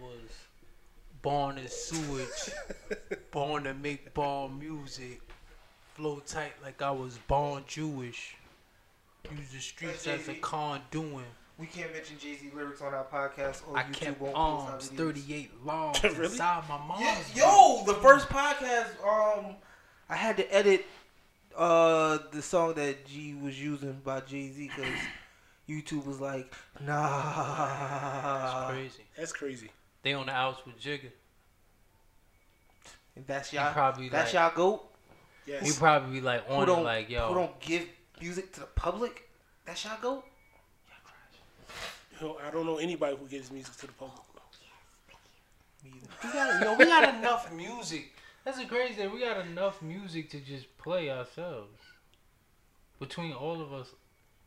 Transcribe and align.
was 0.00 0.30
born 1.22 1.58
in 1.58 1.68
sewage, 1.68 2.50
born 3.30 3.64
to 3.64 3.74
make 3.74 4.12
bomb 4.14 4.58
music, 4.58 5.20
flow 5.94 6.20
tight 6.26 6.52
like 6.62 6.80
I 6.82 6.90
was 6.90 7.18
born 7.28 7.64
Jewish. 7.66 8.36
Use 9.36 9.52
the 9.52 9.60
streets 9.60 10.06
as 10.08 10.24
a 10.24 10.32
Jay-Z. 10.32 10.40
conduit. 10.40 11.24
We 11.58 11.66
can't 11.66 11.92
mention 11.92 12.18
Jay 12.18 12.34
Z 12.34 12.50
lyrics 12.56 12.80
on 12.82 12.92
our 12.92 13.04
podcast 13.04 13.62
or 13.68 13.76
I 13.78 13.84
YouTube 13.84 13.92
kept 13.92 14.20
won't 14.20 14.34
post 14.34 14.66
our 14.66 14.72
arms 14.72 14.88
38 14.88 15.50
long 15.64 15.94
Really? 16.02 16.24
inside 16.24 16.64
my 16.68 16.78
mom's. 16.78 17.02
Yeah, 17.36 17.44
yo, 17.46 17.84
the 17.86 17.94
first 17.94 18.28
podcast, 18.28 18.88
um, 19.06 19.54
I 20.08 20.16
had 20.16 20.36
to 20.38 20.54
edit 20.54 20.84
uh 21.56 22.18
the 22.32 22.40
song 22.42 22.72
that 22.74 23.04
G 23.06 23.34
was 23.34 23.60
using 23.62 24.00
by 24.02 24.20
Jay 24.20 24.48
Z 24.50 24.70
because 24.74 24.98
YouTube 25.68 26.04
was 26.06 26.18
like, 26.20 26.52
nah, 26.80 26.96
That's 28.40 28.54
nah. 28.54 28.68
crazy. 28.70 29.02
That's 29.16 29.32
crazy. 29.32 29.70
They 30.02 30.12
on 30.14 30.26
the 30.26 30.32
outs 30.32 30.64
with 30.66 30.80
Jigga. 30.80 31.10
And 33.14 33.26
that's 33.26 33.52
y'all. 33.52 33.72
probably 33.72 34.08
That's 34.08 34.32
like, 34.32 34.54
y'all 34.54 34.56
goat. 34.56 34.88
Yes. 35.46 35.66
He 35.66 35.78
probably 35.78 36.20
be 36.20 36.20
like 36.20 36.46
Who 36.46 36.54
on 36.54 36.62
it 36.62 36.66
don't 36.66 36.84
like 36.84 37.06
who 37.08 37.14
yo. 37.14 37.34
don't 37.34 37.60
give 37.60 37.86
music 38.20 38.52
to 38.52 38.60
the 38.60 38.66
public? 38.66 39.28
That's 39.64 39.84
y'all 39.84 39.98
goat. 40.00 40.24
Yo, 42.20 42.38
I 42.46 42.50
don't 42.50 42.66
know 42.66 42.78
anybody 42.78 43.16
who 43.16 43.26
gives 43.26 43.50
music 43.50 43.76
to 43.78 43.86
the 43.86 43.92
public. 43.92 44.18
Me 45.84 45.90
either. 45.96 46.08
We 46.22 46.32
got, 46.32 46.62
yo, 46.62 46.76
we 46.76 46.84
got 46.84 47.14
enough 47.14 47.52
music. 47.52 48.12
That's 48.44 48.58
the 48.58 48.66
crazy 48.66 48.94
thing. 48.94 49.12
We 49.12 49.20
got 49.20 49.44
enough 49.46 49.82
music 49.82 50.30
to 50.30 50.40
just 50.40 50.76
play 50.78 51.10
ourselves. 51.10 51.80
Between 53.00 53.32
all 53.32 53.60
of 53.60 53.72
us, 53.72 53.88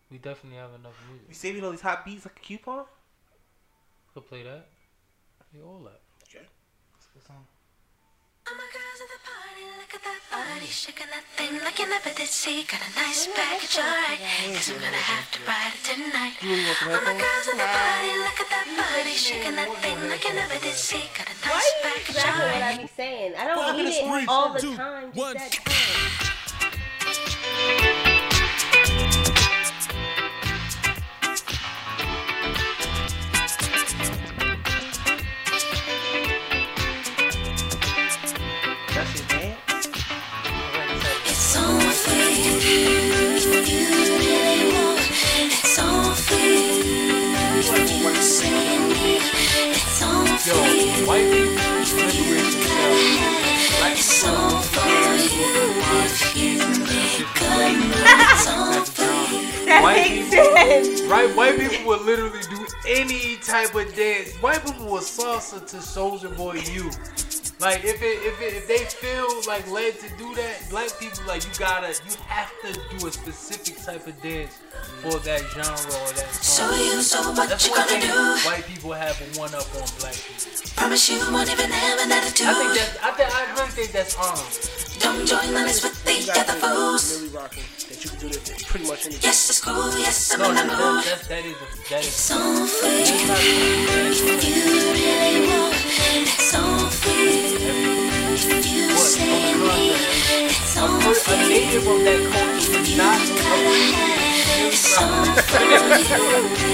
we 0.10 0.18
definitely 0.18 0.58
have 0.58 0.70
enough 0.70 0.96
music. 1.10 1.24
We 1.24 1.28
music. 1.28 1.36
saving 1.36 1.66
all 1.66 1.72
these 1.72 1.82
hot 1.82 2.06
beats 2.06 2.26
like 2.26 2.38
a 2.38 2.40
coupon. 2.40 2.86
Could 4.14 4.28
play 4.28 4.44
that. 4.44 4.68
We 5.56 5.64
all 5.64 5.80
that. 5.88 6.04
Okay. 6.28 6.44
That's 6.44 7.08
a 7.08 7.12
good 7.16 7.24
song. 7.24 7.48
All 8.44 8.56
my 8.60 8.68
girls 8.76 9.00
at 9.00 9.08
the 9.08 9.22
party, 9.24 9.64
look 9.80 9.88
at 9.96 10.04
that 10.04 10.20
body, 10.28 10.68
shaking 10.68 11.08
that 11.16 11.24
thing 11.40 11.56
like 11.64 11.80
you 11.80 11.88
never 11.88 12.12
did 12.12 12.28
see. 12.28 12.68
Got 12.68 12.84
a 12.84 12.92
nice 13.00 13.24
package, 13.32 13.80
alright. 13.80 14.20
cause 14.52 14.68
I'm 14.68 14.84
gonna 14.84 15.00
have 15.00 15.32
to 15.32 15.40
ride 15.48 15.72
it 15.72 15.80
tonight. 15.88 16.36
You 16.44 16.60
really 16.60 16.68
want 16.68 16.76
some 16.76 16.92
All 16.92 17.08
my 17.08 17.16
girls 17.16 17.48
at 17.48 17.56
the 17.56 17.70
party, 17.72 18.12
look 18.20 18.36
at 18.44 18.50
that 18.52 18.68
body, 18.68 19.16
shaking 19.16 19.56
that 19.56 19.72
thing 19.80 19.96
like 20.12 20.28
you 20.28 20.36
never 20.36 20.60
did 20.60 20.76
see. 20.76 21.08
Got 21.16 21.32
a 21.32 21.36
Why 21.48 21.56
nice 21.56 21.72
is 21.72 21.80
package, 21.88 22.20
exactly 22.20 22.44
what 22.44 22.52
I 22.52 22.76
alright. 22.76 22.84
be 22.84 22.92
saying? 22.92 23.32
I 23.40 23.44
don't 23.48 23.56
Five 23.64 23.80
need 23.80 23.96
it 23.96 24.28
all 24.28 24.52
the 24.52 24.60
time. 24.76 25.16
Just 25.16 25.40
that 25.40 25.56
time. 27.80 27.95
Yo, 50.46 50.54
for 50.54 50.68
you. 50.68 51.08
white 51.08 51.32
people 51.32 51.54
liberate 51.56 52.54
themselves. 52.54 53.80
Black 53.80 53.98
people 53.98 54.30
all 54.30 54.56
uh, 54.56 54.62
for 54.62 54.88
you. 54.88 55.12
If 56.06 56.36
you 56.38 56.58
make 56.86 57.20
a 57.42 57.78
move, 57.78 57.96
it's 57.98 58.48
all 58.48 58.74
for 58.86 59.02
you. 59.34 59.66
That 59.66 59.82
White 59.84 60.06
people- 60.06 60.32
sense. 60.32 61.02
Right, 61.04 61.36
white 61.36 61.58
people 61.60 61.86
will 61.88 62.04
literally 62.04 62.42
do 62.50 62.66
any 62.88 63.38
type 63.38 63.74
of 63.74 63.96
dance. 63.96 64.34
White 64.36 64.64
people 64.66 64.86
will 64.86 65.00
salsa 65.02 65.66
to 65.68 65.78
Soulja 65.78 66.36
Boy 66.38 66.56
U. 66.74 66.92
Like 67.60 67.86
if 67.86 68.02
it 68.04 68.20
if 68.28 68.42
it 68.42 68.54
if 68.54 68.68
they 68.68 68.84
feel 68.84 69.28
like 69.48 69.64
led 69.72 69.98
to 70.00 70.10
do 70.18 70.36
that, 70.36 70.68
black 70.70 70.92
people 71.00 71.24
like 71.26 71.44
you 71.48 71.52
gotta 71.58 71.96
you 72.06 72.14
have 72.28 72.52
to 72.68 72.74
do 72.98 73.08
a 73.08 73.12
specific 73.12 73.78
type 73.82 74.06
of 74.06 74.16
dance 74.22 74.60
for 75.02 75.18
that 75.24 75.40
genre 75.56 75.72
or 75.72 76.12
that 76.20 76.30
So 76.36 76.68
song. 76.68 76.80
you, 76.80 77.02
so 77.02 77.20
what 77.32 77.48
That's 77.48 77.66
you 77.66 77.72
one 77.72 77.88
gonna 77.88 78.02
do? 78.02 78.44
white 78.44 78.66
people 78.68 78.92
have 78.92 79.16
a 79.22 79.40
one 79.40 79.56
up 79.56 79.72
on 79.80 79.88
black 80.04 80.20
people. 80.20 80.52
Promise 80.76 81.10
you 81.10 81.20
won't 81.32 81.50
even 81.50 81.72
have 81.72 82.00
an 82.04 82.12
attitude. 82.12 82.48
I 82.48 82.54
think 82.60 82.72
attitude. 82.76 83.00
that's 83.00 83.08
I 83.08 83.12
think 83.16 83.30
I 83.32 83.42
really 83.56 83.72
think 83.72 83.92
that's 83.96 84.16
honorable. 84.20 84.60
Don't 85.00 85.24
join 85.26 85.48
the 85.56 85.64
list 85.64 85.84
with 85.84 85.96
You 86.04 86.26
the 86.28 86.32
other 86.36 86.60
think 86.60 86.60
fools. 86.60 87.04
Millie 87.08 87.32
rocking 87.40 87.64
that 87.64 87.75
you 88.06 88.12
can 88.12 88.20
do 88.20 88.30
that 88.30 88.64
pretty 88.70 88.86
much 88.88 89.06
anything. 89.06 89.24
Yes, 89.24 89.50
it's 89.50 89.62
cool. 89.62 89.90
Yes, 89.98 90.34
I'm 90.34 90.40
No, 90.40 90.50
in 90.50 90.56
the 90.56 90.62
that, 90.62 90.78
mood. 90.78 91.04
that, 91.06 91.22
that 91.30 91.46
is 91.46 91.58
a, 91.58 91.68
that 91.90 92.02
is 92.06 92.08
It's 92.08 92.32
all 92.32 92.68
for 92.68 92.86
you. 92.86 93.18
If 94.30 94.46
you 94.46 94.62
really 94.94 95.48
want, 95.50 95.74
it's 95.74 96.54
all 96.54 96.86
for. 96.86 97.10
If 98.38 98.66
you 98.70 98.90
say 98.98 99.26
on 99.26 99.42
you 99.42 99.58
the 99.58 99.66
need, 99.74 99.98
contrary. 99.98 100.46
it's 100.46 100.78
A, 100.78 100.82
all 100.82 100.86
a 100.86 101.38
native 101.50 101.88
of 101.88 102.00
that 102.06 102.22
culture 102.30 102.78
would 102.78 102.94
not 102.94 103.22
appreciate 103.26 104.70
It's 104.70 104.94
all 105.02 105.26
for 105.50 105.66
you. 105.66 105.82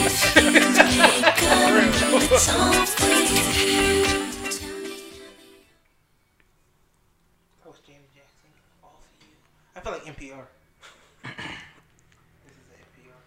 If 0.03 0.35
you 0.35 0.99
make 0.99 1.39
a 1.47 1.55
move, 2.11 2.27
it's 2.27 2.49
all 2.51 2.75
for. 2.91 3.07
That 7.63 7.69
was 7.71 7.79
Janet 7.87 8.11
Jackson. 8.13 8.51
All 8.83 8.99
for 8.99 9.15
you. 9.23 9.37
I 9.75 9.79
feel 9.79 9.91
like 9.93 10.03
NPR. 10.05 10.45
this 11.23 12.55
is 12.57 12.67
NPR. 12.73 13.21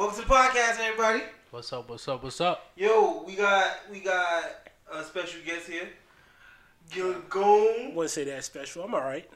Welcome 0.00 0.16
to 0.22 0.26
the 0.26 0.32
podcast, 0.34 0.80
everybody. 0.80 1.24
What's 1.50 1.70
up? 1.74 1.90
What's 1.90 2.08
up? 2.08 2.22
What's 2.22 2.40
up? 2.40 2.70
Yo, 2.74 3.22
we 3.26 3.34
got 3.34 3.80
we 3.92 4.00
got 4.00 4.44
a 4.90 5.04
special 5.04 5.42
guest 5.44 5.68
here. 5.68 5.90
Gil 6.90 7.20
Goon. 7.28 7.94
wouldn't 7.94 8.10
say 8.10 8.24
that 8.24 8.42
special. 8.42 8.82
I'm 8.84 8.94
all 8.94 9.02
right. 9.02 9.28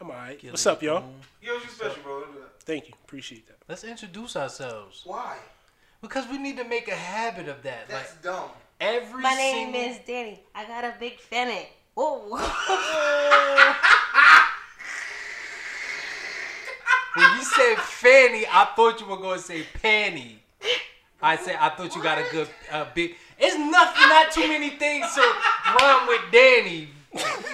I'm 0.00 0.08
all 0.08 0.16
right. 0.16 0.38
Get 0.40 0.52
What's 0.52 0.64
up, 0.64 0.80
y'all? 0.80 1.00
going. 1.00 1.12
Yo, 1.42 1.54
you 1.54 1.68
special, 1.68 2.00
bro. 2.04 2.20
Don't 2.20 2.34
do 2.34 2.38
that. 2.38 2.62
Thank 2.62 2.86
you. 2.86 2.94
Appreciate 3.04 3.48
that. 3.48 3.56
Let's 3.68 3.82
introduce 3.82 4.36
ourselves 4.36 5.02
Why? 5.04 5.38
because 6.00 6.28
we 6.28 6.38
need 6.38 6.56
to 6.58 6.64
make 6.64 6.86
a 6.86 6.94
habit 6.94 7.48
of 7.48 7.64
that. 7.64 7.88
That's 7.88 8.12
like 8.12 8.22
dumb. 8.22 8.50
every 8.80 9.20
My 9.20 9.34
name 9.34 9.72
single- 9.74 9.90
is 9.90 9.98
Danny. 10.06 10.40
I 10.54 10.66
got 10.66 10.84
a 10.84 10.94
big 11.00 11.18
fanny. 11.18 11.66
Whoa. 11.96 12.30
When 17.16 17.38
you 17.38 17.44
said 17.56 17.76
fanny, 17.78 18.44
I 18.50 18.68
thought 18.76 19.00
you 19.00 19.06
were 19.06 19.16
going 19.16 19.38
to 19.38 19.44
say 19.44 19.64
panty. 19.82 20.36
I 21.22 21.36
said 21.36 21.56
I 21.58 21.70
thought 21.70 21.94
you 21.96 22.02
got 22.02 22.18
a 22.18 22.24
good 22.30 22.48
uh, 22.70 22.86
big. 22.94 23.14
It's 23.38 23.56
nothing, 23.56 24.08
not 24.08 24.30
too 24.30 24.46
many 24.48 24.70
things 24.70 25.06
to 25.14 25.20
rhyme 25.80 26.06
with 26.06 26.20
Danny. 26.32 26.88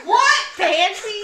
What? 0.05 0.39
Fancy? 0.55 1.23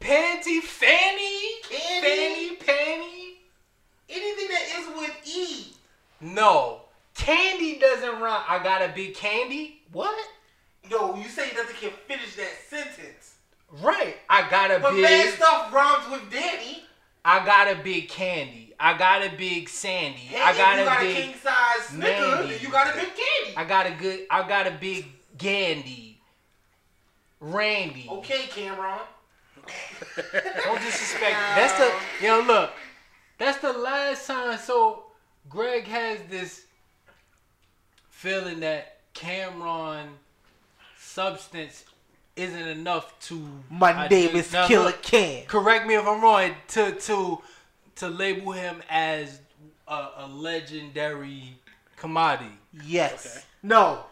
Panty, 0.00 0.60
fanny, 0.60 1.60
Panty? 1.62 2.00
fanny, 2.02 2.56
panty. 2.56 3.34
Anything 4.08 4.48
that 4.48 4.64
is 4.78 4.86
with 4.98 5.36
E. 5.36 5.72
No, 6.20 6.82
candy 7.14 7.78
doesn't 7.78 8.20
rhyme. 8.20 8.42
I 8.48 8.62
got 8.62 8.82
a 8.82 8.88
big 8.94 9.14
candy. 9.14 9.82
What? 9.92 10.14
Yo, 10.88 11.14
you 11.16 11.24
say 11.28 11.50
nothing 11.56 11.76
can 11.80 11.90
finish 12.08 12.34
that 12.36 12.50
sentence. 12.68 13.34
Right. 13.80 14.16
I 14.28 14.48
got 14.50 14.70
a 14.70 14.80
But 14.80 14.92
big. 14.92 15.04
bad 15.04 15.34
stuff 15.34 15.72
rhymes 15.72 16.10
with 16.10 16.30
Danny. 16.32 16.84
I 17.24 17.44
got 17.44 17.70
a 17.70 17.82
big 17.82 18.08
candy. 18.08 18.74
I 18.78 18.96
got 18.96 19.22
a 19.22 19.30
big 19.36 19.68
sandy. 19.68 20.18
Hey, 20.18 20.40
I 20.40 20.56
got 20.56 20.76
you 20.76 20.82
a 20.82 20.84
got 20.86 21.02
a 21.02 21.04
big. 21.04 21.16
king 21.16 21.34
size 21.42 21.92
Mandy. 21.98 22.56
you 22.62 22.70
got 22.70 22.94
a 22.94 22.98
big 22.98 23.08
candy. 23.08 23.56
I 23.56 23.64
got 23.64 23.86
a 23.86 23.90
good. 23.90 24.20
I 24.30 24.48
got 24.48 24.66
a 24.66 24.70
big 24.70 25.06
Gandy. 25.36 26.18
Randy. 27.40 28.06
Okay, 28.10 28.44
Cam'ron. 28.48 29.00
Don't 30.64 30.80
disrespect. 30.80 31.36
That's 31.54 31.78
the 31.78 32.24
yo 32.24 32.40
look. 32.40 32.70
That's 33.38 33.58
the 33.58 33.72
last 33.72 34.26
time. 34.26 34.58
So 34.58 35.04
Greg 35.48 35.86
has 35.86 36.20
this 36.28 36.64
feeling 38.08 38.60
that 38.60 38.98
Cam'ron 39.14 40.08
substance 40.98 41.84
isn't 42.40 42.68
enough 42.68 43.18
to. 43.20 43.46
My 43.70 43.92
I 43.92 44.08
name 44.08 44.36
is 44.36 44.52
now, 44.52 44.66
Killer 44.66 44.86
look, 44.86 45.02
Cam. 45.02 45.44
Correct 45.46 45.86
me 45.86 45.94
if 45.94 46.06
I'm 46.06 46.22
wrong. 46.22 46.54
To 46.68 46.92
to 46.92 47.42
to 47.96 48.08
label 48.08 48.52
him 48.52 48.82
as 48.88 49.40
a, 49.86 50.08
a 50.18 50.28
legendary 50.28 51.54
commodity. 51.96 52.52
Yes. 52.84 53.26
Okay. 53.26 53.44
No. 53.62 54.04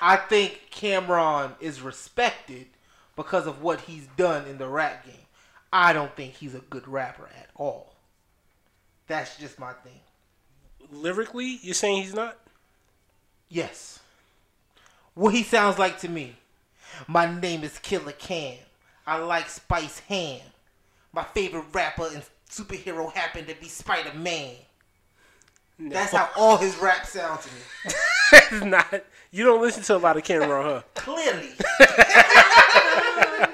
I 0.00 0.16
think 0.16 0.68
Cam'ron 0.70 1.54
is 1.60 1.82
respected 1.82 2.66
because 3.16 3.46
of 3.46 3.62
what 3.62 3.80
he's 3.82 4.06
done 4.16 4.46
in 4.46 4.58
the 4.58 4.68
rap 4.68 5.04
game. 5.04 5.14
I 5.72 5.92
don't 5.92 6.14
think 6.14 6.34
he's 6.34 6.54
a 6.54 6.60
good 6.60 6.86
rapper 6.86 7.28
at 7.36 7.50
all. 7.56 7.94
That's 9.08 9.36
just 9.36 9.58
my 9.58 9.72
thing. 9.72 10.00
Lyrically, 10.90 11.58
you're 11.62 11.74
saying 11.74 12.02
he's 12.02 12.14
not? 12.14 12.38
Yes. 13.48 13.98
What 15.14 15.34
he 15.34 15.42
sounds 15.42 15.78
like 15.78 15.98
to 16.00 16.08
me. 16.08 16.36
My 17.06 17.26
name 17.40 17.62
is 17.64 17.78
Killer 17.78 18.12
Cam. 18.12 18.58
I 19.06 19.18
like 19.18 19.48
Spice 19.48 20.00
Ham. 20.00 20.40
My 21.12 21.24
favorite 21.24 21.64
rapper 21.72 22.08
and 22.12 22.22
superhero 22.50 23.12
happened 23.12 23.48
to 23.48 23.54
be 23.54 23.68
Spider 23.68 24.12
Man. 24.14 24.54
No. 25.78 25.90
That's 25.90 26.12
how 26.12 26.28
all 26.36 26.56
his 26.56 26.76
rap 26.78 27.06
sounds 27.06 27.46
to 27.46 27.54
me. 27.54 27.60
it's 28.32 28.64
not. 28.64 29.04
You 29.30 29.44
don't 29.44 29.60
listen 29.62 29.82
to 29.84 29.96
a 29.96 29.98
lot 29.98 30.16
of 30.16 30.24
Cam'ron, 30.24 30.62
huh? 30.64 30.82
Clearly. 30.94 31.50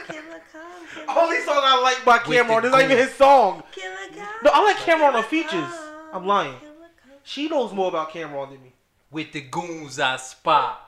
Killer, 0.06 0.40
come, 0.50 1.16
Only 1.16 1.40
song 1.40 1.60
I 1.62 1.80
like 1.82 2.04
by 2.04 2.16
With 2.26 2.38
Cam'ron. 2.38 2.62
the 2.62 2.68
It's 2.68 2.72
not 2.76 2.82
even 2.82 2.96
his 2.96 3.12
song. 3.14 3.62
Killer, 3.72 3.94
come, 4.14 4.26
No, 4.42 4.50
I 4.54 4.64
like 4.64 4.76
Cam'ron 4.76 5.12
on 5.12 5.12
Killer, 5.12 5.22
features. 5.24 5.70
I'm 6.12 6.26
lying. 6.26 6.54
Killer, 6.60 6.72
come. 7.02 7.18
She 7.24 7.48
knows 7.48 7.72
more 7.74 7.88
about 7.88 8.10
Cam'ron 8.10 8.50
than 8.52 8.62
me. 8.62 8.72
With 9.10 9.32
the 9.32 9.42
goons 9.42 9.98
I 10.00 10.16
spot, 10.16 10.83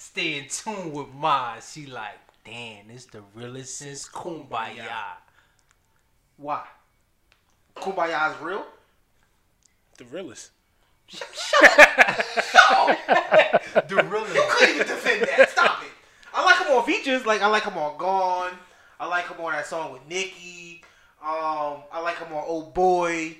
stay 0.00 0.38
in 0.38 0.48
tune 0.48 0.92
with 0.92 1.12
mine. 1.14 1.60
She 1.62 1.86
like, 1.86 2.18
damn, 2.44 2.90
it's 2.90 3.04
the 3.06 3.22
realest 3.34 3.76
since 3.76 4.08
Kumbaya. 4.08 4.86
Why? 6.38 6.64
Kumbaya 7.76 8.34
is 8.34 8.40
real? 8.40 8.64
The 9.98 10.04
realest. 10.06 10.52
Shut 11.06 11.78
up. 12.70 13.88
The 13.88 14.02
realest. 14.10 14.34
You 14.34 14.46
couldn't 14.48 14.74
even 14.74 14.86
defend 14.86 15.22
that. 15.22 15.50
Stop 15.50 15.82
it. 15.82 15.90
I 16.32 16.44
like 16.44 16.66
him 16.66 16.76
on 16.76 16.84
features. 16.86 17.26
Like 17.26 17.42
I 17.42 17.48
like 17.48 17.64
him 17.64 17.76
on 17.76 17.98
Gone. 17.98 18.52
I 18.98 19.06
like 19.06 19.28
him 19.28 19.44
on 19.44 19.52
that 19.52 19.66
song 19.66 19.92
with 19.92 20.08
Nicki. 20.08 20.82
Um, 21.22 21.82
I 21.92 22.00
like 22.02 22.18
him 22.18 22.32
on 22.32 22.44
Old 22.46 22.72
Boy. 22.72 23.36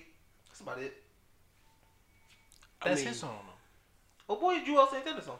That's 0.48 0.60
about 0.60 0.78
it. 0.78 0.94
That's 2.84 3.00
mean- 3.00 3.08
his 3.08 3.20
song. 3.20 3.38
Oh 4.28 4.36
Boy, 4.36 4.56
is 4.56 4.68
Juelz 4.68 4.90
Santana 4.90 5.22
song. 5.22 5.38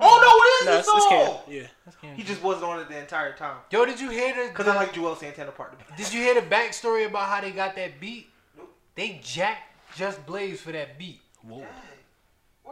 Oh 0.00 0.60
no, 0.64 0.70
No, 0.70 0.74
it 0.74 0.78
is 0.80 0.86
it's, 0.86 0.92
his 0.92 0.96
it's 0.96 1.06
Cam. 1.08 1.26
song. 1.26 1.40
Yeah. 1.48 1.66
though. 2.02 2.08
He 2.16 2.22
just 2.22 2.42
wasn't 2.42 2.64
on 2.64 2.80
it 2.80 2.88
the 2.88 2.98
entire 2.98 3.34
time. 3.34 3.56
Yo, 3.70 3.84
did 3.84 3.98
you 4.00 4.10
hear 4.10 4.34
the? 4.34 4.52
Cause 4.52 4.68
I 4.68 4.74
like 4.76 4.92
Juelz 4.92 5.18
Santana 5.18 5.50
part. 5.52 5.74
Did 5.96 6.12
you 6.12 6.20
hear 6.20 6.34
the 6.34 6.42
backstory 6.46 7.06
about 7.06 7.28
how 7.28 7.40
they 7.40 7.50
got 7.50 7.74
that 7.76 7.98
beat? 8.00 8.28
Nope. 8.56 8.74
They 8.94 9.20
jacked 9.22 9.96
Just 9.96 10.24
Blaze 10.26 10.60
for 10.60 10.72
that 10.72 10.98
beat. 10.98 11.20
Whoa. 11.42 11.64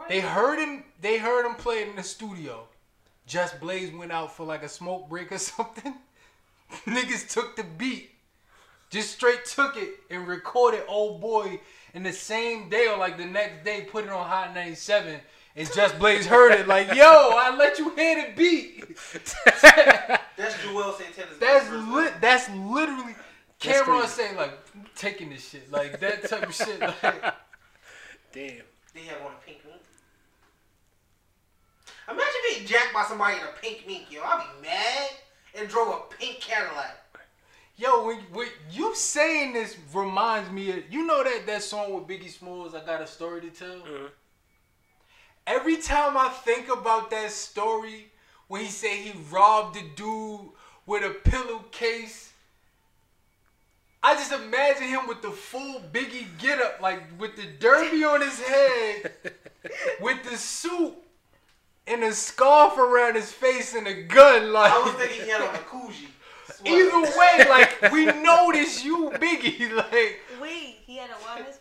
They 0.07 0.19
heard 0.19 0.59
him. 0.59 0.83
They 1.01 1.17
heard 1.17 1.45
him 1.45 1.55
play 1.55 1.81
it 1.81 1.89
in 1.89 1.95
the 1.95 2.03
studio. 2.03 2.67
Just 3.25 3.59
Blaze 3.59 3.91
went 3.91 4.11
out 4.11 4.35
for 4.35 4.45
like 4.45 4.63
a 4.63 4.69
smoke 4.69 5.09
break 5.09 5.31
or 5.31 5.37
something. 5.39 5.95
Niggas 6.85 7.29
took 7.31 7.55
the 7.55 7.63
beat, 7.63 8.11
just 8.89 9.11
straight 9.13 9.45
took 9.45 9.77
it 9.77 9.89
and 10.09 10.27
recorded 10.27 10.83
"Old 10.87 11.19
Boy" 11.21 11.59
in 11.93 12.03
the 12.03 12.11
same 12.13 12.69
day 12.69 12.87
or 12.87 12.97
like 12.97 13.17
the 13.17 13.25
next 13.25 13.63
day. 13.65 13.81
Put 13.89 14.03
it 14.05 14.09
on 14.09 14.25
Hot 14.27 14.53
97, 14.53 15.19
and 15.57 15.73
Just 15.73 15.97
Blaze 15.99 16.25
heard 16.25 16.51
it 16.53 16.67
like, 16.67 16.93
"Yo, 16.93 17.03
I 17.03 17.53
let 17.57 17.79
you 17.79 17.89
hear 17.95 18.27
the 18.27 18.33
beat." 18.37 18.85
That's 20.37 20.53
Juelz 20.63 20.97
Santana's. 20.99 21.37
That's 21.39 21.67
first 21.67 21.87
lit. 21.89 22.13
That's 22.21 22.49
literally 22.51 23.15
That's 23.61 23.79
Cam'ron 23.81 23.99
crazy. 24.01 24.07
saying 24.07 24.35
like, 24.37 24.53
taking 24.95 25.29
this 25.31 25.49
shit," 25.49 25.71
like 25.71 25.99
that 25.99 26.29
type 26.29 26.47
of 26.47 26.53
shit. 26.55 26.79
Like, 26.79 27.03
Damn. 28.31 28.61
They 28.93 29.01
have 29.03 29.21
on 29.25 29.31
a 29.31 29.45
pink 29.45 29.59
mink. 29.65 29.81
Imagine 32.09 32.31
being 32.53 32.65
jacked 32.67 32.93
by 32.93 33.03
somebody 33.03 33.37
in 33.37 33.43
a 33.43 33.51
pink 33.61 33.85
mink, 33.87 34.05
yo. 34.11 34.21
I'd 34.23 34.45
be 34.61 34.67
mad 34.67 35.09
and 35.55 35.67
drove 35.67 35.87
a 35.89 36.15
pink 36.15 36.39
Cadillac. 36.39 37.03
Yo, 37.77 38.05
when, 38.07 38.17
when 38.33 38.47
you 38.71 38.95
saying 38.95 39.53
this 39.53 39.75
reminds 39.93 40.49
me 40.51 40.71
of 40.71 40.91
you 40.91 41.05
know 41.05 41.23
that 41.23 41.45
that 41.45 41.61
song 41.63 41.93
with 41.93 42.07
Biggie 42.07 42.29
Smalls, 42.31 42.73
I 42.73 42.83
got 42.85 43.01
a 43.01 43.07
story 43.07 43.41
to 43.41 43.49
tell. 43.49 43.75
Mhm. 43.81 44.09
Every 45.47 45.77
time 45.77 46.17
I 46.17 46.27
think 46.27 46.67
about 46.67 47.09
that 47.11 47.31
story 47.31 48.07
when 48.49 48.61
he 48.61 48.67
said 48.67 48.91
he 48.91 49.13
robbed 49.31 49.75
the 49.75 49.83
dude 49.95 50.49
with 50.85 51.03
a 51.03 51.09
pillowcase, 51.29 52.33
I 54.03 54.15
just 54.15 54.33
imagine 54.33 54.87
him 54.87 55.07
with 55.07 55.21
the 55.21 55.31
full 55.31 55.81
Biggie 55.93 56.27
getup, 56.37 56.81
like 56.81 57.01
with 57.17 57.37
the 57.37 57.45
derby 57.59 58.03
on 58.03 58.19
his 58.21 58.39
head, 58.41 59.13
with 60.01 60.21
the 60.29 60.35
suit 60.35 60.93
and 61.87 62.03
a 62.03 62.11
scarf 62.11 62.77
around 62.77 63.15
his 63.15 63.31
face 63.31 63.73
and 63.73 63.87
a 63.87 64.03
gun. 64.03 64.51
Like 64.51 64.73
I 64.73 64.79
was 64.81 64.93
thinking 64.95 65.23
he 65.23 65.29
had 65.29 65.41
on 65.41 65.55
a 65.55 65.59
Coogi. 65.59 66.07
Either 66.65 67.01
way, 67.17 67.49
like 67.49 67.91
we 67.93 68.05
know 68.21 68.51
this 68.51 68.83
you 68.83 69.11
Biggie. 69.15 69.71
Like 69.77 70.19
Wait, 70.41 70.77
he 70.85 70.97
had 70.97 71.09
a 71.09 71.13
what 71.13 71.56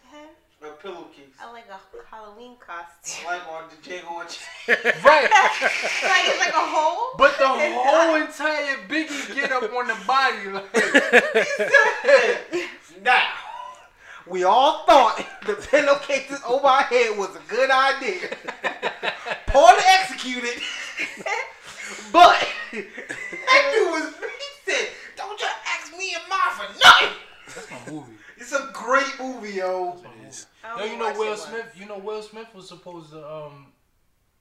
on? 0.67 0.73
A 0.73 0.77
pillowcase. 0.83 1.35
I 1.41 1.53
like 1.53 1.65
a 1.69 1.79
Halloween 2.11 2.57
costume. 2.59 3.27
Like 3.27 3.47
on 3.49 3.65
the 3.71 3.77
Django 3.77 4.21
and 4.21 5.05
right. 5.05 5.31
like 5.31 6.27
it's 6.27 6.39
like 6.39 6.55
a 6.55 6.67
hole. 6.67 7.15
But 7.19 7.39
the 7.39 7.47
whole 7.49 8.15
entire 8.17 8.77
Biggie 8.89 9.35
get 9.35 9.53
up 9.53 9.63
on 9.73 9.89
the 9.89 9.97
body, 10.07 10.51
like 10.51 10.75
Now, 13.03 13.29
we 14.27 14.45
all 14.45 14.85
thought 14.87 15.25
the 15.47 15.55
pillowcases 15.55 16.41
over 16.47 16.67
our 16.67 16.83
head 16.83 17.17
was 17.19 17.31
a 17.37 17.43
good 17.49 17.71
idea. 17.71 18.29
Poorly 19.47 19.83
executed. 20.01 20.62
but 22.12 22.47
that 22.73 23.73
dude 23.75 23.91
was 23.91 24.15
he 24.19 24.73
said, 24.73 24.89
Don't 25.17 25.41
you 25.41 25.49
ask 25.79 25.97
me 25.97 26.15
and 26.15 26.25
mine 26.29 26.53
for 26.57 26.67
nothing. 26.85 27.17
that's 27.47 27.71
my 27.71 27.93
movie. 27.93 28.12
It's 28.39 28.53
a 28.53 28.71
great 28.73 29.19
movie, 29.19 29.55
yo. 29.55 29.97
It 30.67 30.79
is. 30.79 30.79
I 30.79 30.79
Yo, 30.79 30.83
only 30.83 30.93
you 30.93 30.99
know 30.99 31.05
watched 31.07 31.17
it 31.17 31.19
Will 31.21 31.29
once. 31.29 31.43
Smith. 31.43 31.73
You 31.77 31.87
know 31.87 31.99
Will 31.99 32.23
Smith 32.23 32.55
was 32.55 32.69
supposed 32.69 33.11
to 33.11 33.27
um 33.31 33.67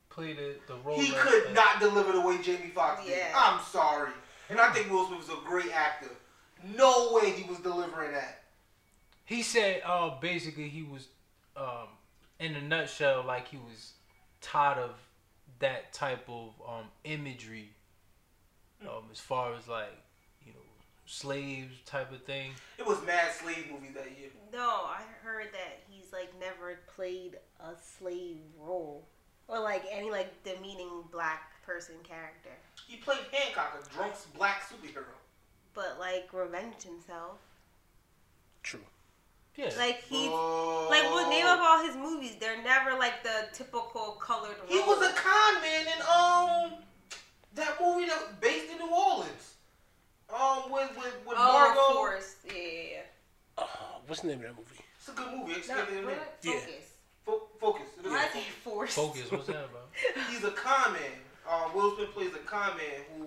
play 0.09 0.33
the 0.33 0.55
the 0.67 0.75
role. 0.83 0.99
He 0.99 1.11
could 1.11 1.47
of- 1.47 1.53
not 1.53 1.79
deliver 1.79 2.11
the 2.11 2.21
way 2.21 2.37
Jamie 2.41 2.71
Foxx 2.73 3.05
did. 3.05 3.17
Yeah. 3.17 3.33
I'm 3.35 3.63
sorry. 3.63 4.11
And 4.49 4.59
I 4.59 4.71
think 4.71 4.91
Will 4.91 5.07
Smith 5.07 5.19
was 5.19 5.29
a 5.29 5.41
great 5.45 5.71
actor. 5.73 6.09
No 6.75 7.11
way 7.13 7.31
he 7.31 7.47
was 7.49 7.59
delivering 7.59 8.11
that. 8.13 8.43
He 9.25 9.41
said, 9.41 9.81
uh, 9.85 10.19
basically 10.19 10.69
he 10.69 10.83
was, 10.83 11.07
um, 11.57 11.87
in 12.39 12.55
a 12.55 12.61
nutshell, 12.61 13.23
like 13.25 13.47
he 13.47 13.57
was 13.57 13.93
tired 14.41 14.77
of 14.77 14.91
that 15.59 15.93
type 15.93 16.27
of 16.29 16.49
um 16.67 16.85
imagery, 17.05 17.69
um, 18.81 19.05
as 19.11 19.19
far 19.19 19.53
as 19.55 19.67
like 19.67 19.91
you 20.45 20.51
know 20.53 20.59
slaves 21.05 21.73
type 21.85 22.11
of 22.11 22.23
thing. 22.23 22.51
It 22.77 22.85
was 22.85 23.03
mad 23.05 23.31
slave 23.31 23.67
movie 23.71 23.93
that 23.93 24.11
year. 24.19 24.29
No, 24.51 24.59
I 24.85 25.01
heard 25.23 25.47
that 25.53 25.79
he's 25.89 25.94
like 26.15 26.31
never 26.39 26.79
played 26.95 27.37
a 27.59 27.73
slave 27.99 28.37
role 28.59 29.07
or 29.47 29.59
like 29.59 29.83
any 29.91 30.09
like 30.09 30.43
demeaning 30.43 31.03
black 31.11 31.51
person 31.65 31.95
character, 32.03 32.51
He 32.87 32.97
played 32.97 33.19
Hancock, 33.31 33.79
a 33.81 33.93
drunk 33.95 34.13
black 34.37 34.63
superhero. 34.69 35.03
but 35.73 35.97
like 35.99 36.29
revenged 36.33 36.83
himself. 36.83 37.37
True. 38.63 38.79
Yeah. 39.55 39.71
Like 39.77 40.03
he's 40.03 40.29
Oh. 40.31 40.87
like 40.89 41.03
what 41.11 41.29
name 41.29 41.45
of 41.47 41.59
all 41.59 41.83
his 41.85 41.95
movies? 41.95 42.35
They're 42.39 42.61
never 42.63 42.97
like 42.97 43.23
the 43.23 43.47
typical 43.53 44.17
colored. 44.21 44.55
He 44.67 44.77
role. 44.79 44.87
was 44.87 45.09
a 45.09 45.13
con 45.13 45.61
man 45.61 45.85
in 45.87 46.01
um 46.01 46.79
that 47.55 47.77
movie 47.81 48.07
that 48.07 48.17
was 48.19 48.35
based 48.41 48.71
in 48.71 48.77
New 48.79 48.93
Orleans. 48.93 49.53
Um, 50.29 50.71
with 50.71 50.89
with 50.97 51.15
with 51.25 51.37
oh, 51.37 51.53
Margot. 51.53 51.93
Forrest. 51.99 52.37
Yeah, 52.47 52.53
yeah, 52.53 52.81
yeah. 52.91 53.01
Uh, 53.57 53.65
what's 54.07 54.21
the 54.21 54.27
name 54.27 54.37
of 54.37 54.43
that 54.43 54.57
movie? 54.57 54.83
It's 55.07 55.13
a 55.13 55.21
good 55.21 55.37
movie. 55.37 55.51
No, 55.51 55.57
Extended 55.59 55.97
in 55.97 56.05
what? 56.05 56.41
there. 56.41 56.53
Yeah. 56.55 56.59
Focus. 57.25 57.47
Focus. 57.59 57.85
It 57.99 58.05
is 58.07 58.11
Why 58.11 58.25
is 58.25 58.33
he 58.33 58.41
forced? 58.63 58.95
Focus. 58.95 59.31
What's 59.31 59.47
that 59.47 59.69
about? 59.69 59.89
He's 60.31 60.43
a 60.43 60.49
con 60.49 60.93
man. 60.93 61.21
Um, 61.47 61.75
Will 61.75 61.95
Smith 61.95 62.11
plays 62.11 62.33
a 62.33 62.39
con 62.39 62.75
man 62.75 63.05
who, 63.13 63.25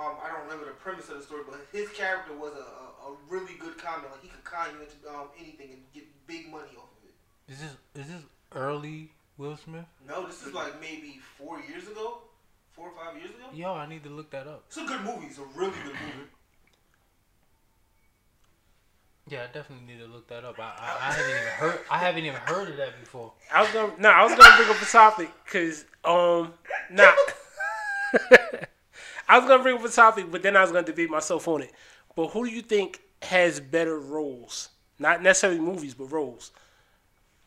um, 0.00 0.16
I 0.24 0.32
don't 0.32 0.44
remember 0.44 0.64
the 0.64 0.72
premise 0.80 1.10
of 1.10 1.18
the 1.18 1.22
story, 1.22 1.42
but 1.46 1.60
his 1.72 1.90
character 1.90 2.32
was 2.34 2.52
a, 2.54 3.04
a, 3.04 3.12
a 3.12 3.16
really 3.28 3.52
good 3.60 3.76
con 3.76 4.00
man. 4.00 4.10
Like 4.12 4.22
he 4.22 4.28
could 4.28 4.44
con 4.44 4.68
you 4.72 4.80
into 4.80 4.96
um, 5.14 5.28
anything 5.38 5.72
and 5.72 5.80
get 5.92 6.04
big 6.26 6.50
money 6.50 6.72
off 6.78 6.88
of 6.96 7.04
it. 7.04 7.52
Is 7.52 7.60
this 7.60 7.76
is 7.94 8.10
this 8.10 8.22
early 8.54 9.12
Will 9.36 9.58
Smith? 9.58 9.84
No, 10.08 10.26
this 10.26 10.46
is 10.46 10.54
like 10.54 10.80
maybe 10.80 11.20
four 11.36 11.60
years 11.68 11.86
ago, 11.86 12.22
four 12.72 12.88
or 12.88 12.92
five 12.96 13.14
years 13.20 13.28
ago. 13.28 13.44
Yo, 13.52 13.74
I 13.74 13.84
need 13.86 14.04
to 14.04 14.10
look 14.10 14.30
that 14.30 14.46
up. 14.46 14.64
It's 14.68 14.78
a 14.78 14.84
good 14.84 15.02
movie. 15.02 15.26
It's 15.26 15.38
a 15.38 15.44
really 15.54 15.72
good 15.84 15.92
movie. 15.92 16.28
Yeah, 19.30 19.42
I 19.42 19.52
definitely 19.52 19.86
need 19.86 20.00
to 20.00 20.06
look 20.06 20.26
that 20.28 20.44
up. 20.44 20.58
I, 20.58 20.62
I, 20.62 21.08
I 21.08 21.12
haven't 21.12 21.30
even 21.30 21.52
heard 21.52 21.80
I 21.90 21.98
haven't 21.98 22.24
even 22.24 22.40
heard 22.40 22.68
of 22.70 22.76
that 22.78 22.98
before. 23.00 23.32
I 23.52 23.62
was 23.62 23.70
gonna 23.72 23.92
no, 23.98 24.08
I 24.08 24.24
was 24.24 24.34
gonna 24.34 24.56
bring 24.56 24.70
up 24.70 24.82
a 24.82 24.86
topic 24.86 25.30
because 25.44 25.84
um 26.04 26.54
nah. 26.90 27.12
I 29.28 29.38
was 29.38 29.46
gonna 29.46 29.62
bring 29.62 29.76
up 29.76 29.84
a 29.84 29.88
topic, 29.88 30.30
but 30.30 30.42
then 30.42 30.56
I 30.56 30.62
was 30.62 30.72
gonna 30.72 30.86
debate 30.86 31.10
myself 31.10 31.46
on 31.46 31.62
it. 31.62 31.72
But 32.16 32.28
who 32.28 32.46
do 32.46 32.50
you 32.50 32.62
think 32.62 33.00
has 33.22 33.60
better 33.60 33.98
roles? 33.98 34.70
Not 34.98 35.22
necessarily 35.22 35.60
movies, 35.60 35.94
but 35.94 36.06
roles. 36.06 36.50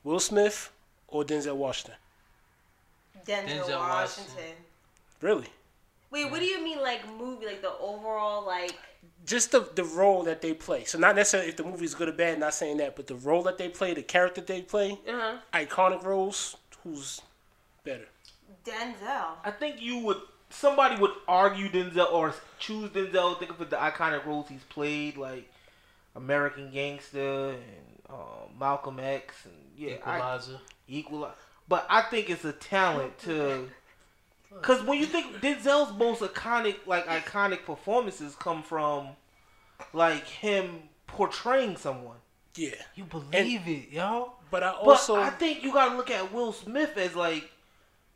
Will 0.03 0.19
Smith 0.19 0.71
or 1.07 1.23
Denzel 1.23 1.55
Washington? 1.55 1.95
Denzel, 3.25 3.47
Denzel 3.47 3.79
Washington. 3.79 3.79
Washington. 3.79 4.55
Really? 5.21 5.47
Wait, 6.11 6.29
what 6.29 6.39
do 6.39 6.45
you 6.45 6.63
mean 6.63 6.81
like 6.81 7.01
movie? 7.17 7.45
Like 7.45 7.61
the 7.61 7.71
overall 7.79 8.45
like? 8.45 8.75
Just 9.25 9.51
the 9.51 9.67
the 9.75 9.83
role 9.83 10.23
that 10.23 10.41
they 10.41 10.53
play. 10.53 10.83
So 10.83 10.97
not 10.99 11.15
necessarily 11.15 11.49
if 11.49 11.55
the 11.57 11.63
movie's 11.63 11.93
good 11.95 12.09
or 12.09 12.13
bad, 12.13 12.39
not 12.39 12.53
saying 12.53 12.77
that, 12.77 12.95
but 12.95 13.07
the 13.07 13.15
role 13.15 13.43
that 13.43 13.57
they 13.57 13.69
play, 13.69 13.93
the 13.93 14.01
character 14.03 14.41
they 14.41 14.61
play, 14.61 14.99
Uh 15.07 15.11
huh. 15.11 15.37
iconic 15.53 16.03
roles. 16.03 16.57
Who's 16.83 17.21
better? 17.83 18.07
Denzel. 18.65 19.35
I 19.43 19.51
think 19.51 19.81
you 19.81 19.99
would. 19.99 20.17
Somebody 20.49 20.99
would 20.99 21.11
argue 21.27 21.69
Denzel 21.69 22.11
or 22.11 22.33
choose 22.59 22.89
Denzel. 22.89 23.37
Think 23.39 23.51
of 23.51 23.69
the 23.69 23.77
iconic 23.77 24.25
roles 24.25 24.49
he's 24.49 24.63
played, 24.63 25.17
like 25.17 25.49
American 26.15 26.71
Gangster 26.71 27.51
and 27.51 27.61
um, 28.09 28.57
Malcolm 28.59 28.99
X, 28.99 29.45
and 29.45 29.53
yeah, 29.77 29.91
I, 30.05 30.17
Equalizer. 30.17 30.59
Equalizer. 30.89 31.35
but 31.69 31.85
I 31.89 32.01
think 32.01 32.29
it's 32.29 32.43
a 32.43 32.51
talent 32.53 33.17
to. 33.19 33.69
Because 34.53 34.83
when 34.83 34.99
you 34.99 35.05
think 35.05 35.37
Denzel's 35.41 35.97
most 35.97 36.21
iconic, 36.21 36.75
like 36.85 37.07
iconic 37.07 37.65
performances 37.65 38.35
come 38.35 38.61
from, 38.63 39.09
like 39.93 40.25
him 40.27 40.83
portraying 41.07 41.77
someone. 41.77 42.17
Yeah, 42.55 42.71
You 42.95 43.05
believe 43.05 43.65
it, 43.67 43.89
yo? 43.91 44.33
but 44.49 44.61
I 44.61 44.71
But 44.71 44.81
also 44.81 45.15
I 45.15 45.29
think 45.29 45.63
you 45.63 45.71
gotta 45.71 45.95
look 45.95 46.11
at 46.11 46.33
Will 46.33 46.51
Smith 46.51 46.97
as 46.97 47.15
like 47.15 47.49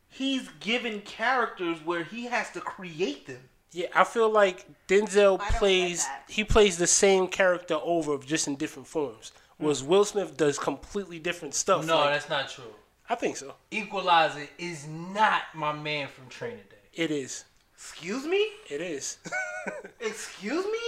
he's 0.09 0.49
given 0.59 0.99
characters 1.01 1.77
where 1.85 2.03
he 2.03 2.25
has 2.25 2.51
to 2.51 2.59
create 2.59 3.27
them. 3.27 3.39
yeah 3.71 3.87
I 3.95 4.03
feel 4.03 4.29
like 4.29 4.65
Denzel 4.89 5.39
I 5.39 5.49
plays 5.51 6.05
he 6.27 6.43
plays 6.43 6.77
the 6.77 6.87
same 6.87 7.27
character 7.27 7.79
over 7.81 8.17
just 8.17 8.47
in 8.47 8.57
different 8.57 8.87
forms. 8.89 9.31
Hmm. 9.57 9.63
Whereas 9.65 9.83
Will 9.83 10.03
Smith 10.03 10.35
does 10.35 10.59
completely 10.59 11.17
different 11.19 11.53
stuff. 11.53 11.85
No, 11.85 11.95
like- 11.99 12.13
that's 12.15 12.29
not 12.29 12.49
true. 12.49 12.73
I 13.09 13.15
think 13.15 13.37
so. 13.37 13.53
Equalizer 13.71 14.47
is 14.57 14.87
not 14.87 15.43
my 15.53 15.71
man 15.71 16.07
from 16.07 16.27
Training 16.27 16.65
Day. 16.69 16.75
It 16.93 17.11
is. 17.11 17.45
Excuse 17.75 18.25
me? 18.25 18.47
It 18.69 18.81
is. 18.81 19.17
Excuse 19.99 20.65
me? 20.65 20.79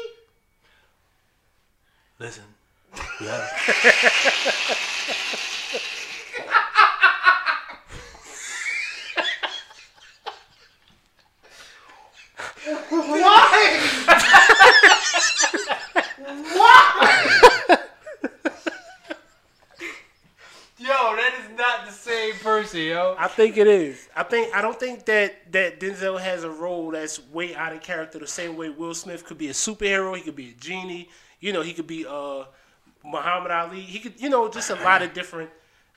Listen. 2.20 2.44
Yeah. 3.22 3.48
Why? 12.90 13.80
Why? 16.54 17.08
Yo, 20.80 21.16
that 21.16 21.17
is 21.17 21.17
not 21.58 21.86
the 21.86 21.92
same 21.92 22.34
person, 22.36 22.82
yo. 22.82 23.16
I 23.18 23.28
think 23.28 23.58
it 23.58 23.68
is. 23.68 24.08
I 24.16 24.24
think 24.24 24.56
I 24.56 24.62
don't 24.62 24.80
think 24.80 25.06
that 25.06 25.52
that 25.52 25.80
Denzel 25.80 26.20
has 26.20 26.44
a 26.44 26.50
role 26.50 26.92
that's 26.92 27.20
way 27.30 27.56
out 27.56 27.74
of 27.74 27.82
character 27.82 28.20
the 28.20 28.28
same 28.28 28.56
way 28.56 28.70
Will 28.70 28.94
Smith 28.94 29.26
could 29.26 29.38
be 29.38 29.48
a 29.50 29.54
superhero, 29.54 30.16
he 30.16 30.22
could 30.22 30.36
be 30.36 30.50
a 30.52 30.54
genie, 30.54 31.10
you 31.40 31.52
know, 31.54 31.62
he 31.62 31.74
could 31.74 31.88
be 31.88 32.06
uh 32.06 32.46
Muhammad 33.04 33.52
Ali. 33.52 33.82
He 33.82 34.00
could 34.00 34.14
you 34.22 34.30
know, 34.30 34.50
just 34.50 34.70
a 34.70 34.76
lot 34.76 35.02
of 35.02 35.14
different 35.14 35.50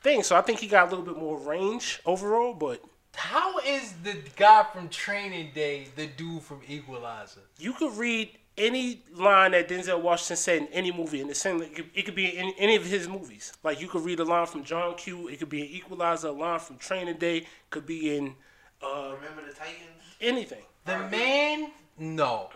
things. 0.02 0.26
So 0.26 0.36
I 0.36 0.40
think 0.42 0.60
he 0.60 0.66
got 0.66 0.86
a 0.86 0.90
little 0.90 1.04
bit 1.04 1.16
more 1.16 1.38
range 1.38 2.00
overall, 2.06 2.54
but 2.54 2.82
How 3.14 3.58
is 3.58 3.92
the 4.02 4.16
guy 4.36 4.64
from 4.72 4.88
Training 4.88 5.50
Day 5.54 5.88
the 5.96 6.06
dude 6.06 6.42
from 6.42 6.60
Equalizer? 6.68 7.40
you 7.58 7.72
could 7.72 7.92
read 7.96 8.30
any 8.58 9.02
line 9.14 9.52
that 9.52 9.68
Denzel 9.68 10.00
Washington 10.02 10.36
said 10.36 10.62
in 10.62 10.68
any 10.68 10.92
movie, 10.92 11.20
and 11.20 11.30
the 11.30 11.34
same 11.34 11.62
it 11.62 11.74
could, 11.74 11.90
it 11.94 12.02
could 12.04 12.14
be 12.14 12.26
in 12.36 12.52
any 12.58 12.76
of 12.76 12.84
his 12.84 13.08
movies. 13.08 13.52
Like 13.62 13.80
you 13.80 13.88
could 13.88 14.04
read 14.04 14.20
a 14.20 14.24
line 14.24 14.46
from 14.46 14.64
John 14.64 14.94
Q. 14.96 15.28
It 15.28 15.38
could 15.38 15.48
be 15.48 15.62
an 15.62 15.68
Equalizer, 15.68 16.28
a 16.28 16.32
line 16.32 16.58
from 16.60 16.76
Training 16.78 17.16
Day, 17.16 17.46
could 17.70 17.86
be 17.86 18.16
in 18.16 18.34
uh, 18.82 19.14
Remember 19.14 19.46
the 19.46 19.54
Titans? 19.54 20.02
anything. 20.20 20.62
The 20.84 20.98
man, 20.98 21.70
no. 21.98 22.50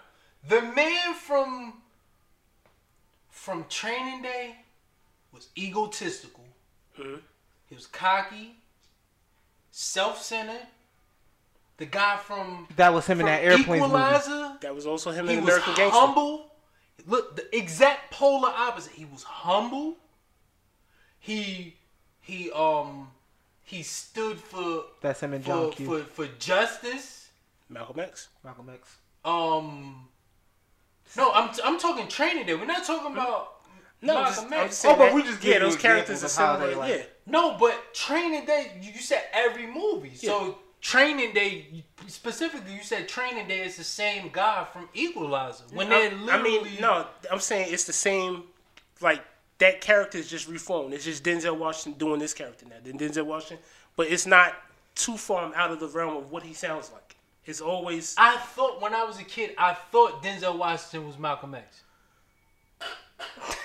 The 0.48 0.60
man 0.62 1.14
from 1.14 1.74
from 3.30 3.64
Training 3.68 4.22
Day 4.22 4.56
was 5.32 5.48
egotistical. 5.56 6.44
Mhm. 6.98 7.20
He 7.68 7.74
was 7.74 7.86
cocky, 7.86 8.56
self-centered. 9.70 10.66
The 11.76 11.86
guy 11.86 12.16
from 12.18 12.68
That 12.76 12.94
was 12.94 13.06
him 13.06 13.20
in 13.20 13.26
that 13.26 13.42
airplane 13.42 13.80
movie. 13.80 13.92
That 14.60 14.74
was 14.74 14.86
also 14.86 15.10
him 15.10 15.26
he 15.26 15.34
in 15.34 15.40
was 15.44 15.48
American 15.54 15.74
Gangster. 15.74 15.98
humble. 15.98 16.52
Look, 17.06 17.36
the 17.36 17.56
exact 17.56 18.12
polar 18.12 18.48
opposite. 18.56 18.92
He 18.92 19.04
was 19.04 19.22
humble. 19.24 19.96
He 21.18 21.76
he 22.20 22.50
um 22.52 23.10
he 23.62 23.82
stood 23.82 24.38
for 24.38 24.84
That's 25.00 25.20
him 25.20 25.32
and 25.34 25.44
John 25.44 25.70
for, 25.70 25.76
Q. 25.76 25.86
for 25.86 26.04
for 26.04 26.26
justice. 26.38 27.28
Malcolm 27.68 27.98
X. 28.00 28.28
Malcolm 28.44 28.70
X. 28.72 28.96
Um, 29.24 30.08
no, 31.16 31.32
I'm 31.32 31.50
I'm 31.64 31.78
talking 31.78 32.06
training 32.08 32.46
day. 32.46 32.54
We're 32.54 32.66
not 32.66 32.84
talking 32.84 33.12
about 33.12 33.52
No, 34.02 34.14
Malcolm 34.22 34.50
just, 34.50 34.52
X. 34.52 34.84
Oh, 34.84 34.96
but 34.96 35.14
we 35.14 35.22
just 35.22 35.42
yeah, 35.42 35.58
those 35.58 35.76
characters 35.76 36.22
are 36.22 36.26
examples 36.26 36.62
of 36.62 36.68
how 36.68 36.68
similar. 36.68 36.88
like- 36.88 36.98
yeah, 37.00 37.06
No, 37.26 37.56
but 37.58 37.94
training 37.94 38.44
day. 38.44 38.72
You 38.82 38.92
you 38.92 39.00
said 39.00 39.24
every 39.32 39.66
movie. 39.66 40.14
So 40.14 40.58
training 40.84 41.32
day 41.32 41.82
specifically, 42.06 42.74
you 42.74 42.82
said 42.82 43.08
training 43.08 43.48
day 43.48 43.64
is 43.64 43.76
the 43.76 43.84
same 43.84 44.30
guy 44.32 44.64
from 44.70 44.88
Equalizer. 44.92 45.64
When 45.72 45.88
they're 45.88 46.12
I 46.30 46.40
mean, 46.40 46.68
no, 46.80 47.06
I'm 47.32 47.40
saying 47.40 47.72
it's 47.72 47.84
the 47.84 47.92
same. 47.92 48.44
Like 49.00 49.22
that 49.58 49.80
character 49.80 50.18
is 50.18 50.28
just 50.28 50.46
reformed. 50.46 50.92
It's 50.92 51.04
just 51.04 51.24
Denzel 51.24 51.58
Washington 51.58 51.98
doing 51.98 52.20
this 52.20 52.34
character 52.34 52.66
now. 52.68 52.76
Then 52.84 52.98
Denzel 52.98 53.24
Washington, 53.24 53.64
but 53.96 54.08
it's 54.08 54.26
not 54.26 54.54
too 54.94 55.16
far 55.16 55.52
out 55.56 55.72
of 55.72 55.80
the 55.80 55.88
realm 55.88 56.16
of 56.16 56.30
what 56.30 56.42
he 56.42 56.52
sounds 56.52 56.92
like. 56.92 57.16
It's 57.46 57.60
always 57.60 58.14
I 58.18 58.36
thought 58.36 58.80
when 58.80 58.94
I 58.94 59.04
was 59.04 59.18
a 59.18 59.24
kid, 59.24 59.54
I 59.58 59.74
thought 59.74 60.22
Denzel 60.22 60.58
Washington 60.58 61.06
was 61.06 61.18
Malcolm 61.18 61.54
X. 61.54 61.82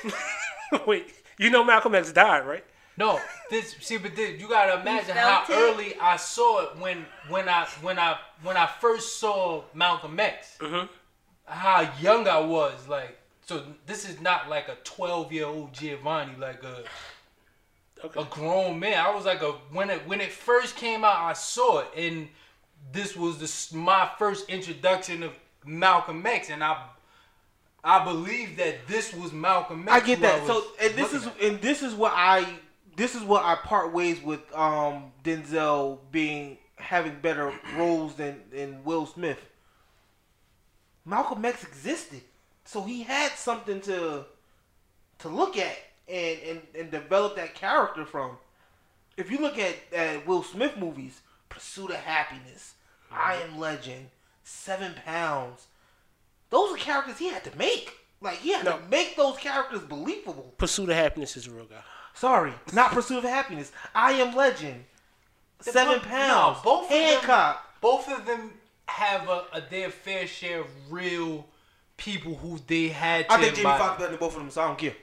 wait. 0.88 1.14
You 1.38 1.50
know 1.50 1.64
Malcolm 1.64 1.96
X 1.96 2.12
died, 2.14 2.48
right? 2.48 2.66
No, 3.00 3.20
this 3.50 3.76
see, 3.80 3.98
but 3.98 4.14
this, 4.16 4.40
you 4.42 4.50
gotta 4.50 4.82
imagine 4.82 5.16
how 5.16 5.44
it? 5.48 5.54
early 5.54 5.96
I 6.02 6.18
saw 6.18 6.64
it 6.64 6.78
when 6.78 7.06
when 7.30 7.48
I 7.48 7.66
when 7.82 7.98
I 7.98 8.18
when 8.44 8.58
I 8.58 8.68
first 8.68 9.20
saw 9.20 9.64
Malcolm 9.74 10.20
X. 10.20 10.58
Mhm. 10.60 10.90
How 11.46 11.90
young 12.02 12.28
I 12.28 12.40
was, 12.40 12.88
like 12.90 13.18
so. 13.46 13.64
This 13.86 14.08
is 14.08 14.20
not 14.20 14.50
like 14.50 14.68
a 14.68 14.76
twelve 14.84 15.32
year 15.32 15.46
old 15.46 15.74
Giovanni, 15.74 16.36
like 16.38 16.62
a 16.64 16.84
Okay. 18.04 18.22
a 18.22 18.26
grown 18.26 18.80
man. 18.80 18.98
I 19.04 19.10
was 19.16 19.26
like 19.26 19.42
a 19.42 19.52
when 19.72 19.90
it 19.90 20.06
when 20.08 20.20
it 20.22 20.32
first 20.32 20.76
came 20.76 21.04
out, 21.06 21.18
I 21.18 21.34
saw 21.34 21.80
it, 21.80 21.88
and 21.98 22.28
this 22.92 23.16
was 23.16 23.38
the 23.40 23.78
my 23.78 24.10
first 24.20 24.50
introduction 24.50 25.24
of 25.24 25.32
Malcolm 25.66 26.26
X, 26.26 26.50
and 26.50 26.64
I 26.64 26.86
I 27.84 28.04
believe 28.04 28.58
that 28.58 28.88
this 28.88 29.14
was 29.14 29.32
Malcolm 29.32 29.88
X. 29.88 29.92
I 30.04 30.06
get 30.06 30.20
that. 30.22 30.42
was 30.42 30.50
So 30.50 30.64
and 30.82 30.94
this 30.96 31.14
is 31.14 31.28
at. 31.28 31.42
and 31.42 31.62
this 31.62 31.82
is 31.82 31.94
what 31.94 32.12
I 32.16 32.46
this 33.00 33.16
is 33.16 33.24
what 33.24 33.44
I 33.46 33.56
part 33.56 33.94
ways 33.94 34.22
with 34.22 34.42
um 34.56 35.12
Denzel 35.24 36.00
being 36.12 36.58
having 36.76 37.20
better 37.22 37.52
roles 37.78 38.16
than 38.16 38.42
than 38.52 38.84
Will 38.84 39.06
Smith. 39.06 39.40
Malcolm 41.06 41.44
X 41.46 41.64
existed, 41.64 42.22
so 42.66 42.84
he 42.84 43.04
had 43.04 43.32
something 43.32 43.80
to 43.82 44.26
to 45.20 45.30
look 45.30 45.58
at 45.58 45.78
and 46.08 46.40
and, 46.42 46.62
and 46.78 46.92
develop 46.92 47.36
that 47.38 47.56
character 47.56 48.06
from. 48.06 48.38
If 49.18 49.30
you 49.32 49.40
look 49.40 49.58
at, 49.58 49.76
at 49.94 50.26
Will 50.28 50.44
Smith 50.44 50.78
movies, 50.78 51.22
Pursuit 51.50 51.90
of 51.92 51.98
Happiness, 51.98 52.76
I 53.12 53.36
Am 53.36 53.60
Legend, 53.60 54.10
Seven 54.44 54.94
Pounds, 55.06 55.68
those 56.50 56.74
are 56.74 56.78
characters 56.78 57.18
he 57.18 57.30
had 57.30 57.44
to 57.46 57.58
make. 57.58 57.94
Like 58.22 58.38
he 58.38 58.54
had 58.54 58.66
No. 58.66 58.78
to 58.78 58.86
make 58.88 59.16
those 59.16 59.38
characters 59.38 59.82
believable. 59.82 60.54
Pursuit 60.58 60.90
of 60.90 60.96
Happiness 60.96 61.36
is 61.38 61.48
a 61.48 61.52
real 61.52 61.66
guy. 61.66 61.84
Sorry, 62.20 62.52
not 62.74 62.92
Pursuit 62.92 63.20
of 63.20 63.24
Happiness. 63.24 63.72
I 63.96 64.12
Am 64.12 64.36
Legend. 64.36 64.84
Seven 65.62 66.00
both- 66.00 66.04
Pounds. 66.08 66.58
no, 66.58 66.62
both 66.64 66.84
of 66.84 66.90
them- 66.90 67.00
Hancock. 67.14 67.80
both 67.80 68.10
of 68.10 68.26
them 68.26 68.54
have 68.90 69.30
a, 69.30 69.46
a 69.54 69.62
their 69.70 69.90
fair 69.90 70.28
share 70.28 70.60
of 70.60 70.68
real 70.92 71.48
people 71.96 72.36
who 72.36 72.60
they 72.68 72.90
had 72.90 73.30
to 73.30 73.34
I 73.36 73.38
think 73.42 73.56
Jamie. 73.56 73.64
Foxx 73.70 73.98
better 74.00 74.12
than 74.12 74.20
both 74.20 74.34
of 74.36 74.40
them, 74.42 74.52
so 74.52 74.62
I 74.64 74.68
don't 74.68 74.78
care. 74.78 74.96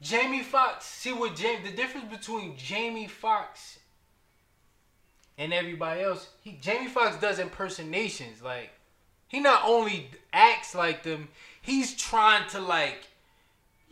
Jamie 0.00 0.42
Foxx, 0.44 0.84
see 0.86 1.12
what 1.12 1.34
Jamie 1.34 1.68
the 1.68 1.76
difference 1.76 2.16
between 2.16 2.56
Jamie 2.56 3.08
Foxx 3.08 3.80
and 5.36 5.52
everybody 5.52 6.02
else, 6.02 6.28
he 6.42 6.52
Jamie 6.62 6.86
Foxx 6.88 7.16
does 7.20 7.40
impersonations. 7.40 8.40
Like 8.40 8.70
he 9.26 9.40
not 9.40 9.62
only 9.66 10.10
acts 10.32 10.76
like 10.76 11.02
them, 11.02 11.28
he's 11.60 11.94
trying 11.96 12.48
to 12.50 12.60
like 12.60 13.08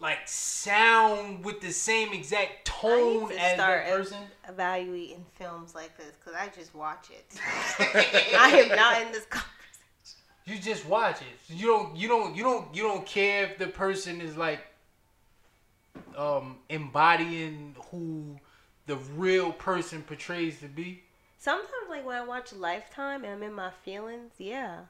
like 0.01 0.19
sound 0.27 1.45
with 1.45 1.61
the 1.61 1.73
same 1.73 2.13
exact 2.13 2.65
tone 2.65 3.33
as 3.33 3.55
start 3.55 3.87
that 3.87 3.97
person. 3.97 4.19
ev- 4.45 4.51
evaluating 4.55 5.25
films 5.35 5.75
like 5.75 5.97
this 5.97 6.13
because 6.19 6.39
I 6.39 6.49
just 6.49 6.75
watch 6.75 7.09
it. 7.11 7.41
I 8.39 8.51
am 8.59 8.77
not 8.77 9.03
in 9.03 9.13
this 9.13 9.25
conversation. 9.27 9.49
You 10.47 10.59
just 10.59 10.87
watch 10.87 11.21
it. 11.21 11.55
You 11.55 11.67
don't. 11.67 11.97
You 11.97 12.09
don't. 12.09 12.35
You 12.35 12.43
don't. 12.43 12.75
You 12.75 12.83
don't 12.85 13.05
care 13.05 13.45
if 13.45 13.59
the 13.59 13.67
person 13.67 14.21
is 14.21 14.37
like 14.37 14.61
um 16.17 16.57
embodying 16.69 17.77
who 17.91 18.39
the 18.87 18.97
real 19.17 19.53
person 19.53 20.03
portrays 20.03 20.61
to 20.61 20.67
be. 20.69 21.03
Sometimes, 21.39 21.89
like 21.91 22.05
when 22.07 22.17
I 22.17 22.25
watch 22.25 22.53
Lifetime 22.53 23.25
and 23.25 23.35
I'm 23.35 23.43
in 23.43 23.53
my 23.53 23.71
feelings, 23.85 24.33
yeah, 24.39 24.81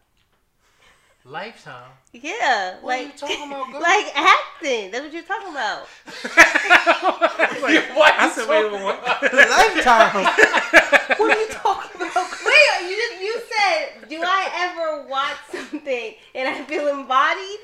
Lifetime. 1.24 1.90
yeah, 2.12 2.76
What 2.80 2.96
are 2.98 3.02
like 3.02 3.06
you 3.12 3.18
talking 3.18 3.46
about, 3.48 3.70
girl? 3.72 3.80
like 3.82 4.06
acting. 4.16 4.90
That's 4.90 5.04
what 5.04 5.12
you're 5.12 5.22
talking 5.24 5.50
about. 5.50 5.80
what? 7.96 8.14
I 8.18 8.30
said, 8.34 8.48
wait, 8.48 8.72
wait, 8.72 8.82
what? 8.82 9.02
Lifetime. 9.32 10.24
what 11.18 11.36
are 11.36 11.40
you 11.40 11.48
talking 11.50 12.00
about? 12.00 12.30
Wait, 12.44 12.88
you 12.88 12.96
just 12.96 13.20
you 13.20 13.40
said, 13.50 14.08
do 14.08 14.20
I 14.24 14.48
ever 14.54 15.06
watch 15.08 15.36
something 15.52 16.14
and 16.34 16.48
I 16.48 16.62
feel 16.64 16.88
embodied? 16.88 17.58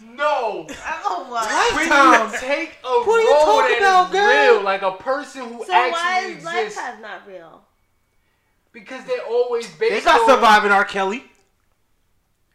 No. 0.00 0.66
Oh 1.04 1.26
what? 1.28 1.74
When 1.74 1.88
Lifetime. 1.88 2.32
you 2.32 2.38
take 2.38 2.76
a 2.84 2.88
What 2.88 3.08
are 3.08 3.20
you 3.20 3.30
role 3.32 3.44
talking 3.46 3.80
that 3.80 3.80
about, 3.80 4.14
is 4.14 4.20
girl? 4.20 4.54
real, 4.54 4.62
like 4.64 4.82
a 4.82 4.92
person 4.92 5.42
who 5.42 5.64
So 5.64 5.72
why 5.72 5.88
actually 5.88 6.32
is 6.34 6.36
exists, 6.44 6.76
Lifetime 6.76 7.02
not 7.02 7.26
real? 7.26 7.62
because 8.72 9.04
they're 9.06 9.26
always 9.28 9.66
based 9.74 9.90
They 9.92 10.00
got 10.02 10.20
on. 10.20 10.28
surviving 10.28 10.70
R. 10.70 10.84
Kelly. 10.84 11.24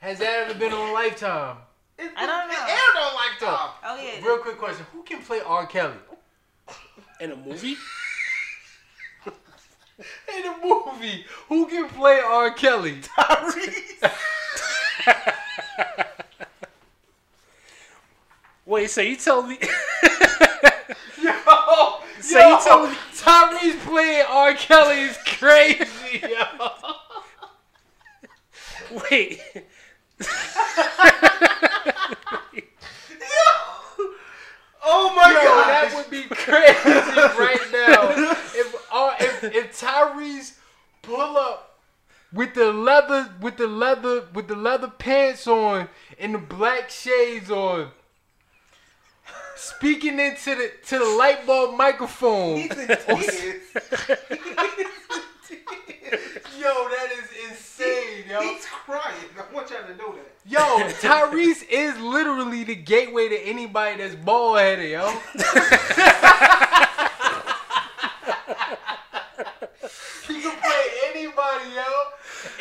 Has 0.04 0.20
that 0.20 0.50
ever 0.50 0.60
been 0.60 0.74
on 0.74 0.92
Lifetime? 0.92 1.56
I 1.98 2.26
don't 2.26 2.50
know. 2.50 2.54
It 2.54 2.72
aired 2.72 2.98
on 3.00 3.14
Lifetime. 3.16 3.70
Oh 3.86 3.96
yeah. 4.04 4.26
Real 4.28 4.38
quick 4.40 4.58
question: 4.58 4.86
Who 4.92 5.02
can 5.04 5.22
play 5.22 5.40
R. 5.40 5.66
Kelly 5.66 5.96
In 7.22 7.32
a 7.32 7.38
movie? 7.38 7.78
in 9.26 10.44
a 10.46 10.58
movie? 10.62 11.24
Who 11.48 11.68
can 11.68 11.88
play 11.88 12.20
R. 12.20 12.52
Kelly? 12.52 13.00
Wait, 18.66 18.90
so 18.90 19.00
you 19.00 19.16
tell 19.16 19.44
me? 19.44 19.58
Yo, 21.22 21.32
So 22.20 22.40
yo, 22.40 22.50
you 22.50 22.60
tell 22.62 22.88
me- 22.90 22.96
Tyrese 23.16 23.80
playing 23.86 24.26
R. 24.28 24.54
Kelly 24.56 25.00
is 25.04 25.18
crazy, 25.26 26.20
yo. 26.28 26.44
Wait. 29.10 29.40
Oh 34.86 35.14
my 35.16 35.30
Yo, 35.30 35.36
god. 35.36 35.70
that 35.70 35.94
would 35.96 36.10
be 36.12 36.24
crazy 36.24 37.40
right 37.40 37.72
now. 37.72 38.10
If 38.54 38.76
uh, 38.92 39.16
if 39.20 39.44
if 39.44 39.80
Tyrese 39.80 40.58
pull 41.02 41.38
up 41.38 41.80
with 42.34 42.54
the 42.54 42.74
leather 42.74 43.30
with 43.40 43.58
the 43.58 43.68
leather 43.68 44.28
with 44.34 44.48
the 44.50 44.56
leather 44.56 44.90
pants 44.90 45.48
on 45.48 45.88
and 46.20 46.36
the 46.36 46.40
black 46.40 46.90
shades 46.90 47.50
on, 47.50 47.92
speaking 49.56 50.20
into 50.20 50.56
the 50.56 50.72
to 50.88 51.00
the 51.00 51.06
light 51.06 51.48
bulb 51.48 51.78
microphone. 51.78 52.58
He's 52.58 52.78
in 52.78 52.88
tears. 52.88 53.62
Yo, 56.60 56.72
that 56.90 57.10
is 57.12 57.30
yo. 58.34 58.42
He's 58.42 58.66
crying. 58.66 59.16
I 59.38 59.54
want 59.54 59.70
y'all 59.70 59.84
to 59.88 59.96
know 59.96 60.14
that. 60.16 60.32
Yo, 60.46 60.60
Tyrese 61.00 61.64
is 61.70 61.98
literally 62.00 62.64
the 62.64 62.76
gateway 62.76 63.30
to 63.30 63.38
anybody 63.40 63.98
that's 63.98 64.16
bald 64.16 64.60
headed, 64.60 64.90
yo. 64.92 65.08
he 70.28 70.42
can 70.42 70.56
play 70.62 70.86
anybody, 71.14 71.70
yo. 71.76 71.84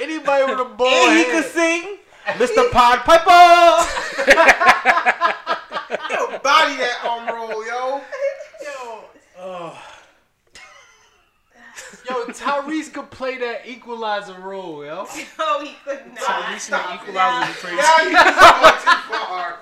Anybody 0.01 0.45
with 0.53 0.61
a 0.61 0.65
bald 0.65 0.93
And 0.93 1.19
he 1.19 1.25
head. 1.25 1.45
can 1.45 1.53
sing. 1.53 1.99
Mr. 2.27 2.71
Pod 2.71 3.01
Piper. 3.01 3.29
yo, 6.11 6.39
body 6.39 6.77
that 6.77 6.99
arm 7.05 7.27
roll, 7.35 7.67
yo. 7.67 8.01
Yo, 8.63 9.05
Oh, 9.39 9.83
yo, 12.13 12.27
Tyrese 12.27 12.93
could 12.93 13.11
play 13.11 13.39
that 13.39 13.67
equalizer 13.67 14.39
role, 14.41 14.85
yo. 14.85 15.07
No, 15.39 15.61
he 15.65 15.75
could 15.85 16.07
not. 16.15 16.19
Tyrese 16.19 16.73
and 16.73 17.01
the 17.01 17.03
Equalizer 17.03 17.51
is 17.51 17.57
crazy. 17.59 17.77
Now 17.77 17.97
you 17.99 18.11
going 18.13 18.75
too 18.81 19.15
far. 19.15 19.59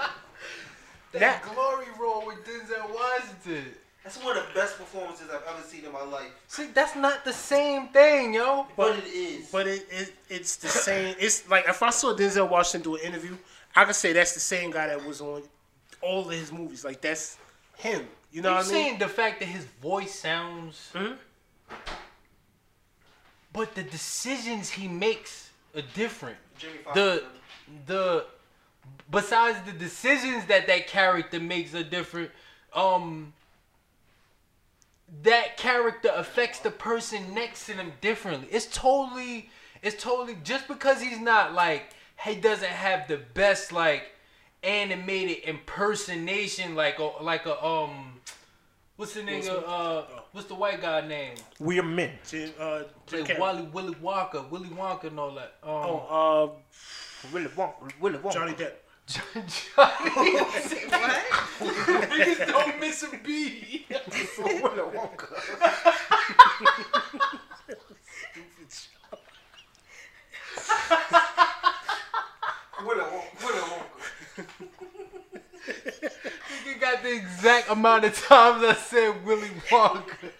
That 1.13 1.21
That- 1.21 1.43
glory 1.55 1.87
role 1.99 2.27
with 2.27 2.45
Denzel 2.45 2.95
Washington. 2.95 3.65
That's 4.05 4.17
one 4.25 4.35
of 4.37 4.47
the 4.49 4.55
best 4.55 4.79
performances 4.79 5.27
I've 5.29 5.43
ever 5.47 5.63
seen 5.67 5.85
in 5.85 5.93
my 5.93 6.03
life. 6.03 6.31
See, 6.49 6.67
that's 6.73 6.97
not 6.97 7.23
the 7.25 7.35
same 7.35 7.89
thing, 7.89 8.33
yo. 8.33 8.67
But 8.75 8.97
it 8.97 9.05
is. 9.07 9.51
But 9.53 9.67
it, 9.67 9.87
it 9.91 10.13
it's 10.31 10.57
the 10.57 10.69
same. 10.69 11.15
It's 11.21 11.47
like 11.51 11.69
if 11.69 11.83
I 11.83 11.91
saw 11.91 12.15
Denzel 12.15 12.49
Washington 12.49 12.93
do 12.93 12.97
an 12.97 13.03
interview, 13.05 13.37
I 13.77 13.85
could 13.85 13.95
say 13.95 14.15
that's 14.15 14.33
the 14.33 14.41
same 14.41 14.71
guy 14.71 14.87
that 14.87 15.05
was 15.05 15.21
on 15.21 15.43
all 16.01 16.25
of 16.27 16.31
his 16.31 16.51
movies. 16.51 16.83
Like 16.83 17.03
that's 17.03 17.37
him. 17.77 18.09
You 18.33 18.41
know 18.41 18.51
I'm 18.51 18.57
what 18.57 18.67
I 18.69 18.71
mean? 18.71 18.85
saying 18.85 18.99
the 19.01 19.09
fact 19.09 19.41
that 19.41 19.47
his 19.47 19.65
voice 19.83 20.15
sounds, 20.15 20.91
Mhm. 20.95 21.17
But 23.53 23.75
the 23.75 23.83
decisions 23.83 24.71
he 24.71 24.89
makes 24.89 25.51
are 25.75 25.83
different. 25.95 26.37
The 26.95 27.25
the 27.87 28.27
besides 29.11 29.59
the 29.67 29.73
decisions 29.73 30.47
that 30.47 30.67
that 30.67 30.87
character 30.87 31.41
makes 31.41 31.75
are 31.75 31.83
different. 31.83 32.31
Um, 32.75 33.33
that 35.23 35.57
character 35.57 36.11
affects 36.15 36.61
the 36.61 36.71
person 36.71 37.35
next 37.35 37.67
to 37.67 37.75
them 37.75 37.93
differently. 38.01 38.49
It's 38.51 38.67
totally, 38.67 39.51
it's 39.83 40.01
totally 40.01 40.39
just 40.45 40.69
because 40.69 41.03
he's 41.03 41.21
not 41.21 41.53
like 41.53 41.91
he 42.25 42.37
doesn't 42.37 42.71
have 42.71 43.09
the 43.09 43.17
best 43.35 43.73
like 43.73 44.13
animated 44.63 45.39
impersonation 45.45 46.75
like 46.75 46.99
a 46.99 47.11
like 47.23 47.47
a 47.47 47.65
um. 47.65 48.20
What's 49.01 49.15
the 49.15 49.23
nigga? 49.23 49.45
Smith? 49.45 49.65
Uh, 49.67 50.03
what's 50.33 50.47
the 50.47 50.55
white 50.55 50.83
guy 50.83 51.01
name? 51.01 51.33
we 51.59 51.79
are 51.79 51.83
men. 51.83 52.11
Jim, 52.29 52.51
uh, 52.61 52.83
Jim 53.07 53.25
Like 53.25 53.39
Wally 53.39 53.63
Willy 53.63 53.95
Wonka, 53.95 54.51
Willy 54.51 54.69
Wonka, 54.69 55.05
and 55.05 55.19
all 55.19 55.31
that. 55.37 55.55
Um, 55.63 55.71
Oh, 55.73 56.57
Willy 57.33 57.47
Wonka. 57.47 57.99
Willy 57.99 58.19
uh, 58.19 58.21
Wonka. 58.21 58.33
Johnny 58.35 58.53
Depp. 58.53 58.73
Johnny. 59.07 59.43
What? 59.75 60.53
Niggas 62.11 62.47
don't 62.47 62.79
miss 62.79 63.03
a 63.03 63.17
beat. 63.25 63.87
Willy 64.39 64.61
Wonka. 64.61 65.31
Willy 72.85 73.01
Wonka. 73.01 73.45
Willy 73.47 73.61
Wonka. 73.61 74.11
Nigga 76.71 76.81
got 76.81 77.03
the 77.03 77.15
exact 77.15 77.71
amount 77.71 78.05
of 78.05 78.15
times 78.15 78.63
I 78.65 78.75
said 78.75 79.25
Willy 79.25 79.49
Wonka. 79.69 80.31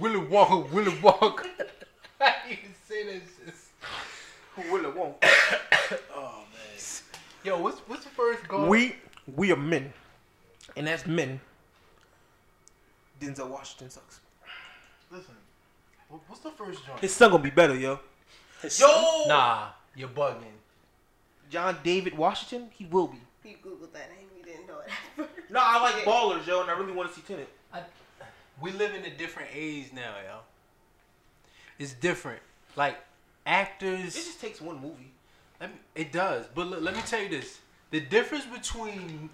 Willy 0.00 0.20
Wonka, 0.20 0.70
Willy 0.70 0.92
Wonka. 0.92 1.46
I 2.20 2.34
didn't 2.48 2.58
even 2.58 2.74
say 2.88 3.04
that 3.04 3.22
shit. 3.22 4.70
Willy 4.70 4.90
Wonka. 4.90 5.14
Oh, 6.16 6.44
yo, 7.44 7.60
what's 7.60 7.80
what's 7.80 8.04
the 8.04 8.10
first 8.10 8.48
goal? 8.48 8.66
We 8.66 8.96
we 9.36 9.52
are 9.52 9.56
men, 9.56 9.92
and 10.78 10.86
that's 10.86 11.06
men. 11.06 11.40
Denzel 13.20 13.48
Washington 13.50 13.90
sucks. 13.90 14.20
listen. 15.10 15.34
What's 16.08 16.40
the 16.40 16.50
first 16.50 16.86
joint? 16.86 17.00
His 17.00 17.12
son 17.12 17.32
gonna 17.32 17.42
be 17.42 17.50
better, 17.50 17.74
yo. 17.74 18.00
His 18.62 18.80
Yo, 18.80 18.86
son? 18.86 19.28
Nah, 19.28 19.68
you're 19.94 20.08
bugging. 20.08 20.56
John 21.50 21.76
David 21.84 22.16
Washington, 22.16 22.70
he 22.72 22.86
will 22.86 23.08
be. 23.08 23.18
You 23.44 23.56
googled 23.56 23.92
that 23.92 24.10
name. 24.10 24.28
You 24.38 24.42
didn't 24.42 24.66
know 24.66 24.78
it. 24.80 25.28
No, 25.54 25.60
I 25.62 25.80
like 25.80 26.04
ballers, 26.04 26.44
yo, 26.48 26.62
and 26.62 26.70
I 26.70 26.76
really 26.76 26.92
want 26.92 27.08
to 27.10 27.14
see 27.14 27.22
Tenet. 27.22 27.48
We 28.60 28.72
live 28.72 28.92
in 28.92 29.04
a 29.04 29.10
different 29.10 29.50
age 29.54 29.92
now, 29.94 30.14
yo. 30.26 30.38
It's 31.78 31.92
different. 31.92 32.40
Like 32.74 32.96
actors. 33.46 34.16
It 34.16 34.24
just 34.24 34.40
takes 34.40 34.60
one 34.60 34.80
movie. 34.80 35.12
Let 35.60 35.70
me, 35.70 35.76
it 35.94 36.10
does, 36.10 36.46
but 36.52 36.66
look, 36.66 36.82
let 36.82 36.96
me 36.96 37.02
tell 37.06 37.22
you 37.22 37.28
this: 37.28 37.60
the 37.92 38.00
difference 38.00 38.46
between 38.46 39.30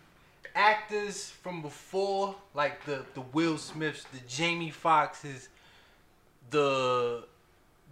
actors 0.55 1.31
from 1.43 1.63
before, 1.63 2.35
like 2.55 2.85
the 2.85 3.03
the 3.15 3.23
Will 3.33 3.57
Smiths, 3.57 4.05
the 4.13 4.21
Jamie 4.29 4.71
Foxxes, 4.73 5.49
the 6.51 7.25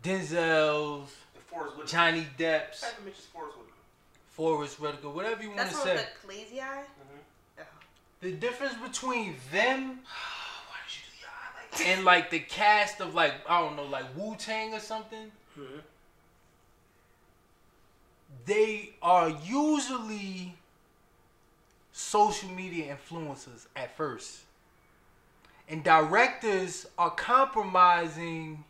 Denzels, 0.02 1.06
The 1.34 1.40
Forrest 1.46 1.76
Whitaker. 1.76 1.90
Johnny 1.90 2.26
Depps, 2.36 2.84
Haven't 2.84 3.04
mentioned 3.06 3.24
Forrest 3.32 3.56
Whitaker. 3.56 3.74
Forrest 4.28 4.80
Whitaker, 4.80 5.08
whatever 5.08 5.42
you 5.42 5.48
want 5.48 5.60
That's 5.60 5.72
to 5.72 5.76
one 5.78 5.86
say. 5.86 5.94
with 5.94 6.06
the 6.20 6.26
crazy 6.26 6.60
eye. 6.60 6.84
The 8.20 8.32
difference 8.32 8.74
between 8.74 9.36
them 9.52 10.00
Why 10.68 10.76
did 10.86 10.96
you 10.96 11.02
do 11.12 11.20
your 11.20 11.30
eye 11.30 11.70
like 11.72 11.86
and 11.96 12.04
like 12.04 12.30
the 12.30 12.40
cast 12.40 13.00
of 13.00 13.14
like 13.14 13.34
I 13.48 13.60
don't 13.60 13.76
know, 13.76 13.84
like 13.84 14.06
Wu 14.16 14.34
Tang 14.36 14.74
or 14.74 14.80
something. 14.80 15.30
Mhm. 15.58 15.80
They 18.46 18.90
are 19.02 19.28
usually 19.44 20.54
social 21.92 22.48
media 22.50 22.96
influencers 22.96 23.66
at 23.76 23.96
first, 23.96 24.40
and 25.68 25.82
directors 25.84 26.86
are 26.96 27.10
compromising, 27.10 28.64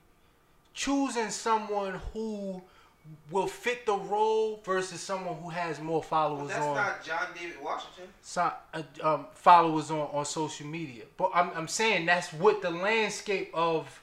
choosing 0.75 1.31
someone 1.31 2.01
who 2.13 2.63
will 3.31 3.47
fit 3.47 3.85
the 3.87 3.95
role 3.97 4.61
versus 4.65 5.01
someone 5.01 5.37
who 5.43 5.49
has 5.51 5.81
more 5.81 6.01
But 6.01 6.09
followers 6.09 6.49
that's 6.49 6.65
on 6.65 6.75
not 6.77 7.05
John 7.05 7.27
David 7.35 7.57
Washington. 7.63 8.05
so, 8.23 8.51
uh, 8.75 8.83
um, 9.03 9.27
followers 9.35 9.91
on, 9.91 10.09
on 10.13 10.25
social 10.25 10.67
media. 10.67 11.05
But 11.17 11.31
I'm, 11.35 11.51
I'm 11.55 11.69
saying 11.69 12.07
that's 12.07 12.33
what 12.33 12.63
the 12.63 12.71
landscape 12.71 13.51
of 13.55 14.01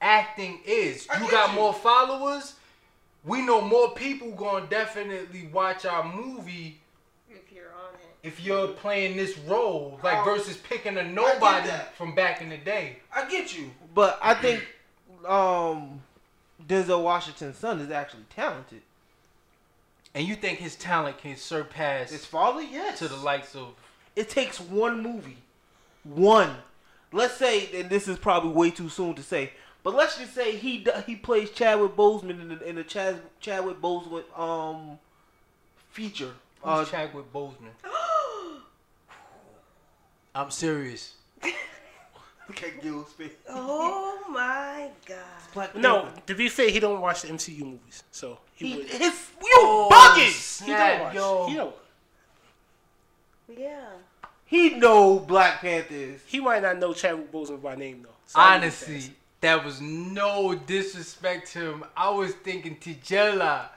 acting 0.00 0.60
is. 0.66 1.06
I 1.10 1.22
You 1.22 1.30
got 1.30 1.50
you. 1.50 1.56
more 1.56 1.72
followers. 1.74 2.54
We 3.24 3.42
know 3.42 3.60
more 3.60 3.90
people 3.92 4.30
gonna 4.32 4.66
definitely 4.66 5.48
watch 5.52 5.84
our 5.84 6.04
movie 6.04 6.80
If 7.28 7.52
you're 7.52 7.66
on 7.66 7.94
it. 7.94 8.26
if 8.26 8.40
you're 8.42 8.68
playing 8.68 9.16
this 9.16 9.36
role, 9.38 10.00
like 10.02 10.18
Oh, 10.20 10.24
versus 10.24 10.56
picking 10.56 10.96
a 10.96 11.04
nobody 11.04 11.70
from 11.96 12.14
back 12.14 12.40
in 12.40 12.48
the 12.48 12.56
day. 12.56 12.98
I 13.14 13.28
get 13.28 13.54
you, 13.56 13.70
but 13.94 14.18
I 14.22 14.32
think 14.34 14.66
um, 15.28 16.00
Denzel 16.68 17.02
Washington's 17.02 17.56
son 17.56 17.80
is 17.80 17.90
actually 17.90 18.24
talented. 18.34 18.82
And 20.14 20.26
you 20.26 20.34
think 20.34 20.58
his 20.58 20.74
talent 20.76 21.18
can 21.18 21.36
surpass 21.36 22.10
His 22.10 22.26
father, 22.26 22.62
yes. 22.62 22.98
to 22.98 23.08
the 23.08 23.16
likes 23.16 23.54
of 23.54 23.74
It 24.16 24.28
takes 24.28 24.60
one 24.60 25.02
movie, 25.02 25.38
one. 26.02 26.56
Let's 27.12 27.34
say, 27.36 27.80
and 27.80 27.88
this 27.90 28.08
is 28.08 28.18
probably 28.18 28.50
way 28.50 28.70
too 28.70 28.88
soon 28.88 29.14
to 29.14 29.22
say, 29.22 29.52
but 29.82 29.94
let's 29.94 30.18
just 30.18 30.34
say 30.34 30.56
he 30.56 30.86
he 31.06 31.16
plays 31.16 31.50
Chadwick 31.50 31.96
Boseman 31.96 32.40
in 32.40 32.48
the, 32.50 32.68
in 32.68 32.76
the 32.76 32.84
Chad, 32.84 33.20
Chadwick 33.40 33.80
Boseman 33.80 34.22
um 34.38 34.98
feature. 35.90 36.32
who's 36.62 36.72
Uh, 36.72 36.84
Chadwick 36.84 37.32
Boseman. 37.32 37.70
I'm 40.34 40.50
serious. 40.50 41.14
Look 42.50 42.64
at 42.64 42.82
Gil's 42.82 43.12
face. 43.12 43.30
Oh 43.48 44.18
my 44.28 44.88
god. 45.06 45.18
Black 45.54 45.76
No, 45.76 46.02
Panther. 46.02 46.22
to 46.26 46.34
be 46.34 46.48
fair, 46.48 46.68
he 46.68 46.80
don't 46.80 47.00
watch 47.00 47.22
the 47.22 47.28
MCU 47.28 47.60
movies, 47.60 48.02
so 48.10 48.38
he, 48.54 48.70
he, 48.72 48.76
would. 48.78 48.86
his 48.88 49.30
you 49.40 49.50
oh, 49.54 49.88
bugging. 49.88 50.64
He 50.64 50.72
don't 50.72 51.00
watch. 51.00 51.14
yo. 51.14 51.46
He 51.46 51.54
don't. 51.54 51.74
Yeah. 53.56 53.86
He 54.46 54.70
know 54.70 55.20
Black 55.20 55.60
Panthers. 55.60 56.22
He 56.26 56.40
might 56.40 56.62
not 56.62 56.80
know 56.80 56.92
Chadwick 56.92 57.30
Boseman 57.30 57.62
by 57.62 57.76
name 57.76 58.02
though. 58.02 58.08
So 58.26 58.40
I 58.40 58.54
give 58.58 58.62
him 58.62 58.62
Honestly, 58.62 59.14
that 59.42 59.64
was 59.64 59.80
no 59.80 60.56
disrespect 60.56 61.52
to 61.52 61.70
him. 61.70 61.84
I 61.96 62.10
was 62.10 62.32
thinking 62.34 62.78
Tijela. 62.78 63.68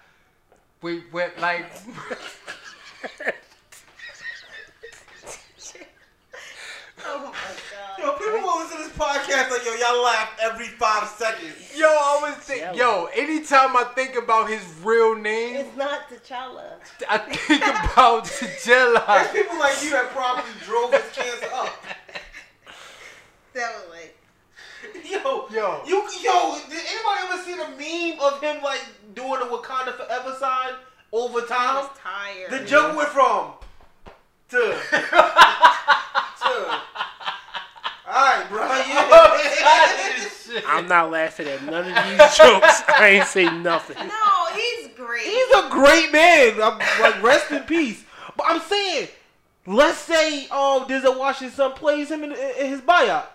Wait, 0.81 1.03
wait, 1.13 1.39
like 1.39 1.67
Oh 7.05 7.31
my 7.31 7.53
god. 8.43 8.45
Yo, 8.45 8.51
people 8.51 8.59
listen 8.59 8.77
to 8.77 8.83
this 8.83 8.93
podcast 8.97 9.49
like, 9.51 9.65
yo, 9.65 9.73
y'all 9.73 10.03
laugh 10.03 10.29
every 10.41 10.67
five 10.67 11.07
seconds. 11.07 11.73
yo, 11.75 11.87
I 11.87 12.19
was 12.21 12.35
think, 12.43 12.75
yo. 12.75 13.05
Anytime 13.15 13.75
I 13.77 13.83
think 13.95 14.15
about 14.15 14.49
his 14.49 14.63
real 14.83 15.15
name, 15.15 15.55
It's 15.57 15.75
not 15.77 16.09
T'Challa. 16.09 16.73
I 17.09 17.17
think 17.17 17.61
about 17.63 18.25
Tijela. 18.25 19.31
people 19.33 19.57
like 19.59 19.81
you 19.83 19.89
that 19.91 20.09
probably 20.11 20.51
drove 20.65 20.91
his 20.93 21.09
cancer 21.13 21.49
up. 21.53 21.73
That 23.53 23.73
was 23.75 23.89
like. 23.91 24.17
Yo, 25.05 25.47
Yo. 25.49 25.81
you, 25.87 26.03
yo, 26.21 26.57
did 26.69 26.79
anybody 26.85 27.19
ever 27.23 27.37
see 27.43 27.55
the 27.55 27.67
meme 27.77 28.19
of 28.19 28.41
him 28.41 28.61
like 28.61 28.81
doing 29.15 29.39
the 29.39 29.45
Wakanda 29.45 29.93
Forever 29.95 30.35
sign 30.37 30.73
over 31.13 31.39
I 31.39 31.45
time? 31.47 31.75
was 31.75 31.89
tired. 31.97 32.51
The 32.51 32.59
joke 32.67 32.97
went 32.97 33.07
from 33.09 33.53
to 34.49 34.57
to. 36.41 36.81
All 38.13 38.23
right, 38.23 38.49
bro. 38.49 38.63
Yeah. 40.53 40.61
I'm 40.67 40.87
not 40.87 41.09
laughing 41.09 41.47
at 41.47 41.63
none 41.63 41.87
of 41.91 42.03
these 42.05 42.17
jokes. 42.37 42.83
I 42.87 43.07
ain't 43.15 43.27
say 43.27 43.45
nothing. 43.45 43.97
No, 43.97 44.47
he's 44.53 44.87
great. 44.89 45.23
He's 45.25 45.49
a 45.55 45.67
great 45.71 46.11
man. 46.11 46.61
I'm 46.61 46.77
like 47.01 47.23
rest 47.23 47.49
in 47.51 47.63
peace. 47.63 48.03
But 48.37 48.45
I'm 48.49 48.61
saying, 48.61 49.07
let's 49.65 49.97
say 49.97 50.43
um 50.49 50.85
Denzel 50.85 51.17
Washington 51.17 51.71
plays 51.71 52.11
him 52.11 52.23
in, 52.23 52.33
in 52.33 52.67
his 52.67 52.81
buyout. 52.81 53.25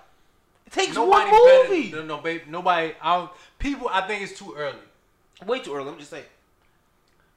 It 0.69 0.73
takes 0.73 0.95
Nobody 0.95 1.29
one 1.31 1.45
better. 1.45 1.69
movie. 1.71 1.91
No, 1.91 2.05
no, 2.05 2.19
babe. 2.19 2.43
Nobody. 2.47 2.93
I 3.03 3.17
don't, 3.17 3.31
people. 3.59 3.89
I 3.91 4.03
think 4.07 4.23
it's 4.23 4.39
too 4.39 4.55
early. 4.57 4.79
Way 5.45 5.59
too 5.59 5.75
early. 5.75 5.89
I'm 5.91 5.99
just 5.99 6.11
saying. 6.11 6.25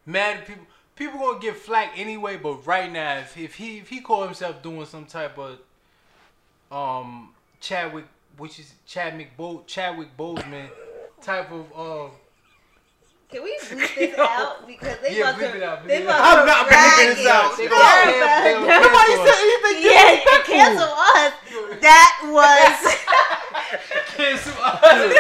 Mad 0.06 0.46
people. 0.46 0.66
People 0.96 1.20
gonna 1.20 1.40
get 1.40 1.56
flack 1.56 1.94
anyway. 1.98 2.38
But 2.38 2.68
right 2.68 2.92
now, 2.92 3.18
if, 3.18 3.36
if 3.36 3.56
he 3.56 3.80
if 3.80 3.90
he 3.90 4.00
call 4.02 4.26
himself 4.26 4.62
doing 4.62 4.86
some 4.86 5.06
type 5.06 5.40
of 5.40 5.58
um 6.72 7.34
Chadwick, 7.60 8.06
which 8.38 8.60
is 8.60 8.74
Chadwick 8.88 9.36
Bo 9.38 9.64
Chadwick 9.68 10.16
Boseman 10.18 10.70
type 11.22 11.52
of 11.52 11.66
uh 11.76 12.10
Can 13.30 13.44
we 13.44 13.58
bleep 13.62 13.96
this 13.96 14.18
Yo. 14.18 14.24
out 14.24 14.66
because 14.68 14.98
they 15.04 15.18
Yeah, 15.20 15.30
about 15.30 15.42
bleep 15.42 15.52
to? 15.52 15.58
it 15.58 15.64
out, 15.64 15.84
bleep 15.84 15.88
they 15.88 15.98
it 15.98 16.04
about 16.04 16.22
out. 16.22 16.34
to 16.36 16.40
I'm 16.42 16.48
not 16.48 16.68
bleeping 16.68 17.16
this 17.16 17.28
out. 17.28 17.58
They 17.58 17.68
gonna 17.68 17.82
about- 17.82 18.04
cancel- 18.04 18.68
gonna 18.68 18.82
Nobody 18.82 19.14
cancel 19.14 19.26
said 19.28 19.40
anything 19.42 19.78
Yeah, 19.86 20.44
cancel 20.46 20.92
us. 20.92 21.34
That 21.82 22.10
was. 22.32 22.80
cancel 24.16 24.54
us. 24.64 25.14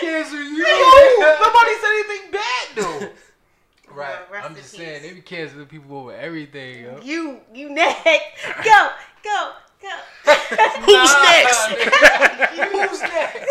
cancel 0.00 0.38
you. 0.42 0.66
Yo, 0.66 1.36
nobody 1.40 1.72
said 1.80 1.92
anything 1.92 2.30
bad 2.32 2.66
though. 2.76 3.08
Right. 3.94 4.30
Well, 4.30 4.42
I'm 4.44 4.50
in 4.52 4.56
just 4.58 4.70
saying 4.72 5.00
peace. 5.00 5.08
they 5.10 5.14
be 5.14 5.20
canceling 5.22 5.66
people 5.66 5.96
over 5.96 6.12
everything. 6.14 6.82
Yo. 6.84 7.00
you, 7.02 7.40
you 7.54 7.70
next. 7.70 8.44
Go, 8.62 8.62
go, 8.64 8.90
go. 9.24 9.52
Who's 9.82 11.14
next? 11.22 11.66
Who's 12.72 13.00
next? 13.02 13.48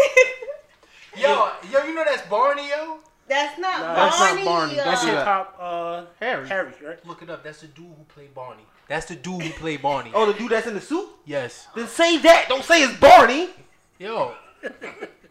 Yo, 1.17 1.49
yo, 1.71 1.83
you 1.85 1.93
know 1.95 2.03
that's 2.05 2.23
Barney, 2.27 2.69
yo. 2.69 2.99
That's 3.27 3.57
not 3.57 3.79
Nah, 3.81 3.95
that's 3.95 4.19
not 4.19 4.29
Barney. 4.29 4.45
Barney. 4.45 4.75
That's 4.75 5.03
uh, 5.03 5.07
it. 5.07 5.13
Hip 5.15 5.23
hop, 5.23 5.57
uh, 5.59 6.03
Harry. 6.19 6.47
Harry, 6.47 6.71
right? 6.85 7.05
Look 7.07 7.21
it 7.23 7.29
up. 7.29 7.43
That's 7.43 7.61
the 7.61 7.67
dude 7.67 7.85
who 7.85 8.03
played 8.13 8.33
Barney. 8.35 8.63
That's 8.87 9.07
the 9.07 9.15
dude 9.15 9.41
who 9.41 9.49
played 9.51 9.81
Barney. 9.81 10.11
Oh, 10.13 10.31
the 10.31 10.37
dude 10.37 10.51
that's 10.51 10.67
in 10.67 10.75
the 10.75 10.81
suit? 10.81 11.07
Yes. 11.25 11.67
Then 11.75 11.87
say 11.87 12.17
that. 12.19 12.45
Don't 12.49 12.63
say 12.63 12.83
it's 12.83 12.97
Barney. 12.99 13.49
Yo. 13.97 14.35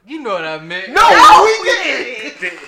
You 0.06 0.20
know 0.22 0.30
what 0.34 0.44
I 0.44 0.58
meant. 0.58 0.88
No, 0.88 1.00
No, 1.00 1.44
we 1.44 1.60
we 1.62 1.74
didn't. 2.40 2.58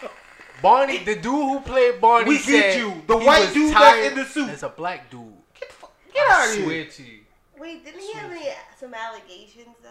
Barney, 0.62 0.98
the 0.98 1.14
dude 1.16 1.24
who 1.24 1.60
played 1.60 2.00
Barney 2.00 2.28
We 2.28 2.38
said 2.38 2.52
get 2.52 2.78
you. 2.78 3.02
The 3.06 3.16
white 3.16 3.46
was 3.46 3.54
dude 3.54 3.74
that's 3.74 4.06
in 4.08 4.14
the 4.18 4.24
suit. 4.24 4.48
It's 4.50 4.62
a 4.62 4.68
black 4.68 5.10
dude. 5.10 5.32
Get 5.58 5.70
the 5.80 5.86
I 6.20 6.42
out 6.42 6.48
of 6.48 6.54
here. 6.54 6.64
swear 6.64 6.84
to 6.86 7.02
you. 7.02 7.19
Wait, 7.60 7.84
didn't 7.84 8.00
he 8.00 8.12
have 8.14 8.30
any 8.30 8.46
some 8.78 8.94
allegations 8.94 9.76
though? 9.82 9.90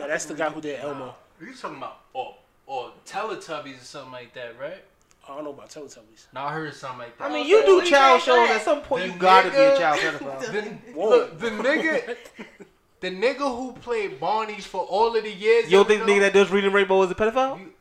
No, 0.00 0.08
that's 0.08 0.24
the 0.26 0.34
guy 0.34 0.50
who 0.50 0.60
did 0.60 0.80
Elmo. 0.80 1.14
You 1.40 1.54
talking 1.54 1.76
about 1.78 2.00
or 2.12 2.34
or 2.66 2.90
Teletubbies 3.06 3.80
or 3.80 3.84
something 3.84 4.12
like 4.12 4.34
that, 4.34 4.58
right? 4.60 4.82
I 5.28 5.34
don't 5.34 5.44
know 5.44 5.50
about 5.50 5.68
Teletubbies. 5.68 6.26
No, 6.34 6.40
I 6.40 6.52
heard 6.52 6.74
something 6.74 6.98
like 7.00 7.18
that. 7.18 7.30
I 7.30 7.32
mean, 7.32 7.46
you 7.46 7.64
do 7.64 7.82
child 7.84 8.22
shows. 8.22 8.48
At 8.50 8.62
some 8.62 8.80
point, 8.80 9.04
The 9.04 9.12
you 9.12 9.18
gotta 9.18 9.50
be 9.50 9.56
a 9.56 9.76
child 9.78 10.00
pedophile. 10.00 10.40
the, 10.94 10.98
look, 11.00 11.38
the 11.38 11.50
nigga, 11.50 12.16
the 13.00 13.10
nigga 13.10 13.36
who 13.56 13.72
played 13.74 14.18
Barney's 14.18 14.66
for 14.66 14.80
all 14.82 15.14
of 15.14 15.22
the 15.22 15.32
years. 15.32 15.70
You 15.70 15.78
don't 15.78 15.88
think 15.88 16.04
the 16.04 16.10
nigga 16.12 16.20
that 16.20 16.32
does 16.32 16.50
Reading 16.50 16.72
Rainbow 16.72 17.02
is 17.02 17.10
a 17.10 17.14
pedophile? 17.14 17.60
You- 17.60 17.72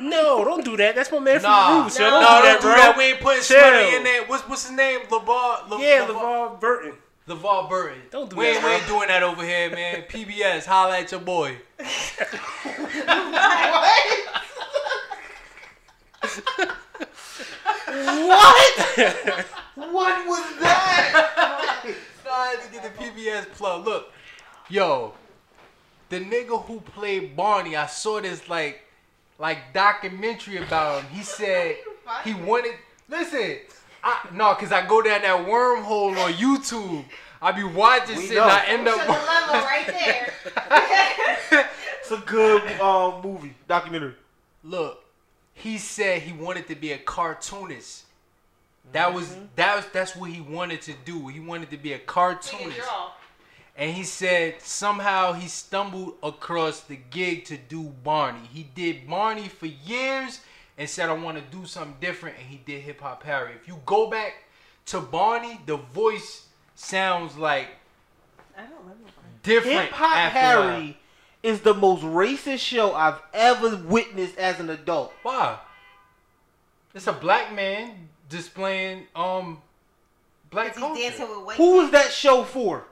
No, 0.00 0.44
don't 0.44 0.64
do 0.64 0.76
that. 0.76 0.94
That's 0.94 1.10
my 1.10 1.18
man 1.18 1.40
from 1.40 1.50
Nah, 1.50 1.76
the 1.78 1.82
Roots. 1.84 1.98
yo. 1.98 2.04
No. 2.04 2.10
Don't 2.10 2.22
no, 2.22 2.40
do 2.40 2.46
don't 2.46 2.56
do 2.60 2.66
bro. 2.68 2.76
that. 2.76 2.94
We 2.96 3.04
ain't 3.04 3.20
putting 3.20 3.42
Chill. 3.42 3.58
Smitty 3.58 3.96
in 3.96 4.04
there. 4.04 4.24
What's 4.26 4.48
what's 4.48 4.66
his 4.68 4.76
name? 4.76 5.00
LeVar. 5.08 5.68
Le, 5.70 5.80
Yeah, 5.80 6.06
LeVar, 6.06 6.14
LeVar 6.14 6.60
Burton. 6.60 6.92
LeVar 7.30 7.68
Burton. 7.68 8.02
Don't 8.10 8.28
do 8.28 8.36
we 8.36 8.44
that, 8.46 8.56
Ain't, 8.56 8.64
we 8.64 8.68
bro. 8.68 8.76
ain't 8.76 8.86
doing 8.86 9.08
that 9.08 9.22
over 9.22 9.44
here, 9.44 9.70
man. 9.70 10.02
PBS, 10.08 10.66
holla 10.66 10.98
at 10.98 11.10
your 11.12 11.20
boy. 11.20 11.56
What? 17.86 18.88
what 19.74 20.26
was 20.26 20.58
that? 20.60 21.84
No, 22.24 22.30
I 22.30 22.46
had 22.48 22.62
to 22.62 22.72
get 22.72 22.82
the 22.82 23.02
PBS 23.02 23.50
plug. 23.52 23.84
Look, 23.84 24.12
yo, 24.68 25.14
the 26.08 26.20
nigga 26.20 26.62
who 26.64 26.80
played 26.80 27.36
Barney, 27.36 27.76
I 27.76 27.86
saw 27.86 28.20
this 28.20 28.48
like, 28.48 28.84
like 29.38 29.72
documentary 29.72 30.58
about 30.58 31.02
him. 31.02 31.10
He 31.12 31.22
said 31.22 31.76
he 32.24 32.34
wanted. 32.34 32.74
Listen, 33.08 33.58
I, 34.02 34.28
no, 34.32 34.54
cause 34.54 34.72
I 34.72 34.86
go 34.86 35.02
down 35.02 35.22
that 35.22 35.46
wormhole 35.46 36.16
on 36.24 36.32
YouTube. 36.32 37.04
I 37.42 37.52
be 37.52 37.64
watching 37.64 38.16
We 38.16 38.26
shit. 38.26 38.36
know. 38.36 38.42
and 38.44 38.52
I 38.52 38.64
end 38.66 38.86
So 38.88 38.96
the 38.96 39.02
up. 39.02 39.08
level 39.08 39.60
right 39.66 39.86
there. 41.50 41.66
It's 42.00 42.10
a 42.10 42.24
good 42.26 42.62
um, 42.80 43.22
movie, 43.22 43.54
documentary. 43.68 44.14
Look, 44.64 45.04
he 45.54 45.78
said 45.78 46.22
he 46.22 46.32
wanted 46.32 46.66
to 46.68 46.74
be 46.74 46.90
a 46.92 46.98
cartoonist. 46.98 48.04
That 48.92 49.14
was 49.14 49.36
that 49.54 49.76
was 49.76 49.84
that's 49.92 50.16
what 50.16 50.30
he 50.30 50.40
wanted 50.40 50.82
to 50.82 50.94
do. 51.04 51.28
He 51.28 51.38
wanted 51.38 51.70
to 51.70 51.76
be 51.76 51.92
a 51.92 51.98
cartoonist. 52.00 52.80
And 53.76 53.94
he 53.94 54.02
said 54.02 54.60
somehow 54.60 55.34
he 55.34 55.46
stumbled 55.46 56.14
across 56.22 56.80
the 56.80 56.96
gig 56.96 57.44
to 57.44 57.56
do 57.56 57.84
Barney. 58.02 58.40
He 58.52 58.64
did 58.74 59.08
Barney 59.08 59.46
for 59.48 59.66
years 59.66 60.40
and 60.80 60.88
said 60.88 61.10
I 61.10 61.12
want 61.12 61.36
to 61.36 61.56
do 61.56 61.66
something 61.66 61.94
different 62.00 62.38
and 62.38 62.46
he 62.46 62.56
did 62.56 62.80
Hip 62.80 63.02
Hop 63.02 63.22
Harry. 63.24 63.52
If 63.54 63.68
you 63.68 63.78
go 63.84 64.08
back 64.08 64.32
to 64.86 65.00
Barney, 65.00 65.60
the 65.66 65.76
voice 65.76 66.46
sounds 66.74 67.36
like 67.36 67.68
I 68.56 68.62
don't 68.62 68.80
remember. 68.80 69.10
different. 69.42 69.78
Hip 69.78 69.90
Hop 69.92 70.16
after 70.16 70.38
a 70.38 70.42
while. 70.42 70.70
Harry 70.70 70.98
is 71.42 71.60
the 71.60 71.74
most 71.74 72.02
racist 72.02 72.60
show 72.60 72.94
I've 72.94 73.20
ever 73.34 73.76
witnessed 73.76 74.38
as 74.38 74.58
an 74.58 74.70
adult. 74.70 75.12
Why? 75.22 75.58
It's 76.94 77.06
a 77.06 77.12
black 77.12 77.54
man 77.54 78.08
displaying 78.30 79.06
um 79.14 79.60
black 80.50 80.74
culture. 80.74 80.98
dancing 80.98 81.28
with 81.28 81.44
white? 81.44 81.56
Who 81.58 81.82
is 81.82 81.90
that 81.90 82.10
show 82.10 82.42
for? 82.42 82.86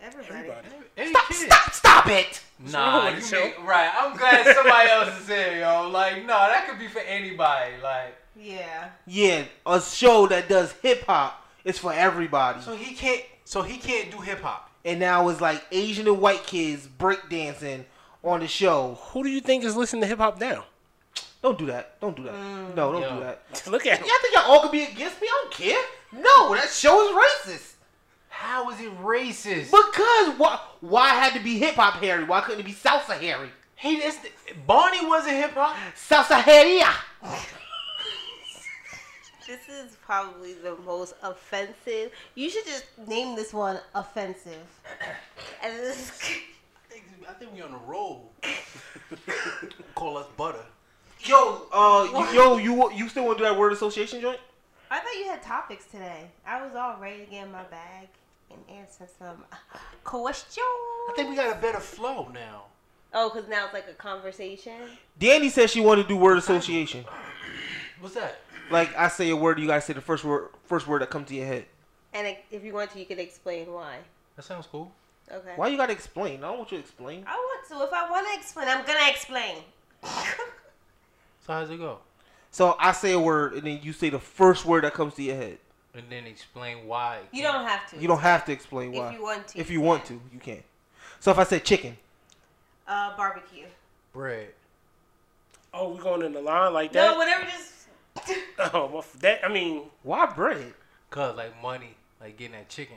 Everybody. 0.00 0.34
Everybody. 0.34 0.68
Any 0.96 1.10
Stop! 1.10 1.28
kid. 1.28 1.50
Stop! 1.50 1.72
Stop 1.72 2.06
it! 2.08 2.40
Nah, 2.58 3.08
you 3.08 3.14
make, 3.32 3.58
right. 3.66 3.90
I'm 3.96 4.16
glad 4.16 4.54
somebody 4.54 4.90
else 4.90 5.18
is 5.20 5.26
here, 5.28 5.60
yo. 5.60 5.88
Like, 5.88 6.22
no, 6.22 6.36
that 6.36 6.66
could 6.68 6.78
be 6.78 6.88
for 6.88 6.98
anybody. 7.00 7.72
Like, 7.82 8.14
Yeah. 8.36 8.90
Yeah, 9.06 9.44
a 9.66 9.80
show 9.80 10.26
that 10.26 10.48
does 10.48 10.72
hip 10.82 11.04
hop 11.06 11.46
is 11.64 11.78
for 11.78 11.92
everybody. 11.92 12.60
so 12.60 12.76
he 12.76 12.94
can't. 12.94 13.22
So 13.44 13.62
he 13.62 13.78
can't 13.78 14.10
do 14.10 14.18
hip 14.18 14.40
hop. 14.42 14.70
And 14.84 15.00
now 15.00 15.28
it's 15.28 15.40
like 15.40 15.64
Asian 15.72 16.06
and 16.06 16.20
white 16.20 16.44
kids 16.46 16.86
breakdancing 16.86 17.84
on 18.22 18.40
the 18.40 18.46
show. 18.48 18.98
Who 19.12 19.22
do 19.22 19.30
you 19.30 19.40
think 19.40 19.64
is 19.64 19.76
listening 19.76 20.02
to 20.02 20.06
hip 20.08 20.18
hop 20.18 20.38
now? 20.38 20.64
Don't 21.42 21.58
do 21.58 21.66
that. 21.66 21.98
Don't 22.00 22.14
do 22.16 22.22
that. 22.24 22.34
Mm. 22.34 22.74
No, 22.76 22.92
don't 22.92 23.02
Yo. 23.02 23.14
do 23.14 23.20
that. 23.20 23.62
Look 23.70 23.86
at 23.86 23.98
him. 23.98 24.06
Y'all 24.06 24.16
think 24.20 24.34
y'all 24.34 24.52
all 24.52 24.60
could 24.62 24.72
be 24.72 24.82
against 24.84 25.20
me? 25.22 25.26
I 25.28 25.40
don't 25.44 25.52
care. 25.54 25.82
No, 26.12 26.54
that 26.54 26.68
show 26.68 27.08
is 27.08 27.16
racist. 27.16 27.72
How 28.40 28.70
is 28.70 28.80
it 28.80 28.98
racist? 29.02 29.70
Because 29.70 30.38
why? 30.38 30.58
Why 30.80 31.08
had 31.10 31.34
to 31.34 31.40
be 31.40 31.58
hip 31.58 31.74
hop 31.74 32.02
Harry? 32.02 32.24
Why 32.24 32.40
couldn't 32.40 32.60
it 32.60 32.66
be 32.66 32.72
salsa 32.72 33.20
Harry? 33.20 33.50
He 33.76 33.96
is 33.96 34.18
Barney 34.66 35.06
wasn't 35.06 35.36
hip 35.36 35.52
hop. 35.52 35.76
Salsa 35.94 36.40
Harry. 36.40 36.80
This 39.46 39.68
is 39.68 39.96
probably 40.02 40.54
the 40.54 40.74
most 40.86 41.16
offensive. 41.22 42.12
You 42.34 42.48
should 42.48 42.64
just 42.64 42.86
name 43.06 43.36
this 43.36 43.52
one 43.52 43.78
offensive. 43.94 44.66
And 45.62 45.76
this, 45.76 46.10
I 46.22 46.92
think, 46.92 47.04
I 47.28 47.32
think 47.34 47.52
we 47.52 47.60
on 47.60 47.74
a 47.74 47.78
roll. 47.86 48.32
Call 49.94 50.16
us 50.16 50.26
butter. 50.38 50.64
Yo, 51.20 51.66
uh, 51.70 52.08
you, 52.32 52.40
yo, 52.40 52.56
you 52.56 52.92
you 52.92 53.08
still 53.10 53.26
want 53.26 53.36
to 53.36 53.44
do 53.44 53.50
that 53.50 53.58
word 53.58 53.74
association 53.74 54.22
joint? 54.22 54.40
I 54.90 55.00
thought 55.00 55.14
you 55.18 55.26
had 55.26 55.42
topics 55.42 55.84
today. 55.84 56.30
I 56.46 56.64
was 56.64 56.74
all 56.74 56.96
ready 56.98 57.26
to 57.26 57.30
get 57.30 57.44
in 57.44 57.52
my 57.52 57.64
bag 57.64 58.08
and 58.50 58.78
answer 58.78 59.06
some 59.18 59.44
questions. 60.04 60.64
I 61.08 61.12
think 61.16 61.30
we 61.30 61.36
got 61.36 61.56
a 61.56 61.60
better 61.60 61.80
flow 61.80 62.28
now. 62.32 62.64
Oh, 63.12 63.28
because 63.28 63.48
now 63.48 63.64
it's 63.64 63.74
like 63.74 63.88
a 63.88 63.94
conversation. 63.94 64.72
Danny 65.18 65.48
said 65.48 65.70
she 65.70 65.80
wanted 65.80 66.02
to 66.02 66.08
do 66.08 66.16
word 66.16 66.38
association. 66.38 67.04
What's 68.00 68.14
that? 68.14 68.40
Like 68.70 68.96
I 68.96 69.08
say 69.08 69.30
a 69.30 69.36
word, 69.36 69.58
you 69.58 69.66
gotta 69.66 69.80
say 69.80 69.92
the 69.92 70.00
first 70.00 70.24
word, 70.24 70.50
first 70.64 70.86
word 70.86 71.02
that 71.02 71.10
comes 71.10 71.28
to 71.28 71.34
your 71.34 71.46
head. 71.46 71.66
And 72.12 72.36
if 72.50 72.64
you 72.64 72.72
want 72.72 72.90
to, 72.92 72.98
you 72.98 73.06
could 73.06 73.18
explain 73.18 73.72
why. 73.72 73.98
That 74.36 74.44
sounds 74.44 74.66
cool. 74.66 74.92
Okay. 75.30 75.52
Why 75.56 75.68
you 75.68 75.76
gotta 75.76 75.92
explain? 75.92 76.38
I 76.44 76.48
don't 76.48 76.58
want 76.58 76.72
you 76.72 76.78
to 76.78 76.84
explain. 76.84 77.24
I 77.26 77.34
want 77.34 77.68
to. 77.68 77.84
If 77.84 77.92
I 77.92 78.10
want 78.10 78.26
to 78.28 78.38
explain, 78.38 78.68
I'm 78.68 78.84
gonna 78.86 79.10
explain. 79.10 79.56
So 81.46 81.54
how's 81.54 81.70
it 81.70 81.78
go? 81.78 81.98
So 82.50 82.76
I 82.78 82.92
say 82.92 83.12
a 83.12 83.18
word, 83.18 83.54
and 83.54 83.62
then 83.62 83.80
you 83.82 83.92
say 83.92 84.10
the 84.10 84.18
first 84.18 84.64
word 84.64 84.84
that 84.84 84.94
comes 84.94 85.14
to 85.14 85.22
your 85.22 85.36
head. 85.36 85.58
And 85.94 86.04
then 86.08 86.24
explain 86.26 86.86
why. 86.86 87.16
it 87.16 87.28
You 87.32 87.42
can't- 87.42 87.54
don't 87.54 87.66
have 87.66 87.90
to. 87.90 87.96
You 87.98 88.08
don't 88.08 88.20
have 88.20 88.44
to 88.44 88.52
explain 88.52 88.92
why. 88.92 89.08
If 89.08 89.14
you 89.14 89.22
want 89.22 89.48
to, 89.48 89.58
If 89.58 89.70
you 89.70 89.80
you 89.80 89.84
want 89.84 90.04
can. 90.04 90.18
to, 90.18 90.24
you 90.34 90.40
can. 90.40 90.62
So 91.18 91.30
if 91.32 91.38
I 91.38 91.44
said 91.44 91.64
chicken, 91.64 91.96
Uh, 92.86 93.16
barbecue. 93.16 93.66
bread. 94.12 94.48
Oh, 95.74 95.90
we 95.90 95.98
going 96.02 96.22
in 96.22 96.32
the 96.32 96.40
line 96.40 96.72
like 96.72 96.92
that? 96.92 97.10
No, 97.12 97.16
whatever. 97.18 97.44
Just. 97.44 97.72
Oh, 98.74 98.86
well, 98.92 99.04
that 99.20 99.44
I 99.44 99.48
mean, 99.48 99.82
why 100.02 100.26
bread? 100.26 100.74
Cause 101.10 101.36
like 101.36 101.60
money, 101.62 101.94
like 102.20 102.36
getting 102.36 102.52
that 102.52 102.68
chicken. 102.68 102.96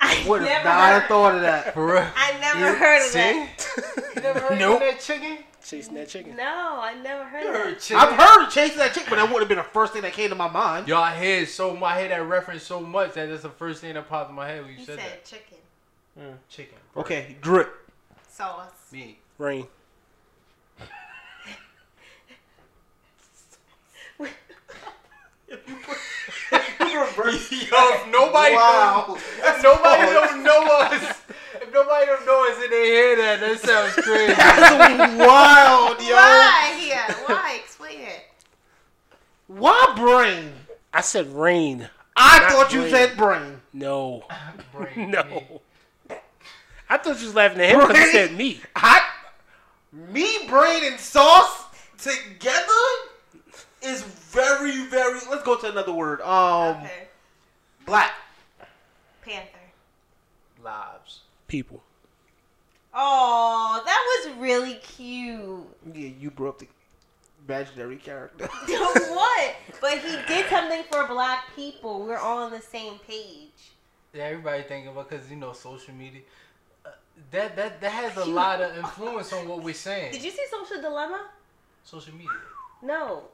I 0.00 0.22
Would 0.28 0.42
never 0.42 0.52
have 0.54 0.64
not 0.64 1.00
have 1.00 1.04
thought 1.08 1.34
of 1.36 1.40
that. 1.42 1.72
For 1.74 1.86
real. 1.94 2.06
I 2.16 2.32
never 2.40 2.74
heard 2.76 2.98
of 3.04 3.10
See? 3.10 3.18
that. 3.18 4.12
You 4.16 4.22
never 4.22 4.40
heard 4.40 4.58
Nope. 4.58 4.74
of 4.74 4.80
that 4.80 5.00
chicken? 5.00 5.38
Chasing 5.68 5.94
that 5.94 6.08
chicken. 6.08 6.36
No, 6.36 6.80
I 6.80 6.94
never 7.02 7.24
heard 7.24 7.42
You 7.42 7.48
of 7.50 7.54
heard 7.56 7.74
that. 7.76 7.80
chicken? 7.80 7.96
I've 8.02 8.12
heard 8.18 8.46
of 8.46 8.52
chasing 8.52 8.78
that 8.78 8.92
chicken, 8.94 9.08
but 9.10 9.16
that 9.16 9.22
wouldn't 9.24 9.40
have 9.40 9.48
been 9.48 9.58
the 9.58 9.64
first 9.64 9.92
thing 9.92 10.02
that 10.02 10.12
came 10.12 10.28
to 10.30 10.34
my 10.34 10.48
mind. 10.48 10.88
Yo, 10.88 10.98
I 10.98 11.14
hear 11.18 11.46
so 11.46 11.74
much. 11.74 11.82
I 11.94 12.00
hear 12.00 12.08
that 12.10 12.22
reference 12.22 12.62
so 12.62 12.80
much 12.80 13.14
that 13.14 13.28
that's 13.28 13.42
the 13.42 13.48
first 13.50 13.80
thing 13.80 13.94
that 13.94 14.08
popped 14.08 14.30
in 14.30 14.36
my 14.36 14.46
head 14.48 14.62
when 14.62 14.72
you 14.72 14.78
He 14.78 14.84
said, 14.84 14.98
said 14.98 15.10
that. 15.10 15.24
chicken 15.24 15.58
mm. 16.20 16.34
Chicken. 16.48 16.78
Okay, 16.96 17.36
drip. 17.40 17.90
sauce. 18.28 18.68
Me. 18.92 19.18
Rain. 19.38 19.66
Yo, 26.82 27.78
if 27.94 28.06
nobody 28.10 28.54
Wow. 28.54 29.04
don't, 29.08 29.18
if 29.18 29.62
nobody 29.62 30.12
don't 30.12 30.42
know 30.42 30.66
us, 30.80 30.92
if 31.02 31.21
nobody 31.72 32.06
don't 32.06 32.26
know 32.26 32.48
us 32.50 32.62
and 32.62 32.72
they 32.72 32.84
hear 32.86 33.16
that, 33.16 33.40
that 33.40 33.60
sounds 33.60 33.94
crazy. 33.94 34.34
That's 34.36 35.18
wild, 35.18 36.00
yo. 36.00 36.14
Why? 36.14 36.84
Yeah. 36.86 37.12
Why? 37.26 37.58
Explain 37.62 38.00
it. 38.00 38.22
Why 39.46 39.92
brain? 39.96 40.52
I 40.92 41.00
said 41.00 41.32
rain. 41.32 41.88
I 42.16 42.38
Not 42.40 42.50
thought 42.52 42.72
you 42.72 42.88
said 42.90 43.16
brain. 43.16 43.60
No, 43.72 44.24
Brain. 44.72 45.10
no. 45.10 45.62
I 46.88 46.98
thought 46.98 47.18
you 47.20 47.26
was 47.26 47.34
laughing 47.34 47.60
at 47.60 47.70
him 47.70 47.80
because 47.80 47.96
he 47.98 48.12
said 48.12 48.36
me. 48.36 48.60
Hot 48.76 49.02
me, 49.92 50.46
brain, 50.48 50.84
and 50.84 50.98
sauce 51.00 51.64
together 51.98 52.62
is 53.82 54.02
very, 54.02 54.86
very. 54.86 55.20
Let's 55.30 55.42
go 55.42 55.56
to 55.56 55.70
another 55.70 55.92
word. 55.92 56.20
Um, 56.22 56.76
Okay. 56.78 57.08
black. 57.86 58.12
Panther. 59.22 59.48
Lives. 60.62 61.01
People. 61.52 61.82
Oh, 62.94 63.82
that 63.84 64.24
was 64.24 64.38
really 64.38 64.76
cute. 64.76 65.68
Yeah, 65.92 66.08
you 66.18 66.30
grew 66.30 66.48
up 66.48 66.58
the 66.58 66.66
imaginary 67.46 67.96
character. 67.96 68.46
what? 68.66 69.54
But 69.82 69.98
he 69.98 70.16
did 70.26 70.48
something 70.48 70.82
for 70.90 71.06
black 71.06 71.54
people. 71.54 72.06
We're 72.06 72.16
all 72.16 72.38
on 72.38 72.52
the 72.52 72.62
same 72.62 72.94
page. 73.06 73.72
Yeah, 74.14 74.24
everybody 74.24 74.62
thinking 74.62 74.92
about 74.92 75.10
because 75.10 75.30
you 75.30 75.36
know 75.36 75.52
social 75.52 75.92
media. 75.92 76.22
Uh, 76.86 76.88
that 77.30 77.54
that 77.54 77.82
that 77.82 77.92
has 77.92 78.16
a 78.16 78.24
lot 78.24 78.62
of 78.62 78.74
influence 78.82 79.30
on 79.34 79.46
what 79.46 79.62
we're 79.62 79.74
saying. 79.74 80.12
Did 80.12 80.24
you 80.24 80.30
see 80.30 80.46
Social 80.50 80.80
Dilemma? 80.80 81.26
Social 81.84 82.14
media. 82.14 82.30
No. 82.80 83.24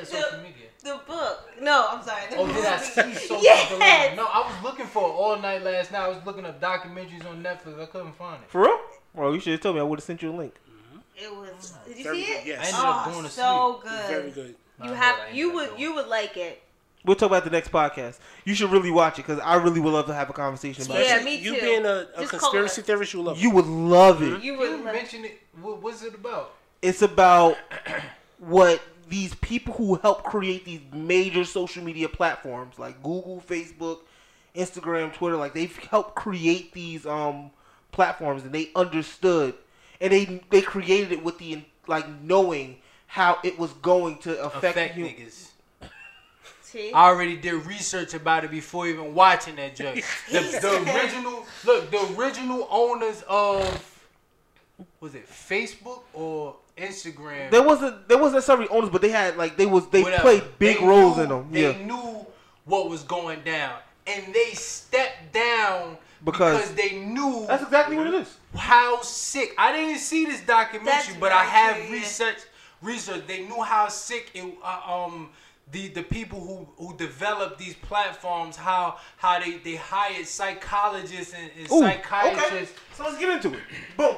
The, 0.00 0.04
social 0.06 0.38
media. 0.38 0.68
the 0.82 1.00
book. 1.06 1.50
No, 1.60 1.86
I'm 1.90 2.02
sorry. 2.02 2.22
The 2.30 2.36
Oh, 2.36 2.46
did 2.46 2.64
I 2.64 2.76
movie. 2.78 2.84
see 3.14 3.26
social 3.26 3.42
Yes. 3.42 4.16
No, 4.16 4.24
I 4.26 4.38
was 4.46 4.62
looking 4.62 4.86
for 4.86 5.08
it 5.08 5.12
all 5.12 5.38
night 5.38 5.62
last 5.62 5.92
night. 5.92 6.02
I 6.02 6.08
was 6.08 6.24
looking 6.24 6.44
up 6.44 6.60
documentaries 6.60 7.28
on 7.28 7.42
Netflix. 7.42 7.80
I 7.80 7.86
couldn't 7.86 8.14
find 8.16 8.42
it. 8.42 8.50
For 8.50 8.62
real? 8.62 8.78
Well, 9.14 9.34
you 9.34 9.40
should 9.40 9.52
have 9.52 9.60
told 9.60 9.76
me. 9.76 9.80
I 9.80 9.84
would 9.84 9.98
have 9.98 10.04
sent 10.04 10.22
you 10.22 10.30
a 10.30 10.36
link. 10.36 10.54
Mm-hmm. 10.54 10.98
It 11.16 11.36
was. 11.36 11.74
Did 11.86 11.96
you 11.98 12.04
Very 12.04 12.20
see 12.22 12.26
good, 12.26 12.36
it? 12.40 12.46
yes. 12.46 12.58
I 12.60 12.66
ended 12.66 12.80
up 12.84 13.06
Oh, 13.06 13.10
going 13.12 13.24
to 13.24 13.30
so 13.30 13.80
sleep. 13.82 13.92
good. 13.92 14.08
Very 14.08 14.30
good. 14.30 14.54
You 14.84 14.90
I 14.92 14.94
have. 14.94 15.18
know 15.18 15.34
You 15.34 15.52
would. 15.54 15.68
up 15.70 15.78
You 15.78 15.94
would 15.94 16.06
like 16.08 16.36
it. 16.36 16.62
We'll 17.04 17.16
talk 17.16 17.30
about 17.30 17.42
the 17.42 17.50
next 17.50 17.72
podcast. 17.72 18.18
You 18.44 18.54
should 18.54 18.70
really 18.70 18.92
watch 18.92 19.18
it 19.18 19.26
because 19.26 19.40
I 19.40 19.56
really 19.56 19.80
would 19.80 19.92
love 19.92 20.06
to 20.06 20.14
have 20.14 20.30
a 20.30 20.32
conversation 20.32 20.84
about 20.84 21.00
Yeah, 21.04 21.18
it. 21.18 21.24
me 21.24 21.34
You 21.36 21.54
being 21.60 21.84
a, 21.84 22.06
a 22.16 22.26
conspiracy 22.26 22.80
theorist, 22.82 23.12
you 23.12 23.18
would 23.20 23.26
love 23.26 23.36
it. 23.38 23.42
You 23.42 23.50
would 23.50 23.66
love 23.66 24.22
it. 24.22 24.26
You 24.44 24.52
You 24.52 24.58
would. 24.58 24.70
love- 24.84 24.94
mentioned 24.94 25.24
it. 25.24 25.40
What, 25.60 25.82
what's 25.82 26.02
it 26.04 26.14
about? 26.14 26.54
It's 26.80 27.02
about 27.02 27.56
what 28.38 28.80
these 29.08 29.34
people 29.36 29.74
who 29.74 29.96
help 29.96 30.22
create 30.24 30.64
these 30.64 30.80
major 30.92 31.44
social 31.44 31.82
media 31.82 32.08
platforms 32.08 32.78
like 32.78 33.02
Google, 33.02 33.42
Facebook, 33.46 34.00
Instagram, 34.54 35.12
Twitter, 35.12 35.36
like 35.36 35.54
they've 35.54 35.76
helped 35.76 36.14
create 36.14 36.72
these 36.72 37.06
um 37.06 37.50
platforms 37.90 38.42
and 38.42 38.52
they 38.52 38.70
understood 38.74 39.54
and 40.00 40.12
they 40.12 40.42
they 40.50 40.62
created 40.62 41.12
it 41.12 41.22
with 41.22 41.38
the 41.38 41.62
like 41.86 42.06
knowing 42.22 42.78
how 43.06 43.38
it 43.44 43.58
was 43.58 43.72
going 43.74 44.16
to 44.18 44.42
affect, 44.42 44.76
Affect 44.76 44.94
hum- 44.94 45.04
niggas. 45.04 45.48
I 46.94 47.08
already 47.08 47.36
did 47.36 47.66
research 47.66 48.14
about 48.14 48.44
it 48.44 48.50
before 48.50 48.86
even 48.86 49.14
watching 49.14 49.56
that 49.56 49.76
joke. 49.76 49.98
The, 50.30 50.40
the 50.40 50.94
original, 50.94 51.44
look, 51.66 51.90
the 51.90 52.14
original 52.18 52.66
owners 52.70 53.22
of 53.28 54.06
was 55.00 55.14
it 55.14 55.28
Facebook 55.28 56.00
or 56.14 56.56
Instagram? 56.76 57.50
There 57.50 57.62
wasn't 57.62 58.08
there 58.08 58.18
wasn't 58.18 58.34
necessarily 58.36 58.68
owners, 58.68 58.90
but 58.90 59.02
they 59.02 59.10
had 59.10 59.36
like 59.36 59.56
they 59.56 59.66
was 59.66 59.88
they 59.88 60.02
whatever. 60.02 60.22
played 60.22 60.42
big 60.58 60.78
They 60.80 60.84
roles 60.86 61.16
knew- 61.16 61.22
in 61.24 61.28
them. 61.28 61.48
They 61.50 61.62
Yeah, 61.72 61.84
knew 61.86 62.26
what 62.64 62.88
was 62.88 63.02
going 63.02 63.40
down, 63.42 63.76
and 64.06 64.32
they 64.34 64.52
stepped 64.54 65.32
down 65.32 65.98
Because- 66.24 66.70
because, 66.70 66.74
they 66.74 66.96
knew 66.98 67.44
that's 67.48 67.62
exactly 67.64 67.96
what 67.96 68.06
it 68.06 68.14
is. 68.14 68.36
how 68.56 69.00
sick. 69.02 69.54
I 69.58 69.72
didn't 69.72 69.98
see 69.98 70.24
this 70.24 70.40
documentary, 70.42 70.92
That's 70.92 71.16
but 71.16 71.32
I 71.32 71.44
have 71.44 71.76
true, 71.76 71.84
yeah. 71.86 71.92
research. 71.92 72.38
Research. 72.80 73.26
They 73.28 73.42
knew 73.46 73.62
how 73.62 73.88
sick 73.88 74.30
it. 74.34 74.44
Uh, 74.64 74.80
um, 75.04 75.30
the 75.70 75.88
the 75.88 76.02
people 76.02 76.40
who 76.40 76.68
who 76.84 76.96
developed 76.96 77.58
these 77.58 77.74
platforms, 77.74 78.56
how 78.56 78.98
how 79.18 79.38
they 79.38 79.52
they 79.58 79.76
hired 79.76 80.26
psychologists 80.26 81.32
and, 81.32 81.50
and 81.58 81.70
Ooh, 81.70 81.80
psychiatrists. 81.80 82.74
okay. 82.74 82.94
So 82.96 83.04
let's 83.04 83.18
get 83.18 83.28
into 83.30 83.54
it. 83.56 83.62
Boom. 83.96 84.16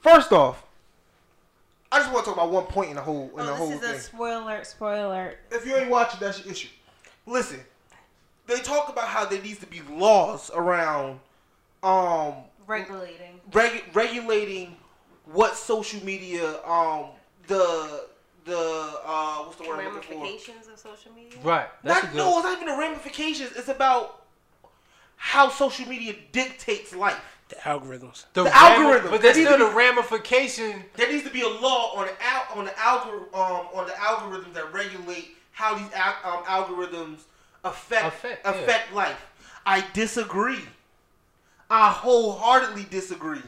First 0.00 0.32
off, 0.32 0.62
I 1.90 2.00
just 2.00 2.12
want 2.12 2.24
to 2.26 2.30
talk 2.30 2.38
about 2.38 2.50
one 2.50 2.64
point 2.64 2.90
in 2.90 2.96
the 2.96 3.02
whole 3.02 3.30
in 3.38 3.46
the 3.46 3.52
Oh, 3.52 3.54
whole 3.54 3.68
this 3.70 3.82
is 3.82 3.96
a 3.96 4.00
spoiler. 4.00 4.62
Spoiler. 4.64 5.34
if 5.50 5.64
you 5.66 5.76
ain't 5.76 5.90
watching, 5.90 6.20
that's 6.20 6.42
your 6.44 6.52
issue. 6.52 6.68
Listen, 7.26 7.60
they 8.46 8.58
talk 8.60 8.88
about 8.88 9.08
how 9.08 9.24
there 9.24 9.40
needs 9.42 9.60
to 9.60 9.66
be 9.66 9.80
laws 9.90 10.50
around 10.54 11.20
um 11.82 12.34
Regulating. 12.66 13.40
regu- 13.50 13.82
regulating 13.94 14.76
what 15.26 15.56
social 15.56 16.04
media 16.04 16.62
um 16.64 17.06
the 17.46 18.04
the 18.44 19.00
uh 19.04 19.38
what's 19.44 19.56
the 19.56 19.66
word 19.68 19.80
I'm 19.80 19.94
looking 19.94 20.18
for? 20.18 20.24
Ramifications 20.24 20.68
of 20.68 20.78
social 20.78 21.12
media. 21.12 21.38
Right. 21.42 21.68
That's 21.82 22.02
Not, 22.04 22.12
good. 22.12 22.18
no, 22.18 22.36
it's 22.38 22.44
not 22.44 22.56
even 22.60 22.74
the 22.74 22.78
ramifications. 22.80 23.52
It's 23.56 23.68
about 23.68 24.24
how 25.16 25.48
social 25.48 25.88
media 25.88 26.14
dictates 26.32 26.94
life. 26.94 27.37
The 27.48 27.56
algorithms. 27.56 28.24
the, 28.34 28.44
the 28.44 28.50
rami- 28.50 28.74
algorithm. 28.84 29.10
but 29.10 29.22
there's 29.22 29.36
still 29.36 29.56
to 29.58 29.64
the 29.64 29.70
ramification. 29.70 30.84
There 30.96 31.10
needs 31.10 31.24
to 31.24 31.30
be 31.30 31.40
a 31.42 31.48
law 31.48 31.94
on 31.96 32.06
the 32.06 32.22
al- 32.22 32.58
on 32.58 32.64
the 32.66 32.70
algor- 32.72 33.32
um, 33.34 33.66
on 33.74 33.86
the 33.86 33.92
algorithms 33.94 34.52
that 34.54 34.72
regulate 34.72 35.36
how 35.52 35.74
these 35.76 35.90
al- 35.94 36.16
um, 36.38 36.44
algorithms 36.44 37.20
affect 37.64 38.06
Affect, 38.06 38.46
affect, 38.46 38.90
yeah. 38.90 38.96
life. 38.96 39.26
I 39.66 39.84
disagree. 39.92 40.60
I 41.70 41.90
wholeheartedly 41.90 42.86
disagree. 42.90 43.42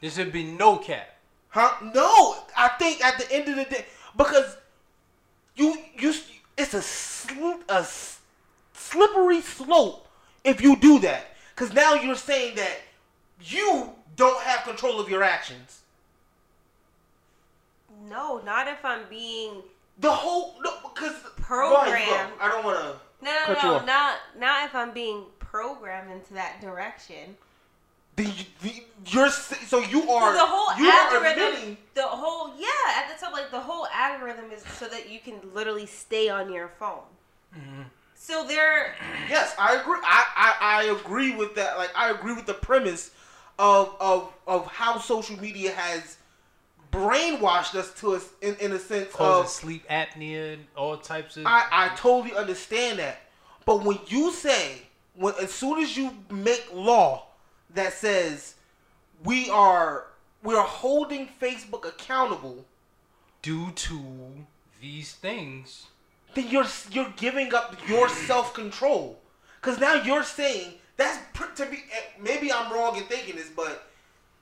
There 0.00 0.10
should 0.10 0.32
be 0.32 0.44
no 0.44 0.76
cap. 0.78 1.08
Huh? 1.48 1.72
No, 1.94 2.36
I 2.56 2.68
think 2.78 3.02
at 3.04 3.18
the 3.18 3.30
end 3.32 3.48
of 3.48 3.56
the 3.56 3.64
day, 3.64 3.86
because 4.16 4.56
you 5.56 5.76
you 5.98 6.12
it's 6.58 6.74
a 6.74 6.78
sli- 6.80 7.60
a 7.68 7.74
s- 7.80 8.18
slippery 8.74 9.40
slope 9.42 10.06
if 10.44 10.60
you 10.60 10.76
do 10.76 10.98
that. 11.00 11.34
Because 11.54 11.72
now 11.72 11.94
you're 11.94 12.14
saying 12.14 12.56
that 12.56 12.76
you 13.42 13.90
don't 14.16 14.42
have 14.42 14.64
control 14.64 15.00
of 15.00 15.08
your 15.08 15.22
actions. 15.22 15.82
No, 18.08 18.40
not 18.44 18.68
if 18.68 18.84
I'm 18.84 19.02
being 19.08 19.62
The 19.98 20.10
whole 20.10 20.54
no 20.62 20.72
because 20.94 21.14
Programmed. 21.36 22.32
I 22.40 22.48
don't 22.48 22.64
want 22.64 22.78
to. 22.78 22.96
no, 23.24 23.30
no, 23.30 23.54
Cut 23.54 23.62
no, 23.62 23.86
not 23.86 24.16
not 24.38 24.64
if 24.64 24.74
I'm 24.74 24.92
being 24.92 25.24
programmed 25.38 26.10
into 26.12 26.34
that 26.34 26.60
direction. 26.60 27.36
The, 28.16 28.24
the, 28.62 28.82
you're 29.06 29.28
so 29.28 29.80
you 29.80 30.02
So 30.02 30.14
are 30.16 30.32
the 30.32 30.38
whole 30.40 30.76
you 30.78 30.88
are 30.88 31.14
algorithm, 31.14 31.42
admitting 31.44 31.76
the 31.94 32.02
whole 32.02 32.52
yeah, 32.58 32.66
at 32.96 33.08
the 33.14 33.22
top, 33.22 33.32
like 33.34 33.50
the 33.50 33.60
whole 33.60 33.86
algorithm 33.92 34.50
is 34.50 34.62
so 34.78 34.88
that 34.88 35.10
you 35.10 35.20
can 35.20 35.34
literally 35.54 35.84
stay 35.86 36.28
on 36.30 36.50
your 36.52 36.68
phone. 36.68 37.04
Mm-hmm. 37.54 37.82
So 38.14 38.46
there, 38.46 38.94
Yes, 39.28 39.54
I 39.58 39.76
agree. 39.76 39.98
I, 40.02 40.24
I, 40.34 40.54
I 40.60 40.84
agree 40.98 41.36
with 41.36 41.54
that. 41.56 41.76
Like 41.76 41.90
I 41.94 42.10
agree 42.10 42.34
with 42.34 42.46
the 42.46 42.54
premise 42.54 43.10
of 43.58 43.94
of 44.00 44.32
of 44.46 44.66
how 44.66 44.98
social 44.98 45.40
media 45.40 45.72
has 45.72 46.18
brainwashed 46.92 47.74
us 47.74 47.92
to 48.00 48.14
us 48.14 48.28
in, 48.40 48.54
in 48.56 48.72
a 48.72 48.78
sense 48.78 49.12
Causing 49.12 49.44
of 49.44 49.50
sleep 49.50 49.88
apnea 49.88 50.54
and 50.54 50.64
all 50.76 50.96
types 50.96 51.36
of. 51.36 51.46
I, 51.46 51.66
I 51.70 51.88
totally 51.96 52.34
understand 52.34 52.98
that. 52.98 53.20
But 53.64 53.84
when 53.84 53.98
you 54.06 54.32
say 54.32 54.82
when 55.14 55.34
as 55.40 55.52
soon 55.52 55.82
as 55.82 55.96
you 55.96 56.12
make 56.30 56.68
law 56.72 57.26
that 57.74 57.92
says 57.92 58.54
we 59.24 59.50
are 59.50 60.06
we 60.42 60.54
are 60.54 60.66
holding 60.66 61.28
Facebook 61.40 61.86
accountable, 61.86 62.64
due 63.42 63.70
to 63.72 64.00
these 64.80 65.12
things. 65.12 65.86
then 66.34 66.48
you're 66.48 66.66
you're 66.90 67.12
giving 67.16 67.54
up 67.54 67.76
your 67.88 68.08
self 68.08 68.52
control. 68.54 69.20
Cause 69.62 69.78
now 69.78 69.94
you're 69.94 70.24
saying 70.24 70.74
that's 70.96 71.18
to 71.56 71.66
be. 71.66 71.76
eh, 71.76 72.00
Maybe 72.20 72.52
I'm 72.52 72.72
wrong 72.72 72.96
in 72.96 73.04
thinking 73.04 73.36
this, 73.36 73.50
but 73.54 73.88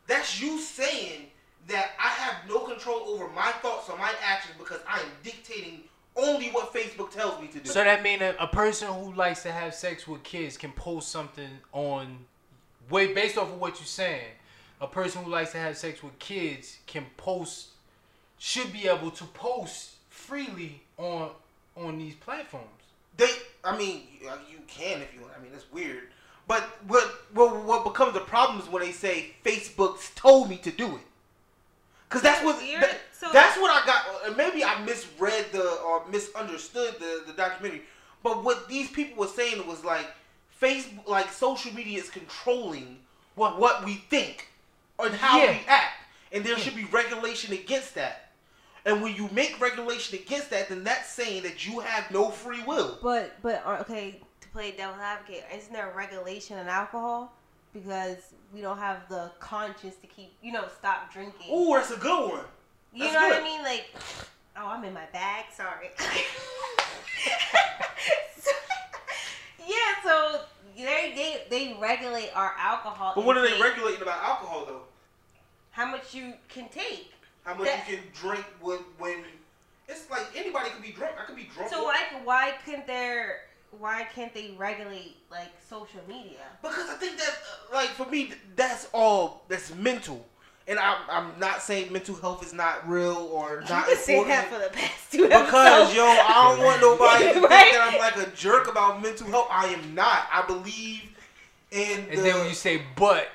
that's 0.07 0.41
you 0.41 0.59
saying 0.61 1.27
that 1.69 1.93
I 1.99 2.09
have 2.09 2.49
no 2.49 2.61
control 2.61 3.01
over 3.09 3.29
my 3.29 3.51
thoughts 3.63 3.89
or 3.89 3.97
my 3.97 4.13
actions 4.23 4.55
because 4.59 4.81
I 4.89 5.01
am 5.01 5.07
dictating 5.23 5.81
only 6.17 6.49
what 6.51 6.73
Facebook 6.73 7.11
tells 7.11 7.41
me 7.41 7.49
to 7.49 7.59
do. 7.59 7.71
So 7.71 7.83
that 7.83 8.03
means 8.03 8.23
a, 8.23 8.37
a 8.39 8.47
person 8.47 8.93
who 8.93 9.15
likes 9.15 9.43
to 9.45 9.53
have 9.53 9.75
sex 9.75 10.07
with 10.07 10.23
kids 10.23 10.57
can 10.57 10.73
post 10.73 11.09
something 11.11 11.49
on, 11.73 12.19
wait, 12.91 13.15
based 13.15 13.39
off 13.39 13.49
of 13.51 13.61
what 13.61 13.79
you're 13.81 13.87
saying. 13.87 14.27
A 14.81 14.87
person 14.87 15.25
who 15.25 15.31
likes 15.31 15.53
to 15.53 15.59
have 15.59 15.77
sex 15.77 16.03
with 16.03 16.19
kids 16.19 16.79
can 16.87 17.07
post, 17.17 17.69
should 18.39 18.73
be 18.73 18.87
able 18.87 19.11
to 19.13 19.25
post 19.25 19.93
freely 20.11 20.83
on 20.99 21.31
on 21.77 21.99
these 21.99 22.15
platforms. 22.15 22.69
They, 23.17 23.31
I 23.65 23.77
mean, 23.77 24.03
you 24.21 24.29
you 24.51 24.59
can 24.67 25.01
if 25.01 25.15
you 25.15 25.23
want. 25.23 25.33
I 25.39 25.43
mean, 25.43 25.53
it's 25.55 25.71
weird. 25.73 26.09
But 26.47 26.63
what 26.87 27.05
what 27.33 27.57
what 27.65 27.85
becomes 27.85 28.17
a 28.17 28.21
problem 28.21 28.61
is 28.61 28.69
when 28.69 28.83
they 28.83 28.93
say 28.93 29.35
Facebook's 29.45 30.11
told 30.15 30.49
me 30.51 30.57
to 30.59 30.71
do 30.71 30.97
it. 30.97 31.03
Cause 32.11 32.23
that's 32.23 32.45
what 32.45 32.59
that- 32.61 33.01
so- 33.13 33.33
that's 33.33 33.59
what 33.59 33.71
I 33.71 33.85
got. 33.87 34.05
and 34.27 34.37
Maybe 34.37 34.63
I 34.63 34.79
misread 34.85 35.47
the 35.53 35.69
or 35.81 36.07
misunderstood 36.09 36.97
the 37.01 37.25
the 37.27 37.33
documentary. 37.33 37.83
But 38.23 38.45
what 38.45 38.69
these 38.69 38.91
people 38.91 39.17
were 39.23 39.29
saying 39.31 39.67
was 39.67 39.85
like 39.85 40.07
Facebook, 40.61 41.09
like 41.09 41.33
social 41.33 41.73
media 41.75 41.99
is 41.99 42.11
controlling 42.11 42.99
what 43.35 43.59
what 43.59 43.85
we 43.85 43.95
think 44.11 44.49
and 44.99 45.15
how 45.15 45.39
Yeah. 45.39 45.51
we 45.53 45.61
act, 45.67 45.95
and 46.31 46.45
there 46.45 46.57
should 46.59 46.77
be 46.77 46.85
regulation 46.85 47.53
against 47.53 47.95
that. 47.97 48.21
And 48.87 49.01
when 49.03 49.15
you 49.17 49.29
make 49.33 49.59
regulation 49.61 50.19
against 50.19 50.51
that, 50.51 50.69
then 50.69 50.85
that's 50.85 51.09
saying 51.11 51.43
that 51.45 51.67
you 51.67 51.81
have 51.81 52.11
no 52.11 52.31
free 52.31 52.63
will. 52.63 52.99
but 53.03 53.41
but 53.43 53.63
uh, 53.67 53.79
okay, 53.81 54.21
to 54.34 54.34
play 54.55 54.71
devil's 54.71 55.01
advocate, 55.01 55.45
isn't 55.53 55.73
there 55.73 55.91
a 55.91 55.95
regulation 55.95 56.57
on 56.57 56.69
alcohol 56.69 57.33
because 57.75 58.19
we 58.55 58.61
don't 58.61 58.79
have 58.79 59.09
the 59.09 59.33
conscience 59.41 59.97
to 59.97 60.07
keep 60.07 60.33
you 60.41 60.53
know 60.53 60.65
stop 60.79 61.13
drinking? 61.13 61.53
Ooh, 61.53 61.75
that's 61.75 61.91
a 61.91 61.97
good 61.97 62.31
one. 62.31 62.45
You 62.95 63.03
That's 63.03 63.15
know 63.15 63.29
what. 63.29 63.41
I 63.41 63.45
mean? 63.45 63.63
Like, 63.63 63.87
oh, 64.57 64.69
I'm 64.69 64.85
in 64.85 64.95
my 64.95 65.07
bag. 65.13 65.47
Sorry. 65.53 65.91
yeah. 69.67 69.75
So 70.05 70.43
they 70.77 71.13
they 71.17 71.43
they 71.51 71.77
regulate 71.81 72.31
our 72.37 72.55
alcohol. 72.57 73.13
But 73.17 73.25
what 73.25 73.37
are 73.37 73.43
they 73.43 73.61
regulating 73.61 74.03
about 74.03 74.23
alcohol 74.23 74.65
though? 74.67 74.83
How 75.73 75.91
much 75.91 76.15
you 76.15 76.35
can 76.49 76.69
take. 76.69 77.11
How 77.43 77.55
much 77.55 77.67
That- 77.67 77.89
you 77.89 77.97
can 77.97 78.05
drink 78.15 78.45
when 78.61 78.79
when 78.99 79.25
it's 79.89 80.09
like 80.09 80.27
anybody 80.37 80.71
can 80.71 80.81
be 80.81 80.93
drunk. 80.93 81.17
I 81.21 81.25
could 81.25 81.35
be 81.35 81.51
drunk. 81.53 81.71
So 81.71 81.83
why 81.83 81.99
why 82.23 82.55
couldn't 82.65 82.87
there 82.87 83.41
why 83.79 84.07
can't 84.15 84.33
they 84.35 84.55
regulate 84.57 85.17
like 85.31 85.53
social 85.69 86.01
media? 86.09 86.41
Because 86.63 86.89
I 86.89 86.95
think 86.95 87.19
that 87.19 87.29
uh, 87.31 87.75
like 87.75 87.89
for 87.91 88.07
me 88.07 88.33
that's 88.57 88.89
all 88.93 89.45
that's 89.49 89.75
mental. 89.75 90.27
And 90.67 90.79
I'm, 90.79 90.97
I'm 91.11 91.39
not 91.39 91.61
saying 91.61 91.93
mental 91.93 92.15
health 92.15 92.43
is 92.43 92.55
not 92.55 92.89
real 92.89 93.29
or 93.31 93.61
You've 93.61 93.69
not 93.69 93.87
been 93.87 93.99
saying 93.99 94.29
that 94.29 94.49
for 94.49 94.59
the 94.59 94.71
past 94.71 95.13
two 95.13 95.25
Because 95.25 95.95
yo, 95.95 96.05
I 96.05 96.55
don't 96.57 96.65
want 96.65 96.81
nobody 96.81 97.27
to 97.27 97.33
think 97.35 97.49
that 97.51 97.91
I'm 97.93 97.99
like 97.99 98.27
a 98.27 98.31
jerk 98.35 98.71
about 98.71 99.03
mental 99.03 99.27
health. 99.27 99.49
I 99.51 99.67
am 99.67 99.95
not. 99.95 100.27
I 100.33 100.43
believe 100.47 101.03
in 101.71 102.07
And 102.11 102.19
then 102.19 102.39
when 102.39 102.49
you 102.49 102.55
say 102.55 102.81
but, 102.97 103.29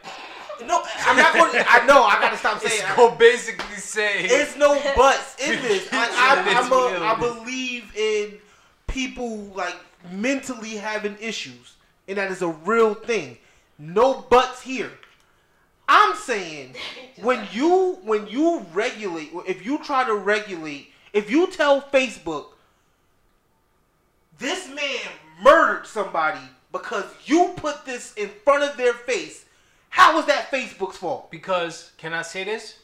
no, 0.65 0.81
I'm 1.01 1.17
not 1.17 1.33
going. 1.33 1.51
to 1.51 1.65
I 1.69 1.85
know. 1.85 2.03
I 2.03 2.19
gotta 2.19 2.37
stop 2.37 2.59
saying. 2.61 2.81
it's 2.83 2.95
gonna 2.95 3.15
basically 3.15 3.75
say 3.75 4.23
It's 4.23 4.57
no 4.57 4.73
buts 4.95 5.35
in 5.39 5.61
this. 5.61 5.87
Like, 5.91 6.09
I, 6.11 6.43
I'm 6.57 6.71
a, 6.71 7.05
I 7.05 7.15
believe 7.19 7.95
in 7.95 8.33
people 8.87 9.37
like 9.55 9.75
mentally 10.11 10.75
having 10.75 11.17
issues, 11.19 11.75
and 12.07 12.17
that 12.17 12.31
is 12.31 12.41
a 12.41 12.49
real 12.49 12.93
thing. 12.93 13.37
No 13.77 14.25
buts 14.29 14.61
here. 14.61 14.91
I'm 15.87 16.15
saying 16.15 16.75
when 17.21 17.47
you 17.51 17.99
when 18.03 18.27
you 18.27 18.65
regulate, 18.73 19.31
if 19.47 19.65
you 19.65 19.79
try 19.83 20.03
to 20.05 20.15
regulate, 20.15 20.91
if 21.13 21.29
you 21.29 21.47
tell 21.47 21.81
Facebook 21.81 22.47
this 24.37 24.69
man 24.69 25.11
murdered 25.41 25.85
somebody 25.85 26.39
because 26.71 27.05
you 27.25 27.53
put 27.57 27.85
this 27.85 28.13
in 28.13 28.29
front 28.45 28.63
of 28.63 28.77
their 28.77 28.93
face, 28.93 29.45
how 29.89 30.15
was 30.15 30.25
that 30.27 30.49
Facebook's 30.51 30.97
fault? 30.97 31.29
because 31.31 31.91
can 31.97 32.13
I 32.13 32.21
say 32.21 32.43
this? 32.43 32.75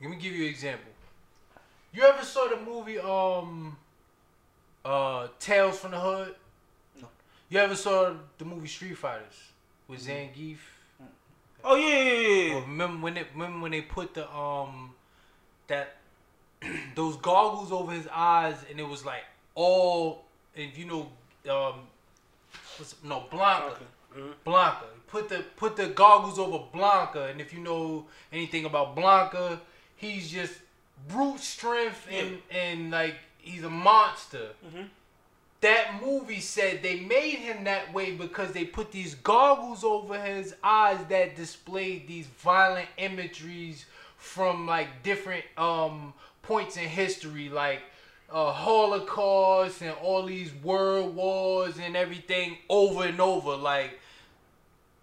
Let 0.00 0.10
me 0.10 0.16
give 0.16 0.32
you 0.32 0.44
an 0.44 0.50
example. 0.50 0.89
You 1.92 2.02
ever 2.04 2.24
saw 2.24 2.48
the 2.48 2.56
movie 2.56 2.98
um 2.98 3.76
uh 4.84 5.28
Tales 5.38 5.78
from 5.78 5.90
the 5.92 6.00
Hood? 6.00 6.34
No. 7.00 7.08
You 7.48 7.58
ever 7.58 7.74
saw 7.74 8.14
the 8.38 8.44
movie 8.44 8.68
Street 8.68 8.96
Fighters 8.96 9.52
with 9.88 10.06
Zangief? 10.06 10.58
Oh 11.64 11.74
yeah, 11.74 12.02
yeah, 12.02 12.20
yeah. 12.20 12.54
Or 12.54 12.60
remember 12.62 13.02
when 13.04 13.14
they 13.14 13.24
remember 13.34 13.60
when 13.60 13.72
they 13.72 13.82
put 13.82 14.14
the 14.14 14.30
um 14.32 14.94
that 15.66 15.96
those 16.94 17.16
goggles 17.16 17.72
over 17.72 17.92
his 17.92 18.06
eyes 18.12 18.56
and 18.70 18.78
it 18.78 18.86
was 18.88 19.04
like 19.04 19.24
all 19.54 20.24
and 20.56 20.74
you 20.76 20.86
know 20.86 21.10
um 21.50 21.80
what's 22.78 22.94
no 23.02 23.24
Blanka. 23.30 23.76
Blanka. 24.46 24.84
Put 25.08 25.28
the 25.28 25.44
put 25.56 25.76
the 25.76 25.88
goggles 25.88 26.38
over 26.38 26.64
Blanka 26.72 27.30
and 27.30 27.40
if 27.40 27.52
you 27.52 27.60
know 27.60 28.06
anything 28.32 28.64
about 28.64 28.96
Blanka, 28.96 29.58
he's 29.96 30.30
just 30.30 30.54
brute 31.08 31.40
strength 31.40 32.06
and 32.10 32.38
and 32.50 32.90
like 32.90 33.16
he's 33.38 33.64
a 33.64 33.70
monster. 33.70 34.48
That 35.60 36.02
movie 36.02 36.40
said 36.40 36.82
they 36.82 37.00
made 37.00 37.36
him 37.36 37.64
that 37.64 37.92
way 37.92 38.12
because 38.12 38.52
they 38.52 38.64
put 38.64 38.92
these 38.92 39.14
goggles 39.16 39.84
over 39.84 40.18
his 40.18 40.54
eyes 40.64 40.98
that 41.10 41.36
displayed 41.36 42.08
these 42.08 42.26
violent 42.26 42.88
imageries 42.96 43.84
from 44.16 44.66
like 44.66 45.02
different 45.02 45.44
um 45.58 46.14
points 46.42 46.76
in 46.76 46.84
history 46.84 47.48
like 47.48 47.80
uh, 48.32 48.52
Holocaust 48.52 49.82
and 49.82 49.94
all 50.02 50.24
these 50.24 50.52
world 50.62 51.14
wars 51.14 51.78
and 51.78 51.96
everything 51.96 52.56
over 52.68 53.04
and 53.04 53.20
over. 53.20 53.56
Like 53.56 53.98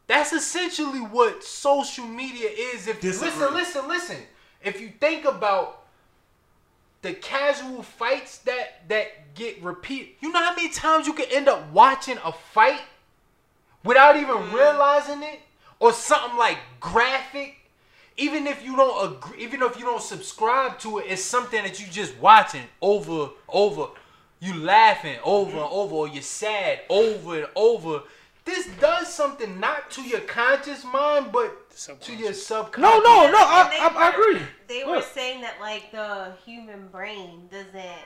that's 0.08 0.34
essentially 0.34 1.00
what 1.00 1.44
social 1.44 2.06
media 2.06 2.50
is. 2.50 2.88
If 2.88 3.02
Disagree. 3.02 3.30
listen 3.30 3.54
listen 3.54 3.88
listen. 3.88 4.18
If 4.64 4.82
you 4.82 4.92
think 5.00 5.26
about 5.26 5.77
the 7.02 7.14
casual 7.14 7.84
fights 7.84 8.40
that 8.40 8.88
that 8.90 9.34
get 9.36 9.62
repeat. 9.62 10.18
You 10.22 10.32
know 10.32 10.40
how 10.40 10.56
many 10.56 10.70
times 10.70 11.08
you 11.08 11.14
can 11.14 11.28
end 11.32 11.48
up 11.48 11.72
watching 11.72 12.18
a 12.24 12.32
fight 12.32 12.82
without 13.84 14.16
even 14.18 14.36
mm-hmm. 14.36 14.56
realizing 14.56 15.24
it, 15.24 15.40
or 15.80 15.94
something 15.94 16.38
like 16.38 16.58
graphic. 16.80 17.56
Even 18.20 18.48
if 18.48 18.66
you 18.66 18.76
don't 18.76 19.14
agree, 19.14 19.44
even 19.44 19.62
if 19.62 19.78
you 19.78 19.86
don't 19.86 20.02
subscribe 20.02 20.80
to 20.80 20.98
it, 20.98 21.06
it's 21.08 21.24
something 21.24 21.62
that 21.62 21.80
you 21.80 21.86
just 21.86 22.18
watching 22.18 22.64
over, 22.82 23.30
over. 23.48 23.90
You 24.40 24.56
laughing 24.56 25.18
over 25.24 25.52
and 25.52 25.60
over, 25.60 25.96
or 25.96 26.08
you're 26.08 26.22
sad 26.22 26.82
over 26.90 27.38
and 27.38 27.48
over. 27.56 28.02
This 28.48 28.68
does 28.80 29.14
something 29.14 29.60
not 29.60 29.92
to 29.92 30.02
your 30.02 30.22
conscious 30.22 30.84
mind, 30.84 31.32
but 31.32 31.70
to 32.02 32.16
your 32.16 32.34
subconscious. 32.34 32.82
No, 32.82 33.00
no, 33.00 33.24
no. 33.24 33.28
And 33.28 33.36
I, 33.36 33.90
I, 33.94 34.08
I 34.08 34.10
agree. 34.10 34.42
They 34.68 34.84
were 34.84 34.96
Look. 34.96 35.04
saying 35.04 35.42
that 35.42 35.60
like 35.60 35.92
the 35.92 36.32
human 36.46 36.88
brain 36.88 37.50
doesn't 37.52 38.06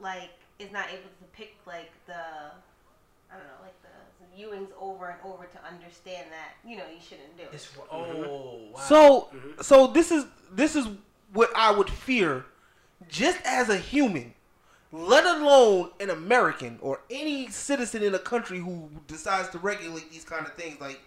like 0.00 0.30
is 0.58 0.72
not 0.72 0.88
able 0.88 1.02
to 1.02 1.24
pick 1.32 1.54
like 1.66 1.92
the 2.06 2.14
I 2.14 3.36
don't 3.36 3.46
know 3.46 3.62
like 3.62 3.76
the, 3.82 4.24
the 4.24 4.42
viewings 4.42 4.68
over 4.80 5.08
and 5.08 5.18
over 5.24 5.44
to 5.44 5.64
understand 5.64 6.26
that 6.30 6.68
you 6.68 6.76
know 6.76 6.84
you 6.92 7.00
shouldn't 7.00 7.36
do 7.36 7.44
it. 7.44 7.50
It's, 7.52 7.66
mm-hmm. 7.66 8.24
oh, 8.26 8.58
wow. 8.72 8.80
So, 8.80 9.28
mm-hmm. 9.34 9.60
so 9.60 9.86
this 9.88 10.10
is 10.10 10.24
this 10.50 10.74
is 10.74 10.88
what 11.32 11.50
I 11.54 11.70
would 11.70 11.90
fear, 11.90 12.46
just 13.08 13.38
as 13.44 13.68
a 13.68 13.76
human, 13.76 14.32
let 14.96 15.24
alone 15.24 15.90
an 16.00 16.08
American 16.08 16.78
or 16.80 17.00
any 17.10 17.48
citizen 17.48 18.02
in 18.02 18.14
a 18.14 18.18
country 18.18 18.58
who 18.58 18.88
decides 19.06 19.50
to 19.50 19.58
regulate 19.58 20.10
these 20.10 20.24
kind 20.24 20.46
of 20.46 20.54
things. 20.54 20.80
Like, 20.80 21.00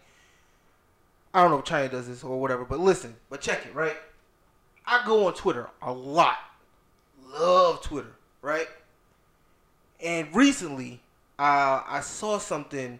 I 1.34 1.42
don't 1.42 1.52
know 1.52 1.58
if 1.58 1.66
China 1.66 1.90
does 1.90 2.08
this 2.08 2.24
or 2.24 2.40
whatever, 2.40 2.66
but 2.66 2.80
listen, 2.80 3.16
but 3.30 3.42
check 3.42 3.66
it 3.66 3.74
right. 3.74 3.98
I 4.86 5.04
go 5.06 5.26
on 5.26 5.34
Twitter 5.34 5.70
a 5.82 5.92
lot, 5.92 6.38
love 7.26 7.82
Twitter, 7.82 8.16
right? 8.44 8.68
And 10.04 10.28
recently, 10.36 11.02
uh, 11.40 11.82
I 11.88 12.02
saw 12.02 12.38
something. 12.38 13.00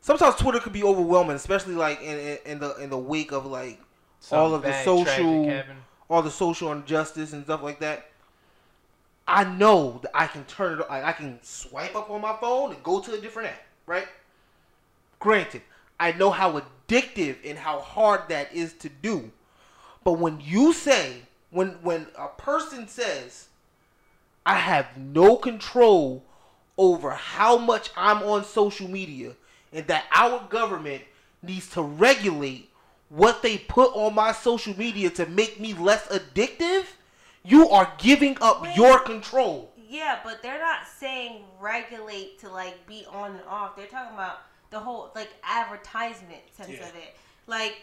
Sometimes 0.00 0.34
Twitter 0.36 0.58
could 0.58 0.72
be 0.72 0.82
overwhelming, 0.82 1.36
especially 1.36 1.74
like 1.74 2.00
in, 2.02 2.18
in, 2.18 2.38
in 2.46 2.58
the 2.58 2.74
in 2.76 2.90
the 2.90 2.98
wake 2.98 3.32
of 3.32 3.46
like 3.46 3.80
all 4.32 4.54
of 4.54 4.62
the 4.62 4.72
social, 4.82 5.62
all 6.08 6.22
the 6.22 6.30
social 6.30 6.72
injustice 6.72 7.32
and 7.32 7.44
stuff 7.44 7.62
like 7.62 7.80
that. 7.80 8.09
I 9.30 9.44
know 9.44 10.00
that 10.02 10.10
I 10.12 10.26
can 10.26 10.44
turn 10.44 10.80
it. 10.80 10.86
I, 10.90 11.04
I 11.04 11.12
can 11.12 11.38
swipe 11.42 11.94
up 11.94 12.10
on 12.10 12.20
my 12.20 12.36
phone 12.40 12.72
and 12.72 12.82
go 12.82 13.00
to 13.00 13.12
a 13.14 13.20
different 13.20 13.50
app, 13.50 13.62
right? 13.86 14.08
Granted, 15.20 15.62
I 16.00 16.12
know 16.12 16.30
how 16.30 16.60
addictive 16.60 17.36
and 17.44 17.56
how 17.56 17.78
hard 17.78 18.22
that 18.28 18.52
is 18.52 18.72
to 18.74 18.88
do. 18.88 19.30
But 20.02 20.14
when 20.14 20.40
you 20.40 20.72
say, 20.72 21.22
when 21.50 21.68
when 21.82 22.08
a 22.18 22.26
person 22.26 22.88
says, 22.88 23.48
I 24.44 24.56
have 24.56 24.96
no 24.96 25.36
control 25.36 26.24
over 26.76 27.10
how 27.10 27.56
much 27.56 27.90
I'm 27.96 28.22
on 28.24 28.44
social 28.44 28.88
media 28.88 29.34
and 29.72 29.86
that 29.86 30.06
our 30.12 30.44
government 30.48 31.02
needs 31.42 31.68
to 31.70 31.82
regulate 31.82 32.68
what 33.10 33.42
they 33.42 33.58
put 33.58 33.94
on 33.94 34.14
my 34.14 34.32
social 34.32 34.76
media 34.76 35.10
to 35.10 35.26
make 35.26 35.60
me 35.60 35.74
less 35.74 36.08
addictive, 36.08 36.84
you 37.44 37.68
are 37.70 37.92
giving 37.98 38.36
up 38.40 38.62
Wait. 38.62 38.76
your 38.76 38.98
control. 39.00 39.72
Yeah, 39.88 40.18
but 40.22 40.42
they're 40.42 40.60
not 40.60 40.80
saying 40.98 41.42
regulate 41.60 42.38
to 42.40 42.48
like 42.48 42.86
be 42.86 43.04
on 43.10 43.32
and 43.32 43.44
off. 43.48 43.76
They're 43.76 43.86
talking 43.86 44.14
about 44.14 44.38
the 44.70 44.78
whole 44.78 45.10
like 45.14 45.30
advertisement 45.42 46.42
sense 46.52 46.70
Yeah. 46.70 46.88
of 46.88 46.94
it. 46.94 47.16
Like 47.46 47.76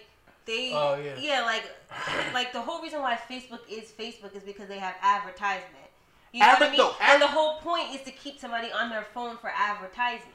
they 0.45 0.71
Oh, 0.73 0.95
yeah. 1.19 1.41
like 1.41 1.63
like 2.33 2.53
the 2.53 2.61
whole 2.61 2.81
reason 2.81 3.01
why 3.01 3.15
Facebook 3.29 3.59
is 3.69 3.91
Facebook 3.91 4.35
is 4.35 4.43
because 4.43 4.67
they 4.69 4.79
have 4.79 4.95
advertisement. 5.01 5.73
You 6.31 6.41
know 6.41 6.45
Adver- 6.47 6.65
what 6.65 6.67
I 6.67 6.71
mean? 6.71 6.77
no, 6.79 6.95
and 7.01 7.21
the 7.21 7.27
whole 7.27 7.57
point 7.57 7.93
is 7.95 8.01
to 8.03 8.11
keep 8.11 8.39
somebody 8.39 8.71
on 8.71 8.89
their 8.89 9.05
phone 9.13 9.37
for 9.37 9.49
advertisement. 9.49 10.33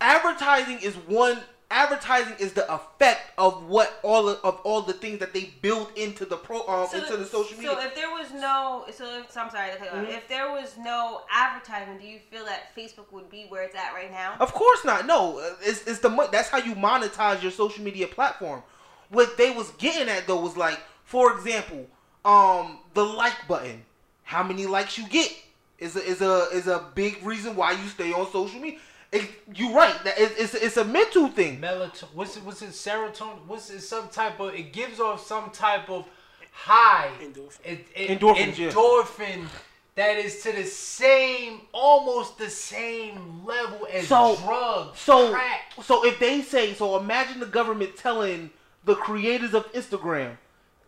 Advertising 0.00 0.78
is 0.80 0.94
one. 0.96 1.38
Advertising 1.70 2.34
is 2.38 2.52
the 2.52 2.72
effect 2.72 3.32
of 3.38 3.64
what 3.66 3.98
all 4.02 4.28
of, 4.28 4.38
of 4.44 4.60
all 4.64 4.82
the 4.82 4.92
things 4.92 5.18
that 5.18 5.32
they 5.32 5.50
build 5.62 5.88
into 5.96 6.24
the 6.24 6.36
pro 6.36 6.60
um, 6.68 6.88
into 6.94 7.16
the 7.16 7.24
social 7.24 7.56
media. 7.56 7.72
So 7.72 7.80
if 7.80 7.94
there 7.94 8.10
was 8.10 8.32
no, 8.32 8.84
so 8.92 9.20
if, 9.20 9.30
so 9.30 9.40
I'm 9.40 9.50
sorry, 9.50 9.72
to 9.72 9.76
cut 9.78 9.92
you 9.92 10.00
off. 10.00 10.06
Mhm. 10.06 10.16
if 10.16 10.28
there 10.28 10.50
was 10.52 10.76
no 10.78 11.22
advertising, 11.30 11.98
do 11.98 12.06
you 12.06 12.18
feel 12.30 12.44
that 12.44 12.74
Facebook 12.76 13.10
would 13.12 13.28
be 13.30 13.46
where 13.48 13.62
it's 13.62 13.74
at 13.74 13.92
right 13.94 14.10
now? 14.10 14.34
Of 14.40 14.52
course 14.52 14.84
not. 14.84 15.06
No, 15.06 15.38
uh, 15.38 15.54
it's, 15.62 15.86
it's 15.86 16.00
the 16.00 16.10
that's 16.30 16.48
how 16.48 16.58
you 16.58 16.74
monetize 16.74 17.42
your 17.42 17.50
social 17.50 17.82
media 17.82 18.06
platform. 18.06 18.62
What 19.08 19.36
they 19.36 19.50
was 19.50 19.70
getting 19.72 20.08
at 20.08 20.26
though 20.26 20.40
was 20.40 20.56
like, 20.56 20.78
for 21.04 21.32
example, 21.36 21.86
um, 22.24 22.78
the 22.94 23.04
like 23.04 23.48
button. 23.48 23.84
How 24.22 24.42
many 24.42 24.66
likes 24.66 24.96
you 24.96 25.06
get 25.08 25.32
is 25.78 25.96
a, 25.96 26.04
is 26.04 26.20
a 26.22 26.46
is 26.52 26.66
a 26.66 26.86
big 26.94 27.22
reason 27.24 27.56
why 27.56 27.72
you 27.72 27.88
stay 27.88 28.12
on 28.12 28.30
social 28.30 28.60
media. 28.60 28.78
It, 29.14 29.30
you're 29.54 29.72
right. 29.72 29.94
That 30.04 30.14
it's, 30.18 30.54
it's 30.54 30.54
it's 30.54 30.76
a 30.76 30.84
mental 30.84 31.28
thing. 31.28 31.60
melatonin. 31.60 32.08
What's 32.14 32.36
it? 32.36 32.42
What's 32.44 32.62
it? 32.62 32.70
Serotonin. 32.70 33.46
What's 33.46 33.70
it? 33.70 33.80
Some 33.80 34.08
type 34.08 34.40
of. 34.40 34.54
It 34.54 34.72
gives 34.72 34.98
off 35.00 35.24
some 35.26 35.50
type 35.50 35.88
of 35.88 36.06
high. 36.52 37.10
Endorphin. 37.22 37.58
It, 37.64 37.86
it, 37.94 38.20
Endorphins, 38.20 38.58
yeah. 38.58 38.70
Endorphin. 38.70 39.46
That 39.96 40.16
is 40.16 40.42
to 40.42 40.50
the 40.50 40.64
same, 40.64 41.60
almost 41.72 42.36
the 42.36 42.50
same 42.50 43.44
level 43.44 43.86
as 43.92 44.08
So- 44.08 44.36
drugs. 44.44 44.98
So 44.98 45.30
crack. 45.30 45.72
so 45.84 46.04
if 46.04 46.18
they 46.18 46.42
say 46.42 46.74
so, 46.74 46.98
imagine 46.98 47.38
the 47.38 47.46
government 47.46 47.96
telling 47.96 48.50
the 48.84 48.96
creators 48.96 49.54
of 49.54 49.72
Instagram, 49.72 50.36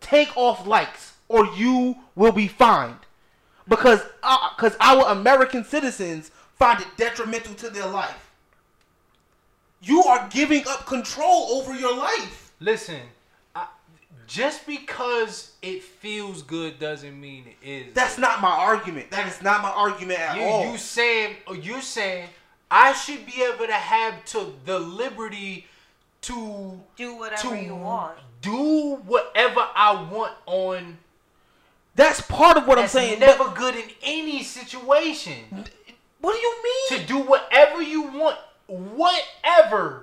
take 0.00 0.36
off 0.36 0.66
likes 0.66 1.12
or 1.28 1.46
you 1.54 1.94
will 2.16 2.32
be 2.32 2.48
fined 2.48 2.98
because 3.68 4.02
uh, 4.24 4.50
because 4.56 4.76
our 4.80 5.06
American 5.12 5.64
citizens 5.64 6.30
find 6.58 6.80
it 6.80 6.88
detrimental 6.96 7.54
to 7.54 7.70
their 7.70 7.86
life. 7.86 8.30
You 9.82 10.02
are 10.04 10.28
giving 10.30 10.66
up 10.68 10.86
control 10.86 11.48
over 11.52 11.74
your 11.74 11.96
life. 11.96 12.52
Listen, 12.60 13.00
I, 13.54 13.66
just 14.26 14.66
because 14.66 15.52
it 15.62 15.82
feels 15.82 16.42
good 16.42 16.78
doesn't 16.78 17.18
mean 17.20 17.44
it 17.62 17.66
is. 17.66 17.94
That's 17.94 18.18
not 18.18 18.40
my 18.40 18.50
argument. 18.50 19.10
That 19.10 19.26
is 19.28 19.42
not 19.42 19.62
my 19.62 19.70
argument 19.70 20.18
at 20.20 20.36
you. 20.38 20.42
all. 20.42 20.72
You 20.72 20.78
saying? 20.78 21.36
You 21.60 21.80
saying? 21.80 22.28
I 22.70 22.94
should 22.94 23.24
be 23.26 23.42
able 23.42 23.66
to 23.66 23.72
have 23.74 24.24
to 24.26 24.52
the 24.64 24.78
liberty 24.78 25.66
to 26.22 26.80
Do 26.96 27.14
whatever 27.16 27.50
to 27.50 27.62
you 27.62 27.76
want. 27.76 28.16
do 28.40 28.96
whatever 29.06 29.60
I 29.74 30.08
want 30.10 30.32
on. 30.46 30.98
That's 31.94 32.20
part 32.22 32.56
of 32.56 32.66
what 32.66 32.78
I'm 32.78 32.88
saying. 32.88 33.20
never 33.20 33.44
but- 33.44 33.54
good 33.54 33.76
in 33.76 33.84
any 34.02 34.42
situation. 34.42 35.64
What 36.20 36.32
do 36.32 36.38
you 36.38 36.54
mean? 36.64 37.00
To 37.00 37.06
do 37.06 37.18
whatever 37.18 37.82
you 37.82 38.02
want, 38.02 38.38
whatever. 38.66 40.02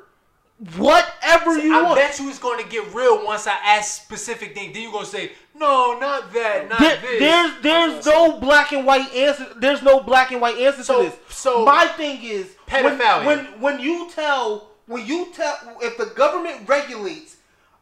Whatever 0.78 1.58
you 1.58 1.76
I 1.78 1.82
want. 1.82 1.98
I 2.00 2.08
bet 2.08 2.20
you 2.20 2.30
it's 2.30 2.40
going 2.40 2.64
to 2.64 2.70
get 2.70 2.94
real 2.94 3.26
once 3.26 3.48
I 3.48 3.54
ask 3.66 4.02
specific 4.04 4.54
things. 4.54 4.74
Then 4.74 4.84
you're 4.84 4.92
going 4.94 5.04
to 5.04 5.12
say, 5.12 5.32
no, 5.56 5.98
not 6.00 6.32
that, 6.34 6.70
not 6.70 6.80
There- 6.80 6.98
this. 7.02 7.20
there's 7.20 7.62
there's 7.64 8.06
no 8.06 8.40
black 8.40 8.72
and 8.72 8.86
white 8.86 9.12
answer. 9.14 9.48
There's 9.58 9.82
no 9.82 10.00
black 10.00 10.32
and 10.32 10.40
white 10.40 10.58
answer 10.58 10.84
So- 10.84 11.04
to 11.04 11.10
this. 11.10 11.20
so- 11.36 11.66
my 11.66 11.88
thing 11.88 12.24
is 12.24 12.48
when, 12.70 12.84
Pedophilia. 12.98 13.26
when 13.26 13.40
when 13.60 13.80
you 13.80 14.10
tell 14.12 14.70
when 14.86 15.06
you 15.06 15.32
tell 15.34 15.58
if 15.82 15.98
the 15.98 16.06
government 16.06 16.68
regulates 16.70 17.36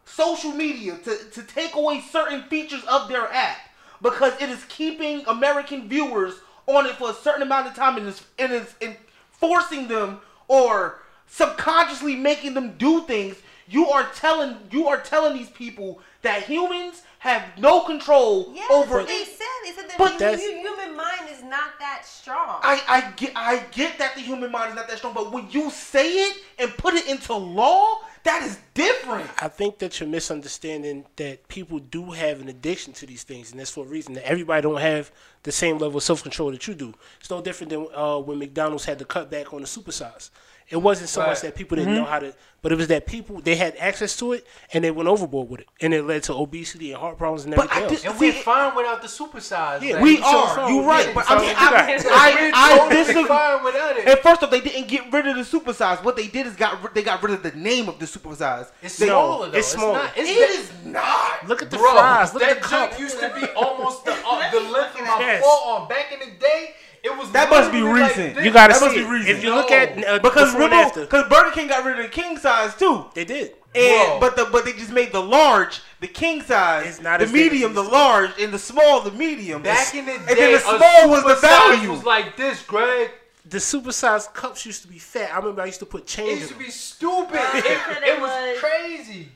social 0.05 0.51
media 0.51 0.97
to, 1.03 1.17
to 1.31 1.43
take 1.43 1.75
away 1.75 2.01
certain 2.01 2.43
features 2.43 2.83
of 2.85 3.07
their 3.09 3.31
app 3.31 3.57
because 4.01 4.33
it 4.41 4.49
is 4.49 4.63
keeping 4.69 5.23
American 5.27 5.87
viewers 5.87 6.35
on 6.77 6.85
it 6.85 6.93
for 6.95 7.09
a 7.09 7.13
certain 7.13 7.41
amount 7.41 7.67
of 7.67 7.75
time 7.75 7.97
and 7.97 8.07
is 8.07 8.23
and 8.39 8.51
is 8.51 8.73
and 8.81 8.95
forcing 9.31 9.87
them 9.87 10.19
or 10.47 10.99
subconsciously 11.27 12.15
making 12.15 12.53
them 12.53 12.75
do 12.77 13.01
things 13.03 13.35
you 13.67 13.87
are 13.89 14.03
telling 14.15 14.57
you 14.71 14.87
are 14.87 14.99
telling 14.99 15.33
these 15.37 15.49
people 15.49 16.01
that 16.21 16.43
humans 16.43 17.03
have 17.19 17.43
no 17.57 17.81
control 17.81 18.51
Yeah, 18.53 18.63
over 18.71 18.97
that's 19.03 19.07
they 19.11 19.17
it. 19.19 19.27
said. 19.27 19.45
They 19.63 19.71
said 19.71 19.89
that 19.89 19.97
But 19.97 20.17
the 20.17 20.35
human 20.37 20.97
mind 20.97 21.29
is 21.31 21.43
not 21.43 21.77
that 21.79 22.03
strong. 22.03 22.59
I, 22.63 22.81
I 22.87 23.11
get 23.15 23.31
I 23.35 23.59
get 23.71 23.97
that 23.99 24.15
the 24.15 24.21
human 24.21 24.51
mind 24.51 24.71
is 24.71 24.75
not 24.75 24.87
that 24.87 24.97
strong, 24.97 25.13
but 25.13 25.31
when 25.31 25.49
you 25.51 25.69
say 25.69 26.07
it 26.25 26.37
and 26.57 26.71
put 26.77 26.95
it 26.95 27.07
into 27.07 27.33
law, 27.33 27.99
that 28.23 28.43
is 28.43 28.59
different. 28.73 29.29
I 29.41 29.47
think 29.47 29.79
that 29.79 29.99
you're 29.99 30.09
misunderstanding 30.09 31.05
that 31.15 31.47
people 31.47 31.79
do 31.79 32.11
have 32.11 32.39
an 32.41 32.49
addiction 32.49 32.93
to 32.93 33.05
these 33.05 33.23
things, 33.23 33.51
and 33.51 33.59
that's 33.59 33.71
for 33.71 33.85
a 33.85 33.87
reason. 33.87 34.13
That 34.13 34.27
everybody 34.27 34.61
don't 34.61 34.81
have 34.81 35.11
the 35.43 35.51
same 35.51 35.77
level 35.77 35.97
of 35.97 36.03
self 36.03 36.21
control 36.21 36.51
that 36.51 36.67
you 36.67 36.73
do. 36.75 36.93
It's 37.19 37.29
no 37.29 37.41
different 37.41 37.71
than 37.71 37.87
uh, 37.93 38.19
when 38.19 38.39
McDonald's 38.39 38.85
had 38.85 38.99
to 38.99 39.05
cut 39.05 39.31
back 39.31 39.53
on 39.53 39.61
the 39.61 39.67
supersize. 39.67 40.29
It 40.71 40.77
wasn't 40.81 41.09
so 41.09 41.21
Right. 41.21 41.29
much 41.29 41.41
that 41.41 41.53
people 41.53 41.75
didn't 41.77 41.95
know 41.95 42.05
how 42.05 42.19
to, 42.19 42.33
but 42.61 42.71
it 42.71 42.75
was 42.77 42.87
that 42.87 43.05
people 43.05 43.41
they 43.41 43.55
had 43.55 43.75
access 43.77 44.15
to 44.17 44.31
it 44.31 44.47
and 44.73 44.83
they 44.83 44.89
went 44.91 45.09
overboard 45.09 45.49
with 45.49 45.59
it, 45.61 45.67
and 45.81 45.93
it 45.93 46.03
led 46.03 46.23
to 46.23 46.33
obesity 46.33 46.91
and 46.93 47.01
heart 47.01 47.17
problems 47.17 47.43
and 47.43 47.53
But 47.55 47.65
everything 47.75 47.81
I 47.83 47.91
else. 47.91 48.01
did- 48.01 48.09
and 48.11 48.19
we're 48.19 48.31
fine 48.33 48.75
without 48.75 49.01
the 49.01 49.07
supersize. 49.09 49.81
Yeah, 49.81 49.95
man. 49.95 50.03
We 50.03 50.17
so 50.17 50.23
are. 50.23 50.55
far, 50.55 50.71
You're 50.71 50.83
right, 50.83 51.07
yeah, 51.07 51.13
but 51.13 51.25
so 51.27 51.35
I 51.35 51.39
mean, 51.39 51.55
I, 51.57 51.65
I, 52.13 52.77
We're 52.77 52.85
I, 52.85 52.89
disagree. 52.93 53.25
fine 53.25 53.63
without 53.65 53.97
it. 53.97 54.07
And 54.07 54.19
first 54.19 54.43
off, 54.43 54.49
they 54.51 54.61
didn't 54.61 54.87
get 54.87 55.11
rid 55.11 55.27
of 55.27 55.35
the 55.35 55.43
supersize. 55.59 56.01
What 56.03 56.15
they 56.15 56.27
did 56.27 56.47
is 56.47 56.55
got 56.55 56.93
they 56.93 57.03
got 57.03 57.21
rid 57.21 57.33
of 57.33 57.43
the 57.43 57.51
name 57.51 57.89
of 57.89 57.99
the 57.99 58.05
supersize. 58.05 58.67
It's 58.81 58.95
They- 58.97 59.07
smaller 59.07 59.49
though. 59.49 59.57
it's 59.57 59.67
smaller. 59.67 59.93
Not, 60.03 60.11
it's 60.15 60.29
It 60.29 60.39
that- 60.39 60.49
is 60.59 60.71
not. 60.85 61.47
Look 61.49 61.61
at 61.61 61.69
the 61.69 61.77
Bro, 61.77 61.91
fries. 61.91 62.33
Look 62.33 62.43
that 62.43 62.51
at 62.57 62.61
the 62.63 62.67
cup. 62.69 62.89
junk 62.91 62.99
used 63.01 63.19
to 63.19 63.29
be 63.29 63.45
almost 63.57 64.05
the, 64.05 64.13
uh, 64.13 64.51
the 64.51 64.59
length 64.61 64.95
of 64.95 65.05
my 65.05 65.19
Yes. 65.19 65.43
forearm. 65.43 65.87
Back 65.89 66.13
in 66.13 66.19
the 66.19 66.31
day, 66.39 66.75
it 67.03 67.17
was 67.17 67.31
That 67.31 67.49
must 67.49 67.71
be 67.71 67.79
literally 67.81 68.01
like 68.01 68.15
recent. 68.17 68.45
You 68.45 68.51
gotta 68.51 68.73
That 68.73 68.79
see 68.79 69.01
must 69.03 69.09
be 69.25 69.29
it. 69.31 69.37
If 69.37 69.43
you 69.43 69.55
look 69.55 69.71
at 69.71 69.97
uh, 70.05 70.19
Because 70.19 70.51
before 70.53 70.61
and 70.63 70.71
remember, 70.71 70.75
after, 70.75 71.01
because 71.01 71.29
Burger 71.29 71.51
King 71.51 71.67
got 71.67 71.83
rid 71.85 71.97
of 71.99 72.03
the 72.05 72.09
king 72.11 72.37
size 72.37 72.75
too. 72.75 73.05
they 73.13 73.25
did. 73.25 73.53
And 73.73 74.19
Bro. 74.19 74.19
but 74.19 74.35
the 74.35 74.49
but 74.51 74.65
they 74.65 74.73
just 74.73 74.91
made 74.91 75.11
the 75.13 75.21
large 75.21 75.79
the 76.01 76.07
king 76.07 76.41
size, 76.41 76.87
It's 76.87 77.01
not 77.01 77.19
the 77.19 77.25
as 77.25 77.31
big 77.31 77.47
as 77.47 77.51
medium 77.53 77.73
the 77.73 77.81
used 77.81 77.91
to 77.91 77.95
be. 77.97 78.01
large, 78.03 78.41
and 78.41 78.53
the 78.53 78.59
small 78.59 78.99
the 79.01 79.11
medium. 79.11 79.61
Back 79.63 79.95
in 79.95 80.05
the 80.05 80.11
day, 80.11 80.17
and 80.27 80.37
then 80.37 80.51
the 80.53 80.59
small 80.59 81.09
was 81.09 81.23
the 81.23 81.35
supersize 81.35 81.75
value. 81.75 81.91
Was 81.91 82.03
like 82.03 82.35
this, 82.35 82.61
Greg. 82.63 83.11
the 83.45 83.59
supersized 83.59 84.33
cups 84.33 84.65
used 84.65 84.81
to 84.81 84.89
be 84.89 84.97
fat. 84.99 85.31
I 85.33 85.37
remember 85.37 85.61
I 85.61 85.67
used 85.67 85.79
to 85.79 85.85
put 85.85 86.01
It 86.01 86.07
change 86.07 86.31
in 86.33 86.37
used 86.39 86.51
to 86.51 86.57
be 86.59 86.69
stupid. 86.69 87.39
I 87.39 87.57
It, 87.59 87.65
it 87.65 88.07
it 88.15 88.21
was 88.21 88.29
was- 88.29 88.59
crazy. 88.59 89.29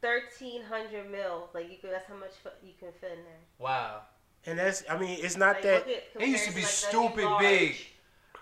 Thirteen 0.00 0.62
hundred 0.64 1.10
mil. 1.10 1.48
Like 1.54 1.70
you 1.70 1.76
could. 1.80 1.90
That's 1.90 2.06
how 2.08 2.14
much 2.16 2.30
you 2.64 2.72
can 2.80 2.88
fit 3.00 3.10
in 3.12 3.18
there. 3.24 3.42
Wow. 3.58 4.00
And 4.46 4.58
that's, 4.58 4.82
I 4.88 4.96
mean, 4.98 5.18
it's 5.22 5.36
not 5.36 5.56
Like, 5.56 5.62
that. 5.62 5.86
look 5.86 5.96
at- 6.16 6.22
It 6.22 6.28
used 6.28 6.44
to 6.46 6.52
be 6.54 6.60
like, 6.62 6.70
stupid 6.70 7.28
big. 7.38 7.76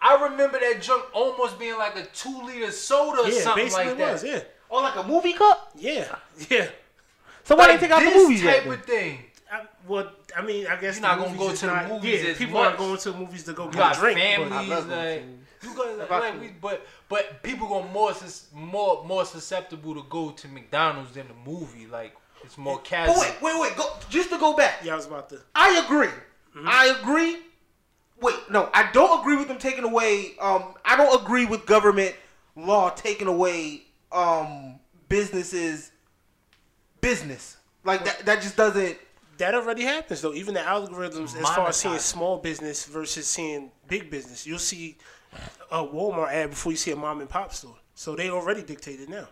I 0.01 0.14
remember 0.28 0.61
that 0.61 0.80
junk 0.82 1.05
almost 1.14 1.59
being 1.59 1.76
like 1.78 1.97
a 1.97 2.05
two 2.07 2.42
liter 2.44 2.70
soda 2.70 3.22
or 3.22 3.30
something 3.30 3.64
basically 3.64 3.84
like 3.86 3.94
it 3.94 3.99
that. 3.99 4.12
was. 4.12 4.24
Yeah, 4.24 4.40
Or 4.68 4.82
like 4.82 4.97
a 4.97 5.03
movie 5.03 5.32
cup. 5.32 5.72
yeah, 5.74 6.14
yeah. 6.51 6.68
So 7.44 7.57
why 7.57 7.66
Like 7.68 7.80
they 7.80 7.86
take 7.88 7.97
out 7.97 8.01
the 8.01 8.11
this 8.11 8.22
movies 8.22 8.42
yet? 8.42 8.55
type 8.57 8.64
then? 8.64 8.72
of 8.74 8.84
thing. 8.84 9.18
I, 9.51 9.62
well, 9.86 10.12
I 10.36 10.42
mean, 10.42 10.66
I 10.66 10.76
guess 10.76 10.97
You're 10.97 11.03
not 11.09 11.18
gonna 11.18 11.36
go 11.38 11.51
is 11.51 11.61
to 11.61 11.66
the 11.66 11.72
not, 11.74 11.88
movies 11.88 12.22
Yeah, 12.22 12.30
as 12.30 12.36
people 12.38 12.55
much. 12.55 12.66
aren't 12.66 12.78
going 12.78 12.99
to 12.99 13.11
the 13.12 13.18
movies 13.18 13.44
to 13.44 13.53
go 13.53 13.68
get 13.68 13.97
a 13.97 14.01
drink. 14.01 14.18
families, 14.18 14.68
but- 14.68 14.88
like 14.88 15.24
you 15.62 15.74
got 15.74 16.11
like 16.11 16.40
we, 16.40 16.49
but 16.61 16.86
but 17.09 17.42
people 17.42 17.66
go 17.68 17.82
more 17.84 18.12
sus- 18.14 18.47
more 18.53 19.03
more 19.05 19.24
susceptible 19.24 19.94
to 19.94 20.05
go 20.09 20.30
to 20.30 20.49
McDonald's 20.49 21.12
than 21.14 21.26
the 21.28 21.51
movie. 21.51 21.86
Like 21.86 22.14
it's 22.47 22.57
more 22.57 22.78
casual. 22.80 23.14
But 23.14 23.20
wait, 23.20 23.42
wait, 23.42 23.61
wait. 23.61 23.76
Go 23.76 23.92
just 24.09 24.30
to 24.30 24.38
go 24.38 24.57
back. 24.57 24.80
yeah, 24.82 24.92
I 24.92 24.97
was 24.97 25.07
about 25.07 25.28
to. 25.30 25.40
I 25.55 25.82
agree. 25.84 26.09
I 26.66 26.97
agree. 27.01 27.36
Wait, 28.22 28.34
no, 28.51 28.70
I 28.72 28.90
don't 28.92 29.20
agree 29.20 29.36
with 29.36 29.49
them 29.49 29.59
taking 29.59 29.84
away. 29.84 30.36
Um, 30.40 30.74
I 30.84 30.97
don't 30.97 31.20
agree 31.22 31.44
with 31.44 31.66
government 31.66 32.14
law 32.57 32.88
taking 32.90 33.28
away 33.28 33.82
um 34.11 34.78
businesses 35.09 35.90
business. 37.03 37.57
Like 37.84 38.05
that. 38.05 38.24
That 38.24 38.42
just 38.42 38.57
doesn't. 38.57 38.97
That 39.38 39.55
already 39.55 39.82
happens 39.82 40.22
though. 40.22 40.32
Even 40.32 40.55
the 40.55 40.61
algorithms, 40.61 41.36
as 41.36 41.49
far 41.51 41.68
as 41.68 41.76
seeing 41.76 41.99
small 41.99 42.38
business 42.38 42.86
versus 42.86 43.26
seeing 43.26 43.70
big 43.86 44.11
business, 44.11 44.47
you'll 44.47 44.59
see 44.59 44.97
a 45.70 45.84
Walmart 45.84 46.32
ad 46.32 46.51
before 46.51 46.72
you 46.72 46.78
see 46.78 46.90
a 46.92 46.97
mom 46.97 47.20
and 47.20 47.28
pop 47.28 47.53
store. 47.53 47.76
So 47.94 48.16
they 48.16 48.30
already 48.30 48.62
dictated 48.62 49.11
now. 49.11 49.28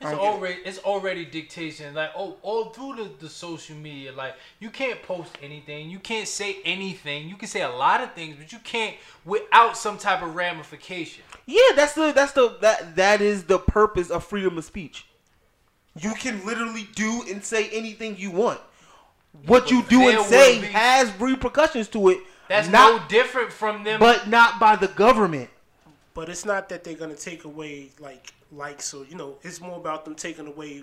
It's 0.00 0.10
already 0.12 0.54
it's 0.64 0.78
already 0.78 1.24
dictation 1.24 1.94
like 1.94 2.10
oh 2.16 2.36
all 2.42 2.66
through 2.66 2.96
the, 2.96 3.10
the 3.18 3.28
social 3.28 3.74
media 3.74 4.12
like 4.12 4.36
you 4.60 4.70
can't 4.70 5.02
post 5.02 5.36
anything 5.42 5.90
you 5.90 5.98
can't 5.98 6.28
say 6.28 6.58
anything 6.64 7.28
you 7.28 7.34
can 7.36 7.48
say 7.48 7.62
a 7.62 7.68
lot 7.68 8.00
of 8.00 8.12
things 8.12 8.36
but 8.38 8.52
you 8.52 8.58
can't 8.60 8.94
without 9.24 9.76
some 9.76 9.98
type 9.98 10.22
of 10.22 10.36
ramification 10.36 11.24
Yeah, 11.46 11.60
that's 11.74 11.94
the 11.94 12.12
that's 12.12 12.32
the 12.32 12.56
that 12.60 12.94
that 12.94 13.20
is 13.20 13.44
the 13.44 13.58
purpose 13.58 14.10
of 14.10 14.24
freedom 14.24 14.56
of 14.58 14.64
speech. 14.64 15.06
You 15.98 16.14
can 16.14 16.44
literally 16.46 16.88
do 16.94 17.24
and 17.28 17.42
say 17.42 17.68
anything 17.70 18.16
you 18.18 18.30
want. 18.30 18.60
What 19.46 19.70
you 19.70 19.82
do 19.82 20.08
and 20.08 20.24
say 20.24 20.60
be- 20.60 20.66
has 20.68 21.12
repercussions 21.18 21.88
to 21.88 22.10
it. 22.10 22.18
that's 22.48 22.68
not, 22.68 23.02
no 23.02 23.08
different 23.08 23.52
from 23.52 23.82
them 23.82 23.98
but 23.98 24.28
not 24.28 24.60
by 24.60 24.76
the 24.76 24.88
government. 24.88 25.50
But 26.18 26.28
it's 26.28 26.44
not 26.44 26.68
that 26.70 26.82
they're 26.82 26.94
gonna 26.94 27.14
take 27.14 27.44
away 27.44 27.90
like 28.00 28.32
likes 28.50 28.92
or 28.92 29.04
you 29.04 29.14
know, 29.14 29.38
it's 29.42 29.60
more 29.60 29.76
about 29.76 30.04
them 30.04 30.16
taking 30.16 30.48
away 30.48 30.82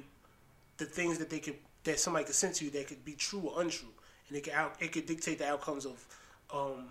the 0.78 0.86
things 0.86 1.18
that 1.18 1.30
they 1.30 1.40
could 1.40 1.58
that 1.84 2.00
somebody 2.00 2.24
could 2.24 2.36
send 2.36 2.54
to 2.56 2.64
you 2.64 2.72
that 2.72 2.88
could 2.88 3.04
be 3.04 3.16
true 3.16 3.42
or 3.42 3.60
untrue, 3.60 3.90
and 4.30 4.38
it 4.38 4.46
could 4.46 4.54
out 4.54 4.78
it 4.80 4.94
could 4.94 5.06
dictate 5.06 5.40
the 5.40 5.46
outcomes 5.50 5.86
of 5.86 6.06
um 6.54 6.86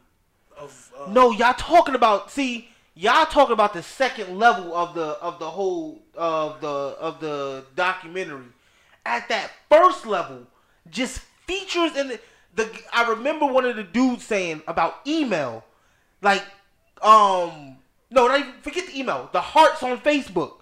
of 0.59 0.93
uh, 0.95 1.11
No, 1.11 1.31
y'all 1.31 1.55
talking 1.55 1.95
about 1.95 2.31
see, 2.31 2.69
y'all 2.95 3.25
talking 3.25 3.55
about 3.55 3.73
the 3.73 3.83
second 3.83 4.39
level 4.39 4.75
of 4.75 4.95
the 4.95 5.17
of 5.23 5.39
the 5.39 5.49
whole 5.49 6.03
of 6.15 6.61
the 6.61 6.69
of 6.69 7.21
the 7.21 7.65
documentary. 7.75 8.45
At 9.07 9.27
that 9.31 9.53
first 9.71 10.05
level, 10.05 10.47
just 10.91 11.21
features 11.47 11.97
in 11.97 12.09
the, 12.09 12.21
the 12.57 12.71
I 12.93 13.09
remember 13.09 13.47
one 13.47 13.65
of 13.65 13.77
the 13.77 13.85
dudes 13.85 14.27
saying 14.27 14.61
about 14.67 14.97
email, 15.07 15.65
like 16.21 16.45
um 17.01 17.79
no, 18.15 18.29
not 18.29 18.39
even 18.41 18.53
forget 18.63 18.87
the 18.87 18.99
email, 18.99 19.29
the 19.33 19.41
hearts 19.41 19.83
on 19.83 19.99
Facebook. 19.99 20.61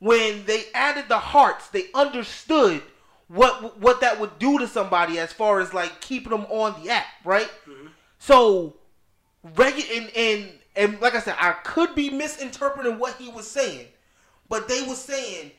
When 0.00 0.44
they 0.46 0.64
added 0.74 1.04
the 1.08 1.18
hearts, 1.18 1.68
they 1.68 1.84
understood 1.94 2.82
what 3.28 3.78
what 3.80 4.00
that 4.00 4.18
would 4.20 4.38
do 4.38 4.58
to 4.58 4.66
somebody 4.66 5.18
as 5.18 5.32
far 5.32 5.60
as 5.60 5.72
like 5.72 6.00
keeping 6.00 6.30
them 6.30 6.44
on 6.50 6.82
the 6.82 6.90
app, 6.90 7.06
right? 7.24 7.48
So 8.18 8.74
regu- 9.46 9.96
and, 9.96 10.10
and 10.16 10.50
and 10.74 11.00
like 11.00 11.14
I 11.14 11.20
said, 11.20 11.36
I 11.38 11.52
could 11.52 11.94
be 11.94 12.10
misinterpreting 12.10 12.98
what 12.98 13.16
he 13.16 13.28
was 13.28 13.48
saying, 13.48 13.86
but 14.48 14.68
they 14.68 14.82
were 14.82 14.96
saying 14.96 15.52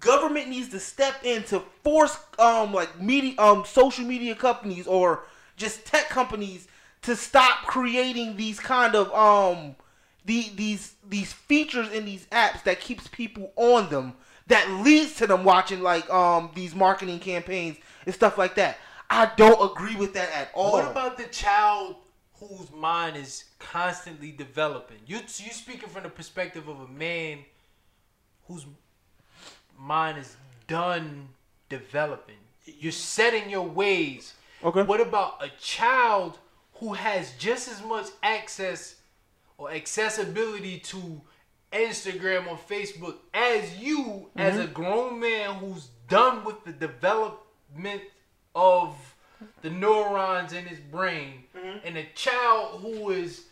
government 0.00 0.48
needs 0.48 0.70
to 0.70 0.80
step 0.80 1.16
in 1.24 1.42
to 1.44 1.60
force 1.84 2.16
um 2.38 2.72
like 2.72 3.00
media 3.00 3.34
um 3.38 3.64
social 3.66 4.04
media 4.06 4.34
companies 4.34 4.86
or 4.86 5.24
just 5.58 5.84
tech 5.84 6.08
companies 6.08 6.68
to 7.02 7.14
stop 7.14 7.66
creating 7.66 8.36
these 8.36 8.58
kind 8.58 8.94
of 8.94 9.12
um 9.12 9.76
the, 10.24 10.50
these 10.54 10.94
these 11.08 11.32
features 11.32 11.90
in 11.92 12.04
these 12.04 12.26
apps 12.26 12.62
that 12.64 12.80
keeps 12.80 13.08
people 13.08 13.52
on 13.56 13.88
them 13.88 14.14
that 14.46 14.68
leads 14.82 15.14
to 15.16 15.26
them 15.26 15.44
watching 15.44 15.80
like 15.82 16.08
um 16.10 16.50
these 16.54 16.74
marketing 16.74 17.18
campaigns 17.18 17.78
and 18.06 18.14
stuff 18.14 18.36
like 18.36 18.54
that. 18.56 18.78
I 19.08 19.30
don't 19.36 19.72
agree 19.72 19.96
with 19.96 20.14
that 20.14 20.30
at 20.32 20.50
all. 20.54 20.72
What 20.72 20.90
about 20.90 21.16
the 21.16 21.24
child 21.24 21.96
whose 22.34 22.70
mind 22.72 23.16
is 23.16 23.44
constantly 23.58 24.32
developing? 24.32 24.98
You 25.06 25.18
you 25.18 25.52
speaking 25.52 25.88
from 25.88 26.04
the 26.04 26.08
perspective 26.08 26.68
of 26.68 26.80
a 26.80 26.88
man 26.88 27.38
whose 28.46 28.66
mind 29.78 30.18
is 30.18 30.36
done 30.66 31.28
developing. 31.68 32.36
You're 32.64 32.92
setting 32.92 33.48
your 33.48 33.66
ways. 33.66 34.34
Okay. 34.62 34.82
What 34.82 35.00
about 35.00 35.42
a 35.42 35.48
child 35.60 36.38
who 36.74 36.92
has 36.92 37.32
just 37.38 37.68
as 37.68 37.82
much 37.82 38.06
access 38.22 38.96
or 39.60 39.70
accessibility 39.70 40.78
to 40.78 41.20
Instagram 41.72 42.48
or 42.48 42.58
Facebook 42.58 43.16
as 43.32 43.78
you 43.78 44.28
as 44.36 44.58
a 44.58 44.66
grown 44.66 45.20
man 45.20 45.54
who's 45.56 45.88
done 46.08 46.44
with 46.44 46.64
the 46.64 46.72
development 46.72 48.02
of 48.54 48.96
the 49.62 49.70
neurons 49.70 50.52
in 50.52 50.64
his 50.64 50.80
brain 50.80 51.44
and 51.84 51.96
a 51.96 52.04
child 52.14 52.80
who 52.80 53.10
is 53.10 53.44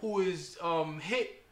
who 0.00 0.20
is 0.20 0.56
um 0.62 1.00
hit 1.00 1.42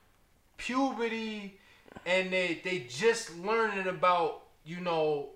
puberty 0.58 1.58
and 2.06 2.32
they 2.32 2.60
they 2.62 2.86
just 2.88 3.36
learning 3.38 3.88
about 3.88 4.42
you 4.64 4.78
know 4.80 5.30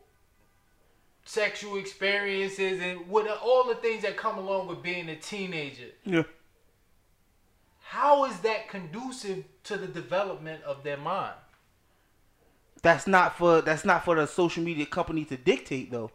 sexual 1.25 1.77
experiences 1.77 2.81
and 2.81 3.09
what 3.09 3.27
all 3.43 3.65
the 3.65 3.75
things 3.75 4.03
that 4.03 4.17
come 4.17 4.39
along 4.39 4.69
with 4.69 4.83
being 4.83 5.09
a 5.09 5.17
teenager. 5.17 5.91
Yeah. 6.05 6.23
How 7.91 8.25
is 8.25 8.39
that 8.41 8.69
conducive 8.69 9.45
to 9.65 9.77
the 9.77 9.87
development 9.87 10.63
of 10.65 10.83
their 10.83 10.97
mind 10.97 11.35
That's 12.83 13.07
not 13.07 13.37
for 13.39 13.61
that's 13.61 13.85
not 13.85 14.05
for 14.05 14.15
the 14.17 14.27
social 14.27 14.63
media 14.63 14.87
company 14.87 15.25
to 15.27 15.37
dictate 15.37 15.91
though. 15.91 16.11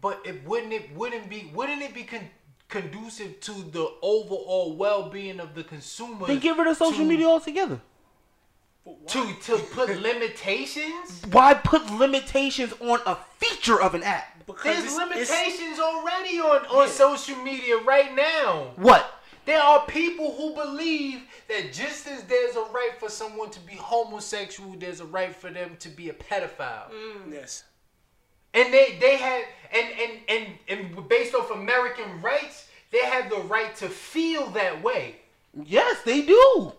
but 0.00 0.20
it 0.24 0.44
wouldn't 0.46 0.72
it 0.72 0.94
wouldn't 0.94 1.28
be 1.28 1.50
wouldn't 1.54 1.82
it 1.82 1.94
be 1.94 2.04
con- 2.04 2.30
conducive 2.68 3.40
to 3.40 3.52
the 3.52 3.90
overall 4.02 4.76
well-being 4.76 5.40
of 5.40 5.54
the 5.54 5.64
consumer 5.64 6.26
Then 6.26 6.38
get 6.38 6.56
rid 6.58 6.66
of 6.66 6.76
social 6.76 6.98
to- 6.98 7.04
media 7.04 7.26
altogether. 7.26 7.80
to 9.08 9.34
to 9.42 9.58
put 9.74 9.88
limitations 10.00 11.22
Why 11.30 11.54
put 11.54 11.90
limitations 11.90 12.72
on 12.80 13.00
a 13.06 13.16
feature 13.38 13.80
of 13.80 13.94
an 13.94 14.02
app? 14.02 14.46
because 14.46 14.64
there's 14.64 14.84
it's- 14.84 14.98
it's- 14.98 15.30
limitations 15.30 15.78
already 15.80 16.40
on 16.40 16.64
on 16.66 16.88
social 16.88 17.36
media 17.42 17.76
right 17.78 18.14
now 18.14 18.72
What? 18.76 19.17
There 19.48 19.62
are 19.62 19.86
people 19.86 20.34
who 20.34 20.52
believe 20.52 21.22
that 21.48 21.72
just 21.72 22.06
as 22.06 22.22
there's 22.24 22.54
a 22.54 22.64
right 22.70 22.90
for 22.98 23.08
someone 23.08 23.48
to 23.48 23.60
be 23.60 23.76
homosexual, 23.76 24.74
there's 24.78 25.00
a 25.00 25.06
right 25.06 25.34
for 25.34 25.48
them 25.48 25.74
to 25.78 25.88
be 25.88 26.10
a 26.10 26.12
pedophile. 26.12 26.90
Mm. 26.92 27.32
yes. 27.32 27.64
And 28.52 28.70
they, 28.74 28.98
they 29.00 29.16
had 29.16 29.44
and, 29.72 29.88
and 29.98 30.12
and 30.28 30.46
and 30.68 31.08
based 31.08 31.34
off 31.34 31.50
American 31.50 32.20
rights, 32.20 32.68
they 32.90 33.06
have 33.06 33.30
the 33.30 33.38
right 33.38 33.74
to 33.76 33.88
feel 33.88 34.48
that 34.48 34.82
way. 34.82 35.16
Yes, 35.64 35.96
they 36.04 36.20
do. 36.20 36.74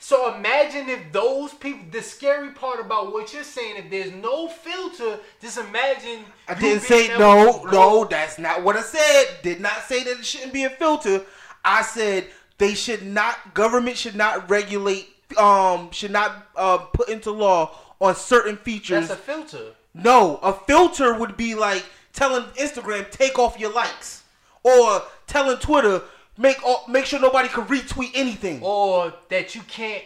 So 0.00 0.34
imagine 0.34 0.88
if 0.88 1.12
those 1.12 1.54
people 1.54 1.86
the 1.92 2.02
scary 2.02 2.50
part 2.50 2.80
about 2.80 3.12
what 3.12 3.32
you're 3.32 3.44
saying, 3.44 3.76
if 3.76 3.88
there's 3.88 4.10
no 4.10 4.48
filter, 4.48 5.20
just 5.40 5.58
imagine 5.58 6.24
I 6.48 6.54
didn't 6.54 6.82
say 6.82 7.16
no, 7.16 7.62
no. 7.70 8.04
That's 8.04 8.36
not 8.36 8.64
what 8.64 8.74
I 8.74 8.82
said. 8.82 9.42
Did 9.44 9.60
not 9.60 9.84
say 9.84 10.02
that 10.02 10.18
it 10.18 10.26
shouldn't 10.26 10.52
be 10.52 10.64
a 10.64 10.70
filter. 10.70 11.24
I 11.64 11.82
said 11.82 12.26
they 12.58 12.74
should 12.74 13.04
not. 13.04 13.54
Government 13.54 13.96
should 13.96 14.16
not 14.16 14.48
regulate. 14.50 15.08
Um, 15.38 15.90
should 15.90 16.12
not 16.12 16.46
uh, 16.54 16.78
put 16.78 17.08
into 17.08 17.30
law 17.30 17.74
on 18.00 18.14
certain 18.14 18.56
features. 18.56 19.08
That's 19.08 19.20
a 19.20 19.22
filter. 19.22 19.72
No, 19.94 20.36
a 20.42 20.52
filter 20.52 21.14
would 21.14 21.36
be 21.36 21.54
like 21.54 21.84
telling 22.12 22.44
Instagram 22.52 23.10
take 23.10 23.38
off 23.38 23.58
your 23.58 23.72
likes, 23.72 24.24
or 24.62 25.02
telling 25.26 25.58
Twitter 25.58 26.02
make 26.36 26.62
all, 26.64 26.84
make 26.88 27.06
sure 27.06 27.20
nobody 27.20 27.48
can 27.48 27.64
retweet 27.64 28.10
anything. 28.14 28.60
or 28.62 29.12
that 29.30 29.54
you 29.54 29.62
can't 29.62 30.02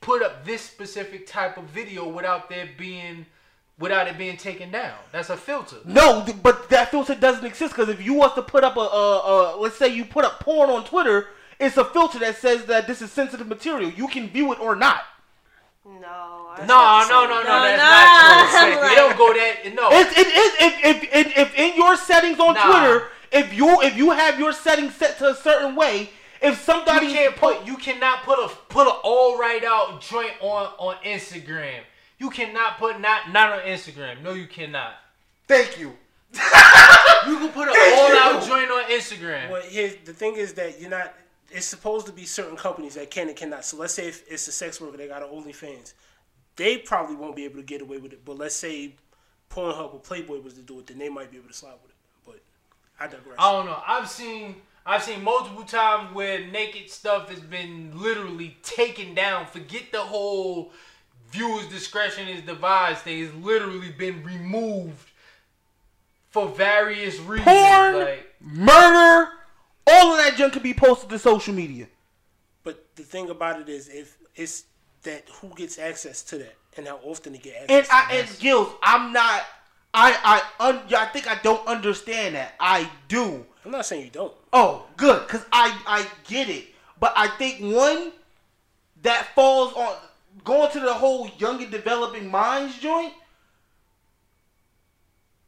put 0.00 0.22
up 0.22 0.44
this 0.44 0.62
specific 0.62 1.26
type 1.26 1.56
of 1.56 1.64
video 1.64 2.08
without 2.08 2.48
there 2.48 2.68
being 2.78 3.26
without 3.80 4.06
it 4.06 4.16
being 4.16 4.36
taken 4.36 4.70
down. 4.70 4.94
That's 5.10 5.30
a 5.30 5.36
filter. 5.36 5.76
No, 5.84 6.24
but 6.42 6.68
that 6.68 6.92
filter 6.92 7.16
doesn't 7.16 7.44
exist 7.44 7.74
because 7.74 7.88
if 7.88 8.00
you 8.00 8.14
was 8.14 8.32
to 8.34 8.42
put 8.42 8.62
up 8.62 8.76
a, 8.76 8.80
a, 8.80 9.56
a 9.56 9.56
let's 9.60 9.76
say 9.76 9.88
you 9.88 10.04
put 10.04 10.24
up 10.24 10.38
porn 10.40 10.70
on 10.70 10.84
Twitter 10.84 11.26
it's 11.58 11.76
a 11.76 11.84
filter 11.84 12.18
that 12.20 12.36
says 12.38 12.64
that 12.66 12.86
this 12.86 13.02
is 13.02 13.12
sensitive 13.12 13.46
material. 13.46 13.90
You 13.90 14.08
can 14.08 14.28
view 14.30 14.50
it 14.52 14.60
or 14.60 14.74
not. 14.74 15.02
No. 15.84 16.08
I- 16.08 16.64
No, 16.66 17.04
no, 17.08 17.26
no, 17.26 17.42
no, 17.42 17.42
No, 17.42 17.62
that's 17.62 17.82
no. 17.82 18.62
not 18.62 18.72
true. 18.72 18.80
Like- 18.80 18.92
It 18.92 18.96
don't 18.96 19.16
go 19.18 19.32
that. 19.34 19.74
No. 19.74 19.88
It's 19.92 20.18
it 20.18 20.26
is 20.26 20.52
if, 20.60 20.84
if, 20.84 21.14
if, 21.14 21.38
if 21.38 21.54
in 21.58 21.76
your 21.76 21.96
settings 21.96 22.38
on 22.40 22.54
Nah. 22.54 22.64
Twitter, 22.64 23.08
if 23.32 23.52
you 23.52 23.80
if 23.82 23.96
you 23.96 24.10
have 24.10 24.38
your 24.38 24.52
settings 24.52 24.94
set 24.94 25.18
to 25.18 25.28
a 25.28 25.34
certain 25.34 25.74
way, 25.76 26.08
if 26.40 26.60
somebody 26.62 27.08
you 27.08 27.12
can't 27.12 27.36
put 27.36 27.66
you 27.66 27.76
cannot 27.76 28.22
put 28.24 28.38
a 28.38 28.48
put 28.70 28.86
an 28.86 28.94
all 29.04 29.38
right 29.38 29.62
out 29.62 30.00
joint 30.00 30.32
on 30.40 30.66
on 30.78 30.96
Instagram. 31.04 31.80
You 32.20 32.30
cannot 32.30 32.78
put 32.78 33.00
not 33.00 33.32
not 33.32 33.52
on 33.52 33.60
Instagram. 33.60 34.22
No, 34.22 34.34
you 34.34 34.46
cannot. 34.46 34.94
thank 35.48 35.78
you. 35.80 35.94
You 37.26 37.36
can 37.36 37.50
put 37.50 37.68
an 37.68 37.74
all 37.76 38.16
out 38.16 38.46
joint 38.46 38.70
on 38.70 38.84
Instagram. 38.84 39.50
Well, 39.50 39.60
here's 39.62 39.94
the 40.06 40.14
thing 40.14 40.36
is 40.36 40.54
that 40.54 40.80
you're 40.80 40.88
not. 40.88 41.12
It's 41.50 41.66
supposed 41.66 42.06
to 42.06 42.12
be 42.12 42.24
certain 42.24 42.56
companies 42.56 42.94
that 42.94 43.10
can 43.10 43.28
and 43.28 43.36
cannot. 43.36 43.64
So 43.66 43.76
let's 43.76 43.92
say 43.92 44.08
if 44.08 44.24
it's 44.30 44.48
a 44.48 44.52
sex 44.52 44.80
worker, 44.80 44.96
they 44.96 45.06
got 45.08 45.22
an 45.22 45.28
OnlyFans, 45.28 45.92
they 46.56 46.78
probably 46.78 47.16
won't 47.16 47.36
be 47.36 47.44
able 47.44 47.56
to 47.56 47.62
get 47.62 47.82
away 47.82 47.98
with 47.98 48.12
it. 48.14 48.24
But 48.24 48.38
let's 48.38 48.54
say 48.56 48.94
Pornhub 49.50 49.92
or 49.92 50.00
Playboy 50.00 50.40
was 50.40 50.54
to 50.54 50.62
do 50.62 50.78
it, 50.78 50.86
then 50.86 50.98
they 50.98 51.10
might 51.10 51.30
be 51.30 51.36
able 51.36 51.48
to 51.48 51.54
slide 51.54 51.74
with 51.82 51.90
it. 51.90 51.96
But 52.24 52.40
I 52.98 53.04
digress. 53.06 53.36
I 53.38 53.52
don't 53.52 53.66
know. 53.66 53.82
I've 53.86 54.08
seen 54.08 54.54
I've 54.86 55.02
seen 55.02 55.22
multiple 55.22 55.64
times 55.64 56.14
where 56.14 56.46
naked 56.46 56.88
stuff 56.88 57.28
has 57.28 57.40
been 57.40 57.92
literally 58.00 58.56
taken 58.62 59.14
down. 59.14 59.44
Forget 59.44 59.92
the 59.92 60.00
whole 60.00 60.72
viewers 61.30 61.66
discretion 61.66 62.28
is 62.28 62.40
advised 62.48 63.00
thing. 63.00 63.22
It's 63.24 63.34
literally 63.34 63.90
been 63.90 64.22
removed 64.24 65.08
for 66.30 66.48
various 66.48 67.18
reasons. 67.18 67.44
Porn, 67.46 67.94
Like 67.94 68.34
murder, 68.40 69.30
all 69.86 70.12
of 70.12 70.18
that 70.18 70.34
junk 70.36 70.52
can 70.54 70.62
be 70.62 70.74
posted 70.74 71.10
to 71.10 71.18
social 71.18 71.54
media. 71.54 71.86
But 72.62 72.84
the 72.96 73.02
thing 73.02 73.30
about 73.30 73.60
it 73.60 73.68
is, 73.68 73.88
if 73.88 74.16
it's 74.36 74.64
that 75.02 75.28
who 75.40 75.48
gets 75.54 75.78
access 75.78 76.22
to 76.24 76.38
that 76.38 76.54
and 76.76 76.86
how 76.86 76.98
often 77.02 77.32
they 77.32 77.38
get 77.38 77.54
access. 77.62 77.70
And 77.70 77.86
to 77.86 77.94
I 77.94 78.06
that. 78.08 78.14
and 78.20 78.28
Gillz, 78.38 78.72
I'm 78.82 79.12
not. 79.12 79.42
I 79.92 80.42
I 80.60 80.68
un, 80.68 80.80
I 80.96 81.06
think 81.06 81.28
I 81.28 81.40
don't 81.42 81.66
understand 81.66 82.34
that. 82.36 82.54
I 82.60 82.88
do. 83.08 83.44
I'm 83.64 83.72
not 83.72 83.86
saying 83.86 84.04
you 84.04 84.10
don't. 84.10 84.32
Oh, 84.52 84.86
good, 84.96 85.26
cause 85.28 85.44
I 85.52 85.76
I 85.86 86.06
get 86.28 86.48
it, 86.48 86.66
but 87.00 87.12
I 87.16 87.28
think 87.28 87.60
one 87.60 88.12
that 89.02 89.34
falls 89.34 89.72
on 89.74 89.96
going 90.44 90.70
to 90.72 90.80
the 90.80 90.94
whole 90.94 91.28
young 91.38 91.62
and 91.62 91.70
developing 91.70 92.30
minds 92.30 92.78
joint. 92.78 93.12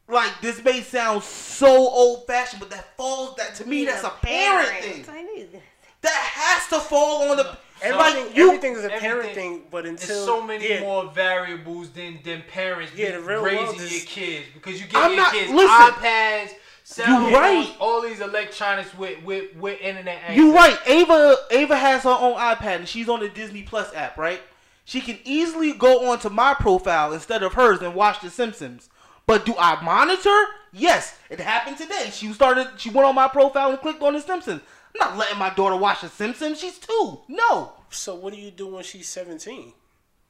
Like 0.07 0.41
this 0.41 0.63
may 0.63 0.81
sound 0.81 1.23
so 1.23 1.67
old 1.69 2.27
fashioned, 2.27 2.59
but 2.59 2.69
that 2.71 2.95
falls 2.97 3.35
that 3.37 3.55
to 3.55 3.65
me 3.67 3.85
that's 3.85 4.03
a 4.03 4.09
parent 4.09 4.69
thing. 4.83 5.05
I 5.09 5.21
knew 5.23 5.47
this. 5.51 5.61
That 6.01 6.11
has 6.11 6.67
to 6.69 6.79
fall 6.85 7.29
on 7.31 7.37
the 7.37 7.57
Everything, 7.81 8.25
like 8.25 8.35
you. 8.37 8.47
everything 8.47 8.73
is 8.73 8.83
a 8.85 8.89
parent 8.89 9.03
everything- 9.29 9.33
thing, 9.59 9.67
but 9.71 9.83
there's 9.85 10.01
until 10.01 10.25
so 10.25 10.41
many 10.41 10.69
yeah, 10.69 10.81
more 10.81 11.05
variables 11.11 11.89
than 11.89 12.19
than 12.23 12.43
parents 12.43 12.93
Yeah, 12.95 13.11
the 13.11 13.21
raising 13.21 13.75
is- 13.75 13.91
your 13.91 14.05
kids 14.05 14.45
because 14.53 14.79
you 14.79 14.87
give 14.87 14.95
I'm 14.97 15.11
your 15.11 15.21
not- 15.21 15.33
kids 15.33 15.51
listen. 15.51 15.69
iPads, 15.69 16.49
cell 16.83 17.07
You 17.07 17.19
phones, 17.31 17.33
right. 17.33 17.75
all 17.79 18.01
these 18.01 18.19
electronics 18.21 18.93
with 18.95 19.21
with 19.23 19.55
with 19.55 19.79
internet 19.81 20.17
access. 20.17 20.35
You 20.37 20.53
right. 20.53 20.77
Ava 20.85 21.37
Ava 21.51 21.75
has 21.77 22.03
her 22.03 22.09
own 22.09 22.35
iPad 22.35 22.75
and 22.75 22.87
she's 22.87 23.07
on 23.09 23.21
the 23.21 23.29
Disney 23.29 23.63
Plus 23.63 23.93
app, 23.95 24.17
right? 24.17 24.41
She 24.85 25.01
can 25.01 25.17
easily 25.23 25.73
go 25.73 26.09
onto 26.11 26.29
my 26.29 26.53
profile 26.53 27.13
instead 27.13 27.41
of 27.43 27.53
hers 27.53 27.81
and 27.81 27.95
watch 27.95 28.21
The 28.21 28.29
Simpsons. 28.29 28.89
But 29.25 29.45
do 29.45 29.55
I 29.57 29.81
monitor? 29.81 30.37
Yes, 30.73 31.15
it 31.29 31.39
happened 31.39 31.77
today. 31.77 32.09
She 32.11 32.31
started. 32.33 32.67
She 32.77 32.89
went 32.89 33.07
on 33.07 33.15
my 33.15 33.27
profile 33.29 33.69
and 33.69 33.79
clicked 33.79 34.01
on 34.01 34.13
The 34.13 34.21
Simpsons. 34.21 34.61
I'm 34.95 35.09
not 35.09 35.17
letting 35.17 35.37
my 35.39 35.49
daughter 35.51 35.77
watch 35.77 36.01
The 36.01 36.09
Simpsons. 36.09 36.59
She's 36.59 36.77
two. 36.77 37.21
No. 37.29 37.73
So 37.89 38.15
what 38.15 38.33
do 38.33 38.39
you 38.39 38.51
do 38.51 38.67
when 38.67 38.83
she's 38.83 39.07
17? 39.07 39.71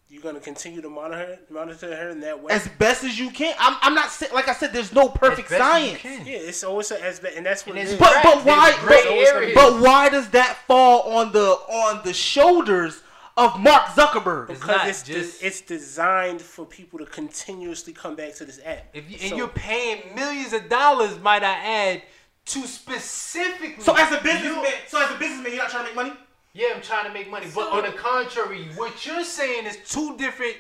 You're 0.09 0.21
gonna 0.21 0.39
continue 0.39 0.79
to 0.79 0.89
monitor 0.91 1.17
her, 1.25 1.39
monitor 1.49 1.95
her 1.95 2.09
in 2.09 2.19
that 2.19 2.39
way? 2.39 2.53
As 2.53 2.67
best 2.77 3.03
as 3.03 3.17
you 3.17 3.31
can. 3.31 3.55
I'm. 3.57 3.75
I'm 3.81 3.95
not 3.95 4.11
like 4.31 4.47
I 4.47 4.53
said. 4.53 4.71
There's 4.71 4.93
no 4.93 5.09
perfect 5.09 5.51
As 5.51 5.57
best 5.57 5.73
as 5.75 5.81
you 5.81 5.87
science. 5.87 6.01
can. 6.01 6.27
yeah, 6.27 6.37
it's 6.37 6.63
always 6.63 6.91
a, 6.91 7.03
as 7.03 7.19
be- 7.19 7.29
and 7.35 7.43
that's 7.43 7.65
what 7.65 7.75
And 7.77 7.89
it's. 7.89 7.97
But 7.97 8.21
but 8.21 8.45
why? 8.45 8.77
But, 8.87 9.55
but 9.55 9.81
why 9.81 10.09
does 10.09 10.29
that 10.29 10.59
fall 10.67 11.01
on 11.17 11.31
the 11.31 11.41
on 11.47 12.01
the 12.03 12.13
shoulders 12.13 13.01
of 13.37 13.59
Mark 13.59 13.87
Zuckerberg? 13.87 14.49
It's 14.49 14.59
because 14.59 14.77
not 14.77 14.87
it's 14.87 15.03
de- 15.03 15.13
just- 15.13 15.43
it's 15.43 15.61
designed 15.61 16.41
for 16.41 16.65
people 16.65 16.99
to 16.99 17.05
continuously 17.05 17.93
come 17.93 18.15
back 18.15 18.35
to 18.35 18.45
this 18.45 18.59
app. 18.63 18.87
If 18.93 19.09
you, 19.09 19.17
So- 19.17 19.25
and 19.27 19.37
you're 19.37 19.47
paying 19.47 20.13
millions 20.15 20.53
of 20.53 20.69
dollars, 20.69 21.17
might 21.19 21.43
I 21.43 21.53
add, 21.53 22.03
to 22.45 22.67
specifically. 22.67 23.83
So 23.83 23.95
as 23.95 24.11
a 24.11 24.21
businessman, 24.21 24.63
you- 24.65 24.71
so 24.87 25.01
as 25.01 25.11
a 25.11 25.15
businessman, 25.17 25.53
you're 25.53 25.61
not 25.63 25.71
trying 25.71 25.83
to 25.87 25.89
make 25.89 25.95
money. 25.95 26.13
yeah, 26.53 26.73
I'm 26.75 26.81
trying 26.81 27.05
to 27.05 27.11
make 27.13 27.29
money, 27.29 27.47
but 27.53 27.71
on 27.71 27.83
the 27.83 27.91
contrary, 27.93 28.65
what 28.75 29.05
you're 29.05 29.23
saying 29.23 29.65
is 29.65 29.77
two 29.89 30.15
different. 30.17 30.55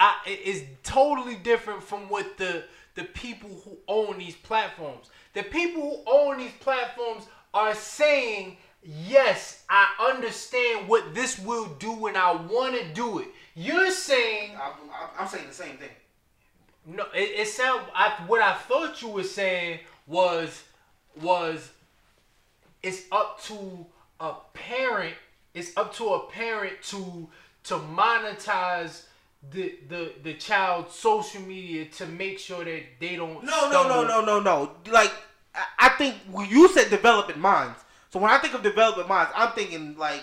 Uh, 0.00 0.12
is 0.26 0.64
totally 0.82 1.36
different 1.36 1.82
from 1.82 2.08
what 2.08 2.36
the 2.36 2.64
the 2.94 3.04
people 3.04 3.48
who 3.64 3.78
own 3.88 4.18
these 4.18 4.34
platforms. 4.34 5.08
The 5.32 5.44
people 5.44 5.80
who 5.82 6.02
own 6.12 6.38
these 6.38 6.52
platforms 6.60 7.24
are 7.54 7.74
saying, 7.74 8.58
yes, 8.82 9.62
I 9.68 9.86
understand 10.12 10.88
what 10.88 11.14
this 11.14 11.38
will 11.38 11.66
do, 11.78 12.06
and 12.06 12.16
I 12.16 12.32
want 12.32 12.74
to 12.74 12.84
do 12.92 13.18
it. 13.20 13.28
You're 13.54 13.90
saying 13.90 14.52
I'm 15.18 15.28
saying 15.28 15.46
the 15.48 15.54
same 15.54 15.76
thing. 15.76 15.90
No, 16.86 17.04
it, 17.14 17.40
it 17.40 17.48
sound. 17.48 17.82
I, 17.94 18.10
what 18.26 18.42
I 18.42 18.54
thought 18.54 19.00
you 19.02 19.08
were 19.08 19.22
saying 19.22 19.80
was 20.06 20.64
was 21.20 21.70
it's 22.82 23.02
up 23.12 23.40
to 23.44 23.86
a 24.20 24.32
parent. 24.54 25.14
It's 25.54 25.76
up 25.76 25.94
to 25.96 26.08
a 26.14 26.30
parent 26.30 26.74
to 26.84 27.28
to 27.64 27.74
monetize 27.74 29.04
the 29.52 29.74
the 29.88 30.12
the 30.22 30.34
child's 30.34 30.94
social 30.94 31.42
media 31.42 31.84
to 31.84 32.06
make 32.06 32.38
sure 32.38 32.64
that 32.64 32.82
they 33.00 33.16
don't. 33.16 33.44
No, 33.44 33.70
no, 33.70 33.86
no, 33.88 34.04
no, 34.04 34.24
no, 34.24 34.40
no. 34.40 34.70
Like 34.90 35.12
I- 35.54 35.66
I 35.78 35.88
think 35.90 36.16
you 36.48 36.68
said 36.68 36.88
developing 36.90 37.38
minds. 37.38 37.78
So 38.12 38.18
when 38.20 38.30
I 38.30 38.38
think 38.38 38.54
of 38.54 38.62
development 38.62 39.08
minds, 39.08 39.32
I'm 39.34 39.52
thinking 39.52 39.96
like 39.96 40.22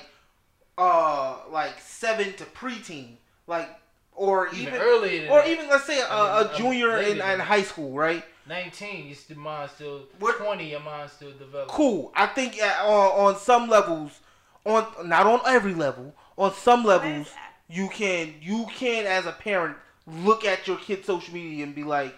uh 0.78 1.38
like 1.52 1.80
seven 1.80 2.34
to 2.34 2.44
preteen, 2.46 3.16
like 3.48 3.70
or 4.14 4.48
Even 4.50 4.62
even, 4.68 4.74
earlier 4.82 5.22
than 5.24 5.32
or 5.32 5.40
that. 5.42 5.48
even 5.50 5.68
let's 5.70 5.86
say 5.86 6.00
a, 6.02 6.08
I 6.08 6.44
mean, 6.44 6.52
a 6.54 6.58
junior 6.58 6.98
in, 6.98 7.18
in 7.22 7.40
high 7.40 7.64
school, 7.64 7.92
right? 7.92 8.24
Nineteen, 8.48 9.08
you 9.08 9.16
still 9.16 9.38
mind 9.38 9.72
still 9.72 10.04
What- 10.20 10.38
twenty. 10.38 10.70
Your 10.72 10.80
mind 10.82 11.10
still 11.10 11.32
developing. 11.32 11.74
Cool. 11.74 12.12
I 12.16 12.28
think 12.28 12.58
uh, 12.62 12.86
on 12.86 13.28
on 13.34 13.36
some 13.40 13.70
levels, 13.70 14.20
on 14.66 14.86
not 15.08 15.26
on 15.28 15.42
every 15.46 15.74
level, 15.74 16.14
on 16.38 16.54
some 16.54 16.84
levels, 16.84 17.32
you 17.70 17.90
can 17.90 18.36
you 18.42 18.66
can 18.74 19.06
as 19.06 19.26
a 19.26 19.32
parent 19.32 19.78
look 20.08 20.46
at 20.46 20.68
your 20.68 20.78
kid's 20.78 21.06
social 21.06 21.34
media 21.34 21.64
and 21.64 21.76
be 21.76 21.84
like, 21.84 22.16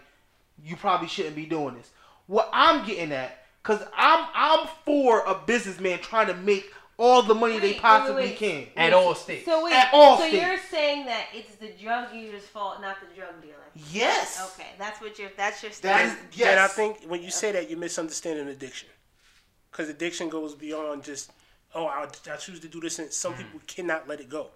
you 0.63 0.75
probably 0.77 1.07
shouldn't 1.07 1.35
be 1.35 1.45
doing 1.45 1.75
this. 1.75 1.89
What 2.27 2.49
I'm 2.53 2.85
getting 2.85 3.11
at, 3.11 3.40
cause 3.63 3.81
I'm 3.95 4.27
I'm 4.33 4.67
for 4.85 5.21
a 5.25 5.35
businessman 5.45 5.99
trying 5.99 6.27
to 6.27 6.33
make 6.35 6.71
all 6.97 7.23
the 7.23 7.33
money 7.33 7.57
they 7.57 7.73
possibly 7.73 8.23
wait, 8.23 8.29
wait. 8.29 8.37
can. 8.37 8.67
At 8.77 8.93
all 8.93 9.15
states. 9.15 9.45
So 9.45 9.65
wait, 9.65 9.73
At 9.73 9.89
all 9.91 10.17
so 10.17 10.27
states. 10.27 10.45
you're 10.45 10.57
saying 10.69 11.05
that 11.07 11.25
it's 11.33 11.55
the 11.55 11.69
drug 11.81 12.13
user's 12.13 12.43
fault, 12.43 12.79
not 12.79 12.97
the 12.99 13.15
drug 13.15 13.41
dealer. 13.41 13.55
Yes. 13.91 14.53
Okay, 14.53 14.69
that's 14.77 15.01
what 15.01 15.17
you're. 15.17 15.31
That's 15.35 15.63
your 15.63 15.71
stance. 15.71 16.11
is 16.13 16.17
yes. 16.33 16.49
And 16.49 16.59
I 16.59 16.67
think 16.67 17.03
when 17.07 17.23
you 17.23 17.31
say 17.31 17.51
that, 17.53 17.69
you're 17.69 17.79
misunderstanding 17.79 18.47
addiction. 18.47 18.89
Because 19.71 19.89
addiction 19.89 20.29
goes 20.29 20.53
beyond 20.53 21.03
just, 21.03 21.31
oh, 21.73 21.85
I, 21.87 22.05
I 22.31 22.35
choose 22.35 22.59
to 22.59 22.67
do 22.67 22.79
this, 22.81 22.99
and 22.99 23.11
some 23.11 23.33
people 23.33 23.61
cannot 23.65 24.07
let 24.07 24.19
it 24.19 24.29
go. 24.29 24.49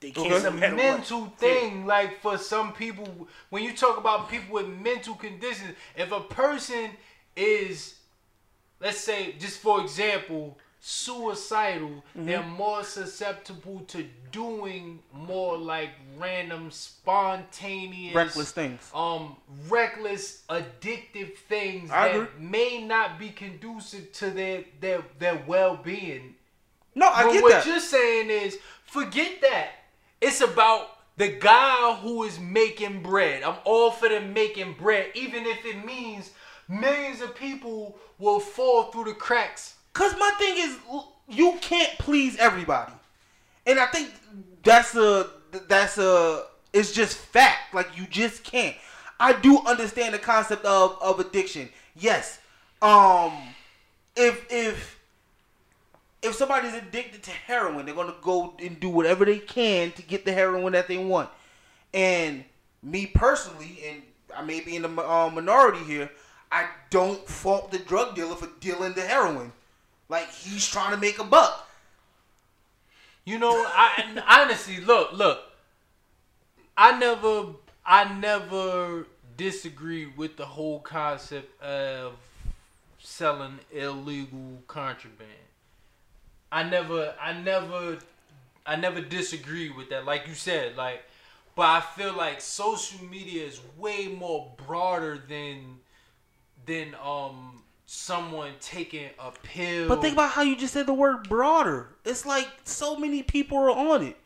They 0.00 0.10
can't. 0.10 0.32
It's 0.32 0.44
a 0.44 0.50
no 0.50 0.56
matter 0.56 0.76
what. 0.76 0.82
mental 0.82 1.26
thing. 1.38 1.86
Like 1.86 2.20
for 2.20 2.36
some 2.36 2.72
people, 2.72 3.28
when 3.50 3.62
you 3.62 3.74
talk 3.74 3.96
about 3.98 4.28
people 4.30 4.54
with 4.54 4.68
mental 4.68 5.14
conditions, 5.14 5.74
if 5.96 6.10
a 6.10 6.20
person 6.20 6.90
is, 7.36 7.94
let's 8.80 8.98
say, 8.98 9.34
just 9.38 9.58
for 9.60 9.80
example, 9.80 10.58
suicidal, 10.80 11.88
Mm-hmm. 12.16 12.26
they're 12.26 12.42
more 12.42 12.84
susceptible 12.84 13.80
to 13.88 14.04
doing 14.32 15.00
more 15.12 15.56
like 15.58 15.90
random, 16.18 16.70
spontaneous, 16.70 18.14
reckless 18.14 18.52
things. 18.52 18.90
um, 18.94 19.36
reckless, 19.68 20.42
addictive 20.48 21.34
things 21.48 21.90
I 21.90 22.08
that 22.08 22.14
agree. 22.16 22.28
may 22.38 22.82
not 22.84 23.18
be 23.18 23.30
conducive 23.30 24.12
to 24.14 24.30
their 24.30 24.64
their 24.80 25.02
their 25.18 25.42
well 25.46 25.76
being. 25.82 26.34
No, 26.94 27.08
I 27.08 27.24
But 27.24 27.32
get 27.32 27.42
what 27.42 27.52
that. 27.52 27.66
you're 27.66 27.80
saying 27.80 28.30
is, 28.30 28.58
forget 28.84 29.40
that. 29.42 29.68
It's 30.20 30.40
about 30.40 30.88
the 31.18 31.28
guy 31.28 31.94
who 32.02 32.22
is 32.24 32.38
making 32.40 33.02
bread. 33.02 33.42
I'm 33.42 33.56
all 33.64 33.90
for 33.90 34.08
them 34.08 34.32
making 34.32 34.74
bread, 34.74 35.10
even 35.14 35.44
if 35.46 35.64
it 35.66 35.84
means 35.84 36.30
millions 36.68 37.20
of 37.20 37.34
people 37.34 37.96
will 38.18 38.40
fall 38.40 38.84
through 38.84 39.04
the 39.04 39.14
cracks. 39.14 39.74
Cause 39.92 40.14
my 40.18 40.30
thing 40.38 40.54
is, 40.58 40.76
you 41.28 41.54
can't 41.60 41.98
please 41.98 42.36
everybody, 42.36 42.92
and 43.66 43.78
I 43.78 43.86
think 43.86 44.10
that's 44.62 44.94
a 44.94 45.30
that's 45.68 45.96
a 45.98 46.44
it's 46.72 46.92
just 46.92 47.16
fact. 47.16 47.74
Like 47.74 47.96
you 47.96 48.06
just 48.06 48.44
can't. 48.44 48.76
I 49.18 49.32
do 49.32 49.60
understand 49.66 50.12
the 50.12 50.18
concept 50.18 50.64
of 50.64 50.98
of 51.00 51.20
addiction. 51.20 51.70
Yes. 51.94 52.38
Um. 52.82 53.32
If 54.14 54.46
if 54.50 54.98
if 56.22 56.34
somebody's 56.34 56.74
addicted 56.74 57.22
to 57.22 57.30
heroin, 57.30 57.86
they're 57.86 57.94
gonna 57.94 58.14
go 58.20 58.54
and 58.58 58.78
do 58.80 58.88
whatever 58.88 59.24
they 59.24 59.38
can 59.38 59.92
to 59.92 60.02
get 60.02 60.24
the 60.24 60.32
heroin 60.32 60.72
that 60.72 60.88
they 60.88 60.98
want. 60.98 61.30
And 61.94 62.44
me 62.82 63.06
personally, 63.06 63.78
and 63.88 64.02
I 64.36 64.42
may 64.42 64.60
be 64.60 64.76
in 64.76 64.82
the 64.82 64.88
uh, 64.88 65.30
minority 65.30 65.84
here, 65.84 66.10
I 66.56 66.68
don't 66.88 67.28
fault 67.28 67.70
the 67.70 67.78
drug 67.78 68.14
dealer 68.14 68.34
for 68.34 68.48
dealing 68.60 68.94
the 68.94 69.02
heroin. 69.02 69.52
Like 70.08 70.30
he's 70.32 70.66
trying 70.66 70.92
to 70.92 70.96
make 70.96 71.18
a 71.18 71.24
buck. 71.24 71.68
You 73.26 73.38
know, 73.38 73.52
I 73.52 74.22
honestly 74.26 74.80
look, 74.80 75.12
look. 75.12 75.42
I 76.78 76.98
never, 76.98 77.48
I 77.84 78.10
never 78.18 79.06
disagree 79.36 80.06
with 80.06 80.38
the 80.38 80.46
whole 80.46 80.80
concept 80.80 81.60
of 81.62 82.14
selling 83.00 83.58
illegal 83.70 84.62
contraband. 84.66 85.28
I 86.50 86.62
never, 86.62 87.14
I 87.20 87.34
never, 87.34 87.98
I 88.64 88.76
never 88.76 89.02
disagree 89.02 89.68
with 89.68 89.90
that. 89.90 90.06
Like 90.06 90.26
you 90.26 90.34
said, 90.34 90.74
like, 90.74 91.02
but 91.54 91.66
I 91.66 91.80
feel 91.80 92.14
like 92.14 92.40
social 92.40 93.04
media 93.04 93.44
is 93.44 93.60
way 93.76 94.06
more 94.08 94.52
broader 94.66 95.22
than, 95.28 95.80
than 96.66 96.94
um 97.04 97.62
someone 97.86 98.52
taking 98.60 99.08
a 99.18 99.30
pill. 99.42 99.88
But 99.88 100.00
think 100.00 100.14
about 100.14 100.30
how 100.32 100.42
you 100.42 100.56
just 100.56 100.72
said 100.74 100.86
the 100.86 100.94
word 100.94 101.28
broader. 101.28 101.88
It's 102.04 102.26
like 102.26 102.48
so 102.64 102.96
many 102.96 103.22
people 103.22 103.58
are 103.58 103.70
on 103.70 104.02
it. 104.02 104.16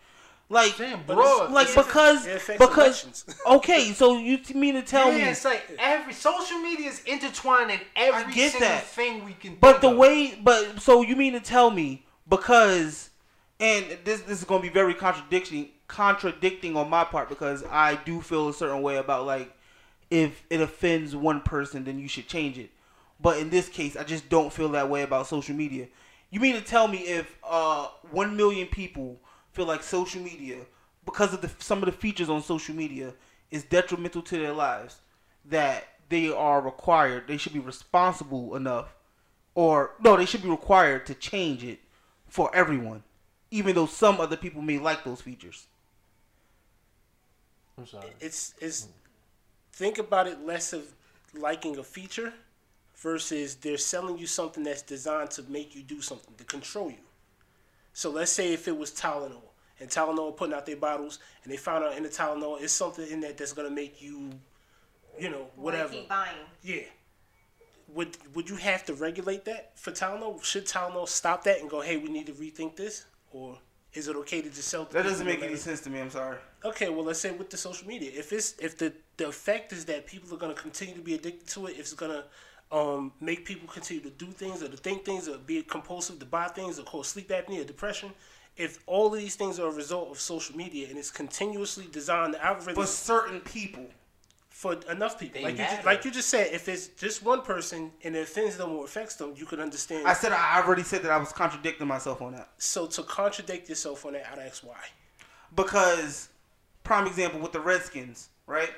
Like, 0.53 0.76
Damn, 0.78 1.05
But 1.07 1.14
broad. 1.14 1.53
like 1.53 1.68
it- 1.68 1.76
because 1.76 2.26
it 2.26 2.43
because 2.49 2.76
elections. 3.05 3.24
okay, 3.47 3.93
so 3.93 4.18
you 4.18 4.41
mean 4.55 4.74
to 4.74 4.82
tell 4.82 5.12
yeah, 5.12 5.24
me? 5.26 5.30
it's 5.30 5.45
like 5.45 5.62
every 5.78 6.12
social 6.12 6.59
media 6.59 6.88
is 6.88 7.05
intertwined 7.05 7.70
in 7.70 7.78
every 7.95 8.32
get 8.32 8.51
single 8.53 8.68
that. 8.68 8.82
thing 8.84 9.24
we 9.24 9.34
can. 9.34 9.57
But 9.61 9.72
think 9.74 9.82
the 9.82 9.91
of. 9.91 9.97
way, 9.97 10.38
but 10.43 10.80
so 10.82 11.03
you 11.03 11.14
mean 11.14 11.34
to 11.34 11.41
tell 11.41 11.70
me 11.70 12.05
because, 12.28 13.11
and 13.61 13.84
this 14.05 14.22
this 14.22 14.38
is 14.38 14.45
gonna 14.45 14.62
be 14.62 14.70
very 14.70 14.93
contradicting 14.95 15.68
contradicting 15.86 16.76
on 16.76 16.88
my 16.91 17.05
part 17.05 17.28
because 17.28 17.62
I 17.70 17.95
do 18.05 18.20
feel 18.20 18.49
a 18.49 18.53
certain 18.55 18.82
way 18.82 18.97
about 18.97 19.26
like 19.26 19.53
if 20.11 20.44
it 20.50 20.61
offends 20.61 21.14
one 21.14 21.40
person, 21.40 21.84
then 21.84 21.98
you 21.98 22.08
should 22.08 22.28
change 22.28 22.58
it. 22.58 22.70
But 23.20 23.38
in 23.38 23.50
this 23.50 23.68
case, 23.68 23.96
I 23.96 24.04
just 24.04 24.28
don't 24.28 24.52
feel 24.52 24.70
that 24.70 24.88
way 24.88 25.02
about 25.02 25.26
social 25.26 25.54
media. 25.54 25.86
You 26.30 26.40
mean 26.40 26.54
to 26.54 26.61
tell 26.61 26.88
me 26.88 26.98
if 26.98 27.36
uh 27.42 27.88
one 28.11 28.36
million 28.36 28.66
people 28.66 29.20
feel 29.52 29.66
like 29.66 29.82
social 29.82 30.22
media 30.22 30.58
because 31.04 31.34
of 31.34 31.40
the 31.40 31.50
some 31.58 31.78
of 31.78 31.86
the 31.86 31.92
features 31.92 32.28
on 32.28 32.42
social 32.42 32.74
media 32.74 33.12
is 33.50 33.64
detrimental 33.64 34.22
to 34.22 34.38
their 34.38 34.52
lives 34.52 35.00
that 35.44 35.88
they 36.08 36.30
are 36.30 36.61
required, 36.61 37.24
they 37.26 37.36
should 37.36 37.52
be 37.52 37.58
responsible 37.58 38.56
enough 38.56 38.94
or 39.54 39.92
no, 40.00 40.16
they 40.16 40.26
should 40.26 40.42
be 40.42 40.48
required 40.48 41.06
to 41.06 41.14
change 41.14 41.64
it 41.64 41.80
for 42.28 42.54
everyone, 42.54 43.02
even 43.50 43.74
though 43.74 43.86
some 43.86 44.20
other 44.20 44.36
people 44.36 44.62
may 44.62 44.78
like 44.78 45.04
those 45.04 45.20
features. 45.20 45.66
I'm 47.76 47.86
sorry. 47.86 48.08
it's 48.20 48.54
it's 48.61 48.88
think 49.72 49.98
about 49.98 50.26
it 50.26 50.44
less 50.44 50.72
of 50.72 50.92
liking 51.34 51.78
a 51.78 51.84
feature 51.84 52.32
versus 52.96 53.56
they're 53.56 53.78
selling 53.78 54.18
you 54.18 54.26
something 54.26 54.62
that's 54.62 54.82
designed 54.82 55.30
to 55.30 55.42
make 55.44 55.74
you 55.74 55.82
do 55.82 56.00
something 56.00 56.34
to 56.36 56.44
control 56.44 56.90
you. 56.90 56.98
So 57.92 58.10
let's 58.10 58.30
say 58.30 58.52
if 58.52 58.68
it 58.68 58.76
was 58.76 58.90
Tylenol 58.92 59.42
and 59.80 59.88
Tylenol 59.88 60.36
putting 60.36 60.54
out 60.54 60.66
their 60.66 60.76
bottles 60.76 61.18
and 61.42 61.52
they 61.52 61.56
found 61.56 61.84
out 61.84 61.96
in 61.96 62.02
the 62.02 62.08
Tylenol 62.08 62.60
is 62.60 62.72
something 62.72 63.08
in 63.08 63.20
that 63.20 63.36
that's 63.36 63.52
gonna 63.52 63.70
make 63.70 64.02
you, 64.02 64.30
you 65.18 65.30
know, 65.30 65.46
whatever. 65.56 65.92
Keep 65.92 66.08
buying. 66.08 66.36
Yeah. 66.62 66.82
Would 67.88 68.16
would 68.34 68.48
you 68.48 68.56
have 68.56 68.84
to 68.84 68.94
regulate 68.94 69.44
that 69.46 69.78
for 69.78 69.90
Tylenol? 69.90 70.42
Should 70.44 70.66
Tylenol 70.66 71.08
stop 71.08 71.42
that 71.44 71.60
and 71.60 71.68
go, 71.68 71.80
hey, 71.80 71.96
we 71.96 72.08
need 72.08 72.26
to 72.26 72.32
rethink 72.32 72.76
this, 72.76 73.06
or 73.32 73.58
is 73.95 74.09
it 74.09 74.16
okay 74.16 74.41
to 74.43 74.49
just 74.49 74.68
sell? 74.68 74.84
That 74.84 75.05
doesn't 75.05 75.26
make 75.26 75.43
any 75.43 75.57
sense 75.57 75.80
to 75.82 75.91
me. 75.91 76.01
I'm 76.01 76.11
sorry. 76.11 76.38
Okay, 76.64 76.88
well, 76.88 77.05
let's 77.05 77.20
say 77.20 77.32
with 77.32 77.51
the 77.51 77.57
social 77.57 77.88
media, 77.88 78.11
if 78.14 78.32
it's 78.32 78.55
if 78.59 78.78
the 78.78 78.93
the 79.16 79.28
effect 79.28 79.72
is 79.72 79.84
that 79.86 80.07
people 80.07 80.32
are 80.34 80.38
gonna 80.38 80.55
continue 80.55 80.95
to 80.95 81.01
be 81.01 81.14
addicted 81.14 81.49
to 81.49 81.66
it, 81.66 81.72
if 81.72 81.80
it's 81.80 81.95
gonna 81.95 82.24
um, 82.72 83.12
make 83.20 83.45
people 83.45 83.68
continue 83.68 84.03
to 84.03 84.11
do 84.11 84.26
things 84.26 84.62
or 84.62 84.68
to 84.68 84.76
think 84.76 85.05
things 85.05 85.28
or 85.28 85.38
be 85.38 85.62
compulsive 85.62 86.18
to 86.20 86.26
buy 86.26 86.47
things 86.49 86.78
or 86.78 86.84
cause 86.84 87.09
sleep 87.09 87.28
apnea 87.28 87.62
or 87.62 87.64
depression, 87.64 88.12
if 88.57 88.78
all 88.86 89.12
of 89.12 89.18
these 89.18 89.34
things 89.34 89.59
are 89.59 89.68
a 89.68 89.72
result 89.72 90.11
of 90.11 90.20
social 90.20 90.57
media 90.57 90.88
and 90.88 90.99
it's 90.99 91.11
continuously 91.11 91.86
designed 91.91 92.34
the 92.34 92.45
algorithm. 92.45 92.74
For 92.74 92.86
certain 92.86 93.41
people, 93.41 93.86
for 94.61 94.74
enough 94.90 95.18
people, 95.18 95.40
They 95.40 95.46
like 95.46 95.56
you 95.56 95.64
just, 95.64 95.84
like 95.86 96.04
you 96.04 96.11
just 96.11 96.28
said, 96.28 96.52
if 96.52 96.68
it's 96.68 96.88
just 96.88 97.22
one 97.22 97.40
person 97.40 97.90
and 98.04 98.14
it 98.14 98.24
offends 98.24 98.58
them 98.58 98.72
or 98.72 98.84
affects 98.84 99.14
them, 99.14 99.32
you 99.34 99.46
could 99.46 99.58
understand. 99.58 100.06
I 100.06 100.12
said 100.12 100.32
I 100.32 100.61
already 100.62 100.82
said 100.82 101.02
that 101.04 101.11
I 101.11 101.16
was 101.16 101.32
contradicting 101.32 101.86
myself 101.86 102.20
on 102.20 102.32
that 102.32 102.50
so 102.58 102.86
to 102.88 103.02
contradict 103.02 103.70
yourself 103.70 104.04
on 104.04 104.12
that, 104.12 104.26
I'd 104.30 104.38
ask 104.38 104.62
why. 104.62 104.76
because 105.56 106.28
prime 106.84 107.06
example 107.06 107.40
with 107.40 107.52
the 107.52 107.61
Redskins, 107.61 108.28
right? 108.46 108.68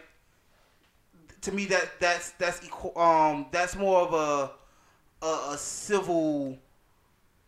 To 1.41 1.51
me, 1.51 1.67
that 1.67 1.99
that's 1.99 2.31
that's 2.39 2.65
equal. 2.65 2.97
Um, 2.97 3.47
that's 3.51 3.75
more 3.75 4.03
of 4.03 4.15
a 4.15 5.27
a, 5.27 5.55
a 5.55 5.59
civil 5.59 6.59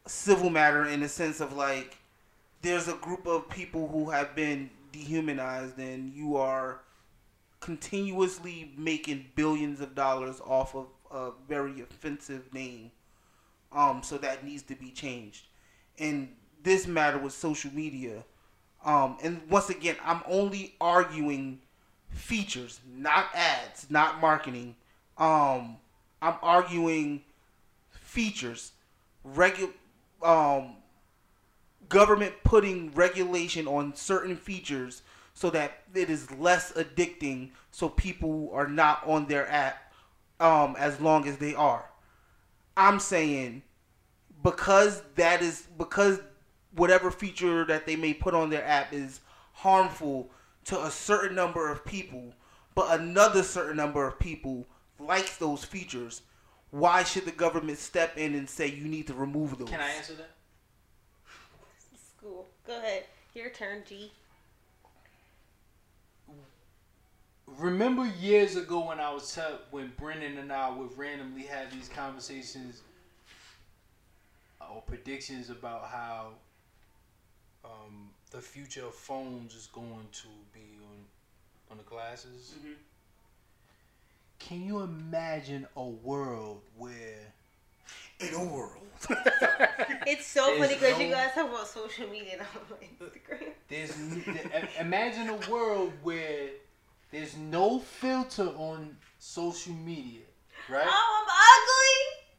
civil 0.09 0.51
matter 0.51 0.87
in 0.87 0.99
the 0.99 1.09
sense 1.09 1.41
of 1.41 1.53
like 1.53 1.99
there's 2.63 2.89
a 2.89 2.95
group 2.95 3.29
of 3.29 3.49
people 3.49 3.87
who 3.87 4.11
have 4.11 4.35
been 4.35 4.71
dehumanized 4.91 5.79
and 5.79 6.13
you 6.13 6.37
are 6.37 6.81
continuously 7.65 8.73
making 8.77 9.25
billions 9.37 9.81
of 9.81 9.95
dollars 9.95 10.39
off 10.45 10.75
of 10.75 10.87
a 11.11 11.31
very 11.49 11.81
offensive 11.81 12.53
name 12.53 12.91
um 13.73 14.03
so 14.03 14.19
that 14.19 14.45
needs 14.45 14.63
to 14.63 14.75
be 14.75 14.91
changed. 14.91 15.47
And 15.99 16.29
this 16.63 16.87
matter 16.87 17.17
with 17.17 17.33
social 17.33 17.73
media 17.73 18.23
um 18.85 19.17
and 19.23 19.41
once 19.49 19.71
again 19.71 19.97
i'm 20.05 20.21
only 20.29 20.75
arguing 20.79 21.59
features 22.11 22.81
not 22.95 23.29
ads 23.35 23.87
not 23.89 24.21
marketing. 24.21 24.77
Um 25.17 25.79
i'm 26.21 26.37
arguing 26.43 27.23
features 27.91 28.73
regu- 29.27 29.73
um 30.23 30.75
government 31.89 32.35
putting 32.45 32.93
regulation 32.93 33.67
on 33.67 33.95
certain 33.95 34.37
features 34.37 35.01
so 35.35 35.51
that 35.51 35.81
it 35.95 36.09
is 36.09 36.31
less 36.33 36.73
addicting 36.73 37.51
so 37.71 37.89
people 37.89 38.51
are 38.53 38.69
not 38.69 39.07
on 39.07 39.27
their 39.27 39.49
app 39.51 39.93
um, 40.41 40.77
as 40.79 41.01
long 41.01 41.27
as 41.29 41.37
they 41.39 41.55
are 41.55 41.91
i'm 42.77 42.99
saying 42.99 43.63
because 44.43 45.03
that 45.17 45.43
is 45.43 45.67
because 45.79 46.21
whatever 46.75 47.11
feature 47.11 47.65
that 47.65 47.87
they 47.87 47.97
may 47.97 48.15
put 48.15 48.35
on 48.35 48.51
their 48.51 48.65
app 48.65 48.93
is 48.93 49.21
harmful 49.53 50.31
to 50.65 50.83
a 50.85 50.91
certain 50.91 51.37
number 51.37 51.71
of 51.71 51.85
people 51.85 52.33
but 52.75 52.99
another 52.99 53.43
certain 53.43 53.77
number 53.77 54.07
of 54.07 54.19
people 54.19 54.67
likes 54.99 55.37
those 55.37 55.65
features 55.65 56.23
why 56.75 57.05
should 57.05 57.25
the 57.25 57.31
government 57.31 57.79
step 57.79 58.19
in 58.19 58.35
and 58.35 58.51
say 58.51 58.67
you 58.67 58.87
need 58.87 59.07
to 59.07 59.15
remove 59.15 59.59
those 59.59 59.69
Can 59.69 59.81
I 59.81 59.91
answer 59.91 60.15
that? 60.15 60.31
School. 62.19 62.49
Go 62.67 62.77
ahead. 62.79 63.05
Your 63.33 63.51
turn, 63.51 63.83
G. 63.89 64.11
Remember 67.47 68.07
years 68.21 68.57
ago 68.57 68.89
when 68.89 69.01
I 69.01 69.13
was 69.13 69.35
tell 69.35 69.59
when 69.71 69.93
Brennan 69.99 70.39
and 70.39 70.53
I 70.53 70.71
would 70.71 70.97
randomly 70.97 71.43
have 71.43 71.73
these 71.73 71.89
conversations 71.89 72.83
or 74.61 74.83
predictions 74.83 75.51
about 75.51 75.89
how 75.89 76.29
um, 77.65 78.11
the 78.31 78.41
future 78.41 78.87
of 78.87 78.95
phones 78.95 79.55
is 79.55 79.69
going 79.73 80.07
to 80.13 80.29
be 80.53 80.79
on 80.91 81.05
on 81.71 81.77
the 81.77 81.83
glasses. 81.85 82.55
Can 84.39 84.65
you 84.65 84.81
imagine 84.81 85.67
a 85.77 85.85
world 85.85 86.61
where 86.77 87.33
in 88.21 88.35
a 88.35 88.45
world 88.45 88.83
It's 90.07 90.27
so 90.27 90.47
There's 90.47 90.59
funny 90.59 90.75
because 90.75 91.01
you 91.01 91.11
guys 91.11 91.33
talk 91.35 91.49
about 91.49 91.67
social 91.67 92.07
media 92.09 92.35
and 92.35 92.43
I'm 92.43 92.49
on 92.73 93.09
Instagram. 93.09 93.53
there's 93.69 94.77
imagine 94.79 95.29
a 95.31 95.51
world 95.51 95.93
where 96.03 96.49
there's 97.15 97.37
no 97.37 97.79
filter 97.79 98.49
on 98.57 98.97
social 99.21 99.73
media, 99.73 100.23
right? 100.69 100.85
Oh, 100.85 101.25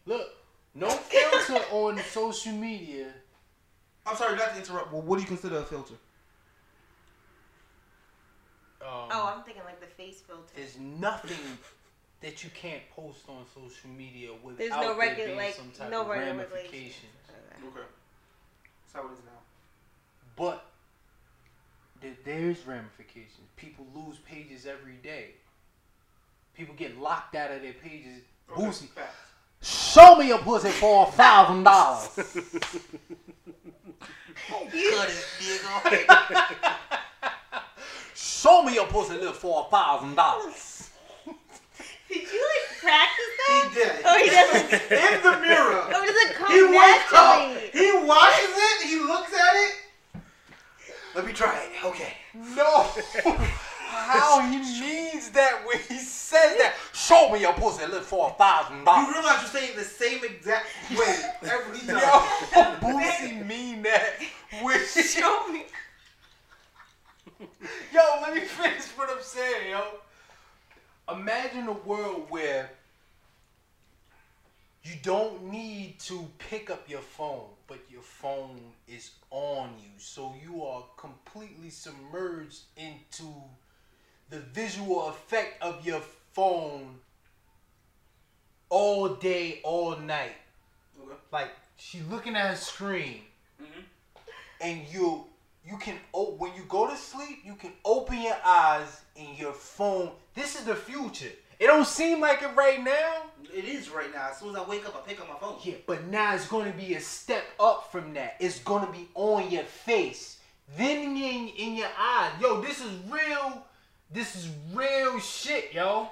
I'm 0.05 0.11
ugly. 0.11 0.17
Look, 0.19 0.27
no 0.73 0.89
filter 0.89 1.63
on 1.71 1.97
social 2.09 2.51
media. 2.51 3.07
I'm 4.05 4.17
sorry, 4.17 4.35
not 4.35 4.51
to 4.51 4.57
interrupt. 4.57 4.91
Well, 4.91 5.01
what 5.01 5.15
do 5.15 5.21
you 5.21 5.27
consider 5.29 5.59
a 5.59 5.63
filter? 5.63 5.93
Um, 8.81 8.87
Oh, 9.11 9.33
I'm 9.35 9.43
thinking 9.43 9.63
like 9.63 9.79
the 9.79 9.87
face 9.87 10.19
filter. 10.19 10.43
there's 10.57 10.77
nothing 10.77 11.37
that 12.19 12.43
you 12.43 12.49
can't 12.53 12.81
post 12.93 13.19
on 13.29 13.45
social 13.53 13.89
media 13.91 14.31
without 14.43 14.57
There's 14.57 14.71
no 14.71 14.93
there 14.97 15.15
regu- 15.15 15.25
being 15.25 15.37
like, 15.37 15.53
some 15.53 15.71
type 15.71 15.89
no 15.89 16.01
of 16.01 16.07
regular 16.09 16.33
ramification. 16.33 17.07
Okay. 17.65 17.79
That's 17.79 18.93
how 18.93 19.09
it 19.09 19.13
is 19.13 19.19
now. 19.25 19.39
But 20.35 20.65
there, 22.05 22.39
there's 22.39 22.65
ramifications. 22.67 23.47
People 23.55 23.85
lose 23.95 24.17
pages 24.19 24.65
every 24.65 24.95
day. 25.03 25.31
People 26.53 26.75
get 26.75 26.99
locked 26.99 27.35
out 27.35 27.51
of 27.51 27.61
their 27.61 27.73
pages. 27.73 28.21
Oh, 28.49 28.61
Boosie, 28.61 28.89
Facts. 28.89 29.15
Show 29.61 30.17
me 30.17 30.27
your 30.27 30.39
pussy 30.39 30.69
for 30.69 31.07
a 31.07 31.11
thousand 31.11 31.63
dollars. 31.63 32.09
Show 38.13 38.63
me 38.63 38.75
your 38.75 38.85
pussy 38.87 39.17
live 39.17 39.35
for 39.37 39.65
a 39.65 39.69
thousand 39.71 40.15
dollars. 40.15 40.91
Did 42.07 42.21
you 42.31 42.47
like 42.47 42.79
practice 42.79 43.31
that? 43.39 43.69
He 43.73 43.79
did. 43.79 43.91
Oh, 44.05 44.17
he 44.23 44.29
doesn't. 44.29 44.71
In 44.91 45.23
the 45.23 45.39
mirror. 45.41 45.81
Oh, 45.87 46.05
doesn't 46.05 46.35
come 46.35 46.51
He 46.51 46.61
wakes 46.63 47.13
up. 47.13 47.57
He 47.73 47.91
watches 48.05 48.55
it. 48.55 48.87
He 48.87 48.99
looks 48.99 49.33
at 49.33 49.55
it. 49.55 49.84
Let 51.15 51.25
me 51.25 51.31
try 51.31 51.57
it. 51.63 51.85
Okay. 51.85 52.13
No. 52.33 52.87
How 53.87 54.41
he 54.41 54.57
means 54.57 55.29
that 55.29 55.61
when 55.65 55.77
he 55.87 55.97
says 55.97 56.57
that. 56.57 56.75
Show 56.93 57.31
me 57.31 57.39
your 57.41 57.53
pussy 57.53 57.85
Look 57.85 58.03
for 58.03 58.29
a 58.29 58.33
thousand 58.33 58.83
dollars. 58.83 59.07
You 59.07 59.13
realize 59.13 59.41
you're 59.41 59.61
saying 59.61 59.77
the 59.77 59.83
same 59.83 60.23
exact 60.25 60.65
way 60.91 61.15
every 61.43 61.79
time. 61.87 61.97
Yo, 62.55 62.75
Boosie 62.81 63.45
mean 63.45 63.83
that 63.83 64.15
when 64.61 64.79
Show 64.85 65.47
me. 65.51 65.63
Yo, 67.93 68.01
let 68.21 68.33
me 68.33 68.41
finish 68.41 68.85
what 68.97 69.09
I'm 69.09 69.21
saying, 69.21 69.71
yo. 69.71 69.83
Imagine 71.13 71.67
a 71.67 71.73
world 71.73 72.25
where 72.29 72.69
you 74.83 74.93
don't 75.01 75.51
need 75.51 75.99
to 75.99 76.27
pick 76.37 76.69
up 76.69 76.89
your 76.89 77.01
phone, 77.01 77.47
but 77.67 77.79
your 77.89 78.01
phone 78.01 78.59
is 78.87 79.11
on 79.31 79.69
you. 79.79 79.91
So 79.97 80.33
you 80.43 80.63
are 80.63 80.83
completely 80.97 81.69
submerged 81.69 82.61
into 82.77 83.33
the 84.29 84.39
visual 84.39 85.09
effect 85.09 85.61
of 85.61 85.85
your 85.85 86.01
phone 86.33 86.99
all 88.69 89.09
day, 89.09 89.61
all 89.63 89.97
night. 89.97 90.35
Like 91.31 91.51
she 91.77 92.01
looking 92.09 92.35
at 92.35 92.51
her 92.51 92.55
screen, 92.55 93.21
mm-hmm. 93.61 93.81
and 94.61 94.81
you 94.91 95.25
you 95.65 95.77
can 95.77 95.95
o- 96.13 96.35
when 96.37 96.53
you 96.55 96.63
go 96.69 96.87
to 96.87 96.95
sleep, 96.95 97.39
you 97.43 97.55
can 97.55 97.73
open 97.83 98.21
your 98.21 98.37
eyes 98.45 99.01
and 99.17 99.37
your 99.37 99.53
phone. 99.53 100.11
This 100.33 100.55
is 100.55 100.65
the 100.65 100.75
future. 100.75 101.31
It 101.59 101.67
don't 101.67 101.87
seem 101.87 102.21
like 102.21 102.41
it 102.41 102.55
right 102.55 102.83
now. 102.83 103.24
It 103.53 103.65
is 103.65 103.89
right 103.89 104.11
now. 104.13 104.29
As 104.31 104.37
soon 104.39 104.49
as 104.49 104.55
I 104.57 104.63
wake 104.69 104.85
up, 104.87 104.95
I 104.95 105.07
pick 105.09 105.19
up 105.19 105.27
my 105.27 105.35
phone. 105.35 105.55
Yeah, 105.63 105.75
but 105.85 106.05
now 106.07 106.33
it's 106.35 106.47
going 106.47 106.71
to 106.71 106.77
be 106.77 106.95
a 106.95 106.99
step 107.01 107.43
up 107.59 107.91
from 107.91 108.13
that. 108.13 108.35
It's 108.39 108.59
going 108.59 108.85
to 108.85 108.91
be 108.91 109.07
on 109.15 109.49
your 109.51 109.63
face, 109.63 110.37
then 110.77 111.15
in 111.15 111.47
in 111.49 111.75
your 111.75 111.89
eyes. 111.99 112.31
Yo, 112.41 112.61
this 112.61 112.79
is 112.81 112.91
real. 113.09 113.65
This 114.11 114.35
is 114.35 114.49
real 114.73 115.19
shit, 115.19 115.73
yo. 115.73 116.09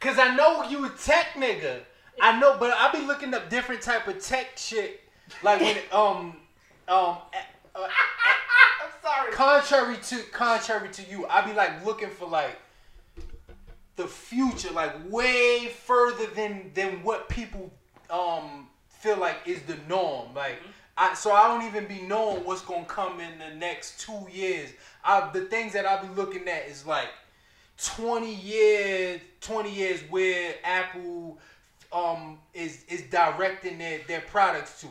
Cause 0.00 0.18
I 0.18 0.34
know 0.34 0.68
you 0.68 0.84
a 0.84 0.90
tech 0.90 1.28
nigga. 1.34 1.80
I 2.20 2.38
know, 2.38 2.56
but 2.58 2.72
I 2.76 2.92
be 2.92 3.06
looking 3.06 3.32
up 3.34 3.48
different 3.48 3.80
type 3.82 4.06
of 4.08 4.20
tech 4.20 4.56
shit. 4.56 5.00
Like 5.42 5.60
when 5.60 5.76
um 5.92 6.36
um. 6.88 7.18
a- 7.32 7.78
uh, 7.78 7.88
I'm 8.82 8.90
sorry. 9.02 9.32
contrary 9.32 9.96
to 9.96 10.16
contrary 10.32 10.88
to 10.90 11.02
you, 11.10 11.26
I 11.26 11.42
be 11.46 11.52
like 11.52 11.84
looking 11.84 12.08
for 12.10 12.26
like 12.28 12.56
the 13.96 14.06
future, 14.06 14.70
like 14.72 14.92
way 15.10 15.68
further 15.68 16.26
than 16.26 16.70
than 16.74 17.02
what 17.02 17.28
people 17.28 17.72
um 18.10 18.68
feel 18.88 19.16
like 19.18 19.36
is 19.46 19.62
the 19.62 19.76
norm. 19.88 20.34
Like 20.34 20.58
I 20.96 21.14
so 21.14 21.32
I 21.32 21.48
don't 21.48 21.66
even 21.66 21.86
be 21.86 22.02
knowing 22.06 22.44
what's 22.44 22.62
gonna 22.62 22.84
come 22.84 23.20
in 23.20 23.38
the 23.38 23.54
next 23.56 24.00
two 24.00 24.26
years. 24.30 24.70
I 25.04 25.30
the 25.32 25.42
things 25.46 25.72
that 25.72 25.86
I'll 25.86 26.06
be 26.06 26.14
looking 26.14 26.46
at 26.48 26.66
is 26.68 26.86
like 26.86 27.08
twenty 27.78 28.34
years, 28.34 29.20
twenty 29.40 29.72
years 29.72 30.00
where 30.10 30.54
Apple 30.64 31.38
um 31.92 32.38
is 32.52 32.84
is 32.88 33.02
directing 33.10 33.78
their 33.78 34.00
their 34.06 34.20
products 34.22 34.80
to 34.82 34.88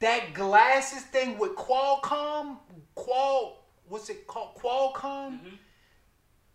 that 0.00 0.32
glasses 0.32 1.02
thing 1.02 1.38
with 1.38 1.56
Qualcomm, 1.56 2.58
Qual, 2.94 3.58
what's 3.88 4.08
it 4.10 4.26
called? 4.26 4.54
Qualcomm. 4.54 5.38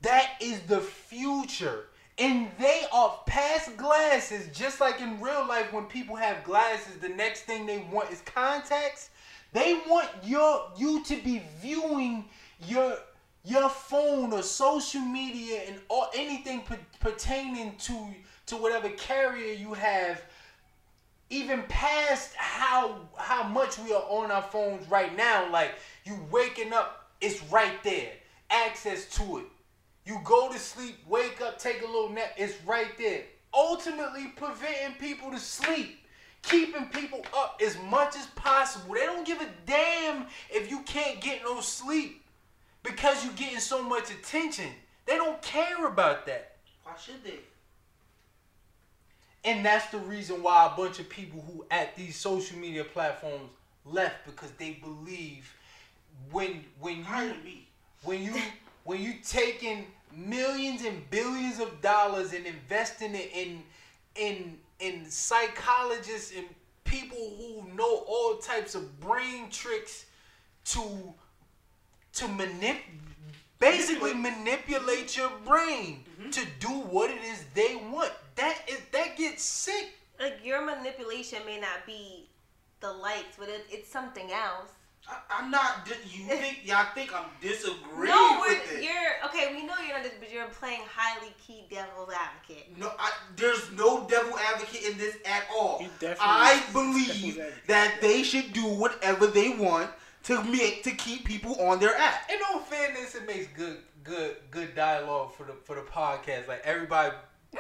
That 0.04 0.32
is 0.42 0.60
the 0.62 0.82
future, 0.82 1.86
and 2.18 2.50
they 2.60 2.84
are 2.92 3.20
past 3.26 3.76
glasses. 3.78 4.50
Just 4.56 4.80
like 4.82 5.00
in 5.00 5.20
real 5.22 5.48
life, 5.48 5.72
when 5.72 5.86
people 5.86 6.16
have 6.18 6.44
glasses, 6.44 6.98
the 6.98 7.10
next 7.10 7.42
thing 7.42 7.66
they 7.66 7.86
want 7.92 8.12
is 8.12 8.22
contacts. 8.22 9.10
They 9.54 9.80
want 9.88 10.10
your 10.24 10.70
you 10.78 11.04
to 11.06 11.16
be 11.24 11.42
viewing 11.62 12.26
your 12.68 12.98
your 13.46 13.70
phone 13.70 14.34
or 14.34 14.42
social 14.42 15.02
media 15.02 15.62
and 15.68 15.80
all 15.88 16.10
anything 16.16 16.62
per, 16.62 16.78
pertaining 17.00 17.76
to 17.78 18.10
to 18.48 18.58
whatever 18.58 18.90
carrier 18.90 19.54
you 19.54 19.74
have 19.74 20.22
even 21.30 21.64
past 21.64 22.34
how 22.36 22.96
how 23.18 23.44
much 23.44 23.78
we 23.80 23.94
are 23.94 24.04
on 24.04 24.32
our 24.32 24.42
phones 24.42 24.88
right 24.90 25.16
now 25.18 25.50
like 25.52 25.72
you 26.06 26.18
waking 26.32 26.72
up 26.72 27.12
it's 27.20 27.44
right 27.52 27.84
there 27.84 28.12
access 28.50 29.08
to 29.08 29.40
it 29.40 29.46
you 30.06 30.20
go 30.24 30.52
to 30.52 30.60
sleep 30.60 30.98
wake 31.08 31.42
up 31.42 31.58
take 31.58 31.82
a 31.82 31.86
little 31.86 32.10
nap 32.10 32.34
it's 32.38 32.56
right 32.66 32.98
there. 32.98 33.24
Ultimately 33.54 34.34
preventing 34.36 34.98
people 35.00 35.32
to 35.32 35.40
sleep 35.40 36.00
keeping 36.42 36.88
people 36.88 37.26
up 37.38 37.62
as 37.66 37.78
much 37.90 38.18
as 38.18 38.26
possible. 38.36 38.96
They 38.96 39.06
don't 39.06 39.26
give 39.26 39.40
a 39.40 39.48
damn 39.66 40.26
if 40.50 40.70
you 40.70 40.82
can't 40.82 41.22
get 41.22 41.42
no 41.44 41.62
sleep 41.62 42.22
because 42.84 43.24
you're 43.24 43.34
getting 43.34 43.60
so 43.60 43.82
much 43.82 44.12
attention. 44.12 44.68
They 45.06 45.16
don't 45.16 45.42
care 45.42 45.88
about 45.88 46.26
that. 46.26 46.58
Why 46.84 46.94
should 46.98 47.24
they? 47.24 47.40
and 49.46 49.66
that's 49.66 49.88
the 49.92 49.98
reason 49.98 50.42
why 50.42 50.72
a 50.72 50.78
bunch 50.78 51.00
of 51.00 51.10
people 51.10 51.44
who 51.48 51.66
at 51.70 51.96
these 51.96 52.16
social 52.16 52.58
media 52.58 52.84
platforms 52.84 53.50
left 53.86 54.26
because 54.26 54.52
they 54.52 54.72
believe 54.82 55.54
when 56.32 56.64
when 56.80 56.98
you 56.98 57.34
when 58.04 58.22
you 58.22 58.34
when 58.84 59.02
you 59.02 59.16
taking 59.26 59.86
millions 60.16 60.84
and 60.84 61.10
billions 61.10 61.60
of 61.60 61.82
dollars 61.82 62.34
and 62.34 62.46
investing 62.46 63.16
it 63.16 63.32
in 63.34 63.64
in 64.16 64.58
in 64.80 65.10
psychologists 65.10 66.34
and 66.36 66.46
people 66.84 67.18
who 67.38 67.76
know 67.76 68.04
all 68.08 68.38
types 68.38 68.76
of 68.76 69.00
brain 69.00 69.50
tricks 69.50 70.06
to 70.66 71.14
to 72.14 72.26
manip 72.26 72.78
basically 73.60 74.14
manipulate 74.14 75.16
your 75.16 75.32
brain 75.46 76.04
mm-hmm. 76.20 76.30
to 76.30 76.46
do 76.60 76.70
what 76.70 77.10
it 77.10 77.24
is 77.24 77.46
they 77.54 77.76
want. 77.92 78.12
That 78.36 78.58
is 78.68 78.80
that 78.92 79.18
gets 79.18 79.44
sick. 79.44 79.94
Like 80.20 80.40
your 80.44 80.64
manipulation 80.64 81.40
may 81.46 81.60
not 81.60 81.86
be 81.86 82.28
the 82.82 82.92
likes, 82.92 83.36
but 83.38 83.50
it, 83.50 83.66
it's 83.70 83.90
something 83.90 84.32
else. 84.32 84.70
I, 85.08 85.16
I'm 85.30 85.52
not. 85.52 85.88
You 85.88 86.26
think? 86.26 86.60
Y'all 86.64 86.86
think 86.96 87.14
I'm 87.14 87.26
disagreeing 87.42 88.14
no, 88.14 88.40
we're, 88.42 88.50
with 88.50 88.74
it? 88.74 88.84
you're 88.84 89.26
okay. 89.26 89.54
We 89.54 89.66
know 89.66 89.74
you're 89.86 89.98
not, 89.98 90.04
this, 90.04 90.14
but 90.20 90.32
you're 90.32 90.48
playing 90.48 90.82
highly 90.90 91.34
key 91.46 91.66
devil's 91.70 92.10
advocate. 92.12 92.78
No, 92.78 92.92
I, 92.98 93.12
there's 93.36 93.72
no 93.74 94.08
devil 94.08 94.38
advocate 94.38 94.84
in 94.92 94.98
this 94.98 95.18
at 95.26 95.44
all. 95.54 95.86
I 96.20 96.64
believe 96.72 97.44
that 97.68 97.98
they 98.02 98.24
should 98.24 98.54
do 98.54 98.64
whatever 98.64 99.28
they 99.28 99.50
want 99.50 99.90
to 100.24 100.42
make 100.44 100.84
to 100.84 100.92
keep 100.92 101.26
people 101.26 101.60
on 101.62 101.80
their 101.80 101.96
app. 101.98 102.30
In 102.32 102.40
all 102.50 102.60
fairness, 102.60 103.16
it 103.16 103.28
makes 103.28 103.48
good 103.48 103.78
good 104.04 104.36
good 104.52 104.76
dialogue 104.76 105.34
for 105.34 105.44
the 105.44 105.54
for 105.64 105.76
the 105.76 105.82
podcast. 105.82 106.48
Like 106.48 106.62
everybody 106.64 107.14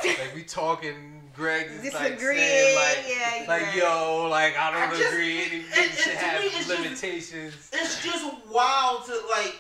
like 0.03 0.31
we 0.35 0.43
talking 0.43 1.21
Greg 1.35 1.67
is 1.71 1.93
like 1.93 2.19
saying 2.19 2.75
like 2.75 3.05
yeah, 3.07 3.45
like 3.47 3.61
right. 3.63 3.75
yo, 3.75 4.27
like 4.29 4.55
I 4.57 4.71
don't 4.71 4.81
I 4.93 4.97
just- 4.97 5.13
agree 5.13 5.39
it- 5.39 5.51
anything 5.51 5.83
it- 5.83 5.91
should 5.91 6.03
to 6.03 6.09
me, 6.09 6.15
have 6.15 6.43
it's 6.43 6.55
just- 6.67 6.69
limitations. 6.69 7.69
It's 7.73 8.03
just 8.03 8.25
wild 8.49 9.05
to 9.05 9.19
like 9.29 9.55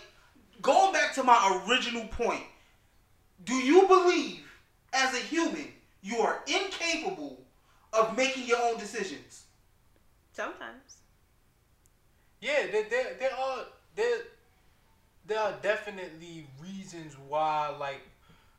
going 0.61 0.93
back 0.93 1.13
to 1.15 1.23
my 1.23 1.63
original 1.67 2.05
point. 2.07 2.43
Do 3.43 3.55
you 3.55 3.87
believe, 3.87 4.45
as 4.93 5.13
a 5.15 5.17
human, 5.19 5.67
you 6.01 6.19
are 6.19 6.41
incapable 6.47 7.41
of 7.91 8.15
making 8.15 8.45
your 8.45 8.61
own 8.61 8.77
decisions? 8.79 9.43
Sometimes. 10.31 10.97
Yeah, 12.39 12.67
there, 12.71 12.83
there, 12.89 13.15
there 13.19 13.35
are 13.35 13.65
there 13.95 14.17
there 15.25 15.39
are 15.39 15.53
definitely 15.61 16.45
reasons 16.61 17.15
why 17.27 17.69
like 17.79 18.01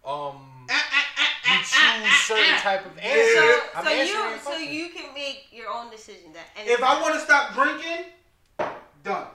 um 0.04 0.66
we 1.45 1.57
choose 1.59 2.12
certain 2.26 2.59
type 2.61 2.86
of 2.86 2.99
answer. 2.99 3.53
So, 3.74 3.80
I'm 3.80 3.84
so 3.84 3.90
you, 3.90 4.05
your 4.05 4.38
so 4.38 4.57
you 4.57 4.88
can 4.90 5.12
make 5.14 5.47
your 5.53 5.68
own 5.70 5.90
decision. 5.90 6.32
That 6.32 6.47
If 6.66 6.82
I 6.82 7.01
want 7.03 7.14
to 7.14 7.20
stop 7.20 7.53
drinking, 7.55 8.07
done. 9.03 9.26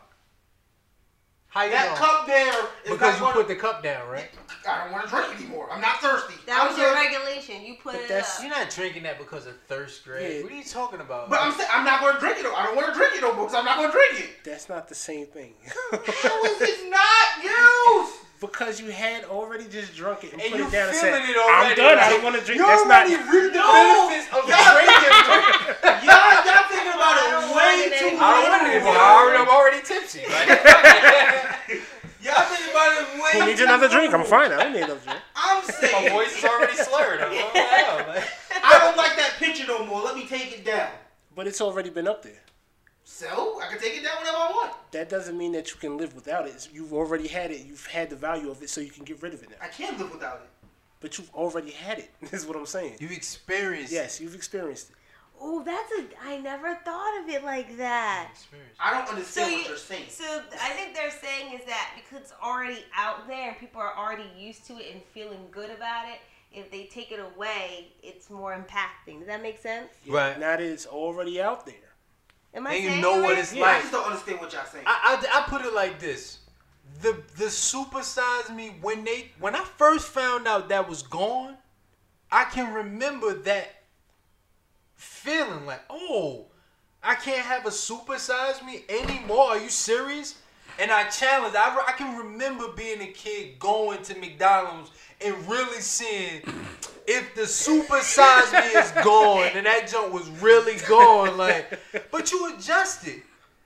How 1.47 1.63
you 1.63 1.71
That 1.71 1.89
know? 1.99 2.05
cup 2.05 2.27
there 2.27 2.53
is 2.85 2.91
because 2.91 3.15
you 3.15 3.21
gonna, 3.21 3.33
put 3.33 3.47
the 3.47 3.55
cup 3.55 3.81
down, 3.81 4.07
right? 4.07 4.29
I 4.69 4.83
don't 4.83 4.91
want 4.93 5.05
to 5.05 5.09
drink 5.09 5.35
anymore. 5.35 5.67
I'm 5.71 5.81
not 5.81 5.99
thirsty. 5.99 6.35
that 6.45 6.61
I'm 6.61 6.67
was 6.69 6.77
your 6.77 6.93
regulation. 6.93 7.63
You 7.65 7.73
put 7.81 7.93
But 7.93 8.01
it 8.03 8.07
that's- 8.07 8.37
up. 8.37 8.43
You're 8.45 8.53
not 8.55 8.69
drinking 8.69 9.03
that 9.03 9.17
because 9.17 9.47
of 9.47 9.59
thirst, 9.67 10.05
Greg. 10.05 10.21
Yeah. 10.37 10.43
What 10.43 10.51
are 10.51 10.55
you 10.55 10.63
talking 10.63 10.99
about? 11.01 11.29
But 11.29 11.41
I'm 11.41 11.51
saying 11.53 11.69
I'm 11.73 11.83
not 11.85 12.01
going 12.01 12.13
to 12.13 12.19
drink 12.19 12.37
it. 12.37 12.43
though. 12.43 12.53
I 12.53 12.65
don't 12.65 12.75
want 12.75 12.87
to 12.87 12.93
drink 12.93 13.15
it 13.15 13.21
no 13.21 13.33
more 13.33 13.45
because 13.45 13.57
I'm 13.57 13.65
not 13.65 13.77
going 13.77 13.89
to 13.89 13.97
drink 13.97 14.23
it. 14.29 14.43
That's 14.45 14.69
not 14.69 14.87
the 14.87 14.95
same 14.95 15.25
thing. 15.25 15.53
How 15.91 16.43
is 16.45 16.61
it 16.61 16.89
not 16.89 17.43
used? 17.43 18.13
Because 18.39 18.79
you 18.79 18.87
had 18.91 19.25
already 19.25 19.65
just 19.67 19.93
drunk 19.95 20.23
it 20.23 20.31
and, 20.31 20.41
And 20.41 20.51
put 20.51 20.59
you 20.59 20.67
it 20.67 20.71
down 20.71 20.87
and 20.89 20.97
feeling 20.97 21.19
said, 21.19 21.29
it 21.29 21.35
already. 21.35 21.71
I'm 21.71 21.75
done. 21.75 21.97
I 21.99 22.09
don't 22.09 22.23
want 22.23 22.35
to 22.39 22.41
drink. 22.45 22.59
You 22.61 22.67
That's 22.67 22.87
not. 22.87 23.03
already 23.03 23.19
reaped 23.19 23.51
the 23.51 23.59
No. 23.59 24.07
benefits 24.07 24.27
of 24.31 24.41
drinking. 24.47 26.07
y'all, 26.07 26.39
y'all 26.47 26.65
thinking 26.71 26.95
about 26.95 27.15
it 27.19 27.35
way 27.51 27.75
too 27.99 28.15
anymore. 28.15 28.23
I 28.23 28.31
don't 28.31 28.47
want 28.47 28.63
it 28.63 28.75
anymore. 28.79 28.95
I 28.95 29.07
already, 29.19 29.37
I'm 29.43 29.51
already 29.51 29.81
tipsy. 29.83 30.23
Like, 30.31 30.47
Y'all 32.23 32.43
thinking 32.47 32.71
about 32.71 32.91
it 32.95 33.07
way 33.23 33.31
Who 33.39 33.45
needs 33.45 33.59
too 33.59 33.65
another 33.65 33.87
drink? 33.87 34.13
I'm 34.13 34.23
fine. 34.23 34.51
I 34.51 34.63
don't 34.63 34.73
need 34.73 34.83
another 34.83 34.99
drink. 35.03 35.19
I'm 35.35 35.59
my 35.63 36.09
voice 36.09 36.37
is 36.37 36.43
already 36.43 36.75
slurred. 36.75 37.21
I'm 37.21 37.31
like, 37.35 37.43
oh, 37.43 37.51
wow, 37.55 38.13
like- 38.15 38.23
I 38.63 38.79
don't 38.79 38.97
like 38.97 39.15
that 39.15 39.35
picture 39.39 39.67
no 39.67 39.85
more. 39.85 40.01
Let 40.01 40.15
me 40.15 40.25
take 40.27 40.51
it 40.53 40.63
down. 40.65 40.89
But 41.35 41.47
it's 41.47 41.61
already 41.61 41.89
been 41.89 42.07
up 42.07 42.23
there. 42.23 42.39
So 43.11 43.59
I 43.59 43.67
can 43.67 43.79
take 43.79 43.97
it 43.97 44.03
down 44.03 44.17
whenever 44.19 44.37
I 44.37 44.51
want. 44.51 44.91
That 44.91 45.09
doesn't 45.09 45.35
mean 45.35 45.51
that 45.53 45.71
you 45.71 45.77
can 45.77 45.97
live 45.97 46.13
without 46.13 46.47
it. 46.47 46.69
You've 46.71 46.93
already 46.93 47.27
had 47.27 47.49
it. 47.49 47.65
You've 47.65 47.87
had 47.87 48.11
the 48.11 48.15
value 48.15 48.51
of 48.51 48.61
it, 48.61 48.69
so 48.69 48.81
you 48.81 48.91
can 48.91 49.03
get 49.03 49.21
rid 49.21 49.33
of 49.33 49.41
it 49.41 49.49
now. 49.49 49.55
I 49.61 49.67
can't 49.67 49.97
live 49.97 50.11
without 50.11 50.41
it. 50.43 50.67
But 51.01 51.17
you've 51.17 51.33
already 51.33 51.71
had 51.71 51.99
it. 51.99 52.11
Is 52.31 52.45
what 52.45 52.55
I'm 52.55 52.67
saying. 52.67 52.97
You've 52.99 53.11
experienced. 53.11 53.91
Yes, 53.91 54.21
you've 54.21 54.35
experienced 54.35 54.91
it. 54.91 54.95
Oh, 55.41 55.63
that's 55.63 55.91
a. 55.93 56.05
I 56.23 56.37
never 56.37 56.75
thought 56.85 57.23
of 57.23 57.29
it 57.29 57.43
like 57.43 57.77
that. 57.77 58.29
Experience. 58.31 58.75
I 58.79 58.91
don't 58.93 59.09
understand 59.09 59.51
you, 59.51 59.57
what 59.57 59.67
you're 59.69 59.77
saying. 59.77 60.05
so 60.09 60.43
I 60.61 60.69
think 60.69 60.95
they're 60.95 61.09
saying 61.09 61.59
is 61.59 61.65
that 61.65 61.91
because 61.95 62.25
it's 62.25 62.33
already 62.43 62.85
out 62.95 63.27
there 63.27 63.49
and 63.49 63.57
people 63.57 63.81
are 63.81 63.97
already 63.97 64.29
used 64.37 64.67
to 64.67 64.73
it 64.73 64.93
and 64.93 65.01
feeling 65.13 65.47
good 65.51 65.71
about 65.71 66.07
it, 66.07 66.19
if 66.53 66.69
they 66.69 66.85
take 66.85 67.11
it 67.11 67.19
away, 67.19 67.87
it's 68.03 68.29
more 68.29 68.53
impacting. 68.53 69.17
Does 69.19 69.27
that 69.27 69.41
make 69.41 69.59
sense? 69.59 69.89
Right. 70.07 70.39
Now 70.39 70.57
that 70.57 70.61
it's 70.61 70.85
already 70.85 71.41
out 71.41 71.65
there. 71.65 71.88
Am 72.53 72.67
I 72.67 72.73
And 72.73 72.83
you 72.83 73.01
know 73.01 73.21
what 73.21 73.37
it's 73.37 73.53
Yeah, 73.53 73.65
I 73.65 73.79
just 73.79 73.91
don't 73.91 74.05
understand 74.05 74.39
what 74.39 74.51
y'all 74.53 74.65
saying. 74.65 74.85
I, 74.87 75.21
I, 75.23 75.39
I 75.39 75.49
put 75.49 75.63
it 75.65 75.73
like 75.73 75.99
this: 75.99 76.39
the 77.01 77.21
the 77.37 77.45
supersize 77.45 78.53
me 78.53 78.75
when 78.81 79.03
they 79.03 79.31
when 79.39 79.55
I 79.55 79.63
first 79.63 80.07
found 80.07 80.47
out 80.47 80.69
that 80.69 80.89
was 80.89 81.03
gone, 81.03 81.57
I 82.31 82.45
can 82.45 82.73
remember 82.73 83.33
that 83.33 83.83
feeling 84.95 85.65
like, 85.65 85.81
oh, 85.89 86.47
I 87.03 87.15
can't 87.15 87.45
have 87.45 87.65
a 87.65 87.69
supersize 87.69 88.65
me 88.65 88.83
anymore. 88.89 89.51
Are 89.51 89.59
you 89.59 89.69
serious? 89.69 90.35
And 90.79 90.91
I 90.91 91.09
challenged. 91.09 91.55
I, 91.55 91.75
I 91.87 91.91
can 91.93 92.17
remember 92.17 92.65
being 92.75 93.01
a 93.01 93.07
kid 93.07 93.59
going 93.59 94.01
to 94.03 94.17
McDonald's 94.17 94.91
and 95.23 95.35
really 95.49 95.81
seeing 95.81 96.41
if 97.05 97.35
the 97.35 97.41
supersize 97.41 98.51
me 98.53 98.79
is 98.79 98.91
gone 99.03 99.49
and 99.55 99.65
that 99.65 99.87
junk 99.89 100.13
was 100.13 100.27
really 100.41 100.77
gone. 100.87 101.37
Like, 101.37 101.79
but 102.11 102.31
you 102.31 102.55
adjusted. 102.55 103.21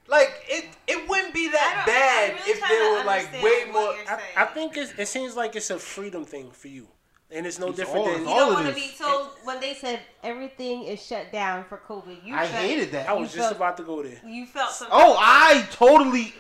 Like 0.07 0.31
it, 0.49 0.65
it 0.87 1.07
wouldn't 1.09 1.33
be 1.33 1.49
that 1.49 1.83
bad 1.85 2.31
really 2.33 2.51
if 2.51 2.59
trying 2.59 2.71
there 2.71 2.99
were 2.99 3.05
like 3.05 3.31
way 3.41 3.63
more. 3.71 3.95
I. 4.09 4.19
I 4.35 4.45
think 4.45 4.75
it's, 4.75 4.91
it 4.97 5.07
seems 5.07 5.35
like 5.35 5.55
it's 5.55 5.69
a 5.69 5.79
freedom 5.79 6.25
thing 6.25 6.51
for 6.51 6.67
you, 6.67 6.87
and 7.31 7.45
it's 7.47 7.57
no 7.57 7.67
It's 7.69 7.77
different 7.77 7.99
all- 8.07 8.11
than. 8.11 8.21
You 8.23 8.27
all 8.27 8.39
don't 8.49 8.51
it 8.51 8.63
want 8.65 8.67
to 8.67 8.73
be 8.75 8.91
told 8.99 9.29
when 9.45 9.61
they 9.61 9.73
said 9.73 10.01
everything 10.21 10.83
is 10.83 11.01
shut 11.03 11.31
down 11.31 11.63
for 11.63 11.77
COVID. 11.87 12.17
You 12.25 12.35
I 12.35 12.45
felt, 12.47 12.65
hated 12.65 12.91
that. 12.91 13.07
I 13.07 13.13
was 13.13 13.29
just 13.29 13.39
felt- 13.39 13.55
about 13.55 13.77
to 13.77 13.83
go 13.83 14.03
there. 14.03 14.19
You 14.27 14.45
felt 14.45 14.71
some. 14.71 14.89
Oh, 14.91 15.15
I 15.17 15.65
totally. 15.71 16.33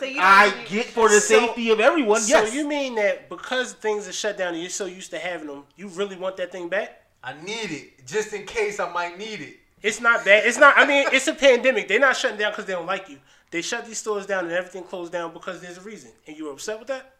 So 0.00 0.06
you 0.06 0.18
I 0.20 0.46
really- 0.46 0.64
get 0.68 0.86
for 0.86 1.08
the 1.08 1.20
So- 1.20 1.38
safety 1.46 1.70
of 1.70 1.78
everyone. 1.80 2.20
So 2.20 2.44
you 2.44 2.66
mean 2.66 2.94
that 2.96 3.28
because 3.28 3.74
things 3.74 4.08
are 4.08 4.12
shut 4.12 4.36
down 4.38 4.54
and 4.54 4.62
you're 4.62 4.70
so 4.70 4.86
used 4.86 5.10
to 5.12 5.18
having 5.18 5.46
them, 5.46 5.66
you 5.76 5.88
really 5.88 6.16
want 6.16 6.36
that 6.38 6.50
thing 6.52 6.68
back? 6.68 7.02
I 7.22 7.34
need 7.34 7.70
it 7.70 8.06
just 8.06 8.32
in 8.32 8.46
case 8.46 8.80
I 8.80 8.90
might 8.90 9.18
need 9.18 9.40
it. 9.40 9.58
It's 9.82 10.00
not 10.00 10.24
bad. 10.24 10.44
It's 10.46 10.58
not. 10.58 10.76
I 10.76 10.86
mean, 10.86 11.06
it's 11.12 11.26
a 11.28 11.34
pandemic. 11.34 11.86
They're 11.88 12.00
not 12.00 12.16
shutting 12.16 12.38
down 12.38 12.52
because 12.52 12.64
they 12.66 12.72
don't 12.72 12.86
like 12.86 13.08
you. 13.08 13.18
They 13.50 13.62
shut 13.62 13.86
these 13.86 13.98
stores 13.98 14.26
down 14.26 14.44
and 14.44 14.52
everything 14.52 14.84
closed 14.84 15.12
down 15.12 15.32
because 15.32 15.60
there's 15.60 15.78
a 15.78 15.80
reason. 15.82 16.12
And 16.26 16.36
you 16.36 16.44
were 16.46 16.52
upset 16.52 16.78
with 16.78 16.88
that? 16.88 17.14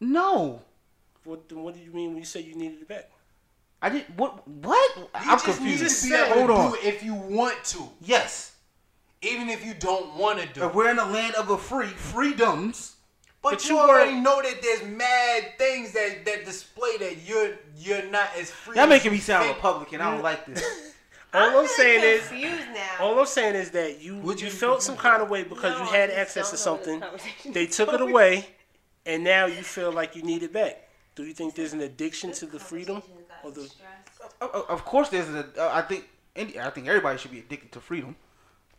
no, 0.00 0.62
What? 1.24 1.48
then 1.48 1.62
What 1.62 1.74
do 1.74 1.80
you 1.80 1.90
mean 1.92 2.08
when 2.10 2.18
you 2.18 2.24
say 2.24 2.40
you 2.40 2.54
needed 2.54 2.82
it 2.82 2.88
back? 2.88 3.10
I 3.82 3.88
didn't. 3.90 4.16
What? 4.16 4.46
What? 4.48 4.96
You 4.96 5.08
I'm 5.14 5.38
just 5.38 5.60
need 5.60 5.78
confused. 5.78 6.02
to 6.04 6.08
be 6.08 6.14
able 6.14 6.34
Hold 6.34 6.48
to 6.48 6.54
on. 6.54 6.70
do 6.72 6.76
it 6.78 6.84
if 6.84 7.02
you 7.02 7.14
want 7.14 7.62
to, 7.66 7.88
Yes. 8.00 8.52
Even 9.24 9.48
if 9.48 9.64
you 9.64 9.74
don't 9.74 10.14
want 10.16 10.40
to 10.40 10.46
do 10.48 10.64
it. 10.64 10.74
we're 10.74 10.90
in 10.90 10.98
a 10.98 11.04
land 11.06 11.34
of 11.36 11.50
a 11.50 11.58
free 11.58 11.86
freedoms, 11.86 12.96
But, 13.42 13.50
But 13.54 13.68
you 13.68 13.74
you 13.76 13.80
already 13.80 14.14
were- 14.14 14.20
know 14.22 14.42
that 14.42 14.62
there's 14.62 14.84
mad 14.84 15.58
things 15.58 15.92
that, 15.92 16.24
that 16.24 16.44
display 16.44 16.96
that 16.98 17.16
you're 17.26 17.52
you're 17.76 18.04
not 18.10 18.28
as 18.38 18.50
free. 18.50 18.76
y'all 18.76 18.86
making 18.86 19.12
me 19.12 19.18
sound 19.18 19.44
think. 19.44 19.56
Republican. 19.56 20.00
I 20.00 20.10
don't 20.12 20.22
like 20.22 20.46
this. 20.46 20.62
All 21.34 21.42
I'm, 21.42 21.52
really 21.52 21.66
saying 21.66 22.04
is, 22.04 22.30
now. 22.72 22.80
all 23.00 23.18
I'm 23.18 23.26
saying 23.26 23.56
is 23.56 23.72
that 23.72 24.00
you 24.00 24.16
Would 24.18 24.40
you 24.40 24.46
you- 24.46 24.52
felt 24.52 24.82
some 24.84 24.96
kind 24.96 25.20
of 25.20 25.28
way 25.30 25.42
because 25.42 25.76
No, 25.76 25.84
you 25.84 25.90
had 25.90 26.10
access 26.10 26.50
to 26.52 26.56
don't 26.64 26.86
know 26.86 26.98
where 27.00 27.10
this 27.16 27.22
something. 27.22 27.52
They 27.52 27.66
took 27.66 27.92
it 27.92 28.00
away, 28.00 28.46
and 29.04 29.24
now 29.24 29.46
you 29.46 29.64
feel 29.64 29.90
like 29.90 30.14
you 30.14 30.22
need 30.22 30.44
it 30.44 30.52
back. 30.52 30.88
Do 31.16 31.24
you 31.24 31.34
think 31.34 31.56
there's 31.56 31.72
an 31.72 31.80
addiction 31.80 32.30
to 32.34 32.46
the 32.46 32.60
freedom 32.60 33.02
or 33.42 33.50
the? 33.50 33.68
Of- 34.40 34.50
of 34.54 34.70
of 34.70 34.84
course, 34.84 35.08
there's 35.08 35.28
a. 35.28 35.44
uh, 35.58 35.70
I 35.74 35.82
think. 35.82 36.08
I 36.36 36.70
think 36.70 36.86
everybody 36.88 37.18
should 37.18 37.32
be 37.32 37.40
addicted 37.40 37.72
to 37.72 37.80
freedom. 37.80 38.14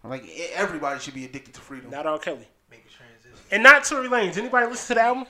Like 0.08 0.26
everybody 0.54 1.00
should 1.00 1.14
be 1.14 1.26
addicted 1.26 1.54
to 1.56 1.62
freedom. 1.62 1.90
Not 1.92 2.06
R. 2.06 2.18
Kelly. 2.20 2.48
Make 2.70 2.86
a 2.86 2.90
transition. 2.90 3.46
And 3.52 3.64
not 3.64 3.84
Tory 3.84 4.08
Lanez. 4.08 4.38
Anybody 4.38 4.68
listen 4.68 4.88
to 4.88 4.94
the 4.96 5.02
album? 5.06 5.26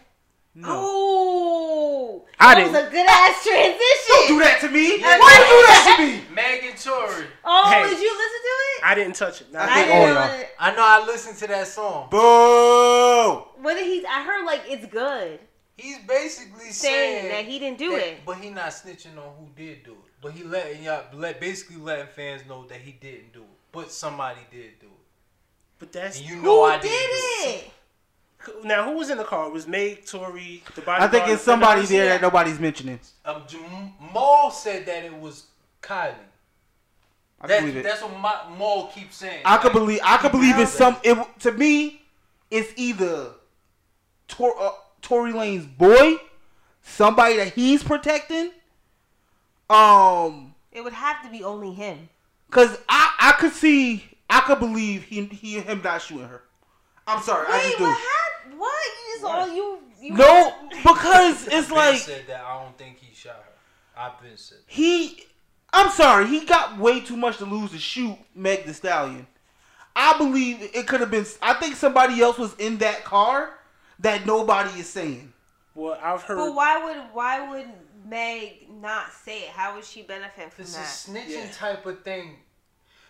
Oh, 0.63 2.26
I 2.39 2.55
that 2.55 2.61
didn't. 2.61 2.73
was 2.73 2.84
a 2.84 2.89
good 2.91 3.05
ass 3.09 3.43
transition. 3.43 4.07
Don't 4.07 4.28
do 4.28 4.39
that 4.39 4.57
to 4.61 4.69
me. 4.69 4.99
Yeah. 4.99 5.19
Why 5.19 5.32
you 5.34 5.43
do 5.43 5.67
that 5.67 5.95
to 5.97 6.05
me? 6.05 6.36
Megan 6.36 6.78
Tory. 6.78 7.28
Oh, 7.43 7.69
Hey. 7.71 7.84
did 7.89 7.99
you 8.01 8.11
listen 8.11 8.41
to 8.41 8.55
it? 8.78 8.84
I 8.86 8.95
didn't 8.95 9.15
touch 9.15 9.41
it. 9.41 9.51
Not 9.51 9.69
I 9.69 9.73
think 9.76 9.88
didn't 9.88 10.01
oh, 10.01 10.05
y'all. 10.05 10.28
know 10.28 10.34
it. 10.36 10.49
I 10.59 10.71
know 10.76 10.86
I 10.86 11.05
listened 11.05 11.38
to 11.39 11.47
that 11.47 11.67
song. 11.67 12.07
Boo! 12.09 13.61
What 13.61 13.73
did 13.76 13.86
he? 13.86 14.05
I 14.05 14.23
heard 14.23 14.45
like 14.45 14.61
it's 14.67 14.86
good, 14.88 15.39
He's 15.78 15.97
basically 16.07 16.71
saying 16.71 16.73
saying 17.21 17.28
that 17.32 17.43
he 17.51 17.59
didn't 17.59 17.78
do 17.78 17.91
that- 17.91 18.07
it. 18.07 18.17
But 18.26 18.38
he 18.38 18.49
not 18.49 18.67
snitching 18.69 19.17
on 19.17 19.34
who 19.39 19.47
did 19.57 19.84
do 19.84 19.91
it. 19.91 19.97
But 20.21 20.32
he 20.32 20.43
letting 20.43 20.84
y'all 20.84 21.03
let 21.13 21.39
basically 21.41 21.76
letting 21.78 22.07
fans 22.07 22.43
know 22.47 22.65
that 22.67 22.78
he 22.80 22.93
didn't 22.93 23.34
do 23.34 23.41
it. 23.41 23.55
But 23.76 23.91
somebody 23.91 24.39
did 24.49 24.80
do 24.80 24.88
it. 24.88 24.91
But 25.80 25.91
that's 25.91 26.17
And 26.19 26.28
you 26.30 26.38
know 26.38 26.41
Who 26.41 26.61
I 26.63 26.78
did 26.80 26.89
didn't 26.89 27.09
do 27.43 28.59
it? 28.59 28.65
now. 28.65 28.89
Who 28.89 28.97
was 28.97 29.09
in 29.09 29.17
the 29.17 29.23
car? 29.26 29.47
It 29.47 29.53
was 29.53 29.67
Meg, 29.67 30.05
Tory, 30.05 30.63
the 30.73 30.82
body. 30.82 31.03
I 31.03 31.07
think 31.09 31.28
it's 31.28 31.41
somebody 31.43 31.86
there 31.86 32.05
Yeah. 32.05 32.11
that 32.11 32.21
nobody's 32.21 32.59
mentioning. 32.59 32.99
Um, 33.26 33.43
Jamal 33.47 34.49
said 34.51 34.86
that 34.86 35.03
it 35.03 35.13
was 35.13 35.47
Kylie. 35.82 36.13
I 37.41 37.47
That's, 37.47 37.61
believe 37.61 37.78
it. 37.78 37.84
that's 37.84 38.01
what 38.01 38.17
my, 38.17 38.36
Maul 38.57 38.88
keeps 38.88 39.17
saying. 39.17 39.41
I 39.43 39.57
could 39.57 39.73
believe. 39.73 39.99
I 40.03 40.17
could 40.17 40.32
believe 40.32 40.57
it's 40.57 40.71
some. 40.71 40.95
It 41.03 41.17
to 41.41 41.51
me, 41.51 42.01
it's 42.49 42.71
either 42.78 43.32
Tor, 44.30 44.55
uh, 44.57 44.71
Tory 45.01 45.34
Lanez 45.34 45.67
boy, 45.78 46.15
somebody 46.82 47.36
that 47.36 47.53
he's 47.53 47.84
protecting. 47.84 48.51
Um, 49.69 50.55
It 50.71 50.82
would 50.84 50.93
have 50.93 51.21
to 51.23 51.30
be 51.30 51.43
only 51.43 51.73
him. 51.73 52.09
Cause 52.56 52.78
I 52.89 53.14
I 53.20 53.32
could 53.34 53.51
see 53.51 54.03
I 54.30 54.39
could 54.41 54.60
believe 54.60 55.03
he 55.03 55.26
he 55.26 55.60
him 55.60 55.82
not 55.84 56.01
shooting 56.01 56.28
her. 56.28 56.43
I'm 57.08 57.22
sorry, 57.22 57.45
I 57.47 57.58
Wait, 57.58 57.64
just 57.64 57.78
do. 57.78 57.84
what 57.84 57.97
happened? 57.99 58.60
What? 58.60 58.82
All 59.24 59.56
you. 59.56 59.80
you 60.01 60.14
No, 60.14 60.53
because 60.84 61.47
it's 61.47 61.68
Ben 61.70 61.78
like 61.78 61.97
said 61.99 62.26
that 62.28 62.43
I 62.45 62.64
don't 62.64 62.78
think 62.78 62.97
he 62.99 63.14
shot 63.16 63.36
her. 63.36 63.51
I've 64.01 64.22
been 64.22 64.38
said. 64.38 64.60
he. 64.68 65.24
I'm 65.74 65.89
sorry, 65.91 66.28
he 66.28 66.45
got 66.45 66.78
way 66.78 67.01
too 67.01 67.18
much 67.18 67.38
to 67.39 67.45
lose 67.45 67.72
to 67.72 67.78
shoot 67.78 68.18
Meg 68.34 68.66
the 68.66 68.74
Stallion. 68.74 69.28
I 69.95 70.18
believe 70.18 70.62
it 70.74 70.88
could 70.88 70.99
have 71.01 71.12
been. 71.12 71.26
I 71.41 71.53
think 71.56 71.76
somebody 71.76 72.22
else 72.22 72.38
was 72.38 72.53
in 72.56 72.78
that 72.80 73.03
car 73.03 73.51
that 73.99 74.26
nobody 74.26 74.80
is 74.80 74.88
saying. 74.89 75.34
Well, 75.74 75.97
I've 76.01 76.22
heard. 76.22 76.38
But 76.38 76.53
why 76.56 76.84
would 76.86 76.97
why 77.14 77.49
would 77.49 77.68
Meg 78.08 78.68
not 78.70 79.12
say 79.12 79.39
it? 79.43 79.49
How 79.49 79.76
would 79.76 79.84
she 79.86 80.03
benefit 80.03 80.53
from 80.53 80.66
This 80.66 80.76
that? 80.76 80.84
is 80.84 80.89
snitching 81.10 81.45
Yeah. 81.45 81.51
type 81.51 81.86
of 81.86 82.03
thing. 82.03 82.38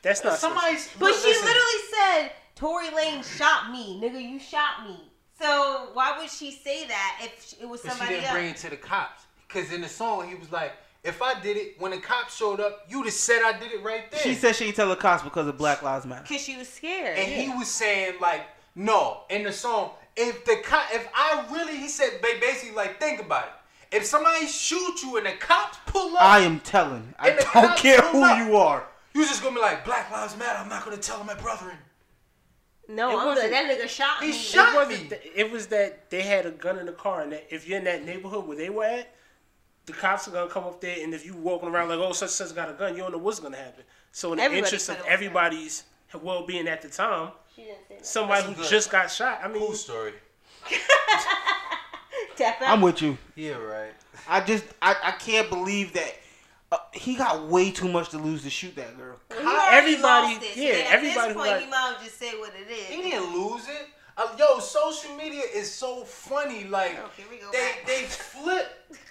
That's 0.05 0.23
not 0.23 0.37
Somebody's. 0.37 0.87
But 0.99 1.05
look, 1.07 1.15
she 1.19 1.29
listen. 1.29 1.45
literally 1.45 1.81
said, 1.91 2.31
"Tory 2.55 2.87
Lanez 2.89 3.37
shot 3.37 3.71
me, 3.71 3.99
nigga. 4.01 4.21
You 4.21 4.39
shot 4.39 4.87
me." 4.87 4.95
So 5.41 5.89
why 5.93 6.17
would 6.19 6.29
she 6.29 6.51
say 6.51 6.85
that 6.87 7.21
if 7.23 7.55
it 7.59 7.67
was 7.67 7.81
somebody 7.81 7.99
But 7.99 8.05
she 8.07 8.13
didn't 8.13 8.25
else? 8.25 8.33
bring 8.33 8.49
it 8.51 8.57
to 8.57 8.69
the 8.69 8.77
cops. 8.77 9.23
Because 9.47 9.71
in 9.73 9.81
the 9.81 9.89
song, 9.89 10.29
he 10.29 10.35
was 10.35 10.51
like, 10.51 10.73
if 11.03 11.21
I 11.21 11.39
did 11.41 11.57
it, 11.57 11.75
when 11.79 11.91
the 11.91 11.97
cops 11.97 12.35
showed 12.37 12.59
up, 12.59 12.85
you'd 12.87 13.05
have 13.05 13.13
said 13.13 13.41
I 13.43 13.57
did 13.59 13.71
it 13.71 13.83
right 13.83 14.09
there. 14.11 14.19
She 14.21 14.33
said 14.35 14.55
she 14.55 14.65
ain't 14.65 14.75
tell 14.75 14.89
the 14.89 14.95
cops 14.95 15.23
because 15.23 15.47
of 15.47 15.57
Black 15.57 15.81
Lives 15.81 16.05
Matter. 16.05 16.21
Because 16.21 16.41
she 16.41 16.55
was 16.55 16.69
scared. 16.69 17.17
and 17.17 17.27
he 17.27 17.49
was 17.49 17.67
saying, 17.67 18.15
like, 18.21 18.41
no, 18.75 19.21
in 19.29 19.43
the 19.43 19.51
song, 19.51 19.91
if 20.15 20.45
the 20.45 20.57
cop, 20.63 20.85
if 20.93 21.07
I 21.13 21.45
really, 21.51 21.77
he 21.77 21.87
said, 21.89 22.21
basically, 22.21 22.75
like, 22.75 22.99
think 22.99 23.19
about 23.21 23.45
it. 23.45 23.95
If 23.97 24.05
somebody 24.05 24.47
shoot 24.47 25.01
you 25.03 25.17
and 25.17 25.25
the 25.25 25.33
cops 25.33 25.77
pull 25.85 26.15
up, 26.15 26.21
I 26.23 26.39
am 26.39 26.59
telling. 26.61 27.13
I 27.19 27.31
don't 27.31 27.77
care 27.77 28.01
who 28.01 28.23
up. 28.23 28.37
you 28.37 28.55
are. 28.55 28.87
You 29.15 29.25
just 29.25 29.41
gonna 29.41 29.55
be 29.55 29.61
like, 29.61 29.83
Black 29.85 30.11
Lives 30.11 30.37
Matter, 30.37 30.59
I'm 30.59 30.69
not 30.69 30.83
gonna 30.85 30.97
tell 30.97 31.23
my 31.23 31.33
brethren. 31.35 31.77
no, 32.87 33.09
It 33.09 33.13
I'm 33.19 33.25
wasn't- 33.27 33.51
like, 33.51 33.67
that 33.67 33.79
nigga 33.79 33.89
shot 33.89 34.21
He 34.21 34.27
me. 34.27 34.33
shot- 34.37 34.91
It 34.91 35.01
me. 35.03 35.09
th- 35.09 35.31
It 35.35 35.51
was 35.51 35.67
that 35.67 36.09
they 36.11 36.21
had 36.21 36.45
a 36.45 36.51
gun 36.51 36.77
in 36.77 36.85
the 36.85 36.91
car, 36.91 37.21
and 37.21 37.31
that 37.31 37.47
if 37.49 37.67
you're 37.67 37.79
in 37.79 37.85
that 37.85 38.03
neighborhood 38.05 38.45
where 38.45 38.57
they 38.57 38.69
were 38.69 38.83
at, 38.85 39.15
the 39.85 39.93
cops 39.93 40.27
are 40.27 40.31
gonna 40.31 40.49
come 40.49 40.65
up 40.65 40.81
there, 40.81 40.97
and 41.03 41.13
if 41.13 41.25
you 41.25 41.33
walking 41.35 41.69
around 41.69 41.89
like, 41.89 41.99
oh, 41.99 42.11
such 42.13 42.27
and 42.27 42.31
such 42.49 42.53
got 42.55 42.69
a 42.69 42.73
gun, 42.73 42.95
you 42.95 43.01
don't 43.03 43.11
know 43.11 43.17
what's 43.17 43.39
gonna 43.39 43.57
happen. 43.57 43.83
So 44.11 44.31
in 44.33 44.37
the 44.37 44.43
Everybody 44.43 44.67
interest 44.67 44.89
of 44.89 44.97
could've 44.97 45.11
everybody's 45.11 45.83
well-being 46.21 46.67
at 46.67 46.81
the 46.81 46.89
time, 46.89 47.31
She 47.55 47.63
didn't 47.63 47.87
say 47.87 47.95
that. 47.95 48.05
somebody 48.05 48.41
That's 48.43 48.55
who 48.55 48.61
good. 48.63 48.69
just 48.69 48.89
got 48.91 49.11
shot. 49.11 49.41
I 49.43 49.47
mean, 49.47 49.59
Cool 49.59 49.73
story. 49.75 50.13
I'm 52.61 52.81
with 52.81 53.01
you. 53.01 53.17
Yeah, 53.35 53.53
right. 53.55 53.93
I 54.27 54.41
just 54.41 54.63
I, 54.81 54.95
I 55.03 55.11
can't 55.11 55.49
believe 55.49 55.93
that 55.93 56.15
uh, 56.75 56.79
he 56.93 57.15
got 57.15 57.47
way 57.47 57.71
too 57.71 57.87
much 57.87 58.09
to 58.09 58.17
lose 58.17 58.43
to 58.43 58.49
shoot 58.49 58.75
that 58.75 58.97
girl. 58.97 59.17
Well, 59.29 59.39
he 59.71 59.77
everybody- 59.77 60.33
lost 60.35 60.43
it. 60.43 60.55
yeah, 60.57 60.71
So 60.73 60.79
at 60.79 60.91
everybody 60.93 61.27
this 61.29 61.37
point, 61.37 61.49
got- 61.51 61.61
you 61.63 61.69
might 61.69 61.95
as 61.99 62.03
just 62.05 62.19
say 62.19 62.31
what 62.39 62.51
it 62.59 62.71
is. 62.71 62.85
He 62.87 63.01
didn't 63.09 63.33
lose 63.33 63.67
it. 63.67 63.87
Uh, 64.17 64.27
yo, 64.39 64.59
social 64.59 65.13
media 65.15 65.43
is 65.53 65.69
so 65.71 66.03
funny. 66.05 66.63
Like 66.65 66.97
Oh, 67.03 67.09
here 67.17 67.25
we 67.29 67.37
go 67.37 67.51
they 67.51 67.57
back. 67.57 67.85
they 67.85 68.03
flip. 68.03 68.67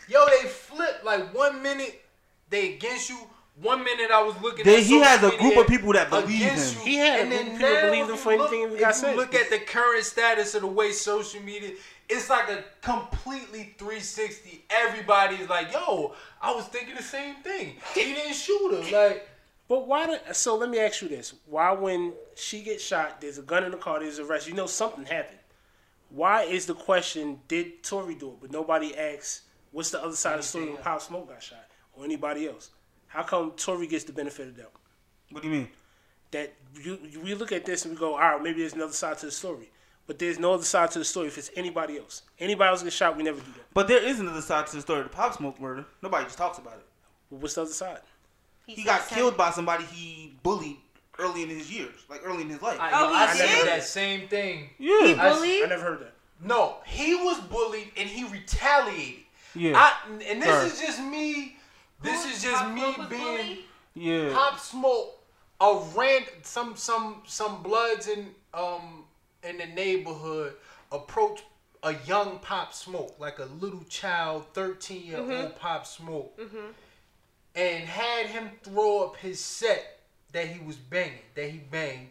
Yo, 0.09 0.25
they 0.27 0.49
flip. 0.49 1.03
Like 1.05 1.35
one 1.35 1.63
minute 1.63 2.03
they 2.49 2.75
against 2.75 3.11
you. 3.11 3.19
One 3.61 3.85
minute 3.85 4.11
I 4.11 4.21
was 4.23 4.35
looking. 4.43 4.65
Then 4.65 4.81
at 4.81 4.85
he 4.87 4.99
has 5.01 5.23
a 5.23 5.37
group 5.37 5.57
of 5.59 5.67
people 5.69 5.93
that 5.93 6.11
believe 6.11 6.41
him. 6.41 6.59
You, 6.59 6.81
He 6.85 6.95
had 6.97 7.21
a 7.21 7.29
group 7.29 7.41
of 7.41 7.47
people 7.59 7.81
believe 7.83 8.05
him 8.07 8.15
if 8.15 8.21
for 8.21 8.33
anything 8.33 8.59
he 8.69 8.75
if 8.75 8.81
got 8.81 8.89
you 8.89 9.01
said. 9.01 9.17
Look 9.17 9.35
at 9.35 9.49
the 9.51 9.59
current 9.61 10.05
status 10.05 10.55
of 10.57 10.63
the 10.63 10.67
way 10.69 10.91
social 10.91 11.41
media. 11.43 11.73
It's 12.09 12.29
like 12.29 12.49
a 12.51 12.65
completely 12.83 13.75
360. 13.79 14.65
Everybody's 14.71 15.49
like, 15.49 15.73
"Yo, 15.73 16.15
I 16.41 16.53
was 16.55 16.67
thinking 16.67 16.95
the 16.95 17.03
same 17.03 17.37
thing. 17.37 17.77
He 17.95 18.15
didn't 18.15 18.35
shoot 18.35 18.73
her." 18.73 18.97
Like, 19.09 19.29
But 19.69 19.87
why? 19.87 20.07
Do, 20.07 20.19
so 20.33 20.57
let 20.57 20.69
me 20.69 20.79
ask 20.79 21.01
you 21.03 21.09
this: 21.09 21.35
Why, 21.47 21.73
when 21.73 22.13
she 22.35 22.63
gets 22.63 22.85
shot, 22.85 23.21
there's 23.21 23.39
a 23.39 23.43
gun 23.43 23.65
in 23.65 23.71
the 23.71 23.79
car, 23.79 24.01
there's 24.01 24.19
arrest. 24.19 24.47
You 24.47 24.55
know 24.55 24.67
something 24.67 25.07
happened. 25.07 25.39
Why 26.11 26.43
is 26.43 26.67
the 26.67 26.75
question? 26.75 27.41
Did 27.49 27.83
Tory 27.83 28.15
do 28.15 28.29
it? 28.31 28.37
But 28.43 28.53
nobody 28.53 28.97
asks. 28.97 29.43
What's 29.73 29.91
the 29.91 30.01
other 30.05 30.15
side 30.15 30.35
of 30.35 30.43
the 30.43 30.47
story 30.47 30.67
when 30.67 30.77
Pop 30.77 31.01
Smoke 31.03 31.29
got 31.29 31.43
shot 31.43 31.67
or 31.95 32.05
anybody 32.05 32.47
else? 32.47 32.71
How 33.09 33.23
come 33.25 33.53
Tory 33.53 33.87
gets 33.89 34.05
the 34.05 34.13
benefit 34.13 34.49
of 34.49 34.57
the 34.57 34.63
doubt? 34.63 34.73
What 35.31 35.43
do 35.43 35.49
you 35.49 35.55
mean? 35.55 35.69
That 36.31 36.53
you, 36.81 36.99
you- 37.11 37.21
we 37.21 37.35
look 37.35 37.51
at 37.51 37.65
this 37.65 37.85
and 37.85 37.95
we 37.95 37.99
go, 37.99 38.13
all 38.13 38.21
right, 38.21 38.41
maybe 38.43 38.61
there's 38.61 38.75
another 38.75 38.93
side 38.93 39.19
to 39.19 39.27
the 39.27 39.33
story. 39.33 39.71
But 40.07 40.19
there's 40.19 40.39
no 40.39 40.53
other 40.55 40.65
side 40.65 40.91
to 40.93 40.99
the 40.99 41.05
story 41.05 41.29
if 41.29 41.39
it's 41.39 41.51
anybody 41.57 41.99
else. 41.99 42.23
Anybody 42.39 42.69
else 42.69 42.83
gets 42.83 42.95
shot, 42.95 43.17
we 43.17 43.23
never 43.23 43.39
do 43.41 43.47
that. 43.53 43.65
But 43.73 43.89
there 43.89 44.03
is 44.03 44.21
another 44.21 44.43
side 44.43 44.67
to 44.67 44.77
the 44.77 44.83
story 44.83 45.01
of 45.01 45.07
the 45.07 45.11
Pop 45.17 45.35
Smoke 45.35 45.59
murder. 45.61 45.87
Nobody 46.03 46.25
just 46.25 46.37
talks 46.37 46.59
about 46.59 46.75
it. 46.75 46.87
But 47.31 47.41
what's 47.41 47.55
the 47.55 47.63
other 47.63 47.71
side? 47.73 48.01
He 48.67 48.83
got 48.85 49.01
something- 49.01 49.17
killed 49.17 49.37
by 49.37 49.51
somebody 49.51 49.85
he 49.85 50.35
bullied 50.43 50.77
early 51.19 51.43
in 51.43 51.49
his 51.49 51.71
years, 51.73 51.95
like 52.09 52.21
early 52.25 52.43
in 52.43 52.51
his 52.51 52.61
life. 52.61 52.79
I, 52.81 52.91
Oh, 52.93 53.05
yo, 53.05 53.09
he 53.11 53.15
I 53.15 53.27
did? 53.27 53.37
said 53.37 53.67
that 53.69 53.85
same 53.85 54.29
thing. 54.29 54.71
yeah, 54.79 55.07
He 55.07 55.15
I- 55.15 55.33
bullied? 55.33 55.65
I 55.65 55.67
never 55.69 55.83
heard 55.83 56.01
that. 56.01 56.13
No, 56.41 56.77
he 56.85 57.15
was 57.15 57.41
bullied 57.41 57.93
and 57.97 58.09
he 58.09 58.25
retaliated. 58.25 59.25
yeah, 59.55 59.79
I, 59.79 59.93
and 60.29 60.43
this 60.43 60.49
Sorry. 60.49 60.67
is 60.67 60.81
just 60.81 61.01
me. 61.01 61.57
This 62.03 62.25
Who- 62.25 62.31
is 62.31 62.43
just 62.43 62.63
Pop 62.63 62.73
me 62.73 62.95
being 63.09 63.23
bullied? 63.37 63.59
yeah. 63.95 64.33
pop 64.35 64.59
smoke. 64.59 65.21
A 65.61 65.81
rand 65.95 66.27
some 66.43 66.77
some 66.77 67.23
some 67.27 67.63
bloods 67.63 68.09
and 68.09 68.35
um 68.53 69.04
in 69.49 69.59
the 69.59 69.67
neighborhood 69.67 70.55
approach 70.93 71.43
a 71.83 71.95
young 72.07 72.39
pop 72.39 72.73
smoke 72.73 73.15
like 73.19 73.39
a 73.39 73.49
little 73.61 73.85
child, 73.89 74.47
thirteen 74.55 75.05
year 75.05 75.19
old 75.19 75.29
mm-hmm. 75.29 75.59
pop 75.59 75.87
smoke, 75.87 76.39
mm-hmm. 76.39 76.67
and 77.55 77.85
had 77.85 78.27
him 78.27 78.51
throw 78.63 79.05
up 79.05 79.17
his 79.17 79.39
set 79.39 80.01
that 80.33 80.49
he 80.49 80.65
was 80.65 80.77
banging 80.77 81.19
that 81.35 81.49
he 81.49 81.59
banged, 81.59 82.09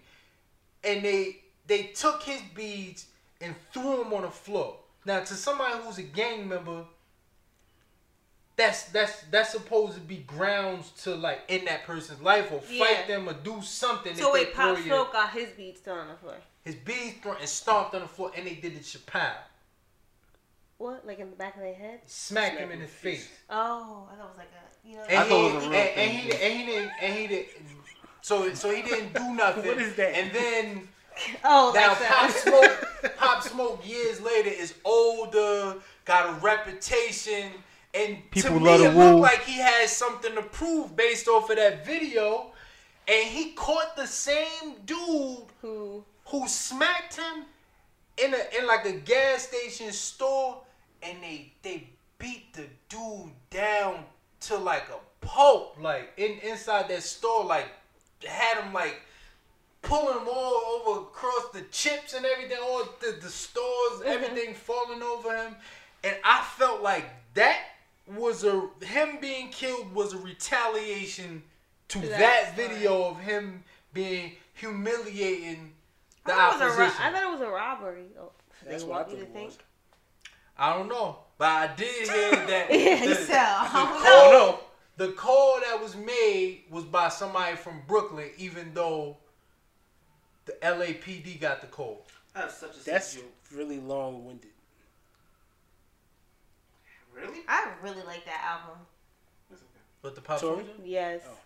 and 0.84 1.04
they 1.04 1.38
they 1.68 1.84
took 1.84 2.24
his 2.24 2.42
beads 2.56 3.08
and 3.42 3.56
threw 3.72 3.98
them 3.98 4.14
on 4.14 4.22
the 4.24 4.30
floor. 4.30 4.78
Now, 5.06 5.20
to 5.20 5.34
somebody 5.34 5.76
who's 5.84 5.98
a 5.98 6.04
gang 6.04 6.48
member, 6.48 6.86
that's 8.56 8.84
that's 8.86 9.24
that's 9.32 9.52
supposed 9.52 9.96
to 9.96 10.00
be 10.00 10.18
grounds 10.18 10.92
to 11.04 11.16
like 11.16 11.42
end 11.50 11.68
that 11.68 11.84
person's 11.86 12.22
life 12.22 12.52
or 12.52 12.62
fight 12.62 12.70
Yeah. 12.70 13.08
them 13.08 13.30
or 13.30 13.34
do 13.34 13.62
something. 13.62 14.16
So 14.16 14.28
if 14.28 14.34
wait, 14.34 14.54
Pop 14.54 14.78
Smoke 14.78 15.14
got 15.14 15.32
his 15.32 15.50
beats 15.50 15.82
thrown 15.82 16.00
on 16.00 16.08
the 16.10 16.16
floor. 16.16 16.38
His 16.64 16.76
beads 16.76 17.18
thrown 17.22 17.38
and 17.40 17.50
stomped 17.50 17.94
on 17.94 18.02
the 18.02 18.08
floor, 18.08 18.32
and 18.36 18.48
they 18.48 18.56
did 18.56 18.74
it 18.74 18.82
Chappelle. 18.84 19.36
What? 20.78 21.06
Like 21.06 21.20
in 21.20 21.30
the 21.30 21.36
back 21.36 21.56
of 21.56 21.62
their 21.62 21.74
head? 21.74 22.02
Smacked 22.06 22.60
him 22.60 22.72
in 22.72 22.80
the 22.80 22.88
face. 22.88 23.30
Oh, 23.50 24.08
I 24.12 24.16
thought 24.16 24.26
it 24.26 24.30
was 24.30 24.38
like 24.38 24.48
a 24.52 24.88
you 24.88 24.96
know. 24.96 25.04
And 25.04 25.18
I 25.18 25.24
he, 25.24 25.30
thought 25.30 25.52
it 25.52 25.56
was 25.56 25.64
a 25.64 25.68
and, 25.68 25.72
real 25.72 25.82
and 25.82 25.96
thing. 25.96 26.10
he 26.10 26.32
and 26.34 26.54
he 26.54 26.66
didn't 26.66 26.92
and 27.02 27.14
he 27.14 27.28
didn't. 27.28 27.48
So 28.22 28.54
so 28.54 28.74
he 28.74 28.82
didn't 28.82 29.14
do 29.14 29.34
nothing. 29.36 29.66
What 29.66 29.78
is 29.78 29.96
that? 29.96 30.16
And 30.16 30.32
then 30.34 30.88
oh, 31.46 31.72
now 31.76 31.90
like 31.90 31.98
Pop 32.00 32.30
that. 32.30 32.32
Smoke, 32.32 33.16
Pop 33.18 33.44
Smoke 33.44 33.88
years 33.88 34.20
later 34.22 34.50
is 34.50 34.74
older, 34.84 35.76
got 36.06 36.30
a 36.30 36.34
reputation, 36.42 37.52
and 37.94 38.18
People 38.32 38.60
to 38.60 38.66
love 38.66 38.80
me 38.82 38.86
to 38.88 38.92
it 38.92 38.96
looked 38.96 39.22
like 39.22 39.44
he 39.44 39.60
has 39.60 39.92
something 39.92 40.34
to 40.36 40.42
prove 40.42 40.96
based 40.96 41.28
off 41.28 41.50
of 41.50 41.58
that 41.58 41.86
video. 41.86 42.52
And 43.08 43.28
he 43.28 43.52
caught 43.52 43.98
the 43.98 44.08
same 44.08 44.76
dude 44.86 45.46
Who? 45.62 46.06
Who 46.26 46.48
smacked 46.48 47.18
him 47.18 47.46
in 48.18 48.34
a 48.34 48.60
in 48.60 48.68
like 48.68 48.86
a 48.86 48.94
gas 48.94 49.48
station 49.48 49.92
store, 49.92 50.62
and 51.02 51.22
they 51.22 51.54
they 51.62 51.88
beat 52.18 52.54
the 52.54 52.66
dude 52.90 53.32
down 53.50 54.06
to 54.42 54.58
like 54.58 54.88
a 54.90 55.26
pulp, 55.26 55.78
like 55.82 56.12
in 56.18 56.40
inside 56.40 56.88
that 56.90 57.04
store, 57.04 57.46
like 57.46 57.68
had 58.26 58.64
him 58.64 58.74
like 58.74 59.02
pulling 59.82 60.18
him 60.18 60.28
all 60.28 60.82
over 60.88 61.02
across 61.02 61.50
the 61.54 61.62
chips 61.72 62.14
and 62.14 62.26
everything, 62.26 62.58
all 62.62 62.84
the, 63.02 63.18
the 63.22 63.30
stores, 63.30 64.00
mm-hmm. 64.00 64.08
everything 64.08 64.54
falling 64.54 65.02
over 65.02 65.36
him, 65.36 65.56
and 66.04 66.16
I 66.24 66.44
felt 66.58 66.82
like 66.82 67.06
that 67.34 67.60
was 68.08 68.44
a 68.44 68.70
him 68.82 69.18
being 69.22 69.50
killed 69.50 69.94
was 69.94 70.14
a 70.14 70.18
retaliation 70.18 71.44
to 71.90 72.00
To 72.02 72.08
that, 72.08 72.20
that 72.20 72.56
video 72.56 73.04
of 73.10 73.20
him 73.20 73.64
being 73.94 74.34
humiliating 74.54 75.74
the 76.26 76.34
I 76.34 76.36
thought, 76.36 76.62
it 76.62 76.66
was 76.66 76.76
a 76.76 76.80
ro- 76.80 76.86
I 77.00 77.12
thought 77.12 77.24
it 77.24 77.32
was 77.32 77.42
a 77.42 77.50
robbery. 77.50 78.06
Oh, 78.20 78.32
That's 78.66 78.84
they 78.84 78.90
what 78.90 78.96
I 78.96 79.00
want 79.00 79.12
you 79.12 79.18
thought 79.18 79.24
to 79.26 79.30
it 79.30 79.34
think. 79.34 79.50
was. 79.50 79.58
I 80.58 80.78
don't 80.78 80.88
know, 80.88 81.18
but 81.38 81.48
I 81.50 81.68
did 81.76 82.08
hear 82.08 82.32
that 82.48 82.68
Yeah, 82.70 83.00
the, 83.00 83.06
you 83.10 83.16
said, 83.16 83.36
I 83.38 83.70
don't 83.74 84.04
call, 84.04 84.32
know. 84.32 84.60
the 84.98 85.12
call 85.14 85.60
that 85.62 85.82
was 85.82 85.96
made 85.96 86.64
was 86.70 86.84
by 86.86 87.10
somebody 87.10 87.56
from 87.56 87.82
Brooklyn, 87.88 88.30
even 88.38 88.74
though 88.74 89.18
the 90.46 90.54
LAPD 90.62 91.40
got 91.42 91.62
the 91.62 91.68
call. 91.68 92.06
I 92.36 92.42
have 92.42 92.52
such 92.52 92.78
a 92.78 92.86
That's 92.86 93.08
sense 93.08 93.24
really 93.54 93.80
long 93.80 94.26
winded. 94.26 94.52
really. 97.16 97.40
I 97.48 97.70
really 97.82 98.04
like 98.04 98.26
that 98.26 98.42
album. 98.44 98.80
But 100.02 100.16
the 100.16 100.22
pop 100.22 100.42
Tory? 100.42 100.66
Yes. 100.84 101.22
Oh. 101.26 101.38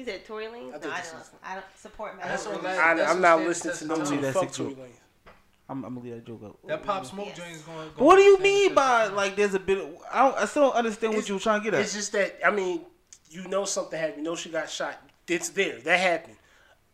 You 0.00 0.06
said 0.06 0.24
Tory 0.24 0.46
Lanez? 0.46 0.54
I 0.54 0.56
no, 0.60 0.64
I 0.64 0.78
don't 0.78 0.84
is- 0.92 1.12
listen. 1.14 1.38
I 1.44 1.54
don't 1.56 1.64
support 1.76 2.16
Matt. 2.16 2.28
That's 2.28 2.44
Tory 2.44 2.56
what 2.56 2.62
that- 2.64 2.78
I, 2.78 2.94
that's 2.94 3.12
I'm 3.12 3.20
not 3.20 3.38
stands 3.40 3.48
listening 3.64 3.72
to 3.74 3.78
test 3.78 3.88
no 3.88 3.94
of 3.94 4.08
Don't 4.10 4.20
that 4.22 4.32
Fuck 4.32 4.52
Tory 4.52 4.70
joke. 4.70 4.78
Lanez. 4.78 5.32
I'm, 5.68 5.84
I'm 5.84 5.94
gonna 5.94 6.04
leave 6.06 6.14
that 6.14 6.26
joke 6.26 6.40
out. 6.42 6.58
That 6.66 6.82
pop 6.82 7.04
smoke 7.04 7.26
Yes. 7.26 7.36
joint 7.36 7.50
is 7.52 7.60
going. 7.62 7.90
But 7.98 8.02
what 8.04 8.16
do 8.16 8.22
you 8.22 8.38
mean 8.38 8.74
by 8.74 9.08
like? 9.08 9.36
There's 9.36 9.52
a 9.52 9.58
bit. 9.60 9.76
Of, 9.76 9.88
I 10.10 10.22
don't. 10.24 10.38
I 10.38 10.44
still 10.46 10.62
don't 10.68 10.74
understand 10.76 11.12
what 11.12 11.18
It's- 11.18 11.28
you 11.28 11.34
were 11.34 11.40
trying 11.40 11.60
to 11.60 11.64
get 11.64 11.74
at. 11.74 11.80
It's 11.82 11.92
just 11.92 12.12
that 12.12 12.38
I 12.44 12.50
mean, 12.50 12.80
you 13.28 13.46
know 13.46 13.66
something 13.66 13.98
happened. 13.98 14.16
You 14.16 14.22
know 14.24 14.36
she 14.36 14.48
got 14.48 14.70
shot. 14.70 14.96
It's 15.28 15.50
there. 15.50 15.78
That 15.80 16.00
happened. 16.00 16.36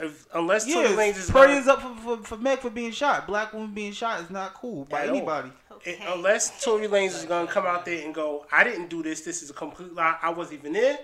If, 0.01 0.27
unless 0.35 0.67
Tory 0.71 0.89
Lanez 0.89 1.17
is 1.17 1.31
prayers 1.31 1.67
gonna- 1.67 1.89
up 1.89 1.99
for, 2.01 2.17
for 2.17 2.23
for 2.25 2.37
Meg 2.39 2.59
for 2.59 2.71
being 2.71 2.91
shot. 2.91 3.29
Black 3.29 3.53
woman 3.53 3.73
being 3.73 3.93
shot 3.93 4.21
is 4.21 4.31
not 4.31 4.53
cool 4.55 4.85
by 4.87 5.03
At 5.03 5.11
all. 5.11 5.17
anybody. 5.17 5.53
it- 5.85 6.01
unless 6.09 6.63
Tory 6.65 6.89
Lanez 6.89 7.15
is 7.15 7.25
gonna 7.25 7.47
come 7.47 7.65
out 7.67 7.85
there 7.85 8.05
and 8.05 8.13
go, 8.13 8.45
I 8.51 8.65
didn't 8.65 8.89
do 8.89 9.01
this. 9.05 9.21
This 9.21 9.45
is 9.45 9.49
a 9.51 9.55
complete 9.55 9.95
lie. 9.95 10.17
I 10.21 10.31
wasn't 10.31 10.59
even 10.59 10.73
there. 10.73 10.99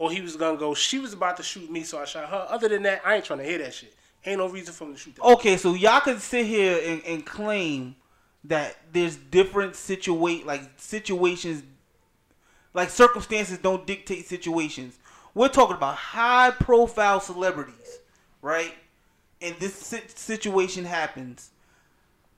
Or 0.00 0.10
he 0.10 0.22
was 0.22 0.34
gonna 0.34 0.56
go, 0.56 0.72
she 0.72 0.98
was 0.98 1.12
about 1.12 1.36
to 1.36 1.42
shoot 1.42 1.70
me, 1.70 1.82
so 1.82 2.00
I 2.00 2.06
shot 2.06 2.30
her. 2.30 2.46
Other 2.48 2.68
than 2.68 2.84
that, 2.84 3.02
I 3.04 3.16
ain't 3.16 3.24
trying 3.26 3.40
to 3.40 3.44
hear 3.44 3.58
that 3.58 3.74
shit. 3.74 3.94
Ain't 4.24 4.38
no 4.38 4.48
reason 4.48 4.72
for 4.72 4.84
him 4.84 4.94
to 4.94 4.98
shoot 4.98 5.14
that. 5.16 5.22
Okay, 5.22 5.58
so 5.58 5.74
y'all 5.74 6.00
can 6.00 6.18
sit 6.18 6.46
here 6.46 6.80
and, 6.82 7.04
and 7.04 7.26
claim 7.26 7.94
that 8.44 8.78
there's 8.94 9.16
different 9.16 9.76
situate 9.76 10.46
like 10.46 10.62
situations, 10.78 11.62
like 12.72 12.88
circumstances 12.88 13.58
don't 13.58 13.86
dictate 13.86 14.26
situations. 14.26 14.98
We're 15.34 15.48
talking 15.48 15.76
about 15.76 15.96
high 15.96 16.52
profile 16.52 17.20
celebrities, 17.20 17.98
right? 18.40 18.74
And 19.42 19.54
this 19.56 19.74
situation 19.74 20.86
happens. 20.86 21.50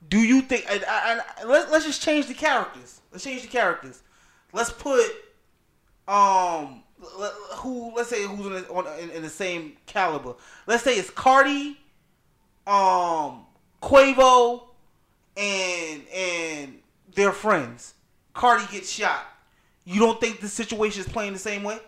Do 0.09 0.19
you 0.19 0.41
think? 0.41 0.65
And, 0.69 0.83
and, 0.83 1.21
and 1.39 1.49
let, 1.49 1.71
let's 1.71 1.85
just 1.85 2.01
change 2.01 2.27
the 2.27 2.33
characters. 2.33 2.99
Let's 3.13 3.23
change 3.23 3.41
the 3.41 3.47
characters. 3.47 4.03
Let's 4.51 4.69
put 4.69 5.09
um 6.09 6.82
who 7.57 7.93
let's 7.95 8.09
say 8.09 8.25
who's 8.25 8.45
in 8.45 8.53
the, 8.53 8.67
on, 8.69 8.85
in, 8.99 9.09
in 9.11 9.21
the 9.21 9.29
same 9.29 9.73
caliber. 9.85 10.33
Let's 10.67 10.83
say 10.83 10.95
it's 10.97 11.09
Cardi, 11.09 11.77
um, 12.67 13.45
Quavo, 13.81 14.63
and 15.37 16.01
and 16.13 16.79
their 17.15 17.31
friends. 17.31 17.93
Cardi 18.33 18.65
gets 18.71 18.89
shot. 18.91 19.25
You 19.85 19.99
don't 19.99 20.19
think 20.19 20.39
the 20.39 20.47
situation 20.47 21.01
is 21.01 21.07
playing 21.07 21.33
the 21.33 21.39
same 21.39 21.63
way? 21.63 21.79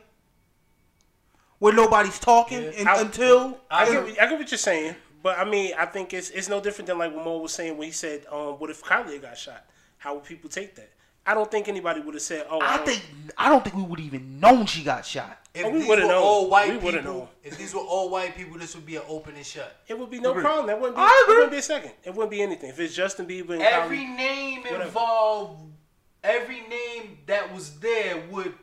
Where 1.60 1.74
nobody's 1.74 2.20
talking 2.20 2.62
Yeah. 2.64 2.72
and, 2.78 2.90
I- 2.90 3.02
until 3.02 3.58
I 3.72 3.86
get, 3.90 4.04
what- 4.04 4.22
I 4.22 4.30
get 4.30 4.40
what 4.40 4.52
you're 4.52 4.58
saying, 4.58 4.96
but 5.24 5.40
I 5.40 5.46
mean, 5.46 5.74
I 5.78 5.86
think 5.86 6.14
it's 6.14 6.30
it's 6.30 6.50
no 6.50 6.60
different 6.60 6.88
than 6.88 6.98
like 6.98 7.14
what 7.16 7.24
Mo 7.26 7.38
was 7.38 7.54
saying 7.54 7.78
when 7.78 7.88
he 7.88 7.94
said, 7.94 8.26
um, 8.32 8.60
"What 8.60 8.70
if 8.70 8.84
Kylie 8.84 9.22
got 9.22 9.38
shot? 9.38 9.66
How 9.98 10.16
would 10.16 10.24
people 10.26 10.50
take 10.50 10.76
that?" 10.76 10.90
I 11.27 11.34
don't 11.34 11.49
think 11.49 11.68
anybody 11.68 12.02
would 12.02 12.14
have 12.14 12.22
said, 12.22 12.45
"Oh, 12.49 12.60
I 12.61 12.77
don't- 12.77 12.85
think 12.85 13.02
I 13.38 13.49
don't 13.49 13.64
think 13.64 13.76
we 13.76 13.81
would 13.84 13.99
even 13.99 14.39
known 14.39 14.65
she 14.68 14.84
got 14.84 15.06
shot. 15.06 15.39
If 15.53 15.65
Oh, 15.65 15.69
we 15.69 15.80
these 15.80 15.88
would've 15.88 16.03
were 16.06 16.10
known. 16.11 16.23
all 16.23 16.49
white 16.49 16.69
We 16.69 16.77
would've 16.77 17.02
people, 17.02 17.14
known. 17.19 17.27
if 17.43 17.57
these 17.57 17.73
were 17.73 17.81
all 17.81 18.10
white 18.10 18.35
people, 18.35 18.57
this 18.60 18.76
would 18.76 18.85
be 18.85 18.97
an 18.97 19.03
open 19.07 19.35
and 19.35 19.45
shut. 19.45 19.76
it 19.88 19.97
would 19.97 20.10
be 20.11 20.19
no 20.19 20.31
Agree. 20.31 20.43
problem. 20.43 20.68
That 20.68 20.80
wouldn't 20.80 20.95
be. 20.97 21.02
I 21.02 21.22
agree. 21.23 21.34
It 21.34 21.38
wouldn't 21.38 21.52
be 21.52 21.57
a 21.57 21.61
second. 21.61 21.91
It 22.03 22.10
wouldn't 22.14 22.31
be 22.31 22.41
anything 22.41 22.69
if 22.69 22.80
it's 22.80 22.93
Justin 22.93 23.26
Bieber 23.26 23.52
and 23.53 23.61
Every 23.64 23.99
Kylie. 23.99 24.15
name 24.18 24.61
Whatever. 24.64 24.84
involved, 24.84 25.61
every 26.23 26.61
name 26.61 27.18
that 27.26 27.53
was 27.53 27.80
there 27.80 28.23
would 28.30 28.53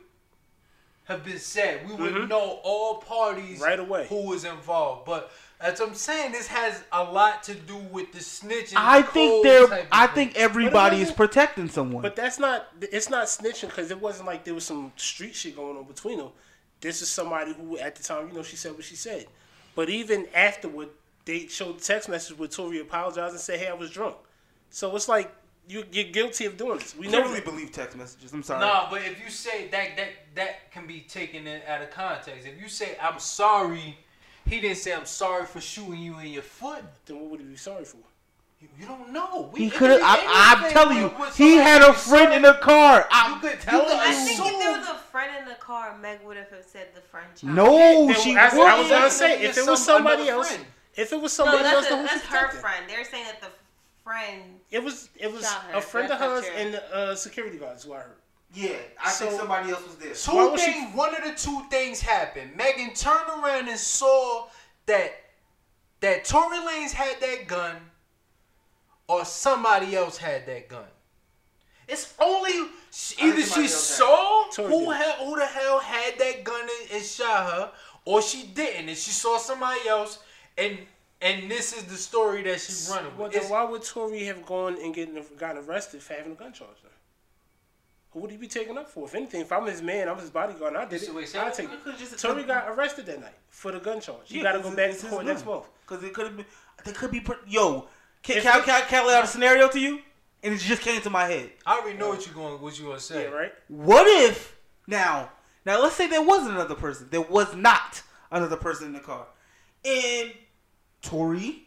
have 1.05 1.23
been 1.25 1.39
said. 1.39 1.87
We 1.89 1.95
would 1.95 2.29
know 2.29 2.59
all 2.63 2.95
parties 3.01 3.55
Mm-hmm. 3.59 3.63
Right 3.63 3.79
away. 3.79 4.07
who 4.07 4.27
was 4.29 4.45
involved. 4.45 5.05
But 5.05 5.29
as 5.63 5.79
I'm 5.79 5.95
saying, 5.95 6.33
this 6.33 6.47
has 6.47 6.83
a 6.91 7.03
lot 7.03 7.41
to 7.43 7.55
do 7.55 7.77
with 7.77 8.11
the 8.11 8.19
snitching. 8.19 8.73
I 8.75 9.01
think 9.01 9.45
code 9.45 9.69
they're. 9.71 9.87
I 9.91 10.07
thing. 10.07 10.27
think 10.27 10.37
everybody 10.37 11.01
is 11.01 11.11
protecting 11.11 11.69
someone. 11.69 12.01
But 12.01 12.17
that's 12.17 12.37
not. 12.37 12.67
It's 12.81 13.09
not 13.09 13.27
snitching 13.27 13.69
because 13.69 13.89
it 13.89 14.01
wasn't 14.01 14.27
like 14.27 14.43
there 14.43 14.53
was 14.53 14.65
some 14.65 14.91
street 14.97 15.33
shit 15.33 15.55
going 15.55 15.77
on 15.77 15.85
between 15.85 16.17
them. 16.17 16.29
This 16.81 17.01
is 17.01 17.09
somebody 17.09 17.53
who, 17.53 17.77
at 17.77 17.95
the 17.95 18.03
time, 18.03 18.27
you 18.27 18.33
know, 18.33 18.43
she 18.43 18.57
said 18.57 18.73
what 18.73 18.83
she 18.83 18.97
said. 18.97 19.27
But 19.73 19.89
even 19.89 20.27
afterward, 20.35 20.89
they 21.23 21.47
showed 21.47 21.79
the 21.79 21.83
text 21.83 22.09
message 22.09 22.37
where 22.37 22.49
Tory 22.49 22.81
apologized 22.81 23.33
and 23.33 23.41
said, 23.41 23.59
"Hey, 23.59 23.69
I 23.69 23.73
was 23.73 23.89
drunk." 23.89 24.17
So 24.69 24.93
it's 24.97 25.07
like 25.07 25.33
you, 25.67 25.85
you're 25.93 26.11
guilty 26.11 26.45
of 26.45 26.57
doing 26.57 26.79
this. 26.79 26.93
We 26.93 27.07
never 27.07 27.23
know 27.23 27.29
really 27.31 27.41
believe 27.41 27.71
text 27.71 27.97
messages. 27.97 28.33
I'm 28.33 28.43
sorry. 28.43 28.59
Nah, 28.59 28.89
but 28.89 29.01
if 29.03 29.23
you 29.23 29.29
say 29.29 29.69
that 29.69 29.95
that 29.95 30.09
that 30.35 30.71
can 30.71 30.87
be 30.87 31.01
taken 31.01 31.47
in, 31.47 31.61
out 31.67 31.81
of 31.81 31.89
context. 31.91 32.45
If 32.45 32.61
you 32.61 32.67
say 32.67 32.97
I'm 33.01 33.19
sorry, 33.19 33.97
he 34.47 34.59
didn't 34.59 34.77
say 34.77 34.93
I'm 34.93 35.05
sorry 35.05 35.45
for 35.45 35.61
shooting 35.61 35.99
you 36.01 36.19
in 36.19 36.27
your 36.27 36.41
foot. 36.43 36.83
Then 37.05 37.19
what 37.19 37.31
would 37.31 37.39
he 37.39 37.45
be 37.45 37.55
sorry 37.55 37.85
for? 37.85 37.97
You, 38.59 38.67
you 38.79 38.85
don't 38.85 39.11
know. 39.11 39.49
We, 39.51 39.65
He 39.65 39.69
could 39.69 39.89
have. 39.89 40.01
I'm 40.03 40.57
anything 40.59 40.71
telling 40.73 40.97
you, 40.97 41.03
with- 41.09 41.19
with 41.19 41.35
he 41.37 41.55
had 41.57 41.81
a 41.81 41.93
friend 41.93 42.25
sorry. 42.27 42.35
in 42.37 42.41
the 42.43 42.53
car. 42.55 43.07
I'm 43.11 43.33
You 43.35 43.39
could- 43.41 43.51
you 43.51 43.57
telling 43.57 43.85
could 43.87 43.97
I 43.99 44.13
think 44.13 44.39
if 44.39 44.59
there 44.59 44.77
was 44.79 44.87
a 44.87 44.95
friend 44.95 45.35
in 45.41 45.49
the 45.49 45.55
car, 45.55 45.97
Meg 45.97 46.19
would 46.23 46.37
have 46.37 46.47
said 46.65 46.87
the 46.95 47.01
friend. 47.01 47.27
child. 47.35 47.55
No, 47.55 48.07
Then 48.07 48.15
she 48.21 48.35
I, 48.37 48.47
I 48.47 48.79
was 48.79 48.89
gonna 48.89 49.09
say 49.09 49.41
if 49.43 49.57
it 49.57 49.67
was 49.67 49.83
somebody 49.83 50.29
else, 50.29 50.49
friend. 50.51 50.65
if 50.95 51.11
it 51.11 51.19
was 51.21 51.37
No, 51.37 51.45
somebody 51.45 51.63
else, 51.65 51.73
that's, 51.75 51.89
then 51.89 51.97
a, 51.99 52.01
who's 52.01 52.09
that's 52.11 52.23
her 52.25 52.37
protecting? 52.37 52.61
friend. 52.61 52.85
They're 52.89 53.03
saying 53.05 53.25
that 53.25 53.41
the 53.41 53.47
friend. 54.03 54.41
It 54.71 54.83
was 54.83 55.09
it 55.19 55.31
was 55.31 55.43
a 55.73 55.81
friend 55.81 56.11
of 56.11 56.19
That's 56.19 56.21
not 56.21 56.43
hers 56.43 56.45
and 56.55 56.73
the 56.73 56.95
uh, 56.95 57.15
security 57.15 57.57
guards 57.57 57.83
who 57.83 57.93
I 57.93 57.97
heard. 57.99 58.15
Yeah, 58.53 58.77
I 59.03 59.11
So- 59.11 59.25
think 59.27 59.39
somebody 59.39 59.71
else 59.71 59.83
was 59.83 59.95
there. 59.97 60.13
Two 60.13 60.51
was 60.51 60.61
she- 60.61 60.71
things. 60.73 60.95
One 60.95 61.15
of 61.15 61.23
the 61.23 61.33
two 61.33 61.65
things 61.69 62.01
happened. 62.01 62.55
Megan 62.55 62.93
turned 62.93 63.27
around 63.29 63.67
and 63.67 63.79
saw 63.79 64.47
that 64.85 65.19
that 66.01 66.25
Tory 66.25 66.57
Lanez 66.57 66.91
had 66.91 67.19
that 67.21 67.47
gun, 67.47 67.89
or 69.07 69.23
somebody 69.25 69.95
else 69.95 70.17
had 70.17 70.45
that 70.45 70.67
gun. 70.67 70.87
It's 71.87 72.13
only 72.19 72.51
either 72.51 72.69
she 72.91 73.15
somebody 73.15 73.41
else 73.41 73.61
had 73.61 73.69
saw 73.69 74.51
who 74.67 74.89
had, 74.91 75.15
who 75.15 75.35
the 75.37 75.45
hell 75.45 75.79
had 75.79 76.17
that 76.19 76.43
gun 76.43 76.61
and, 76.81 76.91
and 76.91 77.05
shot 77.05 77.51
her, 77.53 77.71
or 78.05 78.21
she 78.21 78.43
didn't, 78.43 78.89
and 78.89 78.97
she 78.97 79.11
saw 79.11 79.37
somebody 79.37 79.87
else, 79.87 80.19
and 80.57 80.77
and 81.21 81.49
this 81.49 81.71
is 81.71 81.85
the 81.85 81.95
story 81.95 82.43
that 82.43 82.59
she's 82.59 82.89
running 82.91 83.15
Well, 83.17 83.23
with. 83.27 83.31
then 83.31 83.41
It's- 83.43 83.49
why 83.51 83.63
would 83.63 83.83
Tory 83.83 84.25
have 84.25 84.45
gone 84.45 84.77
and 84.81 84.93
getting 84.93 85.25
gotten 85.37 85.63
arrested 85.63 86.03
for 86.03 86.13
having 86.15 86.33
a 86.33 86.35
gun 86.35 86.51
charge? 86.51 86.75
Then? 88.13 88.19
Who 88.19 88.19
would 88.21 88.31
he 88.31 88.37
be 88.37 88.47
taken 88.47 88.77
up 88.77 88.89
for? 88.89 89.05
If 89.05 89.15
anything, 89.15 89.41
if 89.41 89.51
I'm 89.51 89.65
his 89.65 89.81
man, 89.81 90.07
I'm 90.07 90.17
his 90.17 90.29
bodyguard, 90.29 90.73
and 90.73 90.81
I 90.83 90.85
did 90.85 91.01
So 91.01 91.11
it. 91.11 91.15
wait, 91.15 91.29
say 91.29 91.39
I'd 91.39 91.47
that 91.47 91.53
take 91.55 91.69
it. 91.71 91.97
Just- 91.97 92.19
Tory 92.19 92.43
got 92.43 92.69
arrested 92.69 93.05
that 93.07 93.19
night 93.21 93.33
for 93.49 93.71
the 93.71 93.79
gun 93.79 93.99
charge. 94.01 94.29
You 94.31 94.37
Yeah, 94.37 94.43
got 94.43 94.51
to 94.53 94.59
go 94.59 94.75
back 94.75 94.91
it's 94.91 95.01
to 95.01 95.07
court 95.07 95.25
gun. 95.25 95.33
next 95.33 95.45
month. 95.45 95.65
Because 95.87 96.03
it 96.03 96.13
could 96.13 96.25
have 96.27 96.37
been. 96.37 96.45
They 96.85 96.91
could 96.91 97.11
be. 97.11 97.19
Put, 97.19 97.39
yo, 97.47 97.87
can, 98.21 98.37
If 98.37 98.43
can, 98.43 98.53
I- 98.53 98.59
it- 98.59 98.65
can, 98.65 98.81
can 98.87 99.03
I 99.03 99.07
lay 99.07 99.15
out 99.15 99.23
a 99.23 99.27
scenario 99.27 99.67
to 99.69 99.79
you? 99.79 99.99
And 100.43 100.53
it 100.53 100.57
just 100.59 100.81
came 100.81 101.01
to 101.01 101.09
my 101.09 101.23
head. 101.25 101.51
I 101.65 101.79
already 101.79 101.97
know 101.97 102.09
what 102.09 102.25
you're 102.25 102.35
going 102.35 102.59
what 102.61 102.77
you 102.77 102.85
gonna 102.87 102.99
say. 102.99 103.23
Yeah, 103.23 103.29
right. 103.29 103.53
What 103.69 104.05
if 104.07 104.55
now? 104.87 105.29
Now 105.65 105.81
let's 105.81 105.95
say 105.95 106.07
there 106.07 106.21
was 106.21 106.45
another 106.47 106.75
person. 106.75 107.07
There 107.09 107.21
was 107.21 107.55
not 107.55 108.01
another 108.29 108.57
person 108.57 108.87
in 108.87 108.93
the 108.93 108.99
car, 108.99 109.25
and 109.85 110.33
Tory, 111.01 111.62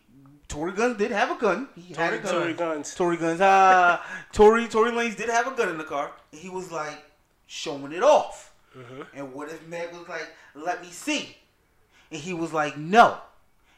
Tory 0.48 0.72
Guns 0.72 0.96
did 0.96 1.10
have 1.10 1.30
a 1.30 1.40
gun. 1.40 1.68
He 1.74 1.92
had 1.94 2.14
a 2.14 2.18
gun. 2.18 2.32
Tory 2.32 2.54
guns. 2.54 2.94
Tory 2.94 3.16
Guns. 3.16 3.40
Uh, 3.40 4.00
Tory 4.32 4.68
Tory 4.68 4.92
Lanez 4.92 5.16
did 5.16 5.28
have 5.28 5.46
a 5.46 5.50
gun 5.50 5.68
in 5.70 5.78
the 5.78 5.84
car, 5.84 6.12
he 6.32 6.48
was 6.48 6.70
like 6.70 7.02
showing 7.46 7.92
it 7.92 8.02
off. 8.02 8.52
And 9.14 9.32
what 9.32 9.48
if 9.48 9.66
Meg 9.66 9.90
was 9.92 10.06
like, 10.06 10.28
"Let 10.54 10.82
me 10.82 10.90
see," 10.90 11.36
and 12.12 12.20
he 12.20 12.34
was 12.34 12.52
like, 12.52 12.76
"No," 12.76 13.18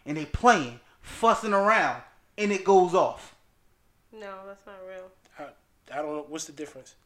and 0.05 0.17
they 0.17 0.25
playing, 0.27 0.81
fussing 1.01 1.53
around, 1.53 2.03
and 2.37 2.51
it 2.51 2.65
goes 2.65 2.95
off. 2.95 3.37
No, 4.13 4.35
that's 4.47 4.67
not 4.67 4.75
real. 4.89 5.09
I, 5.39 5.97
I 5.97 6.03
don't 6.03 6.17
know 6.17 6.27
what's 6.29 6.47
the 6.47 6.53
difference. 6.53 6.97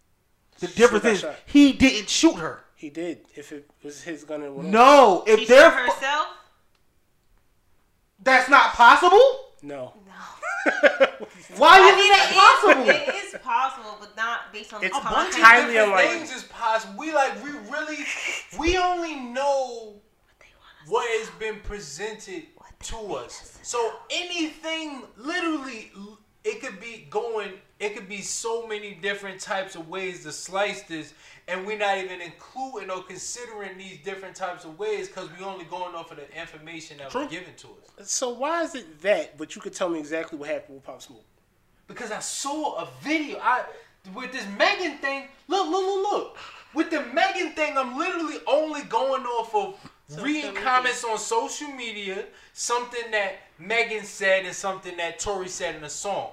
The 0.59 0.69
She 0.69 0.75
difference 0.75 1.05
is 1.05 1.21
shot. 1.21 1.37
he 1.45 1.73
didn't 1.75 2.09
shoot 2.09 2.37
her. 2.37 2.65
He 2.77 2.89
did. 2.89 3.27
If 3.35 3.53
it 3.53 3.69
was 3.85 4.03
his 4.03 4.25
gun 4.25 4.43
and 4.43 4.57
went 4.57 4.69
off. 4.69 4.73
No, 4.73 5.25
if 5.27 5.41
She 5.41 5.47
they're 5.47 5.71
shot 5.71 5.87
fu- 5.87 5.93
herself. 5.93 6.27
that's 8.23 8.49
not 8.49 8.73
possible. 8.73 9.21
No. 9.63 9.95
No. 10.07 10.13
Why 11.57 11.79
I 11.79 11.91
is 11.91 11.97
mean, 11.97 12.13
that 12.13 12.33
possible? 12.35 12.89
it 12.91 13.09
is, 13.09 13.09
it 13.09 13.35
is 13.37 13.41
possible, 13.43 13.97
but 14.01 14.17
not 14.17 14.53
based 14.53 14.73
on 14.75 14.83
It's 14.83 14.93
the 14.93 14.99
a 14.99 15.03
context. 15.03 15.39
bunch 15.39 15.45
highly 15.45 15.77
unlikely. 15.77 16.17
things 16.19 16.33
is 16.35 16.43
possible. 16.45 16.95
We 16.99 17.13
like 17.15 17.43
we 17.45 17.51
really 17.71 17.99
we 18.59 18.77
only 18.77 19.17
know 19.17 19.95
what 20.89 21.09
has 21.21 21.31
been 21.39 21.61
presented 21.61 22.45
to 22.85 22.97
us. 23.15 23.59
So 23.63 23.93
anything, 24.11 25.05
literally, 25.17 25.93
it 26.45 26.61
could 26.61 26.81
be 26.81 27.07
going. 27.11 27.53
It 27.79 27.97
could 27.97 28.09
be 28.09 28.21
so 28.21 28.67
many 28.67 28.95
different 28.95 29.41
types 29.41 29.75
of 29.75 29.89
ways 29.89 30.23
to 30.25 30.33
slice 30.33 30.83
this, 30.83 31.15
and 31.49 31.67
we're 31.67 31.79
not 31.79 31.99
even 31.99 32.21
including 32.21 32.91
or 32.91 33.03
considering 33.03 33.77
these 33.79 33.99
different 34.05 34.37
types 34.37 34.65
of 34.65 34.79
ways 34.79 35.09
because 35.09 35.29
we're 35.39 35.47
only 35.47 35.65
going 35.65 35.95
off 35.95 36.11
of 36.11 36.19
the 36.19 36.41
information 36.41 36.99
that 36.99 37.13
was 37.13 37.31
given 37.31 37.55
to 37.57 37.69
us. 37.99 38.11
So 38.11 38.31
why 38.31 38.63
is 38.63 38.75
it 38.75 39.01
that? 39.03 39.37
But 39.37 39.55
you 39.55 39.61
could 39.63 39.73
tell 39.75 39.89
me 39.89 39.99
exactly 39.99 40.39
what 40.39 40.49
happened 40.49 40.77
with 40.77 40.85
Pop 40.85 41.03
Smoke. 41.03 41.25
because 41.89 42.11
I 42.11 42.21
saw 42.21 42.83
a 42.83 42.89
video. 43.03 43.39
I 43.41 43.65
with 44.15 44.33
this 44.33 44.47
Megan 44.59 44.99
thing. 44.99 45.29
Look, 45.49 45.69
look, 45.69 45.85
look, 45.85 46.13
look. 46.13 46.37
With 46.75 46.91
the 46.91 47.03
Megan 47.13 47.53
thing, 47.53 47.77
I'm 47.77 47.97
literally 47.99 48.39
only 48.47 48.83
going 48.85 49.23
off 49.25 49.55
of 49.55 50.23
reading 50.23 50.55
comments 50.55 51.05
on 51.05 51.19
social 51.19 51.69
media, 51.69 52.25
something 52.53 53.11
that 53.11 53.35
Megan 53.67 54.05
said 54.05 54.45
and 54.45 54.55
something 54.55 54.97
that 54.97 55.19
Tory 55.19 55.49
said 55.49 55.77
in 55.77 55.85
a 55.85 55.91
song. 55.91 56.31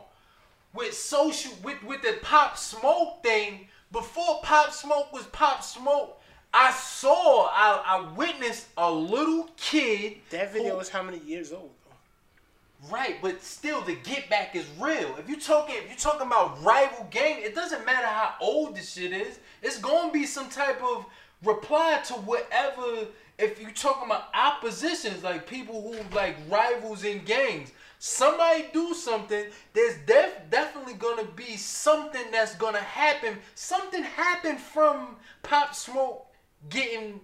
With 0.73 0.93
social, 0.93 1.53
with 1.63 1.81
with 1.83 2.01
the 2.01 2.17
Pop 2.21 2.57
Smoke 2.57 3.23
thing, 3.23 3.67
before 3.91 4.41
Pop 4.43 4.71
Smoke 4.71 5.11
was 5.11 5.25
Pop 5.27 5.63
Smoke, 5.63 6.19
I 6.53 6.71
saw, 6.71 7.47
I, 7.51 7.83
I 7.85 8.11
witnessed 8.15 8.67
a 8.77 8.91
little 8.91 9.49
kid. 9.57 10.17
That 10.31 10.51
video 10.53 10.75
who- 10.75 10.79
is 10.79 10.89
how 10.89 11.03
many 11.03 11.19
years 11.19 11.51
old? 11.51 11.71
Though? 11.85 12.89
Right, 12.91 13.17
but 13.21 13.43
still, 13.43 13.81
the 13.81 13.95
get 13.95 14.29
back 14.29 14.55
is 14.55 14.65
real. 14.79 15.15
If 15.17 15.27
you 15.27 15.39
talking, 15.39 15.75
if 15.75 15.89
you 15.89 15.97
talking 15.97 16.27
about 16.27 16.63
rival 16.63 17.07
gang, 17.11 17.41
it 17.41 17.53
doesn't 17.53 17.85
matter 17.85 18.07
how 18.07 18.35
old 18.39 18.75
this 18.75 18.93
shit 18.93 19.11
is. 19.11 19.39
It's 19.61 19.77
gonna 19.79 20.11
be 20.11 20.25
some 20.25 20.49
type 20.49 20.81
of 20.81 21.05
reply 21.43 22.01
to 22.05 22.13
whatever. 22.13 23.07
If 23.39 23.61
you 23.61 23.71
talking 23.71 24.05
about 24.05 24.25
oppositions, 24.33 25.23
like 25.23 25.47
people 25.47 25.81
who 25.81 26.15
like 26.15 26.35
rivals 26.49 27.03
in 27.05 27.23
gangs, 27.23 27.71
somebody 27.97 28.65
do 28.73 28.93
something. 28.93 29.45
There's 29.73 29.95
def- 30.05 30.49
definitely 30.49 30.95
gonna 30.95 31.25
be 31.35 31.55
something 31.55 32.23
that's 32.31 32.55
gonna 32.55 32.79
happen. 32.79 33.37
Something 33.55 34.03
happened 34.03 34.59
from 34.59 35.15
Pop 35.41 35.73
Smoke 35.73 36.27
getting 36.69 37.21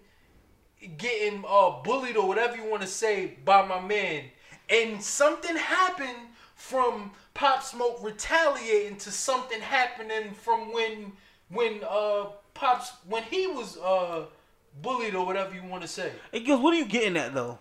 getting 0.97 1.43
uh 1.47 1.81
bullied 1.83 2.15
or 2.15 2.27
whatever 2.27 2.55
you 2.55 2.65
want 2.69 2.81
to 2.81 2.87
say 2.87 3.37
by 3.43 3.65
my 3.65 3.79
man 3.81 4.23
and 4.69 5.01
something 5.01 5.55
happened 5.55 6.27
from 6.55 7.11
pop 7.33 7.63
smoke 7.63 7.97
retaliating 8.01 8.97
to 8.97 9.11
something 9.11 9.59
happening 9.61 10.31
from 10.33 10.71
when 10.71 11.11
when 11.49 11.81
uh 11.89 12.25
pops 12.53 12.91
when 13.07 13.23
he 13.23 13.47
was 13.47 13.77
uh 13.77 14.25
bullied 14.81 15.15
or 15.15 15.25
whatever 15.25 15.53
you 15.53 15.63
want 15.63 15.81
to 15.81 15.87
say 15.87 16.11
Hey, 16.31 16.43
Gillz, 16.43 16.61
what 16.61 16.73
are 16.73 16.77
you 16.77 16.85
getting 16.85 17.17
at 17.17 17.33
though? 17.33 17.57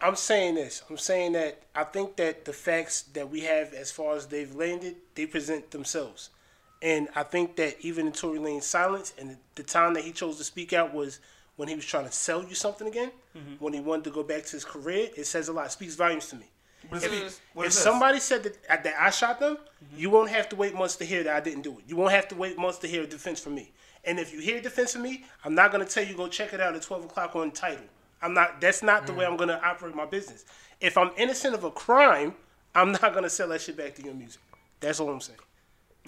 I'm 0.00 0.16
saying 0.16 0.56
this. 0.56 0.82
I'm 0.90 0.98
saying 0.98 1.32
that 1.32 1.62
I 1.74 1.84
think 1.84 2.16
that 2.16 2.44
the 2.44 2.52
facts 2.52 3.02
that 3.14 3.30
we 3.30 3.40
have 3.40 3.72
as 3.72 3.90
far 3.90 4.16
as 4.16 4.26
they've 4.26 4.54
landed, 4.54 4.96
they 5.14 5.24
present 5.24 5.70
themselves. 5.70 6.30
And 6.82 7.08
I 7.16 7.22
think 7.22 7.56
that 7.56 7.76
even 7.80 8.06
in 8.06 8.12
Tory 8.12 8.38
Lanez 8.38 8.64
silence 8.64 9.14
and 9.18 9.30
the, 9.30 9.36
the 9.54 9.62
time 9.62 9.94
that 9.94 10.04
he 10.04 10.12
chose 10.12 10.36
to 10.36 10.44
speak 10.44 10.74
out 10.74 10.92
was 10.92 11.20
when 11.56 11.68
he 11.68 11.74
was 11.74 11.86
trying 11.86 12.04
to 12.04 12.12
sell 12.12 12.44
you 12.44 12.54
something 12.54 12.86
again, 12.86 13.12
mm-hmm. 13.34 13.54
when 13.64 13.72
he 13.72 13.80
wanted 13.80 14.04
to 14.04 14.10
go 14.10 14.22
back 14.22 14.44
to 14.44 14.52
his 14.52 14.64
career, 14.64 15.08
it 15.16 15.26
says 15.26 15.48
a 15.48 15.52
lot. 15.52 15.66
It 15.66 15.72
speaks 15.72 15.94
volumes 15.94 16.28
to 16.28 16.36
me. 16.36 16.50
What 16.88 16.98
is 16.98 17.04
If, 17.04 17.10
this? 17.10 17.40
If 17.56 17.72
somebody 17.72 18.20
said 18.20 18.42
that, 18.44 18.56
uh, 18.68 18.82
that 18.82 18.94
I 18.98 19.10
shot 19.10 19.40
them, 19.40 19.58
you 19.96 20.10
won't 20.10 20.30
have 20.30 20.48
to 20.50 20.56
wait 20.56 20.74
months 20.74 20.96
to 20.96 21.04
hear 21.04 21.22
that 21.24 21.36
I 21.36 21.40
didn't 21.40 21.62
do 21.62 21.78
it. 21.78 21.84
You 21.86 21.96
won't 21.96 22.12
have 22.12 22.28
to 22.28 22.34
wait 22.34 22.58
months 22.58 22.78
to 22.78 22.86
hear 22.86 23.02
a 23.02 23.06
defense 23.06 23.40
from 23.40 23.54
me. 23.54 23.72
And 24.04 24.18
if 24.18 24.32
you 24.32 24.40
hear 24.40 24.58
a 24.58 24.60
defense 24.60 24.92
from 24.92 25.02
me, 25.02 25.24
I'm 25.44 25.54
not 25.54 25.72
gonna 25.72 25.86
tell 25.86 26.04
you 26.04 26.14
go 26.14 26.28
check 26.28 26.52
it 26.52 26.60
out 26.60 26.74
at 26.74 26.82
12 26.82 27.04
o'clock 27.06 27.34
on 27.36 27.50
Tidal. 27.50 27.84
I'm 28.22 28.34
not. 28.34 28.60
That's 28.60 28.82
not 28.82 29.06
the 29.06 29.12
way 29.12 29.26
I'm 29.26 29.36
gonna 29.36 29.60
operate 29.62 29.94
my 29.94 30.06
business. 30.06 30.44
If 30.80 30.96
I'm 30.96 31.10
innocent 31.16 31.54
of 31.54 31.64
a 31.64 31.70
crime, 31.70 32.34
I'm 32.74 32.92
not 32.92 33.14
gonna 33.14 33.30
sell 33.30 33.48
that 33.48 33.60
shit 33.60 33.76
back 33.76 33.94
to 33.96 34.02
your 34.02 34.14
music. 34.14 34.40
That's 34.80 35.00
all 35.00 35.08
I'm 35.10 35.20
saying. 35.20 35.38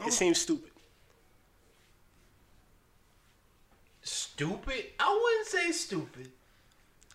It 0.04 0.12
seems 0.12 0.40
stupid. 0.40 0.70
stupid 4.06 4.84
i 5.00 5.20
wouldn't 5.22 5.48
say 5.48 5.72
stupid 5.72 6.30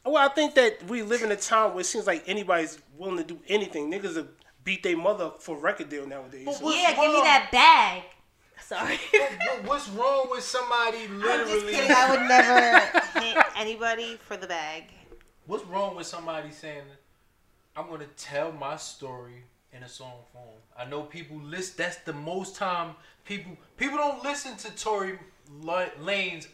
Well, 0.05 0.17
I 0.17 0.29
think 0.33 0.55
that 0.55 0.83
we 0.87 1.03
live 1.03 1.21
in 1.21 1.31
a 1.31 1.35
time 1.35 1.71
where 1.73 1.81
it 1.81 1.85
seems 1.85 2.07
like 2.07 2.23
anybody's 2.27 2.79
willing 2.97 3.17
to 3.17 3.23
do 3.23 3.39
anything. 3.47 3.91
Niggas 3.91 4.15
will 4.15 4.27
beat 4.63 4.83
their 4.83 4.97
mother 4.97 5.31
for 5.39 5.57
record 5.57 5.89
deal 5.89 6.07
nowadays. 6.07 6.45
But 6.45 6.55
So- 6.55 6.65
what- 6.65 6.75
Yeah, 6.75 6.89
give 6.93 7.11
me 7.13 7.21
that 7.21 7.49
bag. 7.51 8.03
Sorry. 8.65 8.97
What- 9.13 9.63
What's 9.65 9.89
wrong 9.89 10.29
with 10.31 10.43
somebody 10.43 11.03
I'm 11.05 11.21
just 11.21 11.51
literally? 11.51 11.73
kidding. 11.73 11.91
I 11.91 12.09
would 12.11 12.21
never 12.27 13.25
hit 13.25 13.45
anybody 13.57 14.17
for 14.17 14.37
the 14.37 14.47
bag. 14.47 14.85
What's 15.45 15.65
wrong 15.65 15.95
with 15.95 16.07
somebody 16.07 16.51
saying, 16.51 16.83
"I'm 17.75 17.89
gonna 17.89 18.05
tell 18.17 18.51
my 18.53 18.77
story 18.77 19.43
in 19.73 19.83
a 19.83 19.89
song 19.89 20.13
form"? 20.31 20.45
I 20.77 20.85
know 20.85 21.03
people 21.03 21.37
list. 21.37 21.77
That's 21.77 21.97
the 21.97 22.13
most 22.13 22.55
time 22.55 22.95
people 23.25 23.57
people 23.77 23.97
don't 23.97 24.23
listen 24.23 24.55
to 24.57 24.71
Tory 24.71 25.19
Lanez 25.61 26.47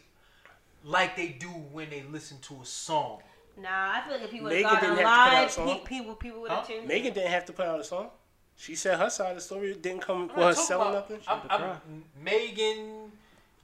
like 0.84 1.16
they 1.16 1.28
do 1.28 1.48
when 1.48 1.90
they 1.90 2.02
listen 2.02 2.38
to 2.42 2.60
a 2.62 2.66
song. 2.66 3.22
Nah, 3.60 3.68
I 3.96 4.02
feel 4.06 4.14
like 4.14 4.24
if 4.24 4.30
he 4.32 4.40
would 4.40 4.52
Megan 4.52 4.68
have 4.70 4.80
didn't 4.80 4.96
to 4.96 5.02
put 5.02 5.04
live, 5.04 5.56
pe- 5.84 5.84
people 5.96 6.14
people 6.14 6.40
would 6.42 6.50
have 6.50 6.60
Huh? 6.60 6.66
tuned. 6.66 6.86
Megan 6.88 7.12
didn't 7.12 7.30
have 7.30 7.44
to 7.46 7.52
put 7.52 7.66
out 7.66 7.80
a 7.80 7.84
song. 7.84 8.10
She 8.56 8.74
said 8.74 8.98
her 8.98 9.08
side 9.10 9.30
of 9.30 9.36
the 9.36 9.40
story 9.40 9.70
It 9.70 9.82
didn't 9.82 10.00
come 10.02 10.22
I'm 10.30 10.36
with 10.36 10.46
her 10.46 10.54
selling 10.54 10.88
about- 10.90 11.10
nothing. 11.10 11.20
I'm, 11.28 11.40
I'm, 11.50 12.04
Megan, 12.22 13.12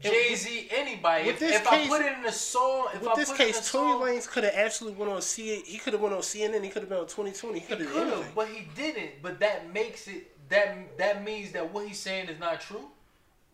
Jay 0.01 0.35
Z, 0.35 0.69
anybody. 0.73 1.27
with 1.27 1.35
If, 1.35 1.41
this 1.41 1.57
if 1.61 1.67
I 1.67 1.79
case- 1.79 1.89
put 1.89 2.01
it 2.03 2.19
in 2.19 2.25
a 2.27 2.33
song, 2.33 2.89
if 2.95 3.01
With 3.01 3.09
I 3.11 3.15
this 3.17 3.31
put 3.31 3.41
it 3.41 3.43
in 3.43 3.49
a 3.51 3.53
case, 3.53 3.71
Tory 3.73 3.91
song, 3.93 4.01
Lanez 4.03 4.29
could 4.29 4.45
have 4.45 4.55
actually 4.55 4.93
went 4.93 5.11
on 5.13 5.23
C. 5.23 5.61
He 5.63 5.79
could 5.79 5.93
have 5.95 6.03
went 6.03 6.15
on 6.15 6.21
CNN. 6.23 6.63
He 6.63 6.71
could 6.71 6.83
have 6.83 6.89
been 6.89 6.99
on 6.99 7.07
2020. 7.07 7.59
He 7.59 7.61
He 7.61 7.67
could 7.67 7.81
have 7.81 7.89
could 7.89 7.95
done 7.99 8.07
have, 8.09 8.15
anything. 8.17 8.33
but 8.35 8.49
he 8.49 8.69
didn't. 8.77 9.23
But 9.23 9.41
that 9.41 9.73
makes 9.73 10.07
it 10.09 10.31
that 10.51 10.99
that 10.99 11.25
means 11.25 11.53
that 11.53 11.73
what 11.73 11.87
he's 11.89 11.99
saying 11.99 12.29
is 12.29 12.39
not 12.39 12.61
true. 12.61 12.89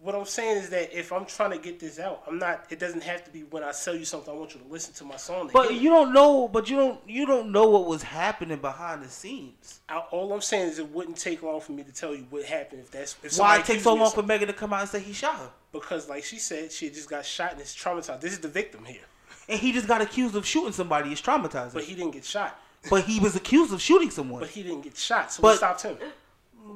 What 0.02 0.14
I'm 0.14 0.24
saying 0.24 0.56
is 0.56 0.70
that 0.70 0.98
if 0.98 1.12
I'm 1.12 1.26
trying 1.26 1.50
to 1.50 1.58
get 1.58 1.78
this 1.78 1.98
out, 1.98 2.22
I'm 2.26 2.38
not. 2.38 2.64
It 2.70 2.78
doesn't 2.78 3.02
have 3.02 3.22
to 3.24 3.30
be 3.30 3.40
when 3.42 3.62
I 3.62 3.72
sell 3.72 3.94
you 3.94 4.06
something. 4.06 4.32
I 4.32 4.36
want 4.36 4.54
you 4.54 4.60
to 4.60 4.66
listen 4.66 4.94
to 4.94 5.04
my 5.04 5.16
song. 5.16 5.50
But 5.52 5.74
you 5.74 5.90
don't 5.90 6.14
know. 6.14 6.48
But 6.48 6.70
you 6.70 6.76
don't. 6.76 7.00
You 7.06 7.26
don't 7.26 7.52
know 7.52 7.68
what 7.68 7.86
was 7.86 8.02
happening 8.02 8.58
behind 8.58 9.02
the 9.02 9.10
scenes. 9.10 9.80
I, 9.90 9.98
all 9.98 10.32
I'm 10.32 10.40
saying 10.40 10.68
is 10.70 10.78
it 10.78 10.88
wouldn't 10.90 11.18
take 11.18 11.42
long 11.42 11.60
for 11.60 11.72
me 11.72 11.82
to 11.82 11.92
tell 11.92 12.14
you 12.14 12.26
what 12.30 12.44
happened 12.44 12.80
if 12.80 12.90
that's 12.90 13.14
if 13.22 13.38
Why 13.38 13.58
it 13.58 13.66
takes 13.66 13.82
so 13.82 13.92
long 13.94 14.10
for. 14.10 14.22
Megan 14.22 14.48
to 14.48 14.54
come 14.54 14.72
out 14.72 14.80
and 14.80 14.88
say 14.88 15.00
he 15.00 15.12
shot 15.12 15.36
her? 15.36 15.50
because 15.72 16.08
like 16.08 16.24
she 16.24 16.36
said 16.38 16.72
she 16.72 16.88
just 16.88 17.08
got 17.08 17.24
shot 17.24 17.52
and 17.52 17.60
it's 17.60 17.76
traumatized. 17.76 18.20
This 18.20 18.32
is 18.32 18.40
the 18.40 18.48
victim 18.48 18.84
here, 18.84 19.02
And 19.48 19.60
he 19.60 19.70
just 19.70 19.86
got 19.86 20.00
accused 20.00 20.34
of 20.34 20.46
shooting 20.46 20.72
somebody. 20.72 21.12
It's 21.12 21.20
traumatizing. 21.20 21.74
but 21.74 21.84
he 21.84 21.94
didn't 21.94 22.12
get 22.12 22.24
shot. 22.24 22.58
But 22.88 23.04
he 23.04 23.20
was 23.20 23.36
accused 23.36 23.72
of 23.74 23.80
shooting 23.82 24.10
someone 24.10 24.40
But 24.40 24.48
he 24.48 24.62
didn't 24.62 24.80
get 24.80 24.96
shot, 24.96 25.30
so 25.30 25.42
But- 25.42 25.48
what 25.48 25.56
stopped 25.58 25.82
him? 25.82 25.98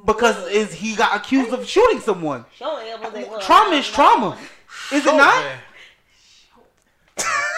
Because 0.04 0.48
is 0.48 0.72
he 0.72 0.94
got 0.94 1.16
accused 1.16 1.52
of 1.52 1.66
shooting 1.66 2.00
someone. 2.00 2.44
Show 2.56 2.76
me 2.78 2.92
able 2.92 3.10
to- 3.10 3.44
Trauma 3.44 3.76
is 3.76 3.88
trauma. 3.88 4.38
Is 4.92 5.06
it 5.06 5.14
not? 5.16 5.44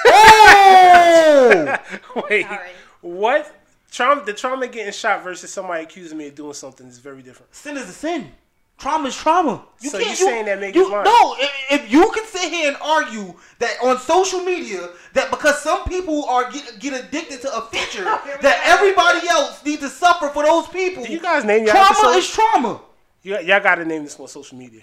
Oh! 0.06 1.76
Wait, 2.30 2.46
Sorry. 2.46 2.70
what? 3.00 3.52
Trauma, 3.90 4.24
the 4.24 4.32
trauma 4.32 4.66
getting 4.68 4.92
shot 4.92 5.22
versus 5.24 5.52
somebody 5.52 5.84
accusing 5.84 6.18
me 6.18 6.28
of 6.28 6.34
doing 6.34 6.52
something 6.52 6.86
is 6.86 6.98
very 6.98 7.22
different. 7.22 7.54
sin 7.54 7.76
is 7.76 7.88
a 7.88 7.92
sin. 7.92 8.30
Trauma 8.78 9.08
is 9.08 9.16
trauma. 9.16 9.64
You 9.80 9.90
So 9.90 9.98
can't, 9.98 10.10
you 10.10 10.16
saying 10.16 10.44
that 10.46 10.60
Megan's 10.60 10.76
you, 10.76 10.92
lying? 10.92 11.04
No, 11.04 11.34
if, 11.38 11.50
if 11.70 11.90
you 11.90 12.10
can 12.14 12.26
sit 12.26 12.52
here 12.52 12.68
and 12.68 12.76
argue 12.82 13.34
that 13.58 13.76
on 13.82 13.98
social 13.98 14.40
media 14.40 14.90
that 15.14 15.30
because 15.30 15.62
some 15.62 15.84
people 15.84 16.26
are 16.26 16.50
get, 16.50 16.78
get 16.78 16.92
addicted 16.92 17.40
to 17.42 17.56
a 17.56 17.62
feature 17.62 18.04
that 18.42 18.62
everybody 18.66 19.26
else 19.28 19.64
needs 19.64 19.80
to 19.80 19.88
suffer 19.88 20.28
for 20.28 20.44
those 20.44 20.66
people. 20.68 21.04
Do 21.04 21.12
you 21.12 21.20
guys 21.20 21.44
name 21.44 21.64
your 21.64 21.72
trauma 21.72 21.86
episodes? 21.90 22.16
is 22.18 22.30
trauma. 22.30 22.80
You, 23.22 23.38
y'all 23.40 23.60
got 23.60 23.76
to 23.76 23.84
name 23.84 24.04
this 24.04 24.20
on 24.20 24.28
social 24.28 24.58
media. 24.58 24.82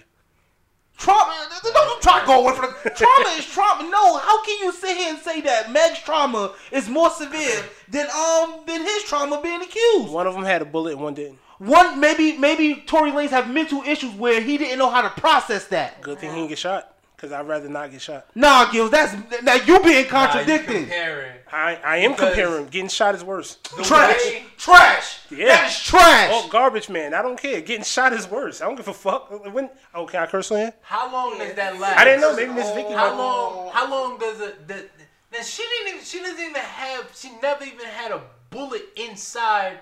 Trauma. 0.96 1.48
Don't 1.62 2.02
try 2.02 2.20
to 2.20 2.26
go 2.26 2.44
away 2.44 2.54
from 2.56 2.74
the 2.84 2.90
trauma 2.90 3.28
is 3.36 3.46
trauma. 3.46 3.88
No, 3.90 4.16
how 4.18 4.44
can 4.44 4.58
you 4.60 4.72
sit 4.72 4.96
here 4.96 5.10
and 5.10 5.18
say 5.18 5.40
that 5.40 5.70
Meg's 5.72 5.98
trauma 6.00 6.52
is 6.70 6.88
more 6.88 7.10
severe 7.10 7.62
than 7.88 8.06
um 8.10 8.60
than 8.66 8.80
his 8.82 9.02
trauma 9.04 9.40
being 9.42 9.60
accused? 9.62 10.12
One 10.12 10.26
of 10.26 10.34
them 10.34 10.44
had 10.44 10.62
a 10.62 10.64
bullet 10.64 10.92
and 10.92 11.00
one 11.02 11.14
didn't. 11.14 11.38
One 11.58 12.00
maybe 12.00 12.36
maybe 12.38 12.82
Tory 12.86 13.10
Lanez 13.12 13.30
have 13.30 13.48
mental 13.50 13.82
issues 13.82 14.12
where 14.14 14.40
he 14.40 14.58
didn't 14.58 14.78
know 14.78 14.90
how 14.90 15.02
to 15.02 15.10
process 15.10 15.66
that. 15.68 16.00
Good 16.02 16.18
thing 16.18 16.30
he 16.30 16.36
didn't 16.36 16.48
get 16.50 16.58
shot. 16.58 16.90
Cause 17.16 17.32
I'd 17.32 17.46
rather 17.48 17.70
not 17.70 17.90
get 17.90 18.02
shot. 18.02 18.26
Nah, 18.34 18.66
Gillz, 18.66 18.90
that's 18.90 19.14
now 19.42 19.54
you 19.54 19.78
being 19.80 19.94
Nah, 19.94 20.00
you 20.00 20.04
contradicted. 20.04 20.76
comparing. 20.76 21.32
I 21.50 21.76
I 21.82 21.96
am 21.98 22.10
Because- 22.12 22.34
comparing. 22.34 22.66
Getting 22.66 22.88
shot 22.88 23.14
is 23.14 23.24
worse. 23.24 23.56
Trash, 23.82 24.16
way- 24.26 24.44
trash. 24.58 25.20
Yeah. 25.30 25.46
That 25.46 25.70
is 25.70 25.80
trash. 25.82 26.30
Oh, 26.32 26.48
garbage 26.50 26.90
man. 26.90 27.14
I 27.14 27.22
don't 27.22 27.40
care. 27.40 27.60
Getting 27.62 27.84
shot 27.84 28.12
is 28.12 28.28
worse. 28.28 28.60
I 28.60 28.66
don't 28.66 28.74
give 28.76 28.88
a 28.88 28.92
fuck. 28.92 29.30
When? 29.54 29.70
Oh, 29.94 30.04
can 30.06 30.22
I 30.24 30.26
curse 30.26 30.50
on 30.50 30.58
here? 30.58 30.74
How 30.82 31.10
long 31.10 31.38
does 31.38 31.54
that 31.54 31.78
last? 31.80 31.98
I 31.98 32.04
didn't 32.04 32.20
know. 32.20 32.36
Maybe 32.36 32.52
Miss 32.52 32.70
Vicky. 32.72 32.92
How 32.92 33.10
might- 33.10 33.16
long? 33.16 33.70
How 33.72 33.90
long 33.90 34.18
does 34.18 34.40
it? 34.40 34.68
The, 34.68 34.84
now 35.32 35.40
she 35.42 35.62
didn't. 35.62 35.94
Even, 35.94 36.04
she 36.04 36.18
doesn't 36.18 36.40
even 36.40 36.54
have. 36.56 37.10
She 37.14 37.30
never 37.40 37.64
even 37.64 37.86
had 37.86 38.10
a 38.10 38.20
bullet 38.50 38.82
inside 38.96 39.78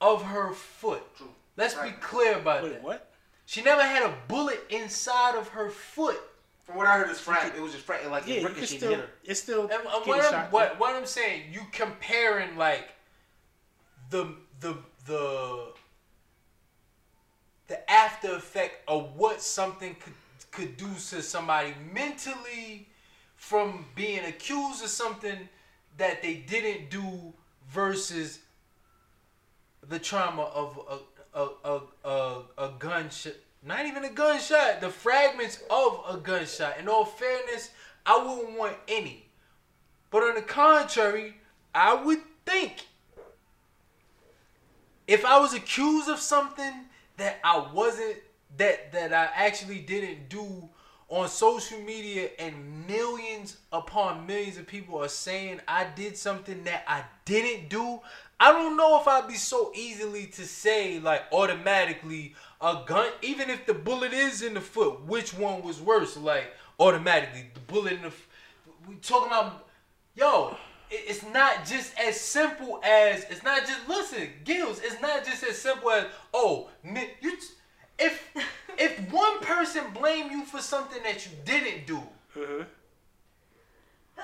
of 0.00 0.22
her 0.22 0.52
foot. 0.52 1.02
Let's 1.56 1.74
be 1.74 1.90
clear 2.00 2.38
about 2.38 2.62
Wait, 2.62 2.72
that. 2.72 2.82
what? 2.82 3.10
She 3.46 3.62
never 3.62 3.82
had 3.82 4.02
a 4.02 4.14
bullet 4.28 4.60
inside 4.70 5.36
of 5.36 5.48
her 5.48 5.70
foot. 5.70 6.20
From 6.64 6.76
what 6.76 6.86
I 6.86 6.98
heard, 6.98 7.10
it's 7.10 7.20
frack. 7.20 7.54
It 7.56 7.60
was 7.60 7.72
just 7.72 7.86
frack, 7.86 8.08
like 8.08 8.26
Yeah, 8.26 8.36
it 8.36 8.44
ricocheted 8.44 8.68
still. 8.78 8.90
hit 8.90 8.98
her. 9.00 9.08
It's 9.24 9.40
still 9.40 9.60
And, 9.62 9.70
getting 9.70 9.86
what, 10.06 10.20
I'm, 10.24 10.30
shot. 10.30 10.52
what, 10.52 10.78
what 10.78 10.94
I'm 10.94 11.06
saying, 11.06 11.52
you 11.52 11.60
comparing 11.72 12.56
like 12.56 12.90
the 14.10 14.34
the 14.60 14.76
the 15.06 15.72
the 17.66 17.90
after 17.90 18.34
effect 18.34 18.82
of 18.88 19.16
what 19.16 19.40
something 19.42 19.94
could 19.96 20.14
could 20.50 20.76
do 20.76 20.88
to 21.10 21.22
somebody 21.22 21.74
mentally 21.92 22.88
from 23.36 23.86
being 23.94 24.24
accused 24.24 24.82
of 24.82 24.90
something 24.90 25.48
that 25.96 26.22
they 26.22 26.34
didn't 26.34 26.90
do 26.90 27.32
versus 27.68 28.40
the 29.88 29.98
trauma 29.98 30.42
of 30.42 30.78
a 30.88 31.38
a 31.38 31.48
a 31.64 31.80
a, 32.08 32.42
a 32.58 32.72
gunshot. 32.78 33.34
Not 33.62 33.86
even 33.86 34.04
a 34.04 34.10
gunshot. 34.10 34.80
The 34.80 34.88
fragments 34.88 35.62
of 35.70 36.02
a 36.08 36.16
gunshot. 36.16 36.78
In 36.78 36.88
all 36.88 37.04
fairness, 37.04 37.70
I 38.06 38.18
wouldn't 38.18 38.58
want 38.58 38.76
any. 38.88 39.26
But 40.10 40.22
on 40.22 40.34
the 40.34 40.42
contrary, 40.42 41.36
I 41.74 41.94
would 41.94 42.20
think 42.44 42.86
if 45.06 45.24
I 45.24 45.38
was 45.38 45.54
accused 45.54 46.08
of 46.08 46.18
something 46.18 46.72
that 47.16 47.38
I 47.44 47.66
wasn't 47.72 48.16
that 48.56 48.92
that 48.92 49.12
I 49.12 49.28
actually 49.34 49.80
didn't 49.80 50.28
do 50.28 50.68
on 51.08 51.28
social 51.28 51.80
media 51.80 52.30
and 52.38 52.86
millions 52.86 53.56
upon 53.72 54.26
millions 54.26 54.56
of 54.56 54.66
people 54.66 55.02
are 55.02 55.08
saying 55.08 55.60
I 55.66 55.86
did 55.96 56.16
something 56.16 56.62
that 56.64 56.84
I 56.86 57.02
didn't 57.24 57.68
do, 57.68 58.00
I 58.40 58.52
don't 58.52 58.76
know 58.78 58.98
if 59.00 59.06
I'd 59.06 59.28
be 59.28 59.34
so 59.34 59.70
easily 59.74 60.26
to 60.26 60.46
say 60.46 60.98
like 60.98 61.24
automatically 61.30 62.34
a 62.60 62.82
gun 62.86 63.10
even 63.20 63.50
if 63.50 63.66
the 63.66 63.74
bullet 63.74 64.14
is 64.14 64.40
in 64.40 64.54
the 64.54 64.60
foot, 64.62 65.04
which 65.04 65.34
one 65.34 65.62
was 65.62 65.80
worse? 65.80 66.16
Like 66.16 66.50
automatically 66.78 67.50
the 67.52 67.60
bullet 67.60 67.92
in 67.92 68.02
the 68.02 68.08
f- 68.08 68.28
we 68.88 68.94
talking 68.96 69.26
about 69.26 69.68
yo, 70.16 70.56
it's 70.90 71.22
not 71.26 71.66
just 71.66 71.92
as 71.98 72.18
simple 72.18 72.80
as 72.82 73.24
it's 73.24 73.42
not 73.42 73.60
just 73.66 73.86
listen, 73.86 74.28
Gillz. 74.44 74.80
It's 74.82 75.00
not 75.02 75.24
just 75.24 75.44
as 75.44 75.58
simple 75.58 75.90
as 75.90 76.06
oh, 76.32 76.68
you. 76.82 77.36
t- 77.36 77.46
If 77.98 78.34
if 78.78 79.12
one 79.12 79.40
person 79.40 79.84
blame 79.92 80.30
you 80.30 80.44
for 80.46 80.60
something 80.60 81.02
that 81.02 81.26
you 81.26 81.32
didn't 81.44 81.86
do, 81.86 82.02
mm-hmm. 82.36 82.62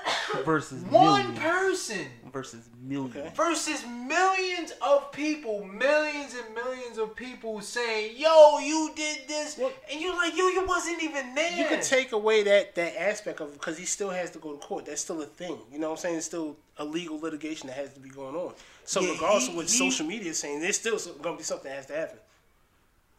versus 0.45 0.83
one 0.83 1.17
millions. 1.35 1.39
person 1.39 2.07
versus 2.31 2.69
millions. 2.81 3.15
Okay. 3.15 3.31
versus 3.35 3.83
millions 3.85 4.73
of 4.81 5.11
people, 5.11 5.63
millions 5.63 6.33
and 6.35 6.53
millions 6.55 6.97
of 6.97 7.15
people 7.15 7.61
saying, 7.61 8.13
"Yo, 8.17 8.59
you 8.59 8.91
did 8.95 9.27
this," 9.27 9.57
Well- 9.57 9.71
and 9.91 9.99
you're 10.01 10.15
like, 10.15 10.35
"Yo, 10.35 10.47
you 10.49 10.65
wasn't 10.65 11.01
even 11.01 11.33
there." 11.35 11.51
You 11.57 11.65
could 11.65 11.81
take 11.81 12.11
away 12.11 12.43
that 12.43 12.75
that 12.75 12.99
aspect 13.01 13.39
of 13.41 13.53
because 13.53 13.77
he 13.77 13.85
still 13.85 14.09
has 14.09 14.31
to 14.31 14.39
go 14.39 14.53
to 14.53 14.57
court. 14.59 14.85
That's 14.85 15.01
still 15.01 15.21
a 15.21 15.25
thing. 15.25 15.57
You 15.71 15.79
know 15.79 15.87
what 15.89 15.97
I'm 15.99 16.01
saying? 16.01 16.17
It's 16.17 16.25
still 16.25 16.57
a 16.77 16.85
legal 16.85 17.19
litigation 17.19 17.67
that 17.67 17.77
has 17.77 17.93
to 17.93 17.99
be 17.99 18.09
going 18.09 18.35
on. 18.35 18.53
So 18.85 19.01
Yeah, 19.01 19.13
regardless 19.13 19.43
he- 19.45 19.49
of 19.51 19.55
what 19.55 19.65
he- 19.69 19.77
social 19.77 20.05
media 20.05 20.31
is 20.31 20.39
saying, 20.39 20.61
there's 20.61 20.77
still 20.79 20.97
going 21.21 21.35
to 21.35 21.37
be 21.39 21.43
something 21.43 21.69
that 21.69 21.75
has 21.75 21.85
to 21.87 21.95
happen. 21.95 22.19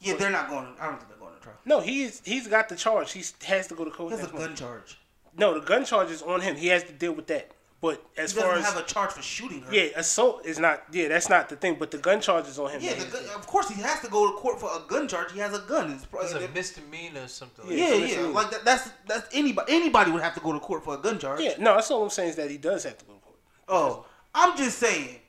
Yeah, 0.01 0.15
they're 0.15 0.31
not 0.31 0.49
going. 0.49 0.65
To, 0.77 0.83
I 0.83 0.87
don't 0.87 0.97
think 0.99 1.09
they're 1.09 1.19
going 1.19 1.35
to 1.35 1.41
trial. 1.41 1.57
No, 1.65 1.81
he's 1.81 2.23
he's 2.25 2.47
got 2.47 2.69
the 2.69 2.77
charge. 2.77 3.11
He 3.13 3.25
has 3.47 3.67
to 3.67 3.75
go 3.75 3.85
to 3.85 3.91
court. 3.91 4.13
He 4.13 4.19
has 4.21 4.29
a 4.29 4.33
gun 4.33 4.55
charge. 4.55 4.97
No, 5.39 5.55
the 5.59 5.65
gun 5.65 5.85
charge 5.85 6.11
is 6.11 6.23
on 6.23 6.41
him. 6.41 6.57
He 6.57 6.69
has 6.69 6.83
to 6.85 6.93
deal 6.93 7.13
with 7.13 7.27
that. 7.29 7.51
But 7.81 8.05
as 8.17 8.33
He 8.33 8.41
far 8.41 8.51
doesn't 8.57 8.65
as 8.67 8.73
have 8.75 8.83
a 8.83 8.87
charge 8.87 9.13
for 9.13 9.23
shooting 9.23 9.61
her. 9.63 9.73
yeah, 9.73 9.91
assault 9.95 10.45
is 10.45 10.59
not. 10.59 10.83
Yeah, 10.91 11.07
that's 11.07 11.29
not 11.29 11.49
the 11.49 11.55
thing. 11.55 11.77
But 11.79 11.93
the 11.93 11.99
gun 11.99 12.21
charge 12.21 12.49
is 12.49 12.59
on 12.59 12.71
him. 12.73 12.81
Yeah, 12.83 12.95
the 12.95 13.05
gun, 13.07 13.23
of 13.37 13.47
course 13.47 13.69
he 13.69 13.81
has 13.81 14.01
to 14.01 14.09
go 14.09 14.29
to 14.33 14.37
court 14.37 14.59
for 14.59 14.69
a 14.75 14.81
gun 14.89 15.07
charge. 15.07 15.31
He 15.31 15.39
has 15.39 15.55
a 15.55 15.61
gun. 15.61 15.93
It's, 15.93 16.05
it's 16.13 16.33
a 16.33 16.49
misdemeanor 16.53 17.23
or 17.23 17.29
something. 17.29 17.65
Like 17.69 17.77
Yeah, 17.79 17.95
yeah, 17.95 18.21
yeah. 18.23 18.27
Like 18.27 18.51
that, 18.51 18.65
that's 18.65 18.91
that's 19.07 19.29
anybody. 19.33 19.73
Anybody 19.73 20.11
would 20.11 20.23
have 20.23 20.35
to 20.35 20.41
go 20.41 20.53
to 20.53 20.59
court 20.59 20.83
for 20.85 20.95
a 20.95 20.99
gun 20.99 21.21
charge. 21.21 21.41
yeah, 21.41 21.53
no, 21.61 21.77
that's 21.77 21.89
all 21.93 22.03
I'm 22.03 22.11
saying 22.11 22.31
is 22.31 22.37
that 22.37 22.51
he 22.51 22.59
does 22.59 22.83
have 22.83 22.99
to 22.99 23.05
go 23.05 23.13
to 23.13 23.21
court. 23.21 23.37
Oh, 23.69 24.07
I'm 24.35 24.57
just 24.57 24.79
saying. 24.79 25.21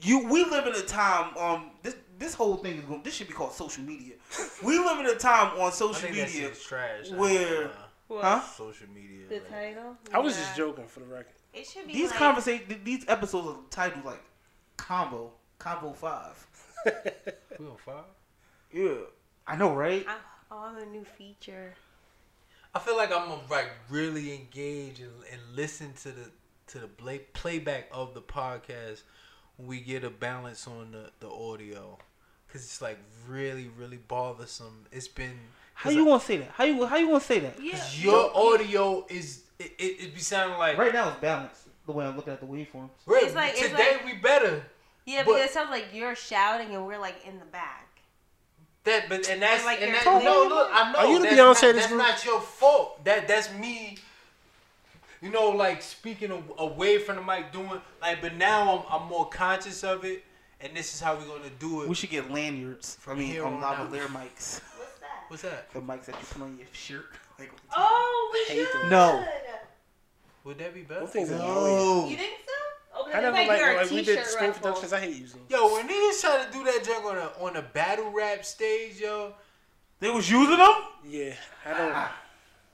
You, 0.00 0.26
we 0.32 0.44
live 0.46 0.66
in 0.66 0.74
a 0.74 0.80
time. 0.82 1.36
Um, 1.36 1.70
this 1.82 1.94
this 2.18 2.32
whole 2.34 2.56
thing 2.56 2.78
is 2.78 2.84
going. 2.84 3.02
This 3.02 3.12
should 3.14 3.28
be 3.28 3.34
called 3.34 3.52
social 3.52 3.84
media. 3.84 4.14
we 4.64 4.78
live 4.78 4.98
in 5.00 5.06
a 5.06 5.14
time 5.14 5.58
on 5.60 5.66
I 5.66 5.70
social 5.70 5.94
think 5.94 6.12
media. 6.14 6.26
shit's 6.26 6.64
trash. 6.64 7.10
where- 7.10 7.70
What? 8.14 8.24
Huh? 8.24 8.40
social 8.42 8.88
media. 8.94 9.26
The 9.28 9.34
like- 9.36 9.48
title? 9.50 9.96
I 10.12 10.18
was 10.18 10.34
Yeah. 10.36 10.44
just 10.44 10.56
joking 10.56 10.86
for 10.86 11.00
the 11.00 11.06
record. 11.06 11.32
It 11.54 11.66
should 11.66 11.86
be 11.86 11.92
These 11.92 12.10
like, 12.10 12.18
conversation, 12.18 12.80
these 12.84 13.04
episodes 13.08 13.48
are 13.48 13.56
titled 13.70 14.04
like 14.04 14.22
combo, 14.76 15.32
combo 15.58 15.92
five. 15.92 16.46
We 17.58 17.66
on 17.66 17.76
five? 17.84 18.04
Yeah, 18.72 18.94
I 19.46 19.56
know, 19.56 19.74
right? 19.74 20.04
I, 20.08 20.16
Oh, 20.54 20.74
the 20.78 20.84
new 20.86 21.04
feature. 21.04 21.72
I 22.74 22.78
feel 22.78 22.96
like 22.96 23.10
I'm 23.10 23.28
gonna 23.28 23.40
like 23.50 23.70
really 23.88 24.34
engage 24.34 25.00
and, 25.00 25.12
and 25.30 25.40
listen 25.54 25.92
to 26.02 26.08
the 26.10 26.30
to 26.68 26.78
the 26.78 26.88
play, 26.88 27.18
playback 27.32 27.88
of 27.92 28.12
the 28.14 28.20
podcast 28.22 29.02
when 29.56 29.68
we 29.68 29.80
get 29.80 30.04
a 30.04 30.10
balance 30.10 30.66
on 30.66 30.92
the, 30.92 31.10
the 31.20 31.30
audio, 31.30 31.98
cause 32.50 32.62
it's 32.64 32.82
like 32.82 32.98
really 33.28 33.68
really 33.78 33.96
bothersome. 33.98 34.84
It's 34.92 35.08
been 35.08 35.38
How 35.74 35.90
you 35.90 36.04
gonna 36.04 36.20
say 36.20 36.36
that? 36.38 36.50
How 36.54 36.64
you 36.64 36.86
how 36.86 36.96
you 36.96 37.06
gonna 37.08 37.20
say 37.20 37.40
that? 37.40 37.60
Yeah. 37.60 37.72
'cause 37.72 37.98
your 37.98 38.36
audio 38.36 39.04
is 39.08 39.42
it, 39.58 39.72
it, 39.78 39.84
it 40.04 40.14
be 40.14 40.20
sounding 40.20 40.58
like 40.58 40.76
Right 40.78 40.92
now 40.92 41.08
it's 41.08 41.20
balanced. 41.20 41.62
The 41.86 41.92
way 41.92 42.06
I'm 42.06 42.16
looking 42.16 42.32
at 42.32 42.40
the 42.40 42.46
waveforms. 42.46 42.90
Right, 43.06 43.24
It's 43.24 43.34
like- 43.34 43.52
it's 43.54 43.68
today 43.68 43.92
like- 43.96 44.04
we 44.04 44.14
better. 44.14 44.64
Yeah, 45.04 45.24
But- 45.24 45.32
because 45.34 45.50
it 45.50 45.52
sounds 45.52 45.70
like 45.70 45.86
you're 45.92 46.14
shouting 46.14 46.74
and 46.74 46.86
we're 46.86 46.98
like 46.98 47.26
in 47.26 47.38
the 47.40 47.44
back. 47.46 47.88
That, 48.84 49.08
but 49.08 49.28
and 49.28 49.40
that's 49.42 49.64
like 49.64 49.80
and 49.80 49.90
you're 49.92 50.00
that, 50.04 50.24
no 50.24 50.46
look 50.48 50.68
I 50.72 50.92
know 50.92 50.98
Are 50.98 51.06
you 51.06 51.18
the 51.18 51.24
that's, 51.24 51.36
Beyonce 51.36 51.40
not, 51.40 51.60
this 51.60 51.74
that's 51.76 51.86
group? 51.88 51.98
not 52.02 52.24
your 52.24 52.40
fault. 52.40 53.04
That 53.04 53.26
that's 53.28 53.52
me. 53.54 53.98
You 55.20 55.30
know, 55.30 55.50
like 55.50 55.82
speaking 55.82 56.30
a- 56.32 56.60
away 56.62 56.98
from 56.98 57.16
the 57.16 57.22
mic, 57.22 57.52
doing 57.52 57.80
like, 58.00 58.20
but 58.20 58.34
now 58.34 58.84
I'm 58.90 59.02
I'm 59.02 59.08
more 59.08 59.28
conscious 59.28 59.84
of 59.84 60.04
it, 60.04 60.24
and 60.60 60.76
this 60.76 60.94
is 60.94 61.00
how 61.00 61.14
we're 61.14 61.26
gonna 61.26 61.50
do 61.60 61.82
it. 61.82 61.88
We 61.88 61.94
should 61.94 62.10
get 62.10 62.30
lanyards. 62.32 62.96
I 63.00 63.02
From 63.04 63.18
mean, 63.20 63.28
here 63.28 63.44
on 63.46 63.62
on 63.62 63.88
lavalier 63.90 64.06
mics. 64.08 64.60
What's 65.32 65.44
that? 65.44 65.72
The 65.72 65.80
mics 65.80 66.04
that 66.04 66.14
you 66.20 66.26
put 66.30 66.42
on 66.42 66.58
your 66.58 66.66
shirt. 66.72 67.06
Like, 67.38 67.50
Oh, 67.74 68.30
we 68.34 68.54
Hate 68.54 68.66
should. 68.70 68.82
them. 68.82 68.90
No. 68.90 69.24
Would 70.44 70.58
that 70.58 70.74
be 70.74 70.82
better? 70.82 71.00
Those 71.00 71.08
things 71.08 71.30
no. 71.30 72.06
You 72.06 72.16
think 72.18 72.34
so? 72.44 72.52
Oh, 72.94 73.10
I 73.10 73.20
never 73.22 73.36
like, 73.38 73.48
like, 73.48 73.58
you're 73.58 73.76
like 73.76 73.90
we 73.90 74.02
did 74.02 74.18
t-shirt 74.18 74.56
Productions. 74.56 74.92
I 74.92 75.00
hate 75.00 75.16
using 75.16 75.40
them. 75.48 75.58
Yo, 75.58 75.72
when 75.72 75.88
niggas 75.88 76.20
try 76.20 76.44
to 76.44 76.52
do 76.52 76.62
that 76.64 76.84
junk 76.84 77.06
on 77.06 77.16
a 77.16 77.30
on 77.42 77.56
a 77.56 77.62
battle 77.62 78.10
rap 78.10 78.44
stage, 78.44 79.00
yo, 79.00 79.32
They 80.00 80.10
was 80.10 80.30
using 80.30 80.58
them? 80.58 80.74
Yeah, 81.08 81.32
I 81.64 81.78
don't. 81.78 81.92
Ah, 81.94 82.14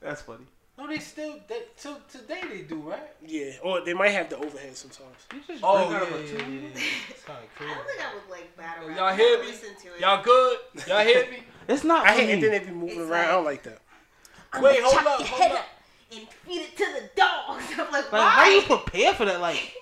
that's 0.01 0.23
funny. 0.23 0.47
No, 0.79 0.87
they 0.87 0.99
still 1.01 1.35
that 1.49 1.77
till 1.77 1.99
today 2.11 2.41
they 2.49 2.63
do, 2.63 2.77
right? 2.77 3.01
Yeah, 3.27 3.51
or 3.65 3.81
they 3.85 3.95
might 3.95 4.11
have 4.11 4.31
the 4.31 4.37
overhead 4.37 4.77
sometimes. 4.77 5.17
You 5.35 5.41
just 5.47 5.61
Oh 5.65 5.91
yeah, 5.91 6.01
yeah, 6.01 6.17
yeah, 6.17 6.47
yeah, 6.49 6.61
yeah. 6.75 6.81
It's 7.11 7.25
kind 7.25 7.39
of 7.41 7.45
I 7.45 7.59
crazy. 7.59 7.75
don't 7.75 7.87
think 7.87 8.01
I 8.01 8.15
would 8.15 8.31
like 8.31 8.57
battle 8.57 8.89
rap. 8.89 8.97
y'all 8.97 9.15
hear 9.17 9.37
don't 9.37 9.41
me? 9.45 9.51
Listen 9.53 9.71
to 9.83 9.95
it. 9.95 10.01
Y'all 10.01 10.23
good? 10.23 10.59
Y'all 10.87 11.05
hear 11.05 11.31
me? 11.31 11.39
It's 11.69 11.85
not 11.85 12.07
I 12.07 12.13
hate, 12.13 12.27
me. 12.29 12.33
and 12.35 12.43
then 12.45 12.51
they 12.53 12.59
be 12.61 12.71
moving 12.71 13.01
It's 13.01 13.11
around. 13.11 13.13
I 13.13 13.23
like- 13.25 13.31
don't 13.35 13.45
like 13.45 13.63
that. 13.65 14.63
Wait, 14.63 14.81
hold 14.83 14.95
up, 15.07 15.19
your 15.19 15.29
hold 15.29 15.41
head 15.43 15.53
up. 15.53 15.59
up 15.59 15.67
and 16.13 16.27
feed 16.47 16.61
it 16.63 16.77
to 16.79 16.85
the 16.85 17.11
dogs. 17.15 17.65
I'm 17.79 17.93
like, 17.93 18.11
Like, 18.11 18.23
how 18.23 18.49
you 18.49 18.61
why? 18.63 18.77
prepare 18.79 19.13
for 19.15 19.25
that? 19.27 19.41
Like, 19.43 19.75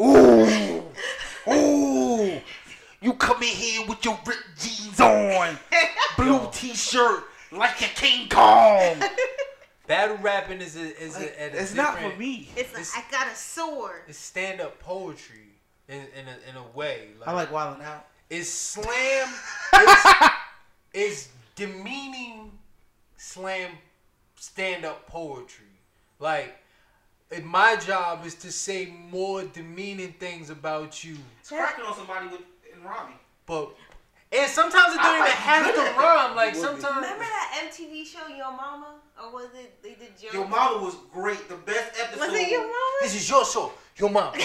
Ooh. 0.00 0.82
Ooh. 1.52 2.40
You 3.02 3.12
come 3.14 3.42
in 3.42 3.48
here 3.48 3.86
with 3.86 4.02
your 4.04 4.18
ripped 4.26 4.58
jeans 4.58 5.00
on, 5.00 5.58
blue 6.16 6.48
t-shirt, 6.52 7.24
like 7.52 7.80
a 7.82 7.88
King 7.94 8.28
Kong. 8.28 8.96
Battle 9.90 10.18
rapping 10.18 10.60
is 10.60 10.76
a, 10.76 11.02
is 11.02 11.16
Like, 11.16 11.36
a, 11.36 11.42
a 11.56 11.60
it's 11.62 11.74
not 11.74 11.98
for 11.98 12.16
me. 12.16 12.48
It's 12.56 12.72
like 12.72 12.82
It's- 12.82 12.92
I 12.96 13.02
got 13.10 13.26
a 13.26 13.34
sword. 13.34 14.02
It's 14.06 14.18
stand 14.18 14.60
up 14.60 14.78
poetry 14.78 15.48
in 15.88 15.96
in 16.18 16.28
a, 16.28 16.50
in 16.50 16.56
a 16.56 16.76
way. 16.78 17.08
Like, 17.18 17.28
I 17.28 17.32
like 17.32 17.50
wilding 17.50 17.84
Out. 17.84 18.06
it's 18.30 18.48
slam. 18.48 19.28
It's, 19.74 20.04
it's 20.94 21.28
demeaning 21.56 22.52
slam 23.16 23.72
stand 24.36 24.84
up 24.84 25.08
poetry. 25.08 25.66
Like. 26.20 26.56
and 27.32 27.44
my 27.44 27.74
job 27.76 28.24
is 28.24 28.36
to 28.36 28.52
say 28.52 28.86
more 29.10 29.42
demeaning 29.42 30.12
things 30.20 30.50
about 30.50 31.02
you, 31.04 31.16
It's 31.40 31.48
cracking 31.48 31.84
on 31.84 31.94
somebody 31.96 32.28
with 32.28 32.42
in 32.72 32.82
rhyming. 32.84 33.18
but 33.46 33.74
and 34.32 34.50
sometimes 34.50 34.94
it 34.94 34.98
don't 35.02 35.18
even 35.18 35.30
have 35.30 35.64
good 35.66 35.74
to 35.74 35.80
at 35.80 35.96
that. 35.96 35.98
rhyme. 36.28 36.36
Like 36.36 36.54
You 36.54 36.60
would 36.62 36.76
be. 36.76 36.80
sometimes 36.82 37.02
Remember 37.04 37.24
that 37.24 37.68
MTV 37.70 38.06
show 38.06 38.26
Yo 38.28 38.50
Mama? 38.52 38.94
Or 39.22 39.32
was 39.32 39.48
it 39.54 39.82
they 39.82 39.90
did 39.94 40.16
Joe? 40.18 40.28
Your 40.32 40.48
mama 40.48 40.82
was 40.82 40.96
great. 41.12 41.48
The 41.48 41.56
best 41.56 42.00
episode. 42.00 42.20
Was 42.30 42.32
it 42.40 42.48
Your 42.50 42.62
Mama? 42.62 42.98
this 43.02 43.14
is 43.14 43.28
your 43.28 43.44
show, 43.44 43.72
your 43.96 44.08
mom. 44.10 44.32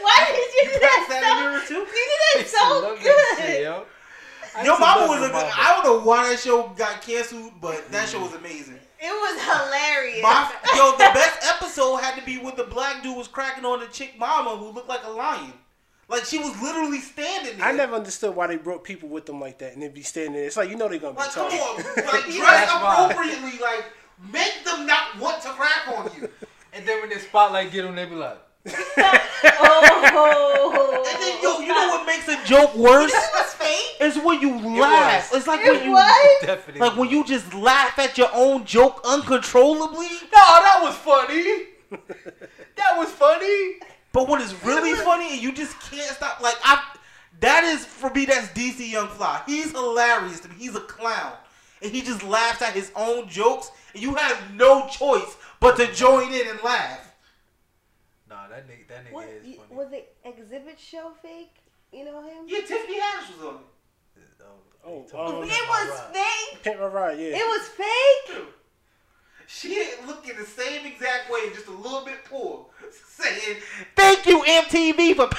Why 0.00 0.24
did 0.32 0.54
you 0.54 0.72
do 0.74 0.78
that 0.80 1.06
that 1.08 1.62
so? 1.66 1.74
too? 1.74 1.80
You 1.80 1.84
did 1.84 2.44
that 2.44 2.48
so 2.48 2.80
Love 2.80 2.98
that 3.02 3.36
shit, 3.38 3.46
good. 3.46 3.62
yo. 3.62 3.84
Your 4.64 4.78
mama 4.78 5.06
was 5.06 5.18
a 5.18 5.26
good. 5.26 5.32
Mama. 5.32 5.50
I 5.54 5.72
don't 5.82 5.84
know 5.84 6.04
why 6.06 6.30
that 6.30 6.38
show 6.38 6.68
got 6.76 7.02
canceled, 7.02 7.52
but 7.60 7.90
that 7.92 8.08
show 8.08 8.20
was 8.20 8.34
amazing. 8.34 8.78
It 9.00 9.10
was 9.10 9.40
hilarious. 9.42 10.22
My, 10.22 10.50
yo, 10.76 10.92
the 10.92 10.98
best 11.14 11.44
episode 11.54 11.96
had 11.96 12.18
to 12.18 12.24
be 12.24 12.38
when 12.38 12.56
the 12.56 12.64
black 12.64 13.02
dude 13.02 13.16
was 13.16 13.28
cracking 13.28 13.64
on 13.64 13.80
the 13.80 13.86
chick 13.86 14.14
mama 14.18 14.56
who 14.56 14.70
looked 14.70 14.88
like 14.88 15.04
a 15.04 15.10
lion. 15.10 15.52
Like 16.08 16.24
she 16.24 16.38
was 16.38 16.58
literally 16.62 17.00
standing 17.00 17.58
there. 17.58 17.66
I 17.66 17.72
never 17.72 17.94
understood 17.94 18.34
why 18.34 18.46
they 18.46 18.56
brought 18.56 18.82
people 18.82 19.10
with 19.10 19.26
them 19.26 19.40
like 19.40 19.58
that 19.58 19.74
and 19.74 19.82
they'd 19.82 19.92
be 19.92 20.02
standing 20.02 20.32
there. 20.34 20.46
It's 20.46 20.56
like 20.56 20.70
you 20.70 20.76
know 20.76 20.88
they're 20.88 20.98
gonna 20.98 21.12
be 21.14 21.18
Like, 21.20 21.32
come 21.32 21.50
talking. 21.50 21.60
on, 21.60 21.76
like 22.06 22.24
dress 22.34 22.70
appropriately. 22.72 23.58
Like, 23.60 23.84
make 24.32 24.64
them 24.64 24.86
not 24.86 25.18
want 25.18 25.42
to 25.42 25.48
crack 25.50 25.88
on 25.88 26.10
you. 26.18 26.30
And 26.72 26.86
then 26.86 27.00
when 27.00 27.10
the 27.10 27.18
spotlight 27.20 27.70
get 27.72 27.84
on, 27.84 27.94
they 27.94 28.06
be 28.06 28.14
like, 28.14 28.38
oh. 28.68 31.04
And 31.06 31.22
then, 31.22 31.42
yo, 31.42 31.58
you 31.60 31.68
know 31.68 31.88
what 31.88 32.06
makes 32.06 32.28
a 32.28 32.42
joke 32.44 32.74
worse? 32.76 33.12
It 33.12 33.30
was 33.34 33.54
fake. 33.54 33.96
It's 34.00 34.16
when 34.18 34.40
you 34.40 34.58
laugh. 34.80 35.30
was. 35.32 35.38
It's 35.38 35.46
like 35.46 35.60
It 35.64 35.72
when 35.72 35.84
you, 35.84 35.92
was. 35.92 36.36
definitely. 36.42 36.80
like 36.80 36.96
when 36.96 37.10
you 37.10 37.24
just 37.24 37.52
laugh 37.54 37.98
at 37.98 38.18
your 38.18 38.30
own 38.34 38.64
joke 38.64 39.00
uncontrollably. 39.04 40.08
No, 40.08 40.30
that 40.32 40.78
was 40.82 40.94
funny. 40.96 41.66
that 42.76 42.96
was 42.96 43.08
funny. 43.10 43.76
But 44.12 44.28
what 44.28 44.40
is 44.40 44.54
really 44.64 44.94
funny 45.04 45.32
and 45.32 45.42
you 45.42 45.52
just 45.52 45.78
can't 45.80 46.10
stop, 46.14 46.40
like 46.40 46.56
I, 46.64 46.82
that 47.40 47.64
is 47.64 47.84
for 47.84 48.10
me. 48.10 48.24
That's 48.24 48.48
DC 48.48 48.90
Young 48.90 49.08
Fly. 49.08 49.42
He's 49.46 49.70
hilarious 49.72 50.40
to 50.40 50.48
me. 50.48 50.54
He's 50.58 50.74
a 50.74 50.80
clown, 50.80 51.32
and 51.82 51.92
he 51.92 52.02
just 52.02 52.22
laughs 52.22 52.62
at 52.62 52.72
his 52.72 52.90
own 52.96 53.28
jokes, 53.28 53.70
and 53.94 54.02
you 54.02 54.14
have 54.14 54.54
no 54.54 54.88
choice 54.88 55.36
but 55.60 55.76
to 55.76 55.92
join 55.92 56.32
in 56.32 56.48
and 56.48 56.60
laugh. 56.62 57.14
Nah, 58.28 58.48
that 58.48 58.68
nigga, 58.68 58.88
that 58.88 59.06
nigga 59.06 59.12
What, 59.12 59.28
is 59.28 59.56
funny. 59.56 59.58
was 59.70 59.92
it 59.92 60.16
Xzibit 60.26 60.78
show 60.78 61.12
fake? 61.22 61.56
You 61.92 62.04
know 62.04 62.22
him? 62.22 62.44
Yeah, 62.46 62.60
Tiffany 62.60 62.98
Haddish 63.00 63.36
was 63.38 63.46
on 63.46 63.54
it. 63.54 63.60
Oh, 64.40 64.46
Oh, 64.84 65.02
you 65.02 65.08
talking 65.10 65.34
oh, 65.34 65.42
about 65.42 65.48
It 65.48 65.68
was 65.68 66.00
fake. 66.12 66.62
Pimp 66.62 66.80
My 66.80 66.86
Ride, 66.86 67.18
yeah. 67.18 67.36
It 67.36 67.46
was 67.46 67.68
fake. 67.68 68.44
She 69.50 69.82
looked 70.06 70.28
in 70.28 70.36
the 70.36 70.44
same 70.44 70.84
exact 70.84 71.30
way, 71.30 71.48
just 71.54 71.68
a 71.68 71.72
little 71.72 72.04
bit 72.04 72.22
poor, 72.24 72.66
saying, 73.16 73.56
"Thank 73.96 74.26
you 74.26 74.42
MTV 74.44 75.14
for." 75.16 75.30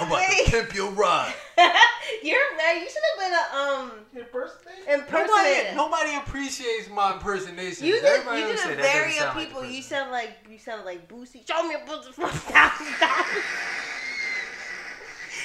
I'm 0.00 0.06
about 0.06 0.18
Wait. 0.28 0.44
to 0.46 0.50
pimp 0.52 0.74
your 0.76 0.92
ride. 0.92 1.34
You're 2.22 2.56
man. 2.56 2.76
You 2.82 2.88
should 2.88 3.02
have 3.10 3.18
been 3.18 3.32
a 3.32 3.56
um 3.58 3.92
Nobody, 4.14 4.92
impersonator. 4.92 5.74
nobody 5.74 6.14
appreciates 6.16 6.88
my 6.88 7.14
impersonation. 7.14 7.86
You 7.86 7.94
did, 7.94 8.04
Everybody 8.04 8.40
you 8.42 8.46
did 8.48 8.58
a 8.58 8.76
very 8.76 9.12
sound 9.14 9.30
of 9.30 9.36
like 9.36 9.46
people. 9.48 9.62
the 9.62 9.68
you 9.68 9.78
person. 9.78 9.90
sound 9.90 10.10
like 10.12 10.30
you 10.48 10.58
sound 10.58 10.84
like 10.84 11.08
Boosie. 11.08 11.48
Show 11.48 11.66
me 11.66 11.74
a 11.74 11.78
pussy 11.80 12.12
from 12.12 12.28
thousand 12.30 12.94
dollars. 13.00 13.44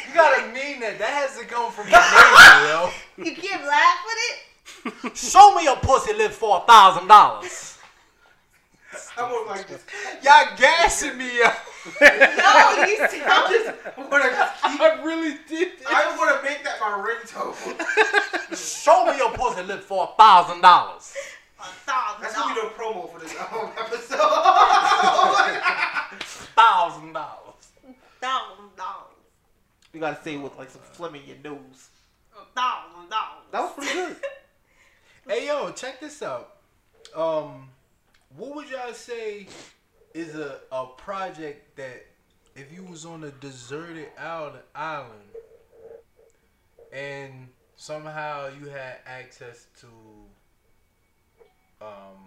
You 0.08 0.14
gotta 0.14 0.48
mean 0.54 0.82
that. 0.82 1.00
That 1.00 1.10
has 1.30 1.40
to 1.40 1.46
come 1.46 1.72
from 1.72 1.88
your 1.90 1.98
nature, 1.98 2.94
You 3.18 3.36
can't 3.42 3.66
laugh 3.66 3.98
with 4.06 4.18
yo. 4.30 4.53
Show 5.14 5.54
me 5.56 5.68
a 5.68 5.76
pussy 5.76 6.14
live 6.14 6.34
for 6.34 6.58
a 6.58 6.62
thousand 6.62 7.08
dollars. 7.08 7.78
I 9.18 9.24
was 9.24 9.48
like 9.50 9.68
this. 9.68 9.84
Y'all 10.24 10.56
gassing 10.58 11.18
me, 11.18 11.42
up. 11.42 11.58
No, 12.02 12.08
you 12.08 12.98
I 13.02 13.08
sound. 13.10 13.10
just 13.50 13.74
want 13.98 14.24
to. 14.24 14.50
I 14.64 15.02
really 15.04 15.38
did. 15.48 15.78
This. 15.80 15.88
I 15.88 16.16
want 16.18 16.30
to 16.38 16.44
make 16.48 16.64
that 16.64 16.80
my 16.80 16.92
ringtone. 17.02 17.56
Show 18.56 19.06
me 19.06 19.20
a 19.20 19.30
pussy 19.38 19.64
live 19.64 19.84
for 19.84 20.04
a 20.12 20.16
thousand 20.18 20.62
dollars. 20.62 21.14
A 21.60 21.64
thousand 21.64 22.22
That's 22.24 22.36
gonna 22.36 22.54
be 22.54 22.60
dollars. 22.62 22.74
the 22.78 22.84
promo 22.84 23.10
for 23.12 23.20
this 23.20 23.36
um, 23.40 23.72
episode. 23.78 24.18
Thousand 26.56 27.14
dollars. 27.14 27.40
Thousand 28.22 28.76
dollars. 28.78 29.18
you 29.94 30.00
gotta 30.00 30.22
say 30.24 30.36
it 30.36 30.42
with 30.42 30.56
like 30.58 30.70
some 30.70 30.82
phlegm 30.82 31.16
in 31.16 31.22
your 31.26 31.38
nose. 31.44 31.90
Thousand 32.56 33.10
dollars. 33.10 33.46
That 33.52 33.62
was 33.62 33.72
pretty 33.76 33.94
good. 33.94 34.16
Hey 35.26 35.48
yo, 35.48 35.72
check 35.72 36.02
this 36.02 36.22
out. 36.22 36.58
Um, 37.16 37.70
what 38.36 38.56
would 38.56 38.70
y'all 38.70 38.92
say 38.92 39.48
is 40.14 40.36
a, 40.36 40.60
a 40.70 40.88
project 40.98 41.78
that 41.78 42.06
if 42.58 42.74
you 42.74 42.84
was 42.84 43.06
on 43.06 43.24
a 43.24 43.32
deserted 43.32 44.08
island, 44.18 45.30
and 46.92 47.48
somehow 47.78 48.50
you 48.60 48.68
had 48.68 48.98
access 49.06 49.68
to 49.80 49.88
um 51.82 52.20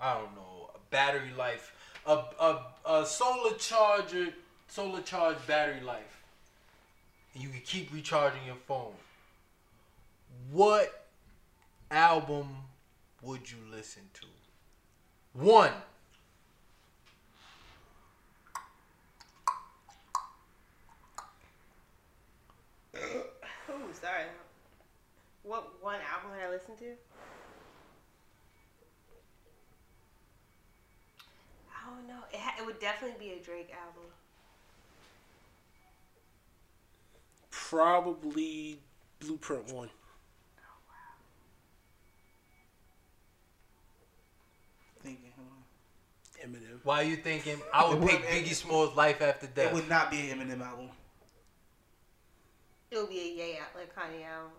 I 0.00 0.14
don't 0.14 0.34
know, 0.34 0.70
a 0.74 0.78
battery 0.90 1.30
life, 1.38 1.76
a 2.08 2.24
a, 2.40 2.60
a 2.84 3.06
solar 3.06 3.54
charger, 3.54 4.30
solar 4.66 5.00
charged 5.00 5.46
battery 5.46 5.80
life. 5.80 6.24
And 7.34 7.42
you 7.44 7.50
could 7.50 7.64
keep 7.64 7.94
recharging 7.94 8.44
your 8.44 8.56
phone. 8.66 8.94
What 10.50 11.03
album 11.94 12.48
would 13.22 13.50
you 13.50 13.58
listen 13.70 14.02
to? 14.14 14.26
One. 15.32 15.72
Ooh, 22.96 23.92
sorry. 23.92 24.24
What 25.42 25.82
one 25.82 26.00
album 26.12 26.30
had 26.38 26.48
I 26.48 26.50
listen 26.50 26.76
to? 26.76 26.92
I 31.70 31.90
don't 31.90 32.08
know. 32.08 32.24
It, 32.32 32.40
ha- 32.40 32.54
it 32.58 32.66
would 32.66 32.80
definitely 32.80 33.16
be 33.18 33.32
a 33.32 33.44
Drake 33.44 33.72
album. 33.72 34.04
Probably 37.50 38.78
Blueprint 39.20 39.72
One. 39.72 39.90
Thinking, 45.02 45.32
hold 45.36 45.48
on. 45.48 45.64
Eminem. 46.44 46.78
Why 46.82 47.00
are 47.00 47.04
you 47.04 47.16
thinking 47.16 47.58
I 47.72 47.88
would 47.88 48.06
pick 48.06 48.22
Biggie 48.26 48.54
Smalls' 48.54 48.94
Life 48.96 49.22
After 49.22 49.46
Death? 49.46 49.68
It 49.70 49.74
would 49.74 49.88
not 49.88 50.10
be 50.10 50.30
an 50.30 50.38
Eminem 50.38 50.60
album. 50.60 50.88
It 52.90 52.98
would 52.98 53.08
be 53.08 53.18
a 53.20 53.24
Ye 53.24 53.58
al- 53.58 53.66
like 53.80 53.94
Kanye 53.94 54.24
album. 54.26 54.52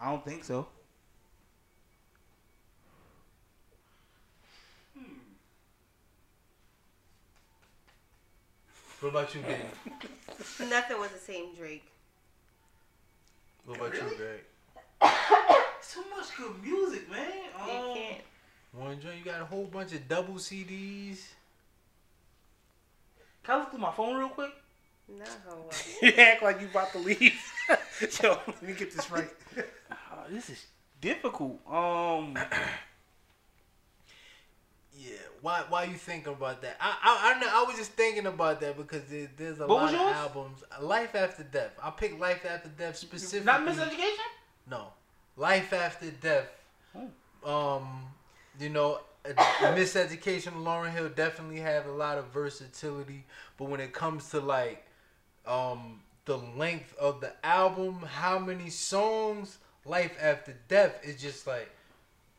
I 0.00 0.10
don't 0.10 0.24
think 0.24 0.44
so. 0.44 0.66
Hmm. 4.96 5.02
What 9.00 9.08
about 9.10 9.34
you, 9.34 9.40
Biggie? 9.42 10.68
Nothing 10.70 10.98
was 10.98 11.10
the 11.10 11.18
same 11.18 11.54
Drake. 11.54 11.84
What 13.64 13.78
about 13.78 13.92
Really? 13.92 14.10
you, 14.10 14.16
Drake? 14.16 14.44
It's 15.78 15.94
too 15.94 16.04
much 16.16 16.36
good 16.36 16.62
music, 16.64 17.08
man. 17.10 17.28
You 17.66 17.72
Um, 17.72 17.94
can't. 17.94 18.20
One 18.76 19.00
joint, 19.00 19.16
you 19.18 19.24
got 19.24 19.40
a 19.40 19.44
whole 19.44 19.64
bunch 19.64 19.92
of 19.94 20.06
double 20.08 20.34
CDs. 20.34 21.20
Can 23.42 23.54
I 23.54 23.58
look 23.60 23.70
through 23.70 23.78
my 23.80 23.92
phone 23.92 24.16
real 24.16 24.28
quick? 24.28 24.52
No. 25.08 25.24
You 26.02 26.12
act 26.18 26.42
like 26.42 26.60
you 26.60 26.66
about 26.68 26.92
to 26.92 26.98
leave. 26.98 27.40
Yo, 28.22 28.38
let 28.46 28.62
me 28.62 28.74
get 28.74 28.92
this 28.94 29.10
right. 29.10 29.30
Uh, 29.90 30.24
this 30.30 30.50
is 30.50 30.66
difficult. 31.00 31.60
Um, 31.70 32.36
Yeah, 34.98 35.12
why 35.42 35.62
why 35.68 35.84
you 35.84 35.94
thinking 35.94 36.32
about 36.32 36.62
that? 36.62 36.76
I 36.80 36.96
I 37.02 37.34
I, 37.34 37.40
know, 37.40 37.46
I 37.52 37.64
was 37.68 37.76
just 37.76 37.92
thinking 37.92 38.26
about 38.26 38.60
that 38.62 38.76
because 38.76 39.04
there, 39.04 39.28
there's 39.36 39.60
a 39.60 39.66
What 39.66 39.92
lot 39.92 39.94
of 39.94 40.00
albums. 40.00 40.64
Life 40.80 41.14
After 41.14 41.42
Death. 41.44 41.72
I 41.82 41.90
picked 41.90 42.18
Life 42.18 42.44
After 42.48 42.68
Death 42.70 42.96
specifically. 42.96 43.44
not 43.44 43.60
miseducation. 43.60 44.26
No, 44.68 44.88
Life 45.36 45.72
After 45.74 46.10
Death. 46.10 46.48
Oh. 47.44 47.76
Um, 47.76 48.00
you 48.58 48.68
know, 48.70 49.00
Miseducation. 49.24 50.62
Lauryn 50.64 50.92
Hill 50.92 51.08
definitely 51.08 51.60
had 51.60 51.86
a 51.86 51.92
lot 51.92 52.18
of 52.18 52.26
versatility, 52.26 53.24
but 53.56 53.68
when 53.68 53.80
it 53.80 53.92
comes 53.92 54.30
to 54.30 54.40
like, 54.40 54.86
um, 55.46 56.00
the 56.24 56.38
length 56.38 56.94
of 56.98 57.20
the 57.20 57.32
album, 57.44 58.00
how 58.00 58.38
many 58.38 58.70
songs, 58.70 59.58
Life 59.84 60.16
After 60.20 60.54
Death 60.68 61.00
is 61.04 61.20
just 61.20 61.46
like, 61.46 61.70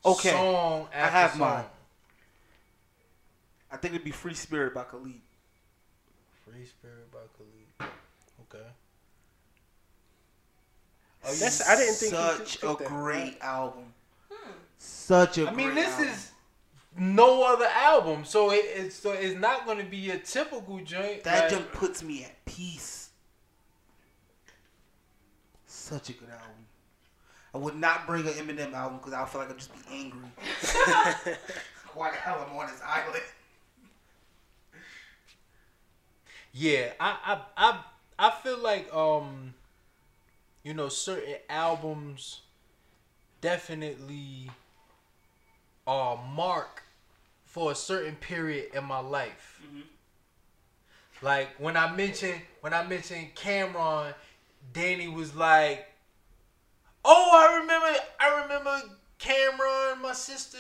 Okay, 0.06 0.30
song 0.32 0.88
I 0.94 0.98
have 1.08 1.32
song. 1.32 1.40
mine. 1.40 1.66
I 3.72 3.78
think 3.78 3.94
it'd 3.94 4.06
be 4.06 4.12
Free 4.12 4.34
Spirit 4.34 4.74
by 4.74 4.84
Khalid. 4.84 5.20
Free 6.46 6.66
Spirit 6.66 7.12
by 7.12 7.20
Khalid. 7.38 7.92
Okay. 8.54 8.66
That's 11.24 11.68
I 11.68 11.76
didn't 11.76 11.96
think 11.96 12.12
he 12.14 12.18
Such 12.18 12.62
picked 12.62 12.64
a 12.64 12.84
that. 12.84 12.88
great 12.88 13.38
album. 13.42 13.94
Such 14.88 15.38
a 15.38 15.50
I 15.50 15.54
mean, 15.54 15.76
this 15.76 15.94
album. 15.94 16.08
is 16.08 16.32
no 16.98 17.44
other 17.44 17.66
album, 17.66 18.24
so 18.24 18.52
it, 18.52 18.64
it's 18.74 18.96
so 18.96 19.12
it's 19.12 19.38
not 19.38 19.66
going 19.66 19.78
to 19.80 19.84
be 19.84 20.10
a 20.12 20.18
typical 20.18 20.80
joint. 20.80 21.24
That 21.24 21.52
like- 21.52 21.74
puts 21.74 22.02
me 22.02 22.24
at 22.24 22.46
peace. 22.46 23.10
Such 25.66 26.10
a 26.10 26.14
good 26.14 26.30
album. 26.30 26.66
I 27.54 27.58
would 27.58 27.76
not 27.76 28.08
bring 28.08 28.26
an 28.28 28.34
Eminem 28.34 28.74
album 28.74 28.98
because 29.00 29.14
I 29.14 29.26
feel 29.26 29.42
like 29.42 29.50
I'd 29.50 29.58
just 29.58 29.74
be 29.74 29.82
angry. 29.92 30.20
Why 31.94 32.12
the 32.12 32.18
hell 32.18 32.46
I'm 32.50 32.56
on 32.58 32.68
this 32.68 32.82
island? 32.86 33.24
Yeah, 36.54 36.94
I, 37.00 37.18
I 37.26 37.42
I 37.58 37.80
I 38.20 38.32
feel 38.42 38.58
like 38.58 38.94
um, 38.94 39.54
you 40.64 40.74
know, 40.74 40.88
certain 40.90 41.36
albums 41.50 42.42
definitely 43.42 44.50
are 45.88 46.22
mark 46.36 46.84
for 47.46 47.72
a 47.72 47.76
certain 47.76 48.16
period 48.16 48.68
in 48.76 48.84
my 48.84 49.00
life. 49.00 49.62
Mm-hmm. 49.66 49.82
Like 51.26 51.50
when 51.58 51.76
I 51.76 51.96
mentioned 51.96 52.42
when 52.62 52.74
I 52.74 52.86
mentioned 52.86 53.30
Cam'ron, 53.34 54.14
Danny 54.74 55.08
was 55.08 55.36
like, 55.36 55.88
"Oh, 57.04 57.30
I 57.34 57.60
remember, 57.60 58.00
I 58.20 58.42
remember 58.44 58.82
Cam'ron. 59.20 60.02
My 60.02 60.14
sister, 60.14 60.60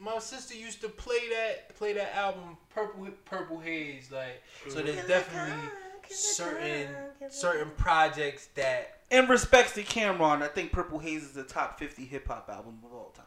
my 0.00 0.18
sister 0.18 0.56
used 0.56 0.80
to 0.80 0.88
play 0.88 1.28
that 1.34 1.76
play 1.76 1.92
that 1.92 2.16
album, 2.16 2.56
Purple 2.74 3.08
Purple 3.26 3.58
Haze. 3.58 4.10
Like, 4.10 4.42
so 4.68 4.80
there's 4.80 5.06
definitely 5.06 5.68
certain 6.08 6.88
certain 7.28 7.70
projects 7.76 8.48
that 8.54 9.00
In 9.10 9.26
respects 9.26 9.74
to 9.74 9.82
Cam'ron, 9.82 10.42
I 10.42 10.48
think 10.48 10.72
Purple 10.72 10.98
Haze 10.98 11.22
is 11.22 11.32
the 11.32 11.44
top 11.44 11.78
50 11.78 12.04
hip 12.04 12.28
hop 12.28 12.48
album 12.48 12.78
of 12.84 12.92
all 12.92 13.12
time. 13.14 13.24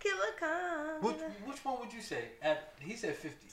Killa 0.00 0.30
Cam. 0.38 1.02
which, 1.02 1.16
which 1.44 1.64
one 1.64 1.78
would 1.80 1.92
you 1.92 2.00
say? 2.00 2.24
At, 2.42 2.72
he 2.80 2.96
said 2.96 3.14
fifty. 3.14 3.46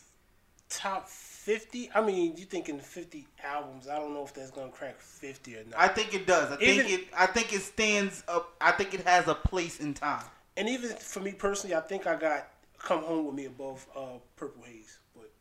Top 0.69 1.07
fifty. 1.07 1.89
I 1.95 2.01
mean, 2.01 2.35
you 2.35 2.45
thinking 2.45 2.79
fifty 2.79 3.27
albums? 3.43 3.87
I 3.87 3.95
don't 3.99 4.13
know 4.13 4.23
if 4.25 4.33
that's 4.33 4.51
gonna 4.51 4.69
crack 4.71 4.99
fifty 4.99 5.55
or 5.55 5.63
not. 5.63 5.79
I 5.79 5.87
think 5.87 6.13
it 6.13 6.27
does. 6.27 6.51
I 6.51 6.55
think 6.57 6.89
it. 6.89 7.07
I 7.15 7.25
think 7.27 7.53
it 7.53 7.61
stands 7.61 8.23
up. 8.27 8.53
I 8.59 8.71
think 8.71 8.93
it 8.93 9.01
has 9.07 9.27
a 9.27 9.35
place 9.35 9.79
in 9.79 9.93
time. 9.93 10.25
and 10.57 10.67
even 10.67 10.89
for 10.97 11.19
me 11.21 11.31
personally, 11.31 11.75
I 11.75 11.79
think 11.81 12.05
I 12.05 12.15
got 12.17 12.49
"Come 12.79 13.03
Home 13.03 13.27
with 13.27 13.35
Me" 13.35 13.45
above 13.45 13.85
uh, 13.95 14.17
"Purple 14.35 14.63
Haze." 14.63 14.97
But 15.15 15.31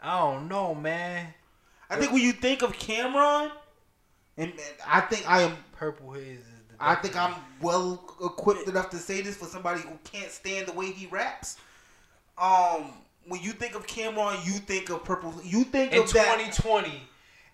I 0.00 0.20
don't 0.20 0.46
know, 0.48 0.74
man. 0.74 1.34
I 1.90 1.96
think 1.96 2.12
when 2.12 2.22
you 2.22 2.32
think 2.32 2.62
of 2.62 2.72
Cam'ron, 2.74 3.50
and, 4.36 4.52
and 4.52 4.60
I 4.86 5.00
think 5.00 5.28
I 5.28 5.42
am. 5.42 5.56
Purple 5.72 6.12
Haze 6.12 6.38
is 6.38 6.44
the. 6.44 6.57
I 6.80 6.94
think 6.96 7.16
I'm 7.16 7.34
well 7.60 8.04
equipped 8.24 8.68
enough 8.68 8.90
to 8.90 8.96
say 8.98 9.20
this 9.20 9.36
for 9.36 9.46
somebody 9.46 9.80
who 9.80 9.90
can't 10.04 10.30
stand 10.30 10.66
the 10.68 10.72
way 10.72 10.90
he 10.92 11.06
raps. 11.06 11.56
Um, 12.36 12.92
when 13.26 13.40
you 13.42 13.52
think 13.52 13.74
of 13.74 13.86
Cam'ron, 13.86 14.44
you 14.46 14.52
think 14.54 14.90
of 14.90 15.04
Purple. 15.04 15.34
You 15.44 15.64
think 15.64 15.92
in 15.92 16.02
of 16.02 16.12
that. 16.12 16.38
2020. 16.38 16.88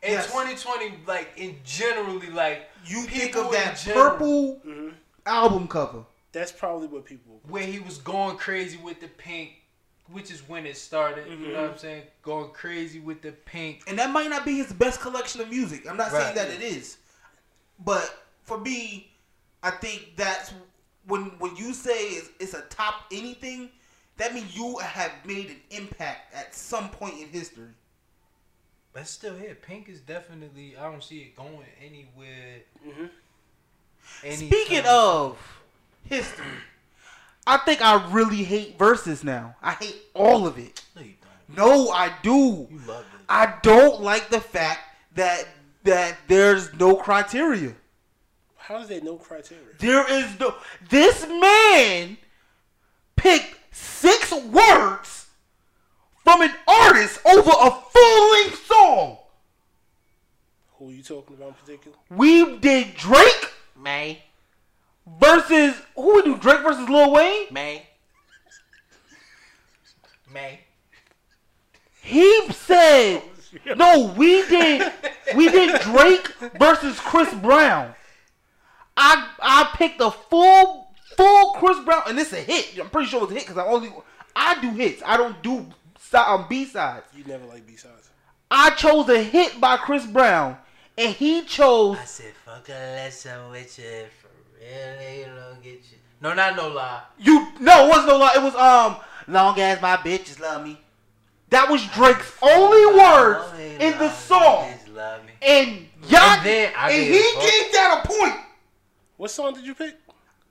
In 0.02 0.10
Yes. 0.12 0.26
2020, 0.26 0.98
like 1.06 1.30
in 1.36 1.56
generally, 1.64 2.28
like 2.30 2.68
You 2.86 3.02
think 3.02 3.32
people 3.32 3.46
of 3.46 3.52
that 3.52 3.82
purple 3.94 4.60
Mm-hmm. 4.66 4.90
album 5.24 5.66
cover. 5.66 6.04
that's 6.32 6.52
probably 6.52 6.88
what 6.88 7.06
people. 7.06 7.40
where 7.48 7.64
he 7.64 7.78
was 7.78 7.96
going 7.98 8.36
crazy 8.36 8.76
with 8.76 9.00
the 9.00 9.08
pink, 9.08 9.62
which 10.12 10.30
is 10.30 10.46
when 10.46 10.66
it 10.66 10.76
started. 10.76 11.26
You 11.30 11.48
know 11.54 11.62
what 11.62 11.70
I'm 11.70 11.78
saying? 11.78 12.02
Going 12.22 12.50
crazy 12.50 13.00
with 13.00 13.22
the 13.22 13.32
pink. 13.32 13.84
and 13.86 13.98
that 13.98 14.10
might 14.10 14.28
not 14.28 14.44
be 14.44 14.58
his 14.58 14.70
best 14.74 15.00
collection 15.00 15.40
of 15.40 15.48
music. 15.48 15.88
I'm 15.88 15.96
not 15.96 16.10
saying 16.10 16.34
that 16.34 16.50
it 16.50 16.60
is, 16.60 16.98
but 17.82 18.22
for 18.42 18.58
me, 18.58 19.10
I 19.64 19.70
think 19.70 20.12
that's 20.14 20.52
when 21.06 21.22
when 21.38 21.56
you 21.56 21.72
say 21.72 21.92
it's, 22.10 22.28
it's 22.38 22.52
a 22.54 22.60
top 22.68 23.06
anything, 23.10 23.70
that 24.18 24.34
means 24.34 24.54
you 24.54 24.76
have 24.78 25.10
made 25.24 25.46
an 25.48 25.56
impact 25.70 26.34
at 26.34 26.54
some 26.54 26.90
point 26.90 27.14
in 27.18 27.28
history. 27.28 27.70
But 28.92 29.08
still 29.08 29.34
here, 29.34 29.56
pink 29.56 29.88
is 29.88 30.00
definitely. 30.00 30.76
I 30.78 30.82
don't 30.82 31.02
see 31.02 31.20
it 31.20 31.34
going 31.34 31.64
anywhere. 31.82 32.60
Mhm. 32.86 33.08
anytime 34.22 34.48
Speaking 34.48 34.84
of 34.86 35.38
history, 36.04 36.44
I 37.46 37.56
think 37.56 37.80
I 37.80 38.06
really 38.10 38.44
hate 38.44 38.78
Verzuz 38.78 39.24
now. 39.24 39.56
I 39.62 39.72
hate 39.72 39.96
all 40.12 40.46
of 40.46 40.58
it. 40.58 40.82
no, 40.94 41.02
you 41.02 41.14
don't. 41.48 41.56
No, 41.56 41.90
I 41.90 42.12
do. 42.22 42.68
You 42.70 42.80
love 42.86 43.00
it. 43.00 43.20
I 43.30 43.54
don't 43.62 44.02
like 44.02 44.28
the 44.28 44.40
fact 44.40 44.80
that 45.14 45.48
that 45.84 46.18
there's 46.28 46.72
no 46.74 46.96
criteria. 46.96 47.74
How 48.66 48.78
is 48.78 48.88
there 48.88 49.02
no 49.02 49.16
criteria? 49.16 49.62
There 49.78 50.10
is 50.10 50.40
no. 50.40 50.54
This 50.88 51.26
man 51.28 52.16
picked 53.14 53.58
six 53.74 54.32
words 54.32 55.26
from 56.22 56.40
an 56.40 56.50
artist 56.66 57.20
over 57.26 57.50
a 57.50 57.70
full 57.70 58.32
length 58.32 58.64
song. 58.64 59.18
Who 60.78 60.88
are 60.88 60.92
you 60.92 61.02
talking 61.02 61.36
about 61.36 61.48
in 61.48 61.54
particular? 61.54 61.96
We 62.08 62.56
did 62.56 62.94
Drake 62.94 63.52
May. 63.78 64.22
versus 65.20 65.74
who 65.94 66.14
we 66.14 66.22
do 66.22 66.38
Drake 66.38 66.62
versus 66.62 66.88
Lil 66.88 67.12
Wayne. 67.12 67.48
May. 67.50 67.86
May. 70.32 70.60
He 72.00 72.48
said 72.50 73.20
no. 73.76 74.14
We 74.16 74.46
did 74.46 74.90
we 75.36 75.50
did 75.50 75.82
Drake 75.82 76.28
versus 76.58 76.98
Chris 76.98 77.32
Brown. 77.34 77.94
I 78.96 79.28
I 79.40 79.70
picked 79.76 80.00
a 80.00 80.10
full 80.10 80.88
full 81.16 81.50
Chris 81.54 81.78
Brown 81.84 82.02
and 82.08 82.18
it's 82.18 82.32
a 82.32 82.36
hit. 82.36 82.78
I'm 82.78 82.90
pretty 82.90 83.08
sure 83.08 83.22
it's 83.24 83.32
a 83.32 83.34
hit 83.34 83.44
because 83.46 83.58
I 83.58 83.66
only 83.66 83.92
I 84.36 84.60
do 84.60 84.70
hits. 84.70 85.02
I 85.04 85.16
don't 85.16 85.40
do 85.42 85.66
si- 85.98 86.16
um, 86.16 86.46
B 86.48 86.64
sides. 86.64 87.06
You 87.16 87.24
never 87.24 87.44
like 87.46 87.66
B 87.66 87.76
sides. 87.76 88.10
I 88.50 88.70
chose 88.70 89.08
a 89.08 89.22
hit 89.22 89.60
by 89.60 89.76
Chris 89.78 90.06
Brown, 90.06 90.56
and 90.98 91.12
he 91.14 91.42
chose. 91.42 91.96
I 91.98 92.04
said, 92.04 92.32
fuck 92.44 92.68
a 92.68 92.72
lesson 92.72 93.50
with 93.50 93.78
you 93.78 94.04
for 94.20 94.28
really 94.60 95.24
don't 95.24 95.62
get 95.62 95.72
you. 95.90 95.98
No, 96.20 96.32
not 96.34 96.54
no 96.56 96.68
lie. 96.68 97.02
You 97.18 97.48
no, 97.60 97.86
it 97.86 97.88
wasn't 97.88 98.08
no 98.08 98.16
lie. 98.18 98.32
It 98.36 98.42
was 98.42 98.54
um, 98.54 98.96
long 99.28 99.58
as 99.58 99.80
my 99.82 99.96
bitches 99.96 100.40
love 100.40 100.64
me. 100.64 100.80
That 101.50 101.68
was 101.70 101.84
Drake's 101.88 102.32
only 102.42 102.86
words 102.98 103.52
in 103.80 103.96
the 103.98 104.10
song, 104.10 104.72
love 104.92 105.24
me. 105.24 105.32
and 105.42 105.86
y'all, 106.08 106.20
And 106.20 106.46
then 106.46 106.72
I 106.76 106.90
and 106.90 107.02
he 107.04 107.18
a 107.18 107.22
fuck. 107.22 107.42
gave 107.42 107.72
that 107.72 108.02
a 108.04 108.08
point. 108.08 108.40
What 109.16 109.30
song 109.30 109.54
did 109.54 109.66
you 109.66 109.74
pick? 109.74 109.96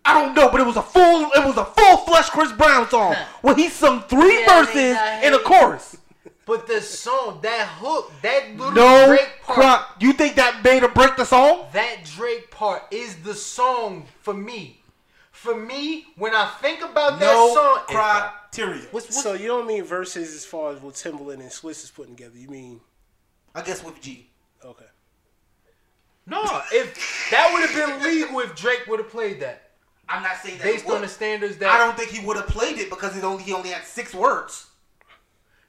I 0.06 0.14
don't 0.14 0.36
know, 0.36 0.50
but 0.50 0.60
it 0.60 0.66
was 0.66 0.76
a 0.76 0.82
full, 0.82 1.30
it 1.32 1.46
was 1.46 1.58
a 1.58 1.66
full 1.66 1.98
flesh 1.98 2.30
Chris 2.30 2.52
Brown 2.52 2.90
song 2.90 3.16
where 3.42 3.56
he 3.56 3.70
sung 3.70 4.02
three 4.04 4.42
Yeah, 4.42 4.62
verses 4.62 4.76
nigga, 4.98 5.24
and 5.24 5.36
a 5.36 5.40
chorus. 5.40 5.98
But 6.46 6.68
the 6.68 6.82
song, 6.82 7.40
that 7.42 7.68
hook, 7.80 8.12
that 8.22 8.50
little 8.58 8.74
No, 8.74 9.08
Drake 9.08 9.30
part, 9.44 9.60
crop. 9.60 9.96
You 10.02 10.12
think 10.12 10.36
that 10.36 10.62
made 10.62 10.84
or 10.84 10.90
break 10.90 11.16
the 11.16 11.24
song? 11.24 11.68
that 11.72 12.04
Drake 12.04 12.52
part 12.52 12.84
is 12.92 13.16
the 13.18 13.34
song 13.34 14.06
for 14.22 14.34
me. 14.34 14.82
For 15.32 15.56
me, 15.56 16.06
when 16.18 16.34
I 16.34 16.50
think 16.62 16.82
about 16.84 17.20
that 17.20 17.34
song, 17.34 17.80
criteria. 17.88 18.82
what's, 18.92 19.08
what's, 19.08 19.24
So 19.24 19.34
you 19.34 19.48
don't 19.48 19.68
mean 19.68 19.86
Verzuz 19.86 20.18
as 20.18 20.46
far 20.46 20.72
as 20.72 20.82
what 20.82 20.96
Timbaland 20.96 21.40
and 21.40 21.50
Swizz 21.50 21.84
is 21.84 21.92
putting 21.92 22.16
together. 22.16 22.38
You 22.38 22.50
mean 22.50 22.82
I 23.56 23.62
guess 23.62 23.84
with 23.84 24.02
G. 24.02 24.28
no, 26.26 26.62
if 26.72 27.30
that 27.32 27.52
would 27.52 27.70
have 27.70 27.76
been 27.76 28.04
legal 28.04 28.40
if 28.40 28.56
Drake 28.56 28.86
would 28.88 29.00
have 29.00 29.10
played 29.10 29.42
that, 29.42 29.72
I'm 30.08 30.24
not 30.24 30.38
saying 30.38 30.58
that 30.60 30.64
based 30.64 30.88
on 30.88 31.02
the 31.02 31.08
standards 31.08 31.58
that 31.58 31.70
I 31.70 31.78
don't 31.78 31.98
think 31.98 32.12
he 32.12 32.26
would 32.26 32.38
have 32.38 32.48
played 32.48 32.78
it 32.78 32.90
because 32.90 33.18
it 33.18 33.24
only 33.24 33.44
he 33.44 33.54
only 33.54 33.70
had 33.70 33.84
six 33.84 34.14
words. 34.14 34.68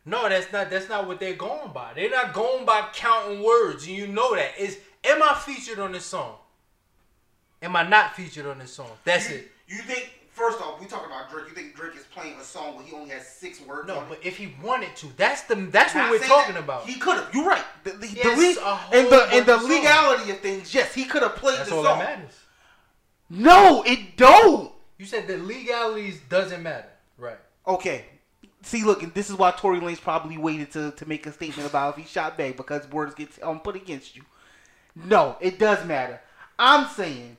No, 0.06 0.28
that's 0.28 0.52
not 0.52 0.70
that's 0.70 0.88
not 0.88 1.06
what 1.06 1.18
they're 1.18 1.34
going 1.34 1.72
by. 1.72 1.92
They're 1.94 2.10
not 2.10 2.34
going 2.34 2.66
by 2.66 2.88
counting 2.92 3.42
words, 3.42 3.86
and 3.86 3.96
you 3.96 4.06
know 4.06 4.34
that. 4.34 4.58
Is 4.58 4.78
am 5.02 5.22
I 5.22 5.34
featured 5.34 5.78
on 5.78 5.92
this 5.92 6.04
song? 6.04 6.36
Am 7.62 7.74
I 7.74 7.88
not 7.88 8.14
featured 8.14 8.46
on 8.46 8.58
this 8.58 8.72
song? 8.72 8.90
That's 9.04 9.30
you, 9.30 9.36
it. 9.36 9.52
You 9.66 9.78
think 9.78 10.12
first 10.34 10.60
off, 10.60 10.78
we 10.80 10.86
talking 10.86 11.06
about 11.06 11.30
Drake. 11.30 11.46
You 11.48 11.54
think 11.54 11.74
Drake 11.74 11.96
is 11.96 12.04
playing 12.14 12.34
a 12.38 12.44
song 12.44 12.76
where 12.76 12.84
he 12.84 12.92
only 12.94 13.10
has 13.10 13.26
six 13.26 13.60
words? 13.62 13.88
No, 13.88 14.04
but 14.08 14.18
if 14.22 14.36
he 14.36 14.54
wanted 14.62 14.94
to, 14.96 15.06
that's 15.16 15.42
the 15.42 15.54
that's 15.54 15.94
what 15.94 16.10
we're 16.10 16.18
talking 16.18 16.54
that. 16.54 16.64
about. 16.64 16.86
He 16.86 16.96
could 16.96 17.16
have. 17.16 17.34
You're 17.34 17.46
right. 17.46 17.64
The, 17.84 17.90
the, 17.92 18.08
Yes, 18.08 18.56
the 18.56 18.60
a 18.60 18.64
le- 18.64 18.70
whole 18.76 18.98
in 18.98 19.04
the 19.06 19.10
bunch 19.10 19.62
the 19.62 19.68
legality 19.68 20.30
of 20.30 20.40
things, 20.40 20.74
yes, 20.74 20.92
he 20.94 21.04
could 21.06 21.22
have 21.22 21.36
played 21.36 21.58
That's 21.58 21.70
the 21.70 21.76
all 21.76 21.84
song. 21.84 21.98
that 22.00 22.18
matters. 22.18 22.34
No, 23.30 23.82
it 23.86 24.16
don't. 24.16 24.72
You 24.98 25.06
said 25.06 25.26
the 25.26 25.38
legalities 25.38 26.20
doesn't 26.28 26.62
matter, 26.62 26.88
right? 27.18 27.38
Okay. 27.66 28.04
See, 28.62 28.82
look, 28.82 29.02
and 29.02 29.12
this 29.12 29.28
is 29.28 29.36
why 29.36 29.50
Tory 29.50 29.78
Lanez 29.80 30.00
probably 30.00 30.38
waited 30.38 30.70
to, 30.72 30.90
to 30.92 31.06
make 31.06 31.26
a 31.26 31.32
statement 31.32 31.68
about 31.68 31.98
if 31.98 32.04
he 32.04 32.08
shot 32.10 32.38
back 32.38 32.56
because 32.56 32.88
words 32.90 33.14
get 33.14 33.28
um, 33.42 33.60
put 33.60 33.76
against 33.76 34.16
you. 34.16 34.22
No, 34.94 35.36
it 35.40 35.58
does 35.58 35.84
matter. 35.84 36.20
I'm 36.58 36.88
saying, 36.88 37.36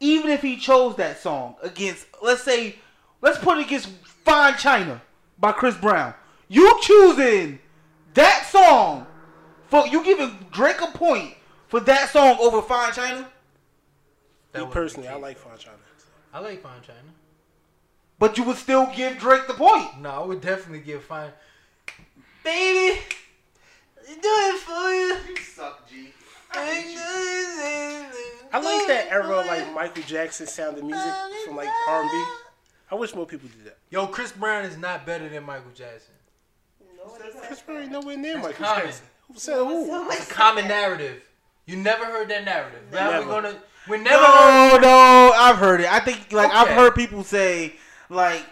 even 0.00 0.30
if 0.30 0.42
he 0.42 0.56
chose 0.56 0.96
that 0.96 1.20
song 1.20 1.56
against, 1.62 2.06
let's 2.22 2.42
say, 2.42 2.76
let's 3.20 3.38
put 3.38 3.58
it 3.58 3.66
against 3.66 3.88
Fine 4.24 4.56
China 4.56 5.00
by 5.38 5.52
Chris 5.52 5.76
Brown. 5.76 6.14
You 6.48 6.78
choosing 6.82 7.58
that 8.14 8.46
song 8.50 9.06
for 9.68 9.86
you 9.86 10.04
giving 10.04 10.36
Drake 10.52 10.80
a 10.80 10.86
point 10.88 11.34
for 11.68 11.80
that 11.80 12.10
song 12.10 12.36
over 12.40 12.62
Fine 12.62 12.92
China, 12.92 13.28
That 14.52 14.64
Me 14.66 14.70
personally, 14.70 15.08
I 15.08 15.16
like 15.16 15.38
Fine 15.38 15.58
China. 15.58 15.76
I 16.32 16.38
like 16.40 16.62
Fine 16.62 16.82
China. 16.82 16.98
but 18.18 18.38
you 18.38 18.44
would 18.44 18.56
still 18.56 18.86
give 18.94 19.18
Drake 19.18 19.46
the 19.46 19.54
point. 19.54 20.00
No, 20.00 20.10
I 20.10 20.24
would 20.24 20.40
definitely 20.40 20.80
give 20.80 21.02
Fine. 21.04 21.30
Baby, 22.44 23.00
do 24.06 24.14
it 24.22 24.58
for 24.60 24.90
you. 24.90 25.16
You 25.28 25.36
suck, 25.36 25.88
G. 25.88 26.12
I 26.56 28.06
I 28.52 28.60
like 28.60 28.86
that 28.88 29.08
era 29.10 29.38
of 29.40 29.46
like 29.46 29.72
Michael 29.74 30.02
Jackson 30.04 30.46
sounded 30.46 30.84
music 30.84 31.12
from 31.44 31.56
like 31.56 31.68
R&B. 31.88 32.24
I 32.90 32.94
wish 32.94 33.14
more 33.14 33.26
people 33.26 33.48
did 33.48 33.64
that. 33.66 33.78
Yo, 33.90 34.06
Chris 34.06 34.30
Brown 34.32 34.64
is 34.64 34.76
not 34.76 35.04
better 35.04 35.28
than 35.28 35.42
Michael 35.44 35.72
Jackson. 35.74 36.14
Chris 37.46 37.60
Brown 37.62 37.82
ain't 37.82 37.92
nowhere 37.92 38.16
near 38.16 38.34
That's 38.34 38.46
Michael 38.46 38.64
common. 38.66 38.84
Jackson. 38.86 39.06
Who 39.28 39.38
said 39.38 39.56
who? 39.56 40.10
It's 40.12 40.30
a 40.30 40.32
common 40.32 40.68
narrative. 40.68 41.22
You 41.66 41.76
never 41.76 42.04
heard 42.04 42.28
that 42.28 42.44
narrative. 42.44 42.80
Now 42.92 43.10
Never. 43.10 43.26
we're 43.26 43.32
gonna. 43.42 43.56
We 43.88 43.98
never. 43.98 44.22
heard, 44.24 44.80
No, 44.82 44.88
no, 44.88 45.32
I've 45.34 45.56
heard 45.56 45.80
it. 45.80 45.90
I 45.92 45.98
think 46.00 46.30
like 46.32 46.50
I've 46.52 46.68
heard 46.68 46.94
people 46.94 47.24
say 47.24 47.74
like 48.10 48.44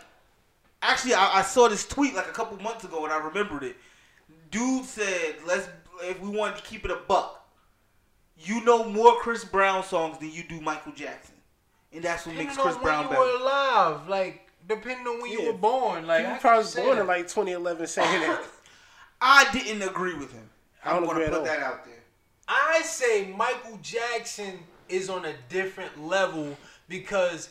actually 0.83 1.15
I, 1.15 1.39
I 1.39 1.43
saw 1.43 1.69
this 1.69 1.87
tweet 1.87 2.15
like 2.15 2.27
a 2.27 2.33
couple 2.33 2.59
months 2.61 2.85
ago 2.85 3.05
and 3.05 3.13
I 3.13 3.19
remembered 3.19 3.63
it. 3.63 3.77
Dude 4.51 4.85
said, 4.87 5.37
"Let's 5.47 5.69
if 6.03 6.21
we 6.21 6.29
wanted 6.31 6.57
to 6.57 6.63
keep 6.63 6.85
it 6.85 6.91
a 6.91 6.97
buck, 7.07 7.42
you 8.45 8.65
know 8.65 8.85
more 8.85 9.17
Chris 9.17 9.45
Brown 9.45 9.85
songs 9.85 10.19
than 10.19 10.31
you 10.31 10.43
do 10.43 10.61
Michael 10.61 10.93
Jackson, 10.93 11.35
and 11.93 12.03
that's 12.03 12.27
what 12.27 12.37
makes 12.37 12.57
depending 12.57 12.63
Chris 12.65 12.77
on 12.77 12.83
Brown 12.83 13.09
when 13.09 13.19
you 13.19 13.39
were 13.39 13.41
alive, 13.41 14.09
like 14.09 14.49
depending 14.69 15.07
on 15.07 15.21
when 15.23 15.31
you 15.31 15.47
were 15.47 15.53
born, 15.53 16.07
like 16.07 16.21
People 16.21 16.35
I 16.35 16.39
probably 16.39 16.59
was 16.59 16.75
born 16.75 16.97
that. 16.97 17.01
in 17.03 17.07
like 17.07 17.23
2011 17.29 17.87
saying 17.87 18.21
that. 18.23 18.43
I 19.21 19.47
didn't 19.53 19.83
agree 19.83 20.15
with 20.15 20.33
him. 20.33 20.49
I 20.85 20.97
I'm 20.97 21.05
gonna 21.05 21.25
put 21.25 21.35
all. 21.35 21.45
that 21.45 21.61
out 21.61 21.85
there. 21.85 21.95
I 22.49 22.83
say 22.83 23.33
Michael 23.37 23.79
Jackson 23.83 24.59
is 24.89 25.09
on 25.09 25.25
a 25.25 25.33
different 25.49 26.05
level 26.05 26.57
because 26.89 27.51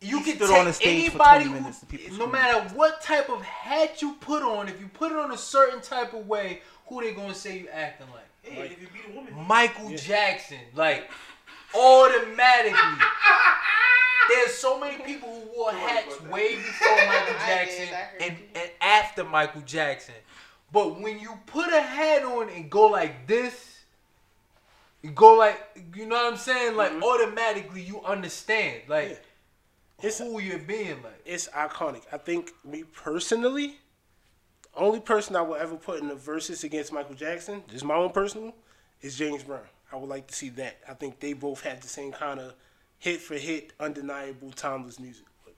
you 0.00 0.18
He 0.18 0.24
can 0.24 0.36
stood 0.36 0.48
take 0.48 0.58
on 0.58 0.64
the 0.64 0.72
stage 0.72 1.10
for 1.10 1.22
anybody 1.22 1.44
20 1.44 1.60
minutes 1.60 1.80
who, 1.80 1.86
people 1.86 2.16
no 2.16 2.26
matter 2.26 2.74
what 2.74 3.00
type 3.02 3.28
of 3.28 3.42
hat 3.42 4.00
you 4.02 4.14
put 4.14 4.42
on, 4.42 4.68
if 4.68 4.80
you 4.80 4.88
put 4.88 5.12
it 5.12 5.18
on 5.18 5.30
a 5.32 5.36
certain 5.38 5.80
type 5.80 6.14
of 6.14 6.26
way, 6.26 6.62
who 6.86 7.00
they 7.02 7.12
gonna 7.12 7.34
say 7.34 7.58
you 7.60 7.68
acting 7.68 8.06
like? 8.12 8.24
Hey, 8.42 8.66
if 8.66 8.80
you 8.80 8.88
beat 8.92 9.12
a 9.12 9.16
woman, 9.16 9.46
Michael 9.46 9.96
Jackson, 9.96 10.58
like 10.74 11.10
automatically. 11.74 12.78
There's 14.28 14.54
so 14.54 14.78
many 14.78 15.02
people 15.02 15.28
who 15.28 15.58
wore 15.58 15.72
hats 15.72 16.20
way 16.22 16.54
before 16.54 16.96
Michael 16.96 17.36
I 17.40 17.46
Jackson 17.46 17.86
did, 17.86 17.94
I 17.94 18.24
and, 18.24 18.36
and 18.54 18.70
after 18.80 19.24
Michael 19.24 19.62
Jackson. 19.62 20.14
But 20.72 21.00
when 21.00 21.18
you 21.18 21.38
put 21.46 21.72
a 21.72 21.80
hat 21.82 22.22
on 22.22 22.48
and 22.48 22.70
go 22.70 22.86
like 22.86 23.26
this, 23.26 23.80
you 25.02 25.10
go 25.10 25.34
like 25.34 25.60
you 25.94 26.06
know 26.06 26.16
what 26.16 26.32
I'm 26.32 26.38
saying? 26.38 26.76
Like 26.76 26.92
mm-hmm. 26.92 27.02
automatically 27.02 27.82
you 27.82 28.00
understand 28.02 28.82
like 28.88 29.10
Yeah. 29.10 29.16
It's 30.08 30.18
who 30.18 30.40
you're 30.40 30.58
being 30.58 31.00
like. 31.02 31.22
it's 31.24 31.48
iconic. 31.48 32.02
I 32.12 32.18
think 32.18 32.50
me 32.64 32.82
personally, 32.82 33.66
the 33.68 33.81
only 34.76 35.00
person 35.00 35.36
I 35.36 35.42
will 35.42 35.56
ever 35.56 35.76
put 35.76 36.00
in 36.00 36.08
the 36.08 36.14
verses 36.14 36.64
against 36.64 36.92
Michael 36.92 37.14
Jackson, 37.14 37.62
just 37.68 37.84
my 37.84 37.94
own 37.94 38.10
personal, 38.10 38.54
is 39.00 39.16
James 39.16 39.42
Brown. 39.42 39.60
I 39.92 39.96
would 39.96 40.08
like 40.08 40.26
to 40.28 40.34
see 40.34 40.48
that. 40.50 40.78
I 40.88 40.94
think 40.94 41.20
they 41.20 41.34
both 41.34 41.62
had 41.62 41.82
the 41.82 41.88
same 41.88 42.12
kind 42.12 42.40
of 42.40 42.54
hit 42.98 43.20
for 43.20 43.34
hit, 43.34 43.72
undeniable, 43.78 44.50
timeless 44.52 44.98
music. 44.98 45.26
But 45.44 45.54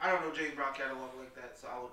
I 0.00 0.10
don't 0.10 0.22
know 0.22 0.34
James 0.34 0.54
Brown 0.54 0.72
catalog 0.74 1.10
like 1.18 1.34
that, 1.34 1.58
so 1.60 1.68
I 1.68 1.82
would 1.82 1.90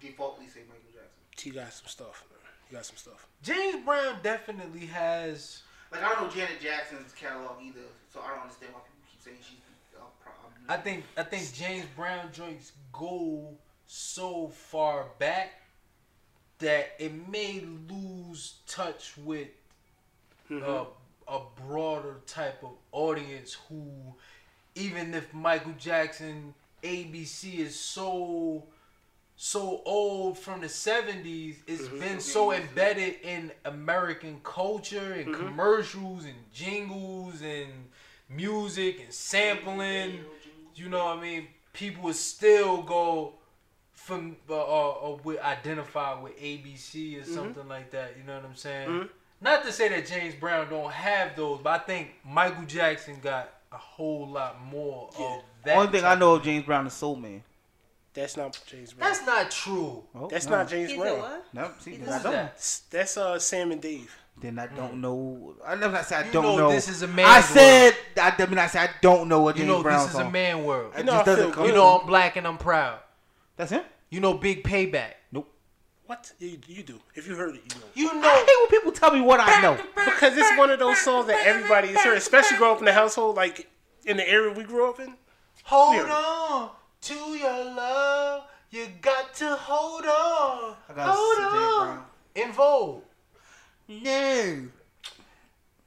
defaultly 0.00 0.46
say 0.48 0.60
Michael 0.66 0.90
Jackson. 0.92 1.10
he 1.42 1.50
got 1.50 1.72
some 1.72 1.86
stuff. 1.86 2.24
Man. 2.30 2.38
He 2.68 2.74
got 2.74 2.86
some 2.86 2.96
stuff. 2.96 3.26
James 3.42 3.84
Brown 3.84 4.16
definitely 4.22 4.86
has 4.86 5.62
Like 5.92 6.02
I 6.02 6.08
don't 6.10 6.22
know 6.22 6.30
Janet 6.30 6.60
Jackson's 6.62 7.12
catalog 7.12 7.56
either, 7.62 7.80
so 8.12 8.20
I 8.20 8.28
don't 8.28 8.42
understand 8.42 8.72
why 8.72 8.80
people 8.80 9.04
keep 9.10 9.20
saying 9.20 9.36
she's. 9.42 9.58
Uh, 9.94 10.04
pro- 10.22 10.32
I 10.74 10.78
think 10.78 11.04
I 11.18 11.22
think 11.24 11.52
James 11.52 11.84
Brown 11.96 12.32
joints 12.32 12.72
go 12.92 13.52
so 13.92 14.48
far 14.48 15.06
back 15.18 15.62
that 16.60 16.92
it 16.98 17.12
may 17.28 17.64
lose 17.88 18.54
touch 18.66 19.14
with 19.24 19.48
mm-hmm. 20.48 20.64
uh, 20.64 20.84
a 21.26 21.40
broader 21.66 22.16
type 22.26 22.62
of 22.62 22.70
audience 22.92 23.56
who, 23.68 23.90
even 24.74 25.12
if 25.14 25.34
Michael 25.34 25.74
Jackson 25.76 26.54
ABC 26.84 27.58
is 27.58 27.78
so 27.78 28.64
so 29.36 29.80
old 29.86 30.36
from 30.38 30.60
the 30.60 30.66
70s 30.66 31.56
it's 31.66 31.84
mm-hmm. 31.84 31.98
been 31.98 32.20
so 32.20 32.52
embedded 32.52 33.14
in 33.22 33.50
american 33.64 34.38
culture 34.42 35.14
and 35.14 35.28
mm-hmm. 35.28 35.46
commercials 35.46 36.26
and 36.26 36.34
jingles 36.52 37.40
and 37.40 37.72
music 38.28 39.00
and 39.02 39.12
sampling. 39.12 40.20
You 40.74 40.88
know 40.88 41.04
what 41.04 41.18
i 41.18 41.22
mean? 41.22 41.48
People 41.72 42.04
would 42.04 42.16
still 42.16 42.82
go 42.82 43.34
from 44.10 44.36
uh, 44.50 45.16
with, 45.24 45.40
identify 45.40 46.20
with 46.20 46.38
abc 46.40 47.20
or 47.20 47.24
something 47.24 47.66
like 47.68 47.90
that 47.90 48.14
you 48.18 48.24
know 48.24 48.34
what 48.36 48.44
i'm 48.44 48.54
saying 48.56 49.08
not 49.40 49.64
to 49.64 49.72
say 49.72 49.88
that 49.88 50.06
james 50.06 50.34
brown 50.34 50.68
don't 50.68 50.92
have 50.92 51.34
those 51.36 51.60
but 51.62 51.70
i 51.70 51.78
think 51.84 52.10
michael 52.24 52.64
jackson 52.64 53.16
got 53.22 53.48
a 53.72 53.76
whole 53.76 54.26
lot 54.28 54.62
more 54.64 55.08
of 55.18 55.42
that 55.64 55.76
Only 55.76 55.92
thing 55.92 56.04
I 56.04 56.14
know 56.14 56.32
of 56.32 56.40
of 56.40 56.44
James 56.46 56.64
Brown 56.64 56.86
is 56.86 56.92
Soul 56.94 57.16
Man. 57.16 57.42
That's 58.14 58.34
not 58.36 58.58
James 58.66 58.94
Brown. 58.94 59.10
that's 59.10 59.24
not 59.26 59.50
true 59.50 60.02
Oh, 60.14 60.26
That's 60.28 60.46
no. 60.46 60.56
not 60.56 60.68
James 60.68 60.90
He's 60.90 60.98
Brown. 60.98 61.18
what? 61.18 61.44
No, 61.52 61.70
see, 61.78 61.90
He's 61.92 62.00
then 62.00 62.08
a- 62.08 62.12
I 62.16 62.22
don't. 62.22 62.32
that? 62.32 62.80
That's 62.90 63.16
uh 63.18 63.38
Sam 63.38 63.70
and 63.70 63.80
Dave. 63.80 64.12
Then 64.40 64.58
I 64.58 64.66
don't 64.68 65.02
know. 65.02 65.54
I 65.64 65.74
never 65.76 65.98
I 65.98 66.02
said 66.02 66.24
I 66.24 66.26
You 66.26 66.32
don't 66.32 66.42
know 66.44 66.56
know. 66.56 66.72
this 66.72 66.88
is 66.88 67.02
a 67.02 67.06
man's 67.08 67.28
I 67.28 67.40
said 67.42 67.94
I, 68.20 68.34
I 68.36 68.46
mean 68.46 68.58
I 68.58 68.66
said 68.66 68.88
I 68.88 68.92
don't 69.02 69.28
know 69.28 69.48
a 69.48 69.52
You 69.52 69.58
James 69.58 69.68
know 69.68 69.82
Brown 69.82 69.98
this 69.98 70.06
is 70.08 70.12
song. 70.16 70.26
a 70.26 70.30
man 70.30 70.64
world. 70.64 70.92
It 70.94 70.98
You 71.00 71.04
know, 71.04 71.12
just 71.12 71.26
doesn't 71.26 71.44
feel, 71.44 71.54
come. 71.54 71.66
You 71.66 71.72
know 71.74 71.98
I'm 72.00 72.06
black 72.06 72.36
and 72.36 72.46
I'm 72.48 72.58
proud. 72.58 72.98
That's 73.56 73.70
him. 73.70 73.82
You 74.10 74.20
know 74.20 74.34
Big 74.34 74.62
Payback. 74.64 75.12
Nope. 75.32 75.52
What? 76.06 76.32
You, 76.40 76.58
you 76.66 76.82
do. 76.82 77.00
If 77.14 77.28
you 77.28 77.36
heard 77.36 77.54
it, 77.54 77.62
you 77.72 77.80
know. 77.80 77.86
You 78.14 78.20
know, 78.20 78.28
I 78.28 78.36
hate 78.38 78.46
when 78.72 78.80
people 78.80 78.92
tell 78.92 79.12
me 79.12 79.20
what 79.20 79.38
I 79.40 79.60
know. 79.62 79.78
Because 80.04 80.36
it's 80.36 80.58
one 80.58 80.70
of 80.70 80.78
those 80.80 80.98
songs 80.98 81.26
that 81.28 81.46
everybody 81.46 81.88
has 81.88 82.00
heard, 82.00 82.18
especially 82.18 82.56
growing 82.58 82.74
up 82.74 82.78
in 82.80 82.84
the 82.86 82.92
household, 82.92 83.36
like 83.36 83.70
in 84.04 84.16
the 84.16 84.28
area 84.28 84.52
we 84.52 84.64
grew 84.64 84.90
up 84.90 84.98
in. 84.98 85.14
Hold 85.64 85.94
Weird. 85.96 86.10
on 86.10 86.70
to 87.02 87.14
your 87.14 87.64
love. 87.64 88.42
You 88.70 88.86
got 89.00 89.34
to 89.34 89.54
hold 89.56 90.04
on. 90.04 90.74
I 90.88 90.92
gotta 90.94 91.12
hold 91.12 91.36
sit 91.36 91.44
on. 91.44 92.04
En 92.36 92.52
Vogue. 92.52 93.02
No. 93.88 94.68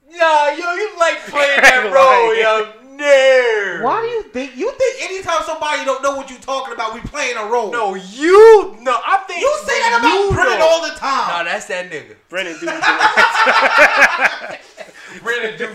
Nah, 0.10 0.50
yo, 0.50 0.74
you 0.74 0.92
like 1.00 1.20
playing 1.28 1.62
that 1.62 1.92
role, 1.94 2.28
Like- 2.30 2.74
yo. 2.83 2.83
No. 2.98 3.80
Why 3.84 4.02
do 4.02 4.08
you 4.08 4.24
think? 4.24 4.56
You 4.56 4.72
think 4.72 5.02
anytime 5.12 5.42
somebody 5.46 5.84
don't 5.86 6.02
know 6.04 6.16
what 6.16 6.30
you're 6.30 6.40
talking 6.40 6.74
about, 6.74 6.94
we 6.94 7.02
playing 7.02 7.38
a 7.38 7.46
role? 7.46 7.72
No, 7.72 7.96
you. 7.96 8.78
No, 8.82 9.00
I 9.06 9.18
think 9.28 9.42
You 9.42 9.58
say 9.66 9.80
that 9.80 9.98
about 10.00 10.14
you 10.14 10.32
Brennan 10.34 10.60
know. 10.60 10.68
all 10.68 10.82
the 10.84 10.94
time. 10.96 11.28
Nah, 11.28 11.44
that's 11.44 11.66
that 11.68 11.90
nigga. 11.92 12.16
Brennan 12.30 12.58
do 12.60 12.66
Brennan 15.24 15.58
do 15.58 15.68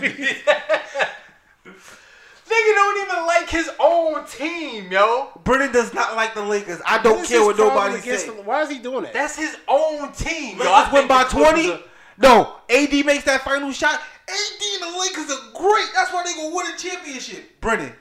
Nigga 2.49 2.73
don't 2.75 3.03
even 3.11 3.25
like 3.27 3.49
his 3.49 3.69
own 3.79 4.25
team, 4.25 4.91
yo. 4.91 5.29
Brennan 5.43 5.71
does 5.71 5.93
not 5.93 6.15
like 6.15 6.33
the 6.33 6.41
Lakers. 6.41 6.81
I 6.85 7.01
don't 7.01 7.25
care 7.27 7.43
what 7.45 7.57
nobody 7.57 7.99
says. 8.01 8.27
Why 8.43 8.63
is 8.63 8.69
he 8.69 8.79
doing 8.79 9.03
that? 9.03 9.13
That's 9.13 9.35
his 9.35 9.55
own 9.67 10.11
team. 10.13 10.57
Yo, 10.57 10.63
Lakers 10.63 10.73
I 10.73 10.89
win 10.93 11.07
by 11.07 11.23
twenty. 11.25 11.71
are- 11.71 11.79
No, 12.17 12.55
AD 12.69 13.05
makes 13.05 13.23
that 13.25 13.41
final 13.43 13.71
shot. 13.71 14.01
AD 14.29 14.61
and 14.83 14.93
the 14.93 14.99
Lakers 14.99 15.31
are 15.31 15.51
great. 15.53 15.87
That's 15.93 16.11
why 16.13 16.23
they 16.23 16.33
gonna 16.35 16.55
win 16.55 16.67
a 16.73 16.77
championship. 16.77 17.59
Brennan, 17.61 17.93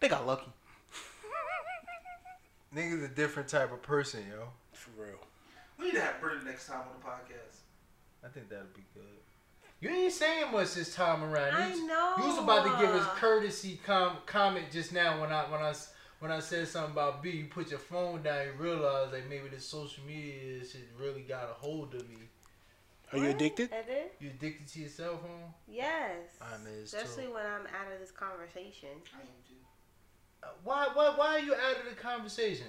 they 0.00 0.08
got 0.08 0.26
lucky. 0.26 0.50
Nigga's 2.74 3.02
a 3.04 3.08
different 3.08 3.48
type 3.48 3.72
of 3.72 3.82
person, 3.82 4.24
yo. 4.30 4.48
For 4.72 4.90
real. 5.00 5.18
We 5.78 5.86
need 5.86 5.94
to 5.94 6.00
have 6.00 6.20
Brennan 6.20 6.44
next 6.44 6.66
time 6.66 6.80
on 6.80 6.86
the 7.00 7.06
podcast. 7.06 7.58
I 8.24 8.28
think 8.28 8.48
that'd 8.48 8.74
be 8.74 8.82
good. 8.94 9.02
You 9.80 9.90
ain't 9.90 10.12
saying 10.12 10.50
much 10.50 10.74
this 10.74 10.94
time 10.94 11.22
around. 11.22 11.54
I 11.54 11.66
You 11.66 11.72
was- 11.72 11.82
know. 11.82 12.14
You 12.18 12.24
was 12.26 12.38
about 12.38 12.64
to 12.64 12.84
give 12.84 12.94
us 12.94 13.06
courtesy 13.18 13.80
com- 13.84 14.18
comment 14.26 14.66
just 14.72 14.92
now 14.92 15.20
when 15.20 15.30
I 15.32 15.42
when 15.50 15.60
I 15.60 15.70
s- 15.70 15.92
when 16.20 16.30
I 16.32 16.40
said 16.40 16.66
something 16.68 16.92
about 16.92 17.22
B. 17.22 17.30
You 17.30 17.46
put 17.48 17.68
your 17.68 17.78
phone 17.78 18.22
down. 18.22 18.46
You 18.46 18.52
realize 18.52 19.12
like 19.12 19.26
maybe 19.28 19.48
this 19.48 19.66
social 19.66 20.02
media 20.04 20.64
shit 20.64 20.88
really 20.98 21.22
got 21.22 21.50
a 21.50 21.54
hold 21.54 21.94
of 21.94 22.08
me. 22.08 22.16
Are 23.14 23.18
you 23.24 23.30
addicted? 23.30 23.70
I 23.72 23.82
did. 23.86 24.04
You 24.20 24.30
addicted 24.30 24.66
to 24.68 24.80
your 24.80 24.88
cell 24.88 25.18
phone? 25.18 25.52
Yes. 25.68 26.16
I'm 26.42 26.66
is 26.66 26.90
too. 26.90 26.96
Especially 26.96 27.32
when 27.32 27.44
I'm 27.46 27.66
out 27.66 27.92
of 27.92 28.00
this 28.00 28.10
conversation. 28.10 28.88
I 29.14 29.20
am 29.20 29.26
too. 29.48 29.54
Uh, 30.42 30.48
Why 30.64 30.88
why 30.94 31.14
why 31.16 31.28
are 31.36 31.40
you 31.40 31.54
out 31.54 31.78
of 31.82 31.88
the 31.88 31.96
conversation? 32.00 32.66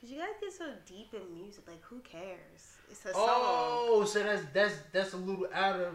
Cause 0.00 0.10
you 0.10 0.18
guys 0.18 0.28
get 0.40 0.52
so 0.52 0.66
deep 0.86 1.12
in 1.12 1.34
music. 1.34 1.64
Like, 1.66 1.82
who 1.82 1.98
cares? 2.00 2.76
It's 2.88 3.04
a 3.04 3.12
song. 3.12 3.24
Oh, 3.26 4.04
so 4.04 4.22
that's 4.22 4.42
that's 4.52 4.74
that's 4.92 5.12
a 5.12 5.16
little 5.16 5.48
out 5.52 5.80
of. 5.80 5.94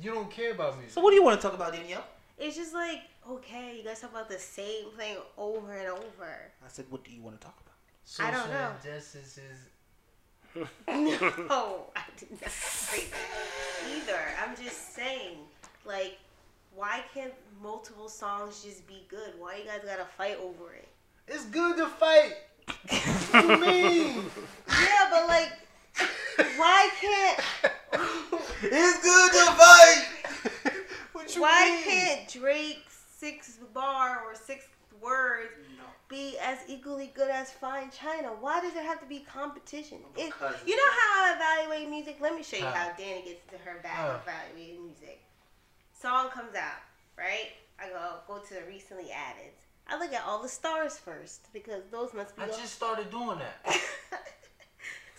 You 0.00 0.12
don't 0.12 0.30
care 0.30 0.52
about 0.52 0.76
music. 0.76 0.92
So 0.92 1.00
what 1.00 1.10
do 1.10 1.16
you 1.16 1.22
want 1.22 1.40
to 1.40 1.46
talk 1.46 1.54
about, 1.54 1.72
Danielle? 1.72 2.04
It's 2.38 2.56
just 2.56 2.74
like, 2.74 3.00
okay, 3.28 3.76
you 3.78 3.84
guys 3.84 4.00
talk 4.00 4.10
about 4.10 4.28
the 4.28 4.38
same 4.38 4.90
thing 4.98 5.16
over 5.38 5.72
and 5.72 5.88
over. 5.88 6.52
I 6.64 6.68
said, 6.68 6.84
what 6.90 7.02
do 7.04 7.10
you 7.10 7.22
want 7.22 7.40
to 7.40 7.44
talk 7.46 7.56
about? 7.60 8.26
I 8.26 8.30
don't 8.30 8.40
Social 8.42 8.54
know. 8.54 8.70
injustice 8.84 9.38
is 9.38 9.58
No, 10.88 11.86
I 11.96 12.02
did 12.16 12.30
not 12.40 12.50
say 12.50 13.04
that 13.10 13.96
either. 13.96 14.20
I'm 14.42 14.56
just 14.56 14.94
saying, 14.94 15.38
like, 15.84 16.18
why 16.74 17.02
can't 17.14 17.32
multiple 17.62 18.08
songs 18.08 18.62
just 18.64 18.86
be 18.86 19.04
good? 19.08 19.32
Why 19.38 19.56
you 19.56 19.64
guys 19.64 19.80
gotta 19.84 20.06
fight 20.16 20.38
over 20.42 20.72
it? 20.74 20.88
It's 21.28 21.44
good 21.46 21.76
to 21.76 21.86
fight. 21.86 22.34
what 23.30 23.44
you 23.44 23.66
mean? 23.66 24.24
Yeah, 24.68 25.08
but 25.10 25.26
like, 25.28 25.52
why 26.56 26.90
can't 27.00 27.40
It's 28.62 29.02
good 29.02 29.32
to 29.32 29.52
fight. 29.52 30.04
What 31.12 31.34
you 31.34 31.42
why 31.42 31.70
mean? 31.70 31.84
can't 31.84 32.28
Drake 32.32 32.84
six 33.18 33.58
bar 33.72 34.22
or 34.26 34.34
six 34.34 34.66
words 35.00 35.50
be 36.08 36.36
as 36.42 36.58
equally 36.68 37.12
good 37.14 37.30
as 37.30 37.50
Fine 37.50 37.90
China? 37.90 38.28
Why 38.40 38.60
does 38.60 38.74
there 38.74 38.84
have 38.84 39.00
to 39.00 39.06
be 39.06 39.20
competition? 39.20 39.98
It, 40.16 40.32
you 40.66 40.76
know 40.76 40.92
how 40.92 41.24
I 41.24 41.34
evaluate 41.64 41.90
music? 41.90 42.18
Let 42.20 42.34
me 42.34 42.42
show 42.42 42.56
you 42.56 42.64
How? 42.64 42.72
how 42.72 42.92
Danny 42.96 43.22
gets 43.24 43.44
to 43.50 43.58
her 43.58 43.80
bag 43.82 43.92
How? 43.92 44.10
of 44.10 44.20
evaluating 44.22 44.84
music. 44.86 45.22
Song 45.92 46.28
comes 46.30 46.54
out, 46.54 46.80
right? 47.18 47.50
I 47.80 47.88
go 47.88 48.14
go 48.26 48.38
to 48.38 48.54
the 48.54 48.60
recently 48.68 49.10
added. 49.10 49.52
I 49.88 49.98
look 49.98 50.12
at 50.12 50.22
all 50.26 50.42
the 50.42 50.48
stars 50.48 50.98
first 50.98 51.52
because 51.52 51.82
those 51.90 52.12
must 52.14 52.36
be. 52.36 52.42
I 52.42 52.48
all- 52.48 52.56
just 52.58 52.74
started 52.74 53.10
doing 53.10 53.38
that. 53.38 53.80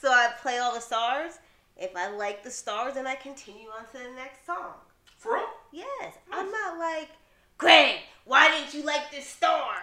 so 0.02 0.10
I 0.10 0.32
play 0.42 0.58
all 0.60 0.74
the 0.74 0.82
stars. 0.82 1.34
If 1.78 1.96
I 1.96 2.10
like 2.10 2.44
the 2.44 2.50
stars, 2.52 2.96
then 2.96 3.06
I 3.06 3.16
continue 3.16 3.68
on 3.70 3.86
to 3.92 3.94
the 4.10 4.16
next 4.16 4.46
song. 4.46 4.74
For 5.18 5.34
real? 5.36 5.46
Yes, 5.72 6.16
I'm 6.32 6.50
not 6.50 6.80
like, 6.80 7.10
Greg, 7.58 7.98
why 8.26 8.50
didn't 8.50 8.74
you 8.74 8.84
like 8.84 9.12
this 9.12 9.28
star? 9.28 9.76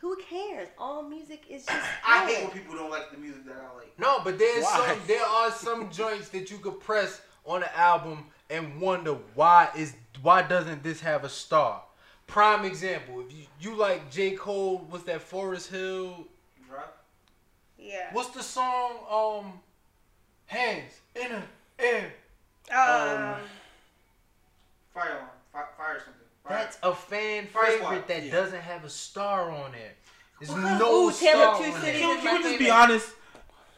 Who 0.00 0.16
cares? 0.16 0.68
All 0.78 1.02
music 1.02 1.44
is 1.50 1.66
just. 1.66 1.78
I 2.06 2.26
hate 2.26 2.44
when 2.44 2.52
people 2.52 2.74
don't 2.74 2.90
like 2.90 3.10
the 3.10 3.18
music 3.18 3.44
that 3.46 3.56
I 3.56 3.76
like. 3.76 3.98
No, 3.98 4.20
but 4.24 4.38
there's 4.38 4.64
Why? 4.64 4.86
some 4.88 4.98
there 5.06 5.24
are 5.24 5.50
some 5.50 5.90
joints 5.90 6.30
that 6.30 6.50
you 6.50 6.58
could 6.58 6.80
press 6.80 7.20
on 7.44 7.62
an 7.62 7.68
album 7.76 8.26
and 8.48 8.80
wonder 8.80 9.16
why 9.34 9.68
is 9.76 9.94
why 10.22 10.42
doesn't 10.42 10.82
this 10.82 11.00
have 11.00 11.24
a 11.24 11.28
star? 11.28 11.82
Prime 12.26 12.64
example, 12.64 13.20
if 13.20 13.32
you, 13.32 13.44
you 13.60 13.76
like 13.76 14.10
J. 14.10 14.32
Cole, 14.36 14.86
what's 14.88 15.04
that 15.04 15.20
Forest 15.20 15.70
Hill? 15.70 16.26
Drop. 16.68 17.04
Yeah. 17.78 18.08
What's 18.12 18.30
the 18.30 18.42
song? 18.42 18.92
Um 19.10 19.60
Hands 20.46 20.92
in 21.14 21.30
the 21.30 21.84
air. 21.84 22.12
Um, 22.70 23.36
Fire 24.92 25.12
alarm. 25.12 25.28
Fire, 25.52 25.68
fire 25.76 26.02
something. 26.04 26.19
Fire. 26.50 26.58
That's 26.58 26.78
a 26.82 26.94
fan 26.94 27.46
Fire 27.46 27.64
favorite 27.66 27.78
Squad. 27.84 28.08
that 28.08 28.22
Yeah. 28.24 28.32
doesn't 28.32 28.60
have 28.60 28.84
a 28.84 28.90
star 28.90 29.50
on 29.50 29.74
it. 29.74 29.96
There's 30.40 30.52
Because- 30.54 30.78
no 30.80 30.92
Ooh, 31.08 31.12
Taylor 31.12 31.42
star 31.54 31.58
Two 31.58 31.64
on 31.72 31.80
Cities 31.80 32.00
Can, 32.00 32.20
can 32.22 32.36
we 32.36 32.42
just 32.42 32.58
be 32.58 32.70
honest? 32.70 33.08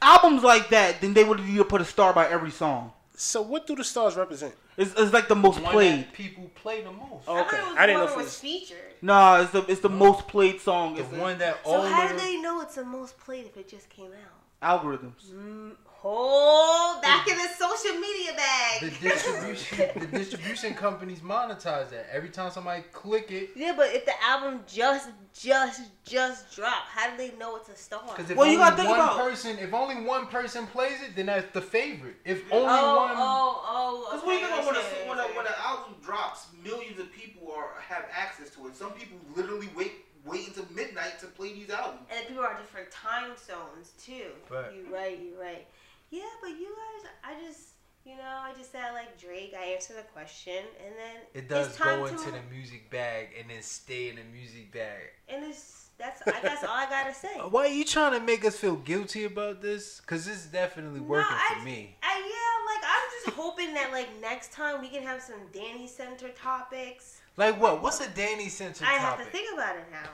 Albums 0.01 0.43
like 0.43 0.69
that, 0.71 1.01
then 1.01 1.15
they 1.15 1.23
would 1.25 1.41
need 1.41 1.57
to 1.59 1.65
put 1.65 1.81
a 1.81 1.85
star 1.85 2.13
by 2.13 2.27
every 2.29 2.51
song. 2.51 2.93
So 3.17 3.41
what 3.43 3.67
do 3.67 3.77
the 3.77 3.85
stars 3.85 4.17
represent? 4.17 4.55
It's, 4.77 4.93
it's 4.99 5.13
like 5.13 5.29
the 5.29 5.37
most 5.37 5.61
One 5.61 5.71
played. 5.73 5.99
that 6.01 6.13
people 6.13 6.51
play 6.57 6.81
the 6.81 6.91
most. 6.91 7.25
Oh, 7.29 7.37
I 7.37 7.41
okay. 7.43 7.59
it 7.59 7.67
was 7.69 7.77
I 7.77 7.87
didn't 7.87 7.99
the 8.01 8.05
know 8.05 8.07
that 8.07 8.13
it 8.13 8.17
was 8.17 8.25
was. 8.27 8.39
featured. 8.41 8.79
Nah, 9.03 9.41
it's 9.43 9.51
the 9.53 9.65
it's 9.67 9.81
the 9.81 9.89
most 9.91 10.27
played 10.27 10.61
song. 10.61 10.95
The 10.95 11.03
It's 11.03 11.13
one 11.13 11.39
that 11.39 11.59
So 11.65 11.71
all 11.73 11.83
how 11.87 12.09
do 12.09 12.17
they 12.17 12.37
know 12.41 12.61
it's 12.63 12.75
the 12.77 12.85
most 12.85 13.19
played 13.19 13.47
if 13.47 13.57
it 13.57 13.69
just 13.69 13.89
came 13.91 14.11
out? 14.13 14.83
algorithms. 14.83 15.31
Mm, 15.33 15.73
oh, 16.05 16.99
back 17.03 17.29
in 17.29 17.37
the 17.37 17.49
social 17.49 17.99
media 17.99 18.33
bag. 18.35 18.81
the 18.81 19.09
distribution 19.09 19.91
the 20.01 20.07
distribution 20.19 20.75
companies 20.75 21.21
monetize 21.21 21.91
that. 21.91 22.07
Every 22.13 22.29
time 22.29 22.51
somebody 22.51 22.83
click 22.93 23.31
it, 23.31 23.51
yeah, 23.55 23.75
but 23.77 23.95
if 23.95 24.05
the 24.05 24.13
album 24.23 24.61
just, 24.67 25.11
just, 25.39 25.83
just 26.05 26.55
dropped, 26.55 26.89
how 26.89 27.11
do 27.11 27.17
they 27.17 27.37
know 27.37 27.57
it's 27.57 27.69
a 27.69 27.77
star? 27.77 28.03
because 28.07 28.31
if 28.31 28.37
Well, 28.37 28.47
you 28.47 28.55
only 28.55 28.65
gotta 28.65 28.77
think 28.77 28.89
one 28.89 29.01
about- 29.01 29.19
person, 29.19 29.59
if 29.59 29.73
only 29.73 30.05
one 30.05 30.27
person 30.27 30.67
plays 30.67 31.01
it, 31.03 31.15
then 31.17 31.27
that's 31.27 31.53
the 31.53 31.63
favorite. 31.63 32.17
If 32.25 32.45
oh, 32.51 32.59
only 32.59 32.69
oh, 32.71 32.97
one, 32.97 33.11
oh, 33.17 33.65
oh, 33.69 34.07
Because 34.11 34.19
okay, 34.21 34.27
when, 34.27 34.41
you 34.41 34.47
think 34.47 34.53
about 34.53 34.67
when, 34.67 34.77
understand, 34.77 35.07
a, 35.07 35.09
when, 35.09 35.19
a, 35.19 35.23
when 35.23 35.39
understand. 35.39 35.57
an 35.59 35.79
album 35.79 35.95
drops, 36.03 36.47
millions 36.63 36.99
of 36.99 37.13
people 37.13 37.53
are 37.53 37.81
have 37.81 38.05
access 38.15 38.51
to 38.51 38.67
it. 38.69 38.77
Some 38.77 38.93
people 38.93 39.19
literally 39.37 39.69
wait 39.77 39.93
wait 40.25 40.47
until 40.49 40.67
midnight 40.73 41.19
to 41.21 41.27
play 41.27 41.53
these 41.53 41.71
albums. 41.71 42.07
And 42.11 42.27
people 42.29 42.45
are 42.45 42.57
different 42.57 42.91
time 42.91 43.33
zones 43.37 43.93
too. 44.03 44.31
Right. 44.49 44.73
You're 44.75 44.93
right. 44.93 45.19
You're 45.21 45.41
right. 45.41 45.67
Yeah, 46.13 46.21
but 46.43 46.51
you 46.51 46.69
guys, 46.69 47.11
I 47.25 47.43
just, 47.43 47.69
you 48.05 48.17
know, 48.17 48.23
I 48.23 48.53
just 48.53 48.71
said 48.71 48.83
I 48.83 48.93
like 48.93 49.19
Drake. 49.19 49.55
I 49.59 49.73
answered 49.73 49.97
the 49.97 50.03
question, 50.03 50.63
and 50.85 50.95
then 50.95 51.23
it 51.33 51.49
does 51.49 51.75
go 51.79 52.05
into 52.05 52.31
the 52.31 52.43
music 52.51 52.91
bag 52.91 53.29
and 53.41 53.49
then 53.49 53.63
stay 53.63 54.11
in 54.11 54.17
the 54.17 54.23
music 54.31 54.71
bag. 54.73 55.09
and 55.27 55.43
it's 55.43 55.83
that's 55.97 56.21
I 56.27 56.41
guess 56.43 56.65
all 56.65 56.71
I 56.71 56.87
gotta 56.91 57.15
say. 57.15 57.29
Why 57.51 57.67
are 57.67 57.69
you 57.69 57.85
trying 57.85 58.13
to 58.13 58.21
make 58.21 58.45
us 58.45 58.57
feel 58.57 58.77
guilty 58.77 59.25
about 59.25 59.63
this? 59.63 60.01
Because 60.01 60.27
this 60.27 60.37
is 60.37 60.47
definitely 60.47 61.01
working 61.01 61.27
I, 61.31 61.55
for 61.55 61.65
me. 61.65 61.97
I, 62.03 62.19
yeah, 62.19 62.75
like 62.75 62.85
I'm 62.85 63.25
just 63.25 63.37
hoping 63.37 63.73
that 63.75 63.91
like 63.93 64.09
next 64.21 64.53
time 64.53 64.81
we 64.81 64.89
can 64.89 65.03
have 65.03 65.23
some 65.23 65.39
Danny 65.53 65.87
Center 65.87 66.29
topics. 66.31 67.23
Like 67.37 67.59
what? 67.61 67.83
What's 67.83 68.01
a 68.01 68.09
Danny 68.09 68.49
Center 68.49 68.85
I 68.85 68.95
have 68.95 69.19
to 69.19 69.25
think 69.25 69.49
about 69.55 69.77
it 69.77 69.87
now. 69.91 70.11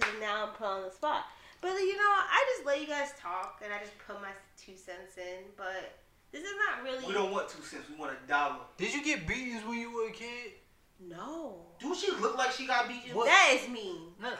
Cause 0.00 0.14
now 0.20 0.46
I'm 0.46 0.52
put 0.54 0.66
on 0.66 0.82
the 0.82 0.90
spot. 0.90 1.24
But 1.60 1.72
you 1.80 1.96
know, 1.96 2.02
I 2.04 2.54
just 2.54 2.66
let 2.66 2.80
you 2.80 2.86
guys 2.86 3.12
talk 3.20 3.60
and 3.64 3.72
I 3.72 3.80
just 3.80 3.98
put 4.06 4.20
my 4.20 4.30
two 4.56 4.76
cents 4.76 5.16
in. 5.16 5.44
But 5.56 5.94
this 6.32 6.42
is 6.42 6.52
not 6.68 6.84
really. 6.84 7.06
We 7.06 7.12
don't 7.12 7.32
want 7.32 7.48
two 7.48 7.62
cents. 7.62 7.84
We 7.90 7.96
want 7.96 8.12
a 8.12 8.28
dollar. 8.28 8.56
Did 8.76 8.94
you 8.94 9.04
get 9.04 9.26
beatings 9.26 9.64
when 9.66 9.78
you 9.78 9.94
were 9.94 10.08
a 10.08 10.12
kid? 10.12 10.52
No. 11.00 11.56
Do 11.78 11.94
she 11.94 12.10
look 12.12 12.36
like 12.38 12.52
she 12.52 12.66
got 12.66 12.88
beaten? 12.88 13.14
What? 13.14 13.26
That 13.26 13.58
is 13.60 13.68
mean. 13.68 14.00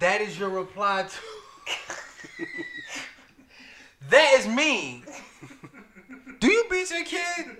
That 0.00 0.20
is 0.20 0.38
your 0.38 0.48
reply 0.48 1.04
to. 1.08 2.46
that 4.10 4.34
is 4.38 4.46
mean. 4.46 5.04
Do 6.40 6.50
you 6.50 6.64
beat 6.70 6.90
your 6.90 7.04
kid? 7.04 7.56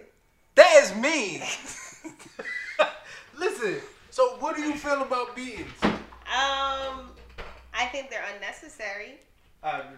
That 0.54 0.82
is 0.82 0.94
mean. 0.96 1.40
Listen. 3.38 3.76
So, 4.10 4.36
what 4.40 4.56
do 4.56 4.62
you 4.62 4.74
feel 4.74 5.02
about 5.02 5.34
beatings? 5.36 5.70
Um, 5.82 7.10
I 7.72 7.86
think 7.90 8.10
they're 8.10 8.24
unnecessary. 8.34 9.20
I 9.62 9.78
agree. 9.78 9.96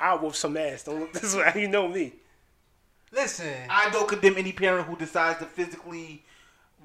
I'll 0.00 0.18
whoop 0.18 0.34
some 0.34 0.56
ass. 0.56 0.84
Don't 0.84 1.00
look 1.00 1.12
this 1.20 1.34
way. 1.36 1.52
You 1.56 1.68
know 1.68 1.86
me. 1.88 2.12
Listen, 3.12 3.54
I 3.68 3.90
don't 3.90 4.08
condemn 4.08 4.36
any 4.38 4.52
parent 4.52 4.86
who 4.86 4.96
decides 4.96 5.38
to 5.40 5.44
physically 5.46 6.22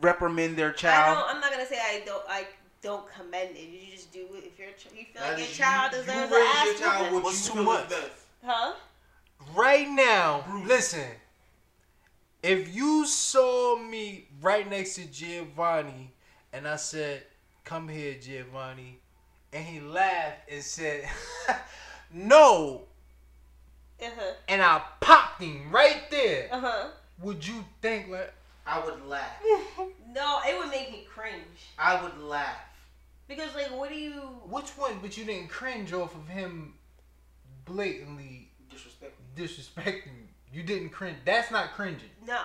reprimand 0.01 0.57
their 0.57 0.71
I 0.71 0.73
child. 0.73 1.17
don't. 1.19 1.35
I'm 1.35 1.41
not 1.41 1.51
gonna 1.51 1.65
say 1.67 1.77
I 1.79 2.01
don't. 2.05 2.23
I 2.27 2.45
don't 2.81 3.05
commend 3.13 3.55
it. 3.55 3.61
You 3.69 3.91
just 3.91 4.11
do 4.11 4.27
it 4.33 4.43
if 4.45 4.59
your 4.59 4.69
ch- 4.71 4.87
you 4.95 5.05
feel 5.05 5.21
That 5.21 5.29
like 5.33 5.37
your 5.39 5.47
is 5.47 5.57
child 5.57 5.91
you- 5.93 5.99
you 5.99 6.03
deserves 6.05 6.31
raise 6.31 6.41
an 6.41 6.47
ass 6.55 6.65
your 6.65 6.75
child 6.77 6.99
whooping. 7.01 7.13
what 7.15 7.23
What's 7.23 7.47
you 7.47 7.53
too 7.53 7.63
much? 7.63 7.93
Huh? 8.43 8.73
right 9.55 9.89
now, 9.89 10.43
listen. 10.65 11.07
If 12.43 12.75
you 12.75 13.05
saw 13.07 13.75
me 13.77 14.27
right 14.41 14.69
next 14.69 14.95
to 14.95 15.05
Giovanni 15.05 16.11
and 16.53 16.67
I 16.67 16.75
said, 16.75 17.23
"Come 17.63 17.87
here, 17.87 18.15
Giovanni," 18.21 18.99
and 19.53 19.65
he 19.65 19.79
laughed 19.79 20.49
and 20.51 20.63
said, 20.63 21.07
"No," 22.11 22.83
Uh 24.01 24.05
huh. 24.17 24.33
and 24.47 24.61
I 24.61 24.81
popped 24.99 25.41
him 25.41 25.71
right 25.71 26.01
there, 26.11 26.49
Uh 26.51 26.59
huh. 26.59 26.87
would 27.21 27.45
you 27.47 27.63
think 27.81 28.09
like? 28.09 28.33
I 28.67 28.83
would 28.83 29.05
laugh. 29.07 29.41
No, 30.13 30.39
it 30.47 30.57
would 30.57 30.69
make 30.69 30.91
me 30.93 31.05
cringe 31.13 31.73
I 31.77 32.01
would 32.01 32.17
laugh. 32.19 32.55
because 33.27 33.53
like, 33.53 33.67
what 33.77 33.89
do 33.89 33.95
you? 33.95 34.11
Which 34.49 34.69
one? 34.77 34.93
But 35.01 35.17
you 35.17 35.25
didn't 35.25 35.49
cringe 35.49 35.91
off 35.91 36.15
of 36.15 36.27
him 36.29 36.73
blatantly 37.65 38.49
Disrespect. 38.69 39.13
disrespecting 39.35 40.05
you. 40.05 40.27
You 40.53 40.63
didn't 40.63 40.89
cringe. 40.89 41.17
That's 41.25 41.51
not 41.51 41.73
cringing. 41.73 41.99
No, 42.25 42.41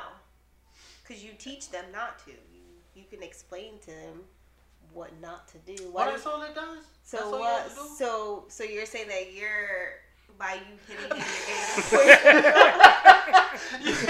because 1.02 1.22
you 1.22 1.30
teach 1.38 1.70
them 1.70 1.84
not 1.92 2.18
to. 2.24 2.30
You 2.32 2.36
you 2.96 3.04
can 3.08 3.22
explain 3.22 3.78
to 3.82 3.86
them 3.90 4.22
what 4.92 5.10
not 5.20 5.46
to 5.48 5.58
do. 5.58 5.90
Why? 5.92 6.06
Well, 6.06 6.12
that's 6.14 6.26
all 6.26 6.42
it 6.42 6.54
does. 6.54 6.84
so 7.04 7.16
That's 7.18 7.26
all 7.28 7.32
you 7.34 7.38
what? 7.40 7.62
have 7.62 7.70
to 7.70 7.74
do. 7.76 7.88
So 7.96 8.44
so 8.48 8.64
you're 8.64 8.86
saying 8.86 9.08
that 9.08 9.32
you're 9.32 9.92
by 10.40 10.54
you 10.54 10.60
hitting 10.88 11.18
him, 11.18 11.24
you're 13.82 13.92
getting 13.92 14.06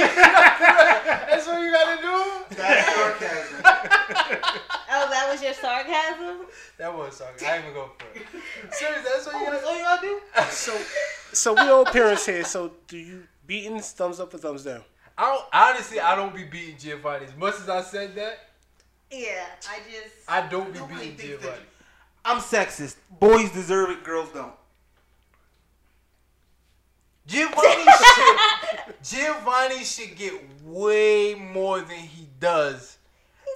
That's 1.27 1.47
what 1.47 1.61
you 1.61 1.71
gotta 1.73 2.01
do. 2.01 2.57
That's 2.57 2.95
sarcasm. 2.95 3.57
Oh, 4.93 5.09
that 5.09 5.29
was 5.31 5.41
your 5.41 5.55
sarcasm. 5.55 6.47
That 6.77 6.97
was 6.97 7.17
sarcasm. 7.17 7.49
I 7.49 7.55
ain't 7.57 7.63
even 7.65 7.75
go 7.75 7.91
for 7.97 8.07
it. 8.19 8.27
Seriously, 8.75 9.05
that's 9.13 9.27
what 9.27 9.35
you 9.41 9.47
Oh, 9.47 9.51
that's 9.53 9.63
gotta 9.63 9.67
all 9.67 9.77
you 9.79 9.85
gotta 9.85 10.07
do? 10.07 10.21
So, 10.51 10.77
so 11.33 11.53
we 11.55 11.61
all 11.71 11.85
parents 11.85 12.27
here. 12.27 12.45
So, 12.45 12.73
do 12.89 12.97
you 12.99 13.23
beatings? 13.47 13.93
Thumbs 13.93 14.19
up 14.19 14.35
or 14.35 14.39
thumbs 14.39 14.65
down? 14.65 14.83
I 15.17 15.27
don't 15.27 15.45
honestly 15.53 16.01
I 16.01 16.15
don't 16.17 16.35
be 16.35 16.45
beating 16.45 16.77
Giovanni. 16.79 17.27
As 17.27 17.37
much 17.37 17.55
as 17.61 17.69
I 17.69 17.83
said 17.83 18.15
that, 18.17 18.39
Yeah, 19.13 19.45
I 19.69 19.79
just. 19.91 20.15
I 20.29 20.47
don't 20.49 20.73
be 20.73 20.79
Nobody 20.81 20.95
beating 21.11 21.17
thinks 21.17 21.43
Giovanni. 21.45 21.65
I'm 22.25 22.39
sexist. 22.39 22.97
Boys 23.19 23.51
deserve 23.53 23.91
it, 23.91 24.03
girls 24.05 24.31
don't. 24.35 24.53
Giovanni 27.31 27.85
should 27.85 28.95
Giovanni 29.05 29.85
should 29.85 30.17
get 30.17 30.35
way 30.65 31.35
more 31.35 31.81
than 31.81 31.99
he 31.99 32.27
does. 32.41 32.99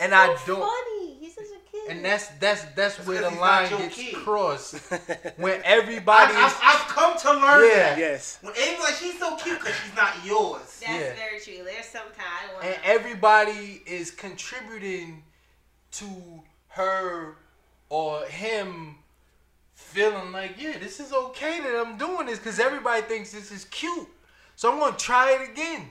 and 0.01 0.13
so 0.13 0.17
I 0.17 0.27
don't 0.47 0.61
Funny. 0.61 1.15
He's 1.21 1.35
such 1.35 1.45
a 1.47 1.71
kid. 1.71 1.91
and 1.91 2.05
that's 2.05 2.29
that's 2.41 2.63
that's 2.77 2.97
where 3.07 3.23
'cause 3.23 3.33
the 3.35 3.41
line 3.41 3.69
gets 3.71 3.97
kid. 3.97 4.15
crossed. 4.15 4.75
when 5.37 5.61
everybody 5.65 6.35
I've, 6.35 6.53
is 6.53 6.59
I've 6.63 6.87
come 6.89 7.17
to 7.19 7.33
learn 7.33 7.69
Yeah. 7.69 7.75
that. 7.77 7.99
Yes. 7.99 8.39
When 8.43 8.55
Amy's 8.57 8.81
like, 8.81 8.95
she's 8.95 9.19
so 9.19 9.37
cute 9.37 9.59
because 9.59 9.75
she's 9.77 9.97
not 9.97 10.13
yours. 10.25 10.61
That's 10.81 10.83
Yeah. 10.93 11.15
very 11.15 11.41
true. 11.41 11.65
There's 11.65 11.87
some 11.87 12.03
kind 12.17 12.53
want 12.55 12.65
and 12.67 12.77
everybody 12.85 13.83
is 13.87 14.11
contributing 14.11 15.25
to 15.93 16.43
her 16.69 17.37
or 17.89 18.25
him 18.27 18.97
feeling 19.95 20.33
like, 20.33 20.61
yeah, 20.61 20.77
this 20.79 20.99
is 20.99 21.13
okay 21.13 21.61
that 21.61 21.85
I'm 21.87 21.97
doing 21.97 22.27
this 22.27 22.39
because 22.39 22.59
everybody 22.59 23.03
thinks 23.03 23.31
this 23.31 23.53
is 23.53 23.65
cute. 23.67 24.09
So 24.57 24.73
I'm 24.73 24.81
gonna 24.81 24.97
try 24.97 25.39
it 25.41 25.51
again. 25.51 25.89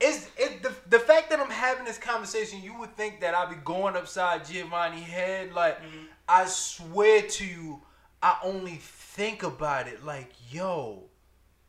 It's 0.00 0.28
it 0.38 0.62
the, 0.62 0.72
the 0.88 0.98
fact 0.98 1.28
that 1.30 1.38
I'm 1.38 1.50
having 1.50 1.84
this 1.84 1.98
conversation, 1.98 2.62
you 2.62 2.76
would 2.78 2.96
think 2.96 3.20
that 3.20 3.34
I'd 3.34 3.50
be 3.50 3.56
going 3.64 3.96
upside 3.96 4.46
Giovanni's 4.46 5.04
head. 5.04 5.52
Like, 5.52 5.78
mm-hmm. 5.78 6.06
I 6.28 6.46
swear 6.46 7.22
to 7.22 7.44
you, 7.46 7.82
I 8.22 8.38
only 8.42 8.78
think 8.80 9.42
about 9.42 9.88
it 9.88 10.04
like, 10.04 10.30
yo, 10.50 11.04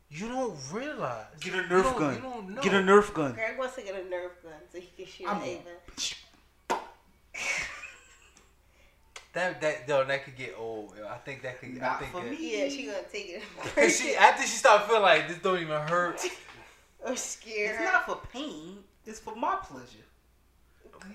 you 0.10 0.30
don't 0.30 0.58
realize. 0.72 1.26
Get 1.42 1.54
a 1.56 1.58
You 1.58 1.64
Nerf 1.64 1.84
don't- 1.84 2.00
gun. 2.00 2.16
You 2.16 2.22
don't 2.22 2.50
know. 2.56 2.62
Get 2.62 2.74
a 2.74 2.78
Nerf 2.78 3.14
gun. 3.14 3.34
Greg 3.34 3.58
wants 3.60 3.76
to 3.76 3.82
get 3.82 3.96
a 3.96 4.00
Nerf 4.00 4.42
gun 4.42 4.54
so 4.72 4.80
he 4.80 4.90
can 4.96 5.06
shoot 5.06 5.28
I'm- 5.28 5.44
Ava. 5.44 5.70
That 9.34 9.60
that 9.62 9.88
no, 9.88 10.04
that 10.04 10.24
could 10.26 10.36
get 10.38 10.56
old. 10.58 10.94
yo. 10.98 11.08
I 11.08 11.18
think 11.18 11.42
that 11.42 11.60
could. 11.60 11.70
I 11.78 11.82
Not 11.82 12.00
think 12.00 12.12
for 12.12 12.22
that, 12.22 12.30
me. 12.32 12.58
Yeah, 12.64 12.70
she 12.70 12.86
gonna 12.86 12.98
take 13.12 13.30
it. 13.30 13.44
Cause 13.76 14.00
she 14.00 14.16
after 14.16 14.44
she 14.44 14.50
started 14.58 14.86
feeling 14.86 15.02
like 15.02 15.28
this 15.28 15.38
don't 15.40 15.60
even 15.60 15.82
hurt, 15.82 16.22
or 17.06 17.16
scare 17.16 17.74
It's 17.76 17.84
not 17.84 18.06
for 18.06 18.20
pain. 18.32 18.78
It's 19.06 19.20
for 19.20 19.36
my 19.36 19.56
pleasure. 19.64 20.06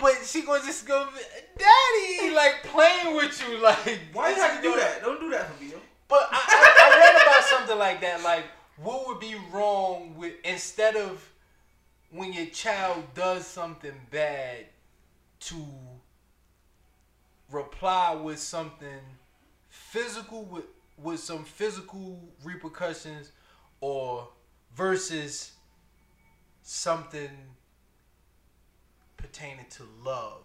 but 0.01 0.15
she 0.25 0.43
gonna 0.43 0.65
just 0.65 0.87
go, 0.87 1.09
Daddy, 1.57 2.35
like 2.35 2.65
playing 2.65 3.15
with 3.17 3.41
you, 3.49 3.63
like 3.63 4.01
Why 4.13 4.31
you 4.31 4.35
this 4.35 4.45
have 4.45 4.57
to 4.57 4.63
do 4.63 4.71
gonna- 4.71 4.81
that? 4.83 5.03
Don't 5.03 5.21
do 5.21 5.31
that 5.31 5.51
for 5.55 5.63
me. 5.63 5.71
yo. 5.71 5.77
But 6.09 6.29
I, 6.33 6.43
I, 6.49 6.93
I 6.95 6.99
read 6.99 7.23
about 7.23 7.45
something 7.45 7.79
like 7.79 8.01
that. 8.01 8.23
Like, 8.25 8.45
what 8.79 9.07
would 9.07 9.21
be 9.21 9.37
wrong 9.53 10.15
with 10.17 10.33
instead 10.45 10.97
of 10.97 11.27
when 12.11 12.33
your 12.33 12.47
child 12.47 13.05
does 13.15 13.47
something 13.47 13.93
bad 14.11 14.65
to 15.41 15.55
reply 17.51 18.15
with 18.15 18.39
something 18.39 19.01
physical 19.69 20.45
with 20.45 20.65
with 21.03 21.21
some 21.21 21.45
physical 21.45 22.21
repercussions 22.43 23.31
or 23.81 24.29
versus 24.75 25.53
something 26.63 27.31
pertaining 29.17 29.67
to 29.71 29.85
love. 30.05 30.43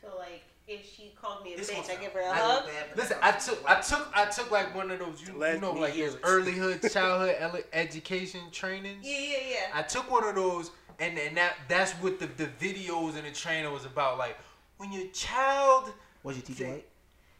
So 0.00 0.08
like, 0.18 0.42
if 0.66 0.84
she 0.84 1.12
called 1.20 1.44
me 1.44 1.54
a 1.54 1.56
This 1.56 1.70
bitch, 1.70 1.90
I 1.90 2.00
give 2.00 2.12
her 2.12 2.20
a 2.20 2.34
hug. 2.34 2.68
Listen, 2.96 3.16
I 3.22 3.32
took, 3.32 3.62
I 3.68 3.80
took, 3.80 4.10
I 4.14 4.26
took 4.26 4.50
like 4.50 4.74
one 4.74 4.90
of 4.90 4.98
those, 4.98 5.22
you, 5.22 5.32
you 5.44 5.60
know, 5.60 5.72
like 5.72 5.92
hear 5.94 6.10
those 6.10 6.18
early 6.24 6.52
hood 6.52 6.82
childhood 6.90 7.36
ele- 7.38 7.62
education 7.72 8.40
trainings. 8.50 9.06
Yeah, 9.06 9.18
yeah, 9.18 9.36
yeah. 9.48 9.56
I 9.74 9.82
took 9.82 10.10
one 10.10 10.24
of 10.24 10.34
those, 10.34 10.70
and 11.02 11.18
and 11.18 11.36
that 11.36 11.52
that's 11.68 11.92
what 12.02 12.18
the 12.20 12.26
the 12.42 12.46
videos 12.64 13.16
and 13.16 13.26
the 13.26 13.32
training 13.32 13.70
was 13.72 13.84
about. 13.84 14.18
Like 14.18 14.36
when 14.78 14.92
your 14.92 15.08
child, 15.08 15.92
Was 16.22 16.36
your 16.36 16.44
teacher 16.46 16.68
white? 16.68 16.86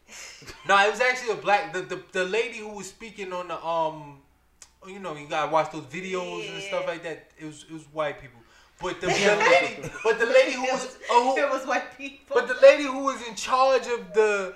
no, 0.69 0.77
it 0.87 0.91
was 0.91 1.01
actually 1.01 1.33
a 1.33 1.41
black. 1.47 1.73
The 1.73 1.83
the, 1.83 2.03
the 2.13 2.25
lady 2.25 2.59
who 2.59 2.73
was 2.81 2.89
speaking 2.89 3.33
on 3.33 3.49
the 3.49 3.59
um, 3.65 4.19
you 4.87 4.99
know, 4.99 5.15
you 5.17 5.27
gotta 5.29 5.51
watch 5.51 5.71
those 5.73 5.85
videos 5.85 6.53
and 6.53 6.63
stuff 6.63 6.87
like 6.87 7.03
that. 7.05 7.31
It 7.39 7.47
was 7.47 7.65
it 7.71 7.73
was 7.73 7.85
white 7.93 8.21
people, 8.21 8.41
but 8.81 9.01
the, 9.01 9.07
the 9.07 9.13
lady, 9.13 9.91
but 10.05 10.19
the 10.19 10.27
lady 10.27 10.53
who 10.53 10.65
It 10.65 10.73
was, 10.73 10.83
was, 10.85 10.99
oh, 11.11 11.37
it 11.39 11.49
was 11.51 11.67
white 11.67 11.97
people. 11.97 12.35
but 12.37 12.49
the 12.49 12.59
lady 12.61 12.85
who 12.85 13.05
was 13.05 13.27
in 13.29 13.35
charge 13.35 13.87
of 13.87 14.13
the 14.13 14.55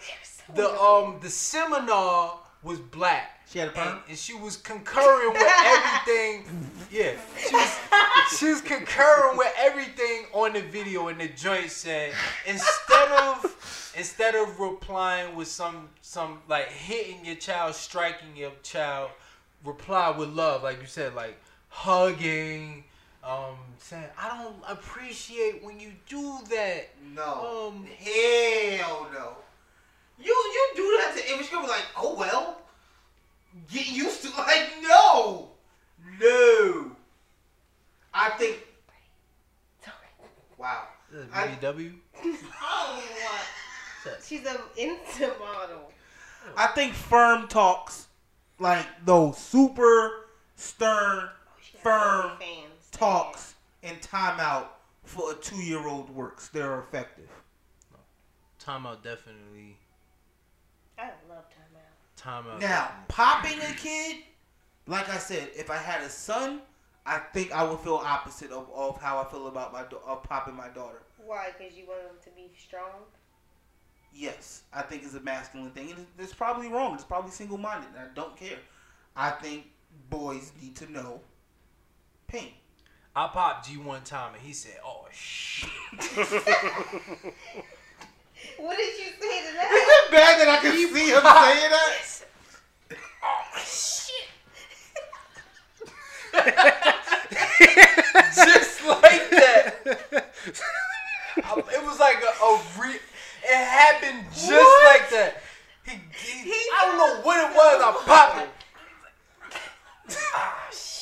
the 0.55 0.69
um 0.81 1.19
the 1.23 1.31
seminar 1.31 2.39
was 2.67 2.81
black. 2.81 3.41
She 3.49 3.61
had 3.61 3.69
a 3.69 3.71
perm? 3.71 3.89
and, 3.89 4.01
and 4.09 4.19
she 4.19 4.35
was 4.35 4.57
concurring 4.57 5.33
with 5.33 5.43
everything. 5.65 6.45
Yeah, 6.91 7.13
she 7.39 7.55
was 7.55 7.79
she 8.37 8.47
was 8.47 8.61
concurring 8.61 9.39
with 9.39 9.53
everything 9.57 10.27
on 10.33 10.53
the 10.53 10.63
video, 10.63 11.09
and 11.09 11.21
the 11.21 11.29
joint 11.29 11.71
said 11.71 12.13
instead 12.45 13.09
of 13.13 13.93
instead 13.97 14.35
of 14.35 14.59
replying 14.59 15.37
with 15.37 15.47
some 15.49 15.89
some 16.03 16.41
like 16.49 16.71
hitting 16.73 17.25
your 17.25 17.37
child, 17.37 17.77
striking 17.77 18.37
your 18.37 18.53
child, 18.65 19.11
reply 19.65 20.11
with 20.11 20.31
love, 20.31 20.65
like 20.65 20.81
you 20.81 20.89
said, 20.89 21.15
like 21.15 21.39
hugging. 21.69 22.85
Um, 23.23 23.57
saying 23.79 24.05
I 24.19 24.43
don't 24.43 24.57
appreciate 24.69 25.63
when 25.65 25.81
you 25.81 25.93
do 26.09 26.39
that. 26.51 26.91
No. 27.15 27.73
Um, 27.73 27.87
Hell 27.99 29.09
no. 29.13 29.37
You 30.19 30.27
you 30.33 30.69
do 30.77 30.99
that 31.03 31.15
to 31.17 31.33
Amy, 31.33 31.45
she'll 31.45 31.63
like, 31.63 31.85
oh 31.97 32.15
well. 32.15 32.61
Get 33.73 33.89
used 33.89 34.23
to 34.23 34.29
like 34.39 34.71
no. 34.83 35.51
No. 36.21 36.93
I 38.15 38.31
think 38.39 38.59
Wow. 40.59 40.85
I- 41.33 41.49
BBW. 41.49 41.93
Oh, 42.63 43.03
what? 44.05 44.23
She's 44.25 44.45
an 44.47 44.57
Insta 44.79 45.39
model. 45.39 45.93
I 46.57 46.69
think 46.69 46.95
firm 46.95 47.49
talks 47.49 48.07
like 48.59 48.87
those 49.05 49.37
super 49.37 50.27
stern 50.55 51.29
oh, 51.29 51.31
She 51.61 51.77
Firm 51.79 52.31
OnlyFans. 52.41 52.91
talks 52.93 53.55
and 53.83 54.01
timeout 54.01 54.67
for 55.05 55.33
a 55.33 55.35
two 55.35 55.57
year 55.57 55.87
old 55.87 56.09
works. 56.11 56.49
They're 56.49 56.79
effective. 56.81 57.29
Timeout 58.65 59.03
definitely. 59.03 59.77
I 60.99 61.11
love 61.29 61.45
timeout. 61.51 62.21
Timeout. 62.21 62.61
Now, 62.61 62.91
popping 63.09 63.61
a 63.61 63.75
kid, 63.75 64.17
like 64.87 65.09
I 65.09 65.19
said, 65.19 65.51
if 65.55 65.71
I 65.71 65.77
had 65.77 66.03
a 66.03 66.09
son, 66.09 66.61
I 67.05 67.19
think 67.19 67.53
I 67.53 67.63
would 67.65 67.81
feel 67.81 67.97
opposite 67.97 68.51
of, 68.51 68.69
of 68.75 69.01
how 69.01 69.19
I 69.19 69.25
feel 69.31 69.47
about 69.49 69.73
my 69.73 69.83
da- 69.85 69.99
of 70.07 70.23
popping 70.23 70.55
my 70.57 70.69
daughter. 70.69 71.03
Why? 71.19 71.49
Because 71.59 71.77
you 71.77 71.87
want 71.87 72.03
them 72.03 72.17
to 72.25 72.31
be 72.31 72.51
strong. 72.59 73.05
yes, 74.15 74.63
I 74.73 74.83
think 74.83 75.03
it's 75.05 75.15
a 75.15 75.21
masculine 75.21 75.71
thing, 75.73 75.91
and 75.93 76.07
it's 76.19 76.33
probably 76.35 76.69
wrong. 76.69 76.95
It's 76.95 77.05
probably 77.05 77.31
single 77.31 77.59
minded, 77.59 77.89
and 77.97 78.11
I 78.11 78.15
don't 78.15 78.37
care. 78.37 78.59
I 79.15 79.31
think 79.31 79.67
boys 80.11 80.53
need 80.61 80.77
to 80.77 80.91
know 80.91 81.21
pain. 82.27 82.53
I 83.15 83.29
popped 83.29 83.69
G 83.69 83.77
one 83.79 84.03
time 84.03 84.35
and 84.35 84.43
he 84.43 84.53
said, 84.53 84.79
"Oh 84.85 85.07
shit." 85.13 85.71
What 88.59 88.77
did 88.77 88.99
you 88.99 89.05
say 89.05 89.49
to 89.49 89.55
that? 89.55 89.71
Is 89.73 89.89
it 89.89 90.11
bad 90.11 90.41
that 90.41 90.49
I 90.49 90.57
can 90.63 90.73
see 90.73 90.87
him 90.87 90.95
saying 91.23 91.71
that? 91.71 92.25
Oh, 93.23 93.59
shit. 93.59 94.29
Just 98.35 98.85
like 98.87 99.31
that. 99.31 99.75
It 101.37 101.83
was 101.85 101.99
like 101.99 102.17
a, 102.23 102.45
a 102.45 102.61
re- 102.79 103.01
It 103.45 103.55
happened 103.55 104.25
just 104.33 104.85
like 104.85 105.11
that. 105.11 105.43
He, 105.85 105.93
he, 106.43 106.53
I 106.53 106.85
don't 106.87 106.99
know 106.99 107.21
what 107.23 107.39
it 107.51 107.55
was. 107.55 107.83
I 107.83 107.93
popped 108.05 108.39
it. 108.43 108.49
Ah, 110.35 110.69
shit. 110.71 110.96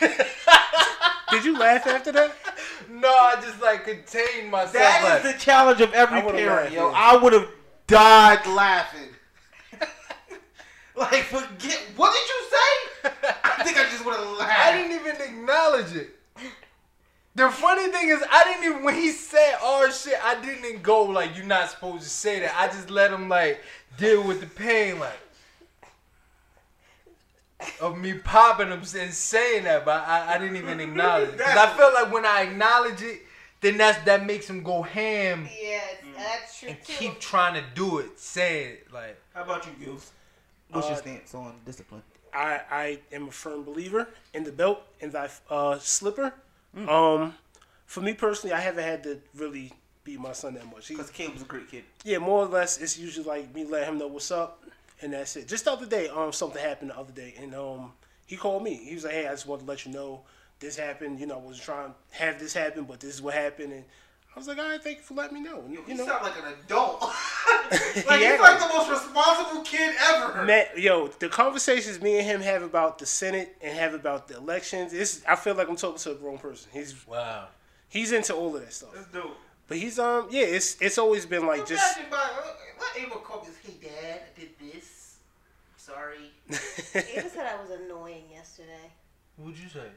Did 1.30 1.44
you 1.44 1.58
laugh 1.58 1.86
after 1.86 2.12
that? 2.12 2.36
No, 2.90 3.08
I 3.08 3.36
just 3.40 3.60
like 3.60 3.84
contained 3.84 4.50
myself. 4.50 4.74
That 4.74 5.02
like, 5.04 5.24
is 5.24 5.32
the 5.32 5.38
challenge 5.38 5.80
of 5.80 5.92
every 5.94 6.20
parent, 6.20 6.72
yo. 6.72 6.92
I 6.94 7.16
would 7.16 7.32
have 7.32 7.48
died 7.86 8.46
laughing. 8.46 9.08
like, 10.96 11.22
forget. 11.24 11.80
What 11.96 12.12
did 12.12 12.28
you 12.28 12.42
say? 12.50 13.10
I 13.44 13.64
think 13.64 13.78
I 13.78 13.84
just 13.90 14.04
would 14.04 14.14
have 14.14 14.26
laughed. 14.38 14.60
I 14.60 14.76
didn't 14.76 15.00
even 15.00 15.20
acknowledge 15.20 15.94
it. 15.96 16.10
The 17.34 17.48
funny 17.48 17.90
thing 17.90 18.10
is, 18.10 18.22
I 18.30 18.44
didn't 18.44 18.64
even 18.64 18.84
when 18.84 18.94
he 18.94 19.10
said 19.10 19.56
"oh 19.62 19.90
shit," 19.90 20.18
I 20.22 20.38
didn't 20.42 20.66
even 20.66 20.82
go 20.82 21.04
like 21.04 21.34
you're 21.34 21.46
not 21.46 21.70
supposed 21.70 22.02
to 22.04 22.10
say 22.10 22.40
that. 22.40 22.54
I 22.54 22.66
just 22.66 22.90
let 22.90 23.10
him 23.10 23.30
like 23.30 23.62
deal 23.96 24.22
with 24.22 24.40
the 24.40 24.46
pain, 24.46 24.98
like 24.98 25.18
of 27.80 27.98
me 27.98 28.14
popping 28.14 28.68
him 28.68 28.80
and 28.80 29.12
saying 29.14 29.64
that, 29.64 29.84
but 29.84 30.06
I, 30.06 30.34
I 30.34 30.38
didn't 30.38 30.56
even 30.56 30.80
acknowledge 30.80 31.30
it 31.30 31.38
because 31.38 31.56
I 31.56 31.76
felt 31.76 31.94
like 31.94 32.12
when 32.12 32.24
I 32.26 32.42
acknowledge 32.42 33.02
it, 33.02 33.22
then 33.60 33.76
that's 33.78 34.02
that 34.04 34.26
makes 34.26 34.48
him 34.50 34.62
go 34.62 34.82
ham 34.82 35.48
Yes, 35.60 35.96
that's 36.16 36.58
true 36.60 36.68
and 36.70 36.78
too. 36.84 36.92
keep 36.98 37.20
trying 37.20 37.54
to 37.54 37.62
do 37.74 37.98
it, 37.98 38.18
say 38.18 38.64
it 38.64 38.92
like. 38.92 39.20
How 39.34 39.42
about 39.44 39.66
you, 39.66 39.72
Gillz? 39.86 40.10
What's 40.70 40.88
your 40.88 40.96
Uh, 40.96 41.00
stance 41.00 41.34
on 41.34 41.54
discipline? 41.64 42.02
I, 42.34 42.60
I 42.70 42.98
am 43.12 43.28
a 43.28 43.30
firm 43.30 43.62
believer 43.62 44.08
in 44.32 44.42
the 44.44 44.52
belt 44.52 44.80
and 45.00 45.12
thy 45.12 45.28
uh, 45.50 45.78
slipper. 45.78 46.32
Um, 46.88 47.34
for 47.86 48.00
me 48.00 48.14
personally, 48.14 48.54
I 48.54 48.60
haven't 48.60 48.84
had 48.84 49.02
to 49.02 49.20
really 49.34 49.72
beat 50.04 50.18
my 50.18 50.32
son 50.32 50.54
that 50.54 50.64
much. 50.66 50.88
He, 50.88 50.94
Because 50.94 51.10
Caleb's 51.10 51.42
a 51.42 51.44
great 51.44 51.70
kid. 51.70 51.84
yeah, 52.04 52.18
more 52.18 52.44
or 52.44 52.48
less, 52.48 52.78
it's 52.78 52.98
usually 52.98 53.26
like 53.26 53.54
me 53.54 53.64
letting 53.64 53.90
him 53.90 53.98
know 53.98 54.06
what's 54.06 54.30
up, 54.30 54.64
and 55.02 55.12
that's 55.12 55.36
it. 55.36 55.48
Just 55.48 55.64
the 55.64 55.72
other 55.72 55.86
day, 55.86 56.08
um, 56.08 56.32
something 56.32 56.62
happened 56.62 56.90
the 56.90 56.98
other 56.98 57.12
day, 57.12 57.34
and 57.40 57.54
um, 57.54 57.92
he 58.26 58.36
called 58.36 58.62
me. 58.62 58.74
He 58.74 58.94
was 58.94 59.04
like, 59.04 59.12
"Hey, 59.14 59.26
I 59.26 59.30
just 59.32 59.46
wanted 59.46 59.62
to 59.64 59.68
let 59.68 59.84
you 59.84 59.92
know 59.92 60.22
this 60.60 60.76
happened. 60.76 61.20
You 61.20 61.26
know, 61.26 61.38
I 61.44 61.46
was 61.48 61.58
trying 61.60 61.88
to 61.90 61.94
have 62.16 62.38
this 62.38 62.54
happen, 62.54 62.84
but 62.84 63.00
this 63.00 63.14
is 63.14 63.22
what 63.22 63.34
happened." 63.34 63.72
And 63.72 63.84
I 64.34 64.38
was 64.38 64.48
like, 64.48 64.58
"All 64.58 64.64
right, 64.68 64.82
thank 64.82 64.98
you 64.98 65.02
for 65.02 65.14
letting 65.14 65.34
me 65.34 65.40
know." 65.48 65.60
And, 65.60 65.72
You 65.74 65.84
you 65.86 65.94
know, 65.96 66.06
sound 66.06 66.22
like 66.24 66.36
an 66.38 66.54
adult. 66.64 67.00
like, 67.72 68.20
Yeah. 68.20 68.32
he's 68.32 68.40
like 68.40 68.58
the 68.60 68.68
most 68.74 68.90
responsible 68.90 69.62
kid 69.62 69.94
ever. 70.10 70.44
Man, 70.44 70.66
yo, 70.76 71.08
the 71.08 71.28
conversations 71.28 72.00
me 72.00 72.18
and 72.18 72.26
him 72.26 72.40
have 72.40 72.62
about 72.62 72.98
the 72.98 73.06
Senate 73.06 73.56
and 73.62 73.76
have 73.76 73.94
about 73.94 74.28
the 74.28 74.36
elections, 74.36 74.92
it's 74.92 75.22
I 75.26 75.36
feel 75.36 75.54
like 75.54 75.68
I'm 75.68 75.76
talking 75.76 75.98
to 75.98 76.12
a 76.12 76.14
grown 76.14 76.38
person. 76.38 76.70
He's 76.72 77.06
Wow. 77.06 77.48
he's 77.88 78.12
into 78.12 78.34
all 78.34 78.54
of 78.56 78.62
that 78.62 78.72
stuff. 78.72 78.90
That's 78.94 79.06
dope. 79.08 79.36
But 79.72 79.78
he's 79.78 79.98
um 79.98 80.26
yeah, 80.28 80.42
it's 80.42 80.76
it's 80.82 80.98
always 80.98 81.24
been 81.24 81.46
like 81.46 81.66
just 81.66 81.96
Imagine 81.96 82.10
by, 82.10 82.28
let 82.78 83.06
Ava 83.06 83.20
call 83.20 83.40
me, 83.40 83.48
hey, 83.64 83.88
Dad, 83.88 84.20
I 84.20 84.38
did 84.38 84.50
this. 84.60 85.16
Sorry. 85.78 86.30
Ava 86.50 87.30
said 87.30 87.46
I 87.46 87.58
was 87.58 87.70
annoying 87.70 88.24
yesterday. 88.30 88.92
What'd 89.38 89.58
you 89.58 89.70
say? 89.70 89.88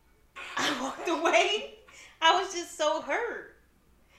I 0.56 0.80
walked 0.80 1.06
away. 1.10 1.74
I 2.22 2.40
was 2.40 2.54
just 2.54 2.78
so 2.78 3.02
hurt 3.02 3.56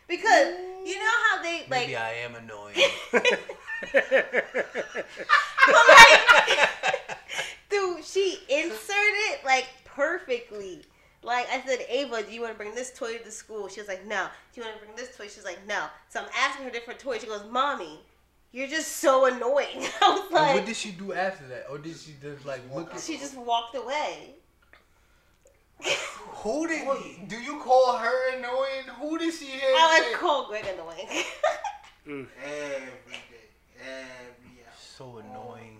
because 0.08 0.54
you 0.86 1.00
know 1.00 1.12
how 1.32 1.42
they 1.42 1.62
like. 1.62 1.70
Maybe 1.72 1.96
I 1.96 2.12
am 2.12 2.36
annoying. 2.36 2.76
But 5.66 5.86
like, 5.88 6.60
dude, 7.72 8.06
she 8.06 8.38
inserted 8.48 9.44
like 9.44 9.70
perfectly. 9.86 10.84
Like 11.22 11.48
I 11.50 11.62
said, 11.66 11.80
Ava, 11.90 12.24
do 12.24 12.32
you 12.32 12.42
want 12.42 12.54
to 12.54 12.58
bring 12.58 12.74
this 12.74 12.94
toy 12.98 13.18
to 13.18 13.32
school? 13.32 13.68
She 13.68 13.82
was 13.82 13.90
like, 13.90 14.06
no. 14.06 14.28
Do 14.54 14.62
you 14.62 14.66
want 14.66 14.80
to 14.80 14.86
bring 14.86 14.96
this 14.96 15.16
toy? 15.18 15.28
She 15.28 15.38
was 15.38 15.46
like, 15.46 15.60
no. 15.68 15.86
So 16.08 16.22
I'm 16.22 16.30
asking 16.38 16.66
her 16.66 16.72
different 16.72 17.00
toys. 17.00 17.22
She 17.22 17.28
goes, 17.28 17.44
mommy, 17.52 18.00
you're 18.52 18.68
just 18.68 18.98
so 18.98 19.26
annoying. 19.26 19.68
I 20.02 20.10
was 20.10 20.22
And 20.34 20.56
what 20.56 20.66
did 20.66 20.76
she 20.76 20.92
do 20.92 21.14
after 21.14 21.46
that? 21.48 21.66
Or 21.70 21.78
did 21.78 21.98
she 21.98 22.16
just 22.22 22.46
like 22.46 22.62
look 22.74 22.94
at 22.94 23.02
she 23.02 23.18
just 23.18 23.38
walked 23.38 23.76
away. 23.76 24.36
Who 26.42 26.68
did 26.68 26.88
do 27.28 27.38
you 27.38 27.60
call 27.60 27.98
her 27.98 28.38
annoying? 28.38 28.86
Who 29.00 29.18
did 29.18 29.34
she 29.34 29.46
hear? 29.46 29.62
I 29.76 30.02
say- 30.02 30.12
like 30.12 30.20
call 30.20 30.48
Greg 30.48 30.66
annoying. 30.74 31.08
Mm. 32.08 32.26
Every 32.44 33.14
day. 33.14 33.50
Every 33.80 34.64
hour. 34.66 34.74
so 34.74 35.18
annoying. 35.20 35.80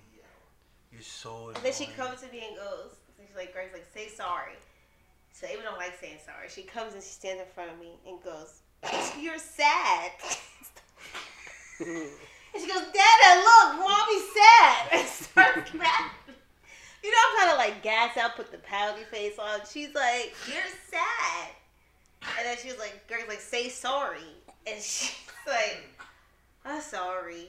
You're 0.92 1.02
so 1.02 1.30
annoying. 1.32 1.56
And 1.56 1.66
then 1.66 1.74
she 1.74 1.88
comes 1.88 2.22
to 2.22 2.32
me 2.32 2.44
and 2.48 2.56
goes, 2.56 2.98
she's 3.26 3.36
like, 3.36 3.52
Greg's 3.52 3.74
like, 3.74 3.88
say 3.92 4.10
sorry. 4.10 4.54
So 5.40 5.48
Ava 5.48 5.64
don't 5.64 5.78
like 5.78 5.98
saying 6.02 6.18
sorry. 6.26 6.50
She 6.50 6.64
comes 6.64 6.94
and 6.94 7.02
she 7.02 7.12
stands 7.12 7.42
in 7.42 7.48
front 7.56 7.72
of 7.72 7.80
me 7.80 7.94
and 8.06 8.22
goes, 8.22 8.60
you're 9.22 9.38
sad. 9.38 10.12
and 11.80 12.60
she 12.60 12.68
goes, 12.68 12.84
Dada, 12.84 13.40
look, 13.40 13.80
mommy's 13.80 14.28
sad. 14.36 14.88
And 14.92 15.08
starts 15.08 15.74
laughing. 15.74 16.36
You 17.02 17.12
know, 17.12 17.18
I'm 17.30 17.38
kind 17.40 17.52
of 17.52 17.58
like 17.58 17.82
gas 17.82 18.18
out, 18.18 18.36
put 18.36 18.52
the 18.52 18.58
pouty 18.58 19.04
face 19.04 19.40
on. 19.40 19.62
She's 19.72 19.96
like, 19.96 20.34
you're 20.46 20.74
sad. 20.92 21.50
And 22.38 22.46
then 22.46 22.58
she 22.62 22.68
was 22.68 22.78
like, 22.78 23.08
Greg's 23.08 23.30
like, 23.30 23.40
say 23.40 23.70
sorry. 23.70 24.20
And 24.68 24.82
she's 24.82 25.16
like, 25.48 25.88
I'm 26.66 26.82
sorry. 26.82 27.48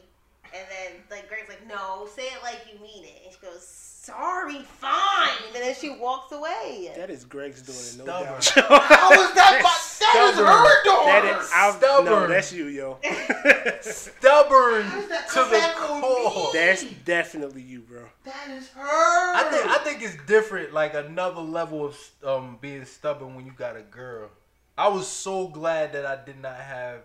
And 0.55 0.67
then 0.69 1.01
like 1.11 1.29
Greg's 1.29 1.49
like, 1.49 1.67
no, 1.67 2.07
say 2.15 2.23
it 2.25 2.43
like 2.43 2.61
you 2.73 2.81
mean 2.81 3.05
it. 3.05 3.23
And 3.25 3.33
she 3.35 3.41
goes, 3.41 3.63
sorry, 3.67 4.63
fine. 4.63 5.29
And 5.55 5.63
then 5.63 5.75
she 5.75 5.91
walks 5.91 6.33
away. 6.33 6.91
that 6.97 7.11
is 7.11 7.25
Greg's 7.25 7.63
daughter, 7.63 7.99
no 7.99 8.05
Stubborn. 8.05 8.69
doubt. 8.69 8.83
How 8.89 9.13
is 9.13 9.33
that? 9.35 9.61
My, 9.63 9.71
that 10.01 10.29
is 10.29 10.35
Stubborn. 10.35 10.47
her 10.47 10.85
daughter. 10.85 11.07
that 11.07 11.41
is 11.41 11.51
I, 11.55 11.71
no, 11.71 11.77
Stubborn. 11.79 12.31
that's 12.31 12.53
you, 12.53 12.67
yo. 12.67 12.99
stubborn 13.81 14.83
that 15.09 15.29
to 15.29 15.45
the 15.51 15.73
core. 15.77 16.51
that's 16.53 16.85
definitely 17.05 17.63
you, 17.63 17.81
bro. 17.81 18.05
That 18.25 18.49
is 18.51 18.69
her. 18.71 19.35
I 19.37 19.49
think 19.51 19.67
I 19.67 19.79
think 19.85 20.03
it's 20.03 20.17
different, 20.27 20.73
like 20.73 20.95
another 20.95 21.41
level 21.41 21.85
of 21.85 21.97
um 22.25 22.59
being 22.61 22.85
stubborn 22.85 23.35
when 23.37 23.47
you 23.47 23.53
got 23.53 23.77
a 23.77 23.83
girl. 23.83 24.31
I 24.77 24.89
was 24.89 25.07
so 25.07 25.49
glad 25.49 25.93
that 25.93 26.07
I 26.07 26.17
did 26.25 26.41
not 26.41 26.57
have 26.57 27.03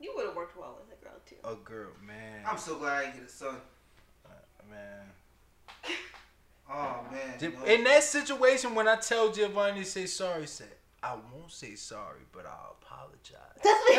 You 0.00 0.12
would 0.16 0.26
have 0.26 0.36
worked 0.36 0.58
well 0.58 0.76
with 0.80 0.90
a 1.44 1.48
girl 1.48 1.56
too. 1.56 1.62
a 1.62 1.68
girl, 1.68 1.88
man. 2.06 2.42
I'm 2.46 2.58
so 2.58 2.76
glad 2.76 2.98
I 2.98 3.04
didn't 3.04 3.16
get 3.20 3.26
a 3.26 3.28
son. 3.30 3.56
Uh, 4.24 4.28
man. 4.70 5.06
Oh 6.74 7.00
man. 7.10 7.38
Gi- 7.38 7.48
no. 7.48 7.64
In 7.66 7.84
that 7.84 8.02
situation, 8.02 8.74
when 8.74 8.88
I 8.88 8.96
tell 8.96 9.30
Giovanni 9.30 9.80
to 9.80 9.84
say 9.84 10.06
sorry, 10.06 10.46
say 10.46 10.64
I 11.02 11.14
won't 11.14 11.50
say 11.52 11.74
sorry, 11.74 12.20
but 12.32 12.46
I'll 12.46 12.76
apologize. 12.80 13.60
That's 13.62 13.80
what 13.82 13.90
he 13.90 13.96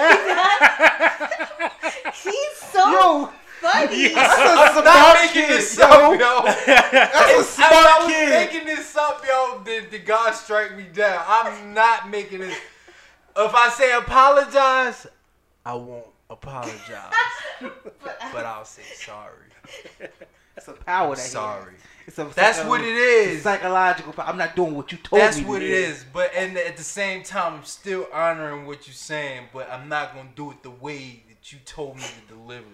does. 2.10 2.24
He's 2.24 2.58
so 2.72 2.90
Yo, 2.92 3.30
funny. 3.62 4.08
that's 4.08 4.40
a 4.40 4.44
I'm 4.44 4.72
smart 4.72 4.86
not 4.86 5.16
making 5.22 5.42
kid, 5.44 5.50
this 5.52 5.78
yo. 5.78 5.86
up, 5.86 6.20
yo. 6.20 6.42
That's 6.46 7.32
a 7.32 7.40
If 7.40 7.46
smart 7.46 7.74
I 7.74 8.00
was 8.06 8.12
kid. 8.14 8.30
making 8.30 8.66
this 8.66 8.96
up, 8.96 9.24
yo, 9.28 9.62
then 9.64 9.88
the 9.92 10.00
God 10.00 10.32
strike 10.32 10.76
me 10.76 10.86
down. 10.92 11.24
I'm 11.28 11.74
not 11.76 12.10
making 12.10 12.40
this. 12.40 12.58
If 13.36 13.54
I 13.54 13.70
say 13.70 13.94
apologize, 13.96 15.06
I 15.66 15.74
won't 15.76 16.06
apologize, 16.34 17.14
but 17.62 18.46
I'll 18.46 18.66
say 18.66 18.84
sorry. 18.96 19.48
It's 20.56 20.68
a 20.68 20.74
power 20.74 21.16
that 21.16 21.22
he 21.24 21.28
Sorry. 21.30 21.72
has. 21.74 21.82
It's 22.06 22.20
a 22.20 22.26
That's 22.26 22.64
what 22.66 22.82
it 22.82 22.86
is. 22.96 23.42
Psychological 23.42 24.14
power. 24.14 24.28
I'm 24.28 24.38
not 24.38 24.56
doing 24.56 24.76
what 24.76 24.92
you 24.92 25.00
told 25.00 25.20
That's 25.20 25.38
me. 25.38 25.42
That's 25.42 25.50
what 25.52 25.64
it 25.64 25.68
do. 25.70 25.74
is. 25.74 26.06
But 26.14 26.32
and 26.36 26.56
at 26.60 26.78
the 26.78 26.84
same 26.84 27.24
time, 27.24 27.56
I'm 27.56 27.64
still 27.64 28.06
honoring 28.14 28.68
what 28.68 28.86
you're 28.86 28.94
saying, 28.94 29.48
but 29.52 29.68
I'm 29.72 29.90
not 29.90 30.14
gonna 30.14 30.30
do 30.36 30.52
it 30.52 30.62
the 30.62 30.70
way 30.70 31.24
that 31.28 31.52
you 31.52 31.58
told 31.66 31.96
me 31.98 32.04
to 32.04 32.36
deliver 32.36 32.68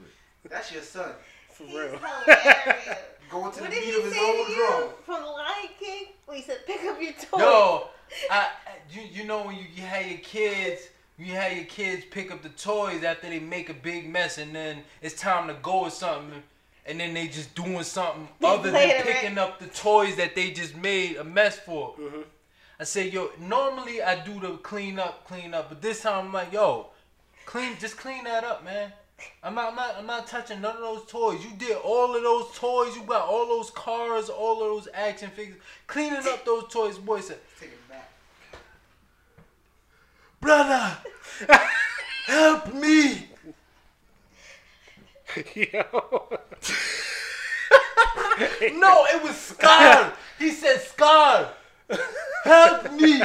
it. 0.43 0.49
That's 0.51 0.73
your 0.73 0.81
son. 0.81 1.11
For 1.53 1.63
He's 1.63 1.73
real. 1.73 1.87
hilarious. 1.97 2.97
Going 3.31 3.43
to 3.53 3.61
What 3.61 3.69
the 3.69 3.75
did 3.75 3.83
beat 3.85 3.93
he 3.93 3.97
of 3.97 4.03
his 4.03 4.13
say 4.13 4.19
own 4.41 4.45
to 4.47 4.55
drum. 4.55 4.89
from 5.05 5.21
the 5.21 5.29
Lion 5.29 5.69
King? 5.79 6.03
When 6.25 6.35
he 6.37 6.43
said, 6.43 6.57
"Pick 6.67 6.83
up 6.83 7.01
your 7.01 7.13
toy." 7.13 7.37
Yo, 7.39 7.87
I, 8.29 8.35
I- 8.39 8.49
you 8.91 9.03
you 9.03 9.23
know 9.23 9.43
when 9.45 9.55
you, 9.55 9.63
you 9.73 9.83
have 9.83 10.05
your 10.05 10.19
kids, 10.19 10.81
you 11.19 11.33
have 11.33 11.53
your 11.53 11.65
kids 11.65 12.05
pick 12.09 12.31
up 12.31 12.41
the 12.41 12.49
toys 12.49 13.03
after 13.03 13.29
they 13.29 13.39
make 13.39 13.69
a 13.69 13.73
big 13.73 14.09
mess, 14.09 14.37
and 14.37 14.55
then 14.55 14.83
it's 15.01 15.19
time 15.19 15.47
to 15.47 15.55
go 15.61 15.81
or 15.81 15.89
something, 15.89 16.41
and 16.85 16.99
then 16.99 17.13
they 17.13 17.27
just 17.27 17.53
doing 17.55 17.83
something 17.83 18.27
They 18.39 18.47
other 18.47 18.71
than 18.71 18.89
it, 18.89 19.05
right? 19.05 19.15
picking 19.15 19.37
up 19.37 19.59
the 19.59 19.67
toys 19.67 20.15
that 20.15 20.35
they 20.35 20.51
just 20.51 20.75
made 20.77 21.17
a 21.17 21.23
mess 21.23 21.59
for. 21.59 21.95
Mm-hmm. 21.99 22.21
I 22.79 22.83
say, 22.85 23.09
yo, 23.09 23.31
normally 23.39 24.01
I 24.01 24.23
do 24.23 24.39
the 24.39 24.57
clean 24.57 24.99
up, 24.99 25.27
clean 25.27 25.53
up, 25.53 25.69
but 25.69 25.81
this 25.81 26.01
time 26.01 26.27
I'm 26.27 26.33
like, 26.33 26.53
yo, 26.53 26.87
clean, 27.45 27.75
just 27.79 27.97
clean 27.97 28.23
that 28.23 28.45
up, 28.45 28.63
man. 28.63 28.93
I'm 29.43 29.55
not, 29.55 29.71
I'm 29.71 29.75
not, 29.75 29.95
I'm 29.97 30.05
not 30.05 30.27
touching 30.27 30.61
none 30.61 30.77
of 30.77 30.81
those 30.81 31.05
toys. 31.05 31.43
You 31.43 31.51
did 31.57 31.75
all 31.83 32.15
of 32.15 32.23
those 32.23 32.55
toys. 32.55 32.95
You 32.95 33.03
got 33.03 33.27
all 33.27 33.47
those 33.47 33.69
cars, 33.71 34.29
all 34.29 34.53
of 34.63 34.69
those 34.69 34.87
action 34.93 35.29
figures. 35.31 35.57
Cleaning 35.87 36.25
up 36.25 36.45
those 36.45 36.71
toys, 36.71 36.97
boy 36.97 37.19
said, 37.19 37.37
Take 37.37 37.37
it 37.37 37.37
back. 37.37 37.48
Brother, 40.41 40.97
help 42.25 42.73
me. 42.73 43.27
Yo. 45.55 46.29
No, 48.73 49.05
it 49.05 49.21
was 49.23 49.35
Scar. 49.35 50.13
he 50.39 50.51
said, 50.51 50.81
Scar, 50.81 51.49
help 52.43 52.91
me. 52.93 53.21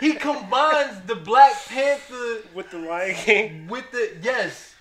He 0.00 0.14
combines 0.14 1.00
the 1.06 1.14
Black 1.16 1.52
Panther 1.66 2.42
With 2.54 2.70
the 2.70 2.78
Lion 2.78 3.14
King. 3.14 3.66
with 3.68 3.90
the 3.92 4.16
yes. 4.22 4.74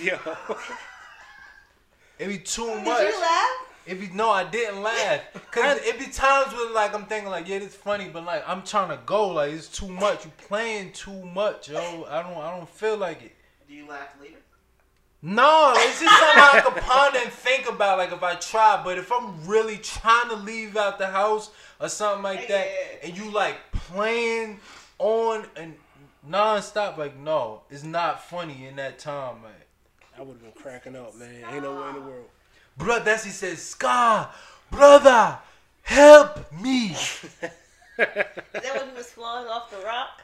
Yo. 0.00 0.18
It 2.18 2.26
be 2.28 2.38
too 2.38 2.66
Did 2.66 2.84
much. 2.84 3.02
you 3.08 3.20
laugh? 3.20 3.48
It 3.88 3.98
be 3.98 4.08
no, 4.08 4.28
I 4.28 4.44
didn't 4.44 4.82
laugh. 4.82 5.22
Cause 5.50 5.78
it 5.82 5.98
be 5.98 6.04
times 6.06 6.52
where 6.52 6.70
like 6.74 6.94
I'm 6.94 7.06
thinking 7.06 7.30
like, 7.30 7.48
yeah, 7.48 7.56
it's 7.56 7.74
funny, 7.74 8.10
but 8.12 8.22
like 8.26 8.46
I'm 8.46 8.62
trying 8.62 8.90
to 8.90 8.98
go, 9.06 9.28
like 9.28 9.52
it's 9.52 9.68
too 9.68 9.88
much. 9.88 10.26
You 10.26 10.32
playing 10.36 10.92
too 10.92 11.24
much, 11.24 11.70
yo. 11.70 12.04
I 12.06 12.22
don't, 12.22 12.36
I 12.36 12.54
don't 12.54 12.68
feel 12.68 12.98
like 12.98 13.22
it. 13.22 13.34
Do 13.66 13.72
you 13.72 13.88
laugh 13.88 14.08
later? 14.20 14.36
No, 15.22 15.72
it's 15.74 16.00
just 16.00 16.18
something 16.18 16.42
I 16.42 16.60
can 16.60 16.82
ponder 16.82 17.18
and 17.18 17.32
think 17.32 17.66
about, 17.66 17.96
like 17.96 18.12
if 18.12 18.22
I 18.22 18.34
try. 18.34 18.80
But 18.84 18.98
if 18.98 19.10
I'm 19.10 19.46
really 19.46 19.78
trying 19.78 20.28
to 20.28 20.36
leave 20.36 20.76
out 20.76 20.98
the 20.98 21.06
house 21.06 21.50
or 21.80 21.88
something 21.88 22.22
like 22.22 22.46
that, 22.48 22.68
and 23.02 23.16
you 23.16 23.30
like 23.30 23.56
playing 23.72 24.60
on 24.98 25.46
and 25.56 25.74
nonstop, 26.28 26.98
like 26.98 27.18
no, 27.18 27.62
it's 27.70 27.84
not 27.84 28.22
funny 28.22 28.66
in 28.66 28.76
that 28.76 28.98
time, 28.98 29.40
man. 29.40 29.52
I 30.16 30.20
would 30.20 30.34
have 30.34 30.42
been 30.42 30.62
cracking 30.62 30.94
up, 30.94 31.16
man. 31.16 31.42
Ain't 31.50 31.62
no 31.62 31.80
way 31.80 31.88
in 31.88 31.94
the 31.94 32.00
world. 32.02 32.26
Bro, 32.78 33.00
that's 33.00 33.24
he 33.24 33.30
says, 33.30 33.60
Scar, 33.62 34.30
brother, 34.70 35.38
help 35.82 36.50
me. 36.52 36.90
Is 36.92 37.20
that 37.98 38.76
when 38.76 38.88
he 38.90 38.94
was 38.96 39.06
falling 39.10 39.48
off 39.48 39.70
the 39.70 39.84
rock? 39.84 40.22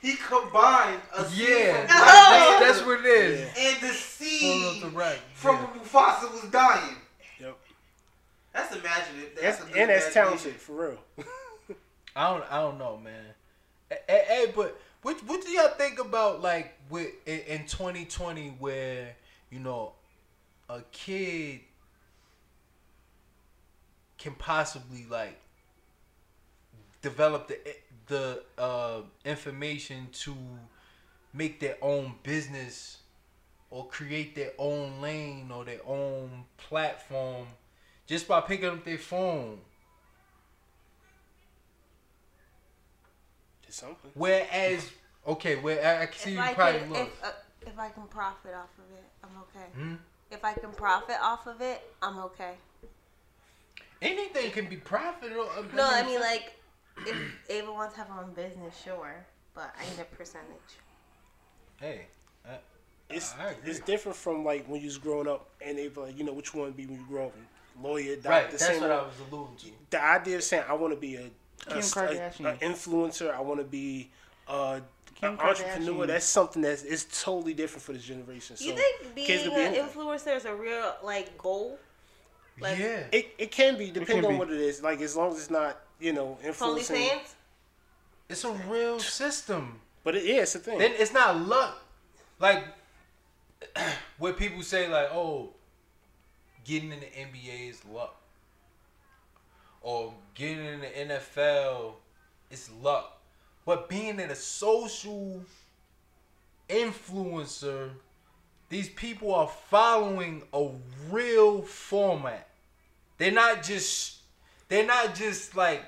He 0.00 0.14
combined 0.14 1.00
a 1.16 1.24
scene 1.24 1.48
Yeah, 1.48 1.78
from 1.78 1.86
that's, 1.88 2.28
Black 2.28 2.60
that's 2.60 2.86
what 2.86 3.00
it 3.00 3.06
is. 3.06 3.40
and 3.40 3.76
the 3.82 3.88
Falling 3.88 3.94
scene 3.94 4.80
the 4.82 4.88
right. 4.90 5.18
from 5.34 5.56
yeah. 5.56 5.64
when 5.66 5.80
Mufasa 5.80 6.30
was 6.30 6.50
dying. 6.52 6.94
Yep. 7.40 7.58
That's 8.52 8.76
imaginative. 8.76 9.38
That's, 9.42 9.58
That's 9.58 9.60
a 9.60 9.80
and 9.80 9.90
that's 9.90 10.04
imagination. 10.04 10.12
talented, 10.12 10.54
for 10.60 10.72
real. 10.72 10.98
I 12.16 12.30
don't, 12.30 12.44
I 12.52 12.60
don't 12.60 12.78
know, 12.78 12.96
man. 13.02 13.24
Hey, 13.90 13.98
hey, 14.08 14.24
hey, 14.28 14.52
but 14.54 14.80
what, 15.02 15.18
what 15.26 15.42
do 15.44 15.50
y'all 15.50 15.68
think 15.70 15.98
about 15.98 16.42
like 16.42 16.74
with 16.90 17.08
in, 17.26 17.40
in 17.40 17.66
2020 17.66 18.50
where 18.60 19.16
you 19.50 19.58
know 19.58 19.92
a 20.68 20.82
kid 20.92 21.60
can 24.18 24.34
possibly 24.34 25.06
like 25.08 25.40
develop 27.02 27.48
the 27.48 27.58
the 28.06 28.42
uh, 28.56 29.00
information 29.24 30.08
to 30.12 30.34
make 31.32 31.60
their 31.60 31.76
own 31.82 32.14
business 32.22 32.98
or 33.70 33.86
create 33.86 34.34
their 34.34 34.52
own 34.58 35.00
lane 35.00 35.50
or 35.54 35.64
their 35.64 35.80
own 35.86 36.44
platform 36.56 37.46
just 38.06 38.26
by 38.26 38.40
picking 38.40 38.68
up 38.68 38.84
their 38.84 38.98
phone. 38.98 39.58
Did 43.66 43.74
something. 43.74 44.10
Whereas, 44.14 44.90
okay, 45.26 45.56
where 45.56 45.86
I, 45.86 46.02
I 46.04 46.06
can 46.06 46.18
see 46.18 46.30
If 46.30 46.36
you 46.36 46.42
I 46.42 46.54
probably 46.54 46.80
can, 46.80 46.92
look. 46.92 47.00
if, 47.00 47.24
uh, 47.24 47.30
if 47.66 47.78
I 47.78 47.88
can 47.90 48.04
profit 48.04 48.54
off 48.54 48.70
of 48.78 48.96
it, 48.96 49.04
I'm 49.22 49.30
okay. 49.42 49.66
Hmm? 49.74 49.94
If 50.30 50.44
I 50.44 50.52
can 50.54 50.70
profit 50.70 51.16
off 51.22 51.46
of 51.46 51.60
it, 51.60 51.82
I'm 52.02 52.18
okay. 52.18 52.54
Anything 54.02 54.50
can 54.50 54.68
be 54.68 54.76
profitable. 54.76 55.48
No, 55.74 55.88
I 55.88 56.04
mean 56.04 56.20
like 56.20 56.52
if 57.06 57.16
Ava 57.48 57.72
wants 57.72 57.94
to 57.94 58.00
have 58.00 58.08
her 58.08 58.20
own 58.22 58.32
business, 58.34 58.74
sure, 58.84 59.24
but 59.54 59.74
I 59.80 59.88
need 59.90 60.00
a 60.00 60.04
percentage. 60.16 60.46
hey, 61.80 62.06
I, 62.46 62.58
It's 63.10 63.34
I 63.38 63.54
it's 63.64 63.80
different 63.80 64.16
from 64.16 64.44
like 64.44 64.66
when 64.68 64.80
you 64.80 64.86
was 64.86 64.98
growing 64.98 65.26
up 65.28 65.48
and 65.64 65.78
they 65.78 65.88
were 65.88 66.04
like, 66.06 66.18
you 66.18 66.24
know, 66.24 66.32
which 66.32 66.54
one 66.54 66.68
to 66.68 66.72
be 66.76 66.86
when 66.86 66.96
you 66.98 67.06
grow 67.08 67.26
up? 67.26 67.34
Lawyer, 67.80 68.16
doctor, 68.16 68.30
right. 68.30 68.50
That's 68.50 68.64
same 68.66 68.82
what 68.82 68.90
I 68.90 69.02
was 69.02 69.14
alluding 69.30 69.56
to. 69.56 69.66
The 69.90 70.04
idea 70.04 70.36
of 70.36 70.42
saying 70.44 70.64
I 70.68 70.74
want 70.74 70.92
to 70.94 71.00
be 71.00 71.14
a, 71.16 71.22
a, 71.22 71.70
Kim 71.70 71.78
a- 71.78 71.80
Kardashian. 71.82 72.54
a 72.54 72.56
influencer, 72.58 73.32
I 73.32 73.40
want 73.40 73.60
to 73.60 73.64
be 73.64 74.10
uh, 74.48 74.80
Kim 75.20 75.32
an 75.32 75.40
entrepreneur. 75.40 76.06
That's 76.06 76.26
something 76.26 76.62
that's 76.62 76.82
is 76.82 77.06
totally 77.22 77.54
different 77.54 77.82
for 77.82 77.92
this 77.92 78.04
generation. 78.04 78.56
So 78.56 78.64
you 78.64 78.76
think 78.76 79.14
being 79.14 79.26
can 79.26 79.48
be 79.48 79.54
an 79.54 79.74
anything. 79.74 79.84
influencer 79.84 80.36
is 80.36 80.44
a 80.44 80.54
real 80.54 80.94
like 81.02 81.36
goal? 81.36 81.78
Like 82.60 82.78
yeah. 82.78 83.04
It, 83.10 83.34
it 83.38 83.50
can 83.50 83.76
be 83.76 83.90
depending 83.90 84.24
on 84.26 84.32
be. 84.32 84.38
what 84.38 84.50
it 84.50 84.60
is. 84.60 84.82
Like 84.82 85.00
as 85.00 85.16
long 85.16 85.32
as 85.32 85.38
it's 85.38 85.50
not 85.50 85.80
you 85.98 86.12
know 86.12 86.38
influencing. 86.44 86.96
OnlyFans? 86.96 87.34
It's 88.28 88.44
a 88.44 88.52
real 88.68 89.00
system. 89.00 89.80
But 90.04 90.16
it, 90.16 90.24
yeah, 90.24 90.42
it's 90.42 90.54
a 90.54 90.60
thing. 90.60 90.78
Then 90.78 90.92
it's 90.94 91.12
not 91.12 91.36
luck. 91.36 91.82
Like 92.38 92.64
what 94.18 94.36
people 94.36 94.62
say 94.62 94.88
like, 94.88 95.08
oh, 95.12 95.50
getting 96.64 96.92
in 96.92 97.00
the 97.00 97.06
NBA 97.06 97.70
is 97.70 97.84
luck. 97.84 98.14
Or 99.80 100.14
getting 100.34 100.64
in 100.64 100.80
the 100.80 100.86
NFL 100.86 101.94
is 102.50 102.70
luck. 102.82 103.17
But 103.68 103.90
being 103.90 104.18
in 104.18 104.30
a 104.30 104.34
social 104.34 105.42
influencer, 106.70 107.90
these 108.70 108.88
people 108.88 109.34
are 109.34 109.52
following 109.68 110.44
a 110.54 110.70
real 111.10 111.60
format. 111.60 112.48
They're 113.18 113.30
not 113.30 113.62
just 113.62 114.20
they're 114.68 114.86
not 114.86 115.14
just 115.14 115.54
like 115.54 115.84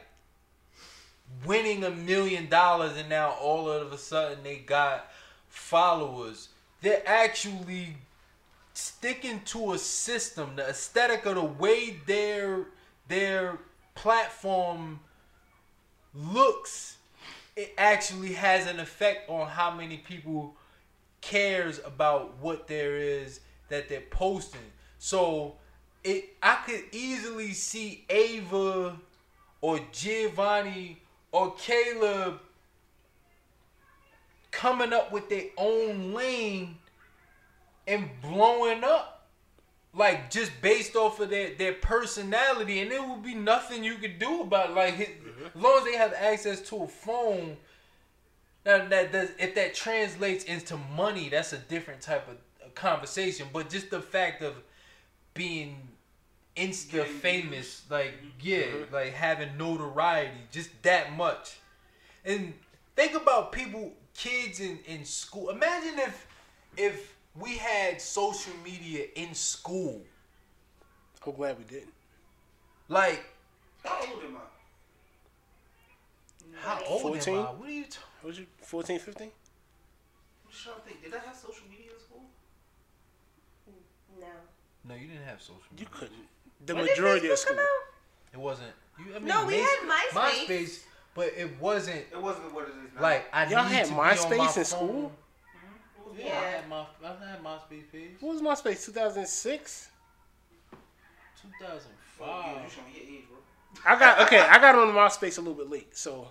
winning 1.46 1.82
a 1.82 1.90
million 1.90 2.50
dollars 2.50 2.98
and 2.98 3.08
now 3.08 3.30
all 3.40 3.70
of 3.70 3.94
a 3.94 3.96
sudden 3.96 4.44
they 4.44 4.56
got 4.56 5.10
followers. 5.48 6.50
They're 6.82 7.02
actually 7.06 7.96
sticking 8.74 9.40
to 9.46 9.72
a 9.72 9.78
system, 9.78 10.56
the 10.56 10.68
aesthetic 10.68 11.24
of 11.24 11.36
the 11.36 11.44
way 11.44 11.96
their 12.06 12.66
their 13.08 13.56
platform 13.94 15.00
looks. 16.14 16.98
It 17.60 17.74
actually 17.76 18.32
has 18.32 18.66
an 18.66 18.80
effect 18.80 19.28
on 19.28 19.46
how 19.46 19.70
many 19.70 19.98
people 19.98 20.56
cares 21.20 21.78
about 21.84 22.38
what 22.38 22.66
there 22.66 22.96
is 22.96 23.40
that 23.68 23.86
they're 23.86 24.00
posting. 24.00 24.62
So 24.98 25.56
it 26.02 26.36
I 26.42 26.54
could 26.66 26.84
easily 26.90 27.52
see 27.52 28.06
Ava 28.08 28.96
or 29.60 29.78
Giovanni 29.92 31.02
or 31.32 31.54
Caleb 31.56 32.40
coming 34.50 34.94
up 34.94 35.12
with 35.12 35.28
their 35.28 35.48
own 35.58 36.14
lane 36.14 36.78
and 37.86 38.08
blowing 38.22 38.84
up 38.84 39.28
like 39.92 40.30
just 40.30 40.52
based 40.62 40.96
off 40.96 41.20
of 41.20 41.28
their, 41.28 41.54
their 41.56 41.74
personality 41.74 42.80
and 42.80 42.90
there 42.90 43.02
would 43.02 43.22
be 43.22 43.34
nothing 43.34 43.84
you 43.84 43.96
could 43.96 44.18
do 44.18 44.40
about 44.40 44.70
it. 44.70 44.76
like 44.76 45.19
as 45.46 45.62
long 45.62 45.78
as 45.78 45.84
they 45.84 45.96
have 45.96 46.12
access 46.12 46.60
to 46.68 46.84
a 46.84 46.88
phone 46.88 47.56
now 48.64 48.86
that 48.88 49.12
does 49.12 49.30
if 49.38 49.54
that 49.54 49.74
translates 49.74 50.44
into 50.44 50.76
money 50.94 51.28
that's 51.28 51.52
a 51.52 51.58
different 51.58 52.00
type 52.00 52.28
of 52.28 52.36
conversation. 52.74 53.48
But 53.52 53.70
just 53.70 53.90
the 53.90 54.00
fact 54.00 54.42
of 54.42 54.54
being 55.34 55.76
insta 56.56 57.04
famous 57.04 57.84
like 57.88 58.08
mm-hmm. 58.08 58.26
yeah 58.40 58.62
mm-hmm. 58.62 58.94
like 58.94 59.12
having 59.12 59.56
notoriety 59.56 60.38
just 60.50 60.70
that 60.82 61.16
much. 61.16 61.58
And 62.24 62.52
think 62.96 63.14
about 63.14 63.52
people 63.52 63.92
kids 64.14 64.60
in 64.60 64.78
in 64.86 65.04
school. 65.04 65.50
Imagine 65.50 65.98
if 65.98 66.26
if 66.76 67.16
we 67.38 67.56
had 67.56 68.00
social 68.00 68.52
media 68.64 69.06
in 69.14 69.34
school. 69.34 70.00
I'm 71.26 71.32
glad 71.34 71.58
we 71.58 71.64
didn't. 71.64 71.92
like 72.88 73.22
How 73.84 74.00
old 74.00 74.24
am 74.24 74.36
I? 74.36 74.59
How 76.58 76.80
old 76.86 77.02
14? 77.02 77.34
am 77.34 77.40
i 77.40 77.50
what 77.52 77.68
are 77.68 77.72
you 77.72 77.84
talking 77.84 78.08
What 78.22 78.28
was 78.28 78.38
you 78.38 78.46
14, 78.62 78.98
15? 78.98 79.26
I'm 79.26 79.32
just 80.50 80.64
trying 80.64 80.76
to 80.76 80.82
think. 80.82 81.02
Did 81.04 81.14
I 81.14 81.18
have 81.18 81.36
social 81.36 81.64
media 81.70 81.92
in 81.94 82.00
school? 82.00 82.22
No. 84.20 84.26
no 84.88 84.94
you 84.94 85.06
didn't 85.06 85.24
have 85.24 85.40
social 85.40 85.62
media 85.70 85.86
You 85.86 85.98
couldn't. 85.98 86.26
The 86.66 86.74
When 86.74 86.84
did 86.84 86.90
majority 86.92 87.28
of 87.28 87.34
Facebook 87.34 87.38
school. 87.38 87.56
come 87.56 87.64
out? 87.64 88.34
it 88.34 88.38
wasn't 88.40 88.72
you, 88.98 89.04
I 89.14 89.18
mean, 89.18 89.28
No, 89.28 89.46
we 89.46 89.56
Mace- 89.56 89.66
had 89.66 89.88
MySpace. 89.88 90.46
MySpace, 90.46 90.78
but 91.14 91.26
it 91.36 91.60
wasn't 91.60 92.04
It 92.12 92.20
wasn't 92.20 92.52
what 92.54 92.64
it 92.64 92.74
is 92.86 92.94
now. 92.94 93.02
like 93.02 93.24
I 93.32 93.46
Y'all 93.46 93.64
need 93.64 93.72
had 93.74 93.86
to 93.86 93.92
be 93.92 93.98
on 93.98 94.06
MySpace 94.06 94.38
my 94.38 94.44
in 94.46 94.52
phone. 94.52 94.64
school? 94.64 95.12
Yeah, 96.18 96.26
I 96.26 96.44
had 96.50 96.68
my 96.68 96.84
I 97.04 97.08
had 97.30 97.42
MySpace 97.42 97.90
page. 97.92 98.10
What 98.20 98.34
was 98.34 98.42
MySpace? 98.42 98.84
2006. 98.84 99.88
Oh, 100.72 100.76
yeah, 101.52 101.68
2005. 102.18 102.64
you 102.64 102.70
showing 102.70 102.94
your 102.94 103.18
age, 103.20 103.24
bro. 103.28 103.38
I 103.86 103.98
got 103.98 104.20
okay. 104.26 104.40
I 104.40 104.58
got 104.58 104.74
on 104.74 104.92
MySpace 104.94 105.38
a 105.38 105.40
little 105.40 105.54
bit 105.54 105.70
late, 105.70 105.96
so 105.96 106.12
It 106.12 106.18
was 106.18 106.30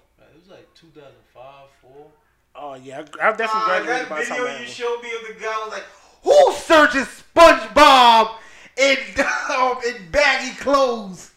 like 0.49 0.73
2005, 0.73 1.43
four. 1.81 2.07
Oh 2.55 2.73
yeah, 2.75 2.97
I, 2.97 2.99
I 3.01 3.03
definitely 3.31 3.47
Ah, 3.53 3.65
graduated 3.67 4.01
that 4.05 4.09
by 4.09 4.19
the 4.21 4.25
time 4.25 4.37
video 4.41 4.55
I 4.57 4.59
you 4.61 4.67
showed 4.67 5.01
me 5.03 5.09
of 5.15 5.27
the 5.27 5.33
guy 5.41 5.57
was 5.63 5.71
like, 5.71 5.83
"Who 6.23 6.53
searches 6.53 7.07
SpongeBob 7.35 8.35
in 8.77 8.97
um, 9.51 9.77
in 9.87 10.11
baggy 10.11 10.55
clothes?" 10.57 11.31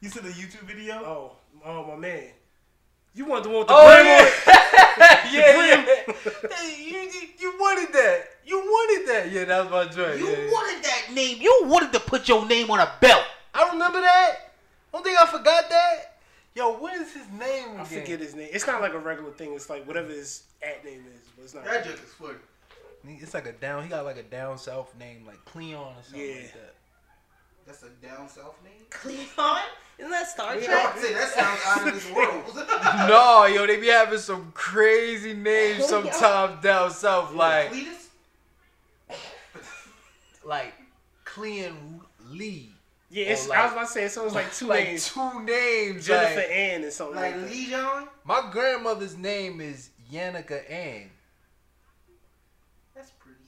You 0.00 0.08
see 0.08 0.20
the 0.20 0.30
YouTube 0.30 0.62
video? 0.66 0.94
Oh, 1.04 1.32
oh 1.64 1.84
my 1.84 1.96
man. 1.96 2.24
You 3.14 3.24
want 3.26 3.44
the 3.44 3.48
one 3.50 3.60
with 3.60 3.68
the 3.68 3.74
Oh 3.74 3.86
brim 3.86 4.06
yeah, 4.06 5.30
yeah, 5.32 5.84
yeah. 5.86 6.12
Hey, 6.56 6.84
you, 6.84 6.98
you 6.98 7.28
you 7.38 7.54
wanted 7.58 7.92
that. 7.92 8.24
You 8.44 8.58
wanted 8.58 9.08
that. 9.08 9.32
Yeah, 9.32 9.44
that 9.44 9.70
was 9.70 9.88
my 9.88 9.92
joint. 9.94 10.18
You 10.18 10.26
yeah, 10.28 10.38
yeah. 10.38 10.50
wanted 10.52 10.84
that 10.84 11.12
name. 11.14 11.38
You 11.40 11.62
wanted 11.64 11.92
to 11.92 12.00
put 12.00 12.28
your 12.28 12.46
name 12.46 12.70
on 12.70 12.80
a 12.80 12.90
belt. 13.00 13.24
I 13.54 13.70
remember 13.70 14.00
that. 14.00 14.52
Don't 14.92 15.02
think 15.04 15.18
I 15.18 15.26
forgot 15.26 15.68
that. 15.68 16.15
Yo, 16.56 16.70
what 16.78 16.94
is 16.94 17.12
his 17.12 17.28
name 17.38 17.72
again? 17.72 17.80
I 17.80 17.84
forget 17.84 18.18
his 18.18 18.34
name. 18.34 18.48
It's 18.50 18.66
not 18.66 18.80
like 18.80 18.94
a 18.94 18.98
regular 18.98 19.30
thing. 19.30 19.52
It's 19.52 19.68
like 19.68 19.86
whatever 19.86 20.08
his 20.08 20.44
at 20.62 20.82
name 20.86 21.04
is, 21.14 21.20
but 21.36 21.44
it's 21.44 21.54
not. 21.54 21.64
That 21.66 21.84
joke 21.84 22.00
is 22.02 22.14
funny. 22.14 22.38
It's 23.20 23.34
like 23.34 23.46
a 23.46 23.52
down. 23.52 23.82
He 23.82 23.90
got 23.90 24.06
like 24.06 24.16
a 24.16 24.22
down 24.22 24.56
south 24.56 24.98
name, 24.98 25.24
like 25.26 25.44
Cleon 25.44 25.74
or 25.78 25.94
something 26.02 26.20
Yeah. 26.20 26.34
like 26.36 26.52
that. 26.54 26.74
That's 27.66 27.82
a 27.82 27.90
down 28.02 28.28
south 28.30 28.54
name. 28.64 28.86
Cleon? 28.88 29.26
Isn't 29.98 30.10
that 30.10 30.28
Star 30.28 30.56
Yeah, 30.58 30.64
Trek? 30.66 30.94
I 30.96 30.98
say 30.98 31.12
that 31.12 31.28
sounds 31.28 31.60
out 31.66 31.88
of 31.88 31.94
this 31.94 32.10
world. 32.10 32.44
no, 33.08 33.44
yo, 33.44 33.66
they 33.66 33.76
be 33.78 33.88
having 33.88 34.18
some 34.18 34.50
crazy 34.54 35.34
names 35.34 35.84
sometimes 35.86 36.62
down 36.62 36.90
south, 36.90 37.34
like 37.34 37.70
Cletus? 37.70 38.08
like 40.42 40.72
Cleon 41.26 42.00
Lee. 42.30 42.75
Yeah, 43.08 43.26
it's, 43.26 43.48
like- 43.48 43.58
I 43.58 43.64
was 43.64 43.72
about 43.72 43.86
to 43.86 43.92
say 43.92 44.08
so. 44.08 44.24
It's 44.26 44.34
like 44.34 44.52
two 44.54 44.66
like 44.66 44.84
names, 44.84 45.08
two 45.12 45.42
names. 45.44 46.06
Jennifer 46.06 46.40
like- 46.40 46.50
Ann 46.50 46.82
and 46.84 46.92
something 46.92 47.16
like, 47.16 47.32
Like 47.36 47.44
that. 47.44 47.50
Lee 47.50 47.70
John? 47.70 48.08
my 48.24 48.48
grandmother's 48.50 49.16
name 49.16 49.60
is 49.60 49.90
Yannicka 50.12 50.68
Ann. 50.70 51.10
That's 52.94 53.10
pretty. 53.10 53.38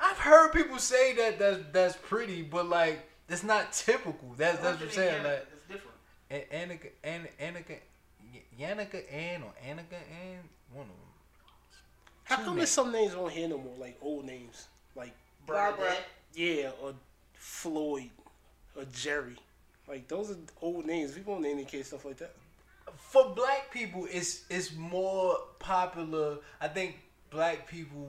I've 0.00 0.18
heard 0.18 0.52
people 0.52 0.78
say 0.78 1.14
that 1.14 1.38
that's 1.38 1.58
that's 1.72 1.96
pretty, 1.96 2.42
but 2.42 2.68
like 2.68 3.08
that's 3.26 3.42
not 3.44 3.72
typical. 3.72 4.32
That's 4.36 4.58
that's 4.60 4.80
what 4.80 4.88
I'm 4.88 4.94
saying. 4.94 5.24
Like 5.24 5.46
It's 5.52 5.62
different. 5.68 5.96
A- 6.30 6.46
Annika, 6.54 6.90
An- 7.04 7.28
Annika, 7.40 7.76
Y- 8.32 8.42
Yannicka 8.60 9.12
Ann 9.12 9.42
or 9.42 9.52
Annika 9.64 9.98
Ann, 10.10 10.40
one 10.72 10.82
of 10.82 10.88
them. 10.88 10.96
How 12.24 12.36
two 12.36 12.42
come 12.42 12.56
names. 12.56 12.56
there's 12.58 12.70
some 12.70 12.92
names 12.92 13.14
on 13.14 13.30
here 13.30 13.48
no 13.48 13.58
more, 13.58 13.74
like 13.78 13.96
old 14.02 14.24
names, 14.24 14.66
like 14.96 15.14
Barbara. 15.46 15.94
yeah, 16.34 16.70
or 16.82 16.94
Floyd, 17.34 18.10
or 18.76 18.84
Jerry, 18.92 19.36
like 19.88 20.08
those 20.08 20.30
are 20.30 20.36
old 20.60 20.86
names. 20.86 21.12
People 21.12 21.34
don't 21.34 21.42
name 21.42 21.56
their 21.56 21.66
kids 21.66 21.88
stuff 21.88 22.04
like 22.04 22.18
that. 22.18 22.34
For 22.96 23.34
black 23.34 23.70
people, 23.72 24.06
it's 24.10 24.44
it's 24.50 24.74
more 24.74 25.38
popular. 25.58 26.38
I 26.60 26.68
think 26.68 27.00
black 27.30 27.68
people, 27.68 28.08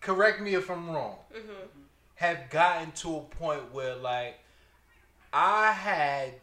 correct 0.00 0.40
me 0.40 0.54
if 0.54 0.70
I'm 0.70 0.90
wrong, 0.90 1.16
mm-hmm. 1.34 1.68
have 2.16 2.50
gotten 2.50 2.92
to 2.92 3.16
a 3.16 3.20
point 3.20 3.72
where 3.72 3.96
like 3.96 4.38
I 5.32 5.72
had 5.72 6.34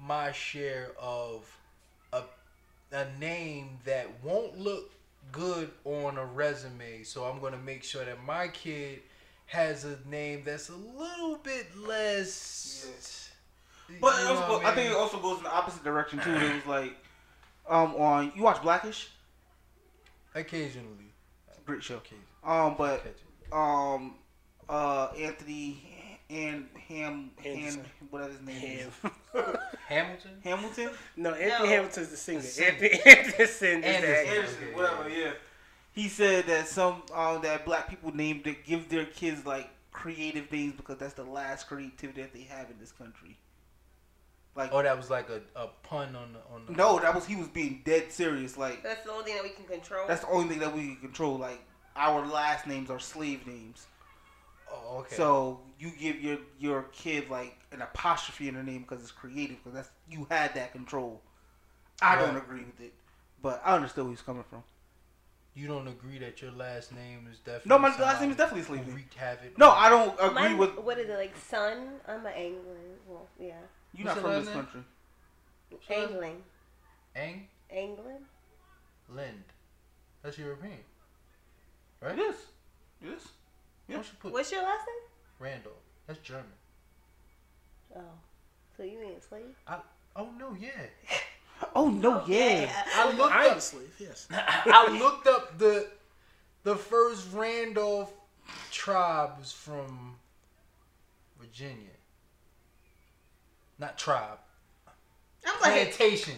my 0.00 0.32
share 0.32 0.90
of 1.00 1.44
a 2.12 2.22
a 2.92 3.06
name 3.18 3.78
that 3.84 4.08
won't 4.22 4.58
look 4.58 4.92
good 5.32 5.70
on 5.84 6.18
a 6.18 6.24
resume. 6.24 7.02
So 7.02 7.24
I'm 7.24 7.40
gonna 7.40 7.58
make 7.58 7.82
sure 7.84 8.04
that 8.04 8.22
my 8.24 8.48
kid 8.48 9.00
has 9.46 9.84
a 9.84 9.96
name 10.08 10.42
that's 10.44 10.68
a 10.68 10.74
little 10.74 11.36
bit 11.36 11.66
less. 11.76 13.30
But 14.00 14.14
you 14.16 14.20
it 14.20 14.24
know 14.24 14.34
also, 14.40 14.52
what 14.54 14.64
I 14.66 14.74
think 14.74 14.90
it 14.90 14.96
also 14.96 15.18
goes 15.20 15.38
in 15.38 15.44
the 15.44 15.52
opposite 15.54 15.84
direction 15.84 16.18
too. 16.20 16.30
It 16.34 16.54
was 16.54 16.66
like, 16.66 16.96
um, 17.68 17.94
on 17.96 18.32
you 18.34 18.42
watch 18.42 18.60
Blackish, 18.62 19.08
occasionally. 20.34 21.12
great 21.64 21.82
show. 21.82 21.96
Okay. 21.96 22.16
Um, 22.44 22.74
but 22.76 23.04
um, 23.52 24.14
uh, 24.68 25.08
Anthony 25.18 26.18
and 26.28 26.66
Ham, 26.88 27.30
Ham, 27.42 27.56
Anderson. 27.56 27.84
whatever 28.10 28.32
his 28.32 28.40
name 28.42 28.56
Ham. 28.56 28.88
is, 28.88 29.10
Hamilton. 29.88 30.30
Hamilton, 30.42 30.90
no, 31.16 31.30
Anthony 31.34 31.48
No. 31.68 31.74
Hamilton's 31.76 32.08
the 32.08 32.16
singer. 32.16 32.40
The 32.40 32.46
singer. 32.46 32.70
Anthony 32.70 33.00
Anderson 33.06 33.38
is 33.38 33.60
the 33.60 33.86
Anderson. 33.86 34.36
Anderson, 34.36 34.58
okay, 34.64 34.74
whatever. 34.74 35.08
yeah. 35.08 35.16
Yeah. 35.18 35.30
He 35.96 36.08
said 36.08 36.46
that 36.46 36.68
some 36.68 37.02
um, 37.12 37.40
that 37.42 37.64
black 37.64 37.88
people 37.88 38.14
named 38.14 38.44
that 38.44 38.64
give 38.66 38.88
their 38.90 39.06
kids 39.06 39.44
like 39.46 39.68
creative 39.92 40.52
names 40.52 40.74
because 40.76 40.98
that's 40.98 41.14
the 41.14 41.24
last 41.24 41.66
creativity 41.68 42.20
that 42.20 42.34
they 42.34 42.42
have 42.42 42.70
in 42.70 42.76
this 42.78 42.92
country. 42.92 43.38
Like, 44.54 44.70
Oh, 44.72 44.82
that 44.82 44.94
was 44.96 45.08
like 45.10 45.28
a, 45.30 45.40
a 45.58 45.68
pun 45.82 46.14
on 46.14 46.34
the 46.34 46.38
on 46.54 46.66
the. 46.66 46.72
no, 46.72 46.98
that 46.98 47.14
was 47.14 47.24
he 47.24 47.34
was 47.36 47.48
being 47.48 47.80
dead 47.84 48.12
serious. 48.12 48.58
Like, 48.58 48.82
That's 48.82 49.04
the 49.04 49.10
only 49.10 49.24
thing 49.24 49.34
that 49.36 49.42
we 49.42 49.48
can 49.50 49.64
control. 49.64 50.06
that's 50.06 50.20
the 50.20 50.28
only 50.28 50.48
thing 50.50 50.58
that 50.58 50.74
we 50.74 50.82
can 50.88 50.96
control. 50.96 51.36
Like, 51.38 51.60
our 51.96 52.26
last 52.26 52.66
names 52.66 52.90
are 52.90 52.98
slave 52.98 53.46
names. 53.46 53.86
Oh, 54.70 54.98
okay. 54.98 55.16
So 55.16 55.60
you 55.80 55.90
give 55.98 56.20
your 56.20 56.38
your 56.58 56.82
kid 56.92 57.30
like 57.30 57.56
an 57.72 57.80
apostrophe 57.80 58.48
in 58.48 58.54
their 58.54 58.62
name 58.62 58.82
because 58.82 59.02
it's 59.02 59.12
creative 59.12 59.56
because 59.64 59.72
that's 59.74 59.90
you 60.10 60.26
had 60.30 60.54
that 60.56 60.72
control. 60.72 61.22
I 62.02 62.16
don't 62.16 62.36
agree 62.36 62.64
with 62.64 62.80
it, 62.82 62.92
but 63.40 63.62
I 63.64 63.74
understood 63.74 64.04
where 64.04 64.12
he's 64.12 64.20
coming 64.20 64.44
from. 64.50 64.62
You 65.56 65.66
don't 65.66 65.88
agree 65.88 66.18
that 66.18 66.42
your 66.42 66.50
last 66.52 66.92
name 66.92 67.26
is 67.32 67.38
definitely. 67.38 67.70
No, 67.70 67.78
my 67.78 67.88
last 67.98 68.20
name 68.20 68.30
is 68.30 68.36
definitely 68.36 68.64
slave 68.64 68.94
wreaked 68.94 69.14
havoc. 69.14 69.56
No, 69.58 69.70
I 69.70 69.88
don't 69.88 70.14
agree 70.20 70.34
Mine, 70.34 70.58
with 70.58 70.78
what 70.78 70.98
is 70.98 71.08
it 71.08 71.16
like? 71.16 71.34
Son? 71.36 71.88
I'm 72.06 72.26
an 72.26 72.32
Angling. 72.34 72.94
Well, 73.08 73.26
yeah, 73.40 73.52
you're 73.94 74.06
not 74.06 74.18
from 74.18 74.30
this 74.32 74.46
name? 74.46 74.54
country. 74.54 74.80
Angling. 75.90 76.42
Ang 77.16 77.48
Angling. 77.70 78.26
Lind. 79.08 79.44
That's 80.22 80.36
European, 80.38 80.78
right? 82.02 82.18
is. 82.18 82.36
It 83.02 83.08
is. 83.08 83.28
Why 83.86 83.94
don't 83.94 84.04
you 84.04 84.12
put 84.20 84.32
What's 84.32 84.52
your 84.52 84.62
last 84.62 84.84
name? 84.86 85.08
Randall? 85.38 85.72
That's 86.06 86.18
German. 86.20 86.44
Oh, 87.96 88.00
so 88.76 88.82
you 88.82 89.00
ain't 89.00 89.18
a 89.18 89.20
slave? 89.22 89.56
Oh 90.16 90.28
no, 90.38 90.54
yeah. 90.60 90.70
Oh 91.74 91.88
no, 91.88 92.22
yeah. 92.26 92.70
I 92.94 93.12
looked 93.12 93.34
I 93.34 93.48
up. 93.48 93.56
a 93.56 93.60
slave. 93.60 93.94
Yes. 93.98 94.28
I 94.32 94.98
looked 94.98 95.26
up 95.26 95.58
the 95.58 95.88
the 96.64 96.76
first 96.76 97.28
Randolph 97.32 98.12
tribe 98.70 99.38
was 99.38 99.52
from 99.52 100.16
Virginia. 101.40 101.90
Not 103.78 103.98
tribe. 103.98 104.38
I'm 105.46 105.60
like, 105.60 105.72
Plantation. 105.94 106.34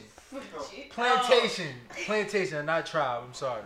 Plantation. 0.90 1.74
Oh. 1.90 1.94
Plantation, 2.04 2.66
not 2.66 2.84
tribe. 2.84 3.22
I'm 3.26 3.32
sorry. 3.34 3.62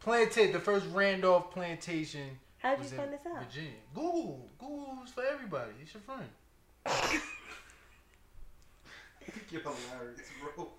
Plantation. 0.00 0.52
The 0.52 0.58
first 0.60 0.86
Randolph 0.92 1.52
plantation 1.52 2.38
how'd 2.58 2.78
you 2.78 2.82
was 2.82 2.92
in 2.92 2.98
find 2.98 3.12
this 3.12 3.20
out? 3.26 3.44
Virginia. 3.44 3.70
Google. 3.94 4.48
Google's 4.58 5.10
for 5.10 5.24
everybody. 5.24 5.70
It's 5.82 5.94
your 5.94 6.02
friend. 6.02 7.22
You're 9.50 9.60
hilarious, 9.62 10.20
bro. 10.56 10.68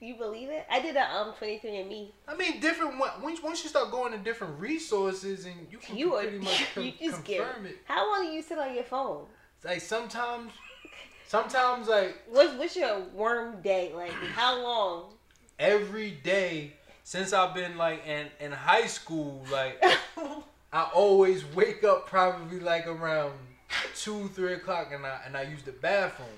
You 0.00 0.16
believe 0.16 0.48
it? 0.50 0.66
I 0.70 0.80
did 0.80 0.96
a 0.96 1.14
um 1.14 1.32
23andMe. 1.40 2.10
I 2.26 2.34
mean, 2.36 2.60
different. 2.60 2.98
Once 3.22 3.40
once 3.42 3.62
you 3.62 3.70
start 3.70 3.90
going 3.90 4.12
to 4.12 4.18
different 4.18 4.58
resources 4.60 5.46
and 5.46 5.54
you 5.70 5.78
can 5.78 5.96
You 5.96 6.14
are 6.16 6.22
pretty 6.22 6.38
much 6.38 6.60
you 6.60 6.66
con- 6.74 6.92
you 6.98 7.12
scared. 7.12 7.46
confirm 7.46 7.66
it. 7.66 7.76
How 7.84 8.10
long 8.10 8.26
do 8.26 8.32
you 8.32 8.42
sit 8.42 8.58
on 8.58 8.74
your 8.74 8.84
phone? 8.84 9.26
Like 9.64 9.80
sometimes, 9.80 10.52
sometimes 11.26 11.86
like 11.88 12.16
What's 12.28 12.54
what's 12.54 12.76
your 12.76 13.00
worm 13.14 13.60
day 13.62 13.92
like? 13.94 14.10
How 14.34 14.60
long? 14.62 15.14
every 15.58 16.10
day 16.12 16.74
since 17.04 17.32
I've 17.32 17.54
been 17.54 17.76
like 17.76 18.04
in 18.06 18.26
in 18.40 18.52
high 18.52 18.86
school, 18.86 19.44
like 19.52 19.82
I 20.72 20.90
always 20.92 21.44
wake 21.54 21.84
up 21.84 22.06
probably 22.06 22.60
like 22.60 22.86
around 22.86 23.32
two, 23.96 24.28
three 24.28 24.54
o'clock, 24.54 24.90
and 24.92 25.06
I 25.06 25.20
and 25.26 25.36
I 25.36 25.42
use 25.42 25.62
the 25.62 25.72
bathroom. 25.72 26.28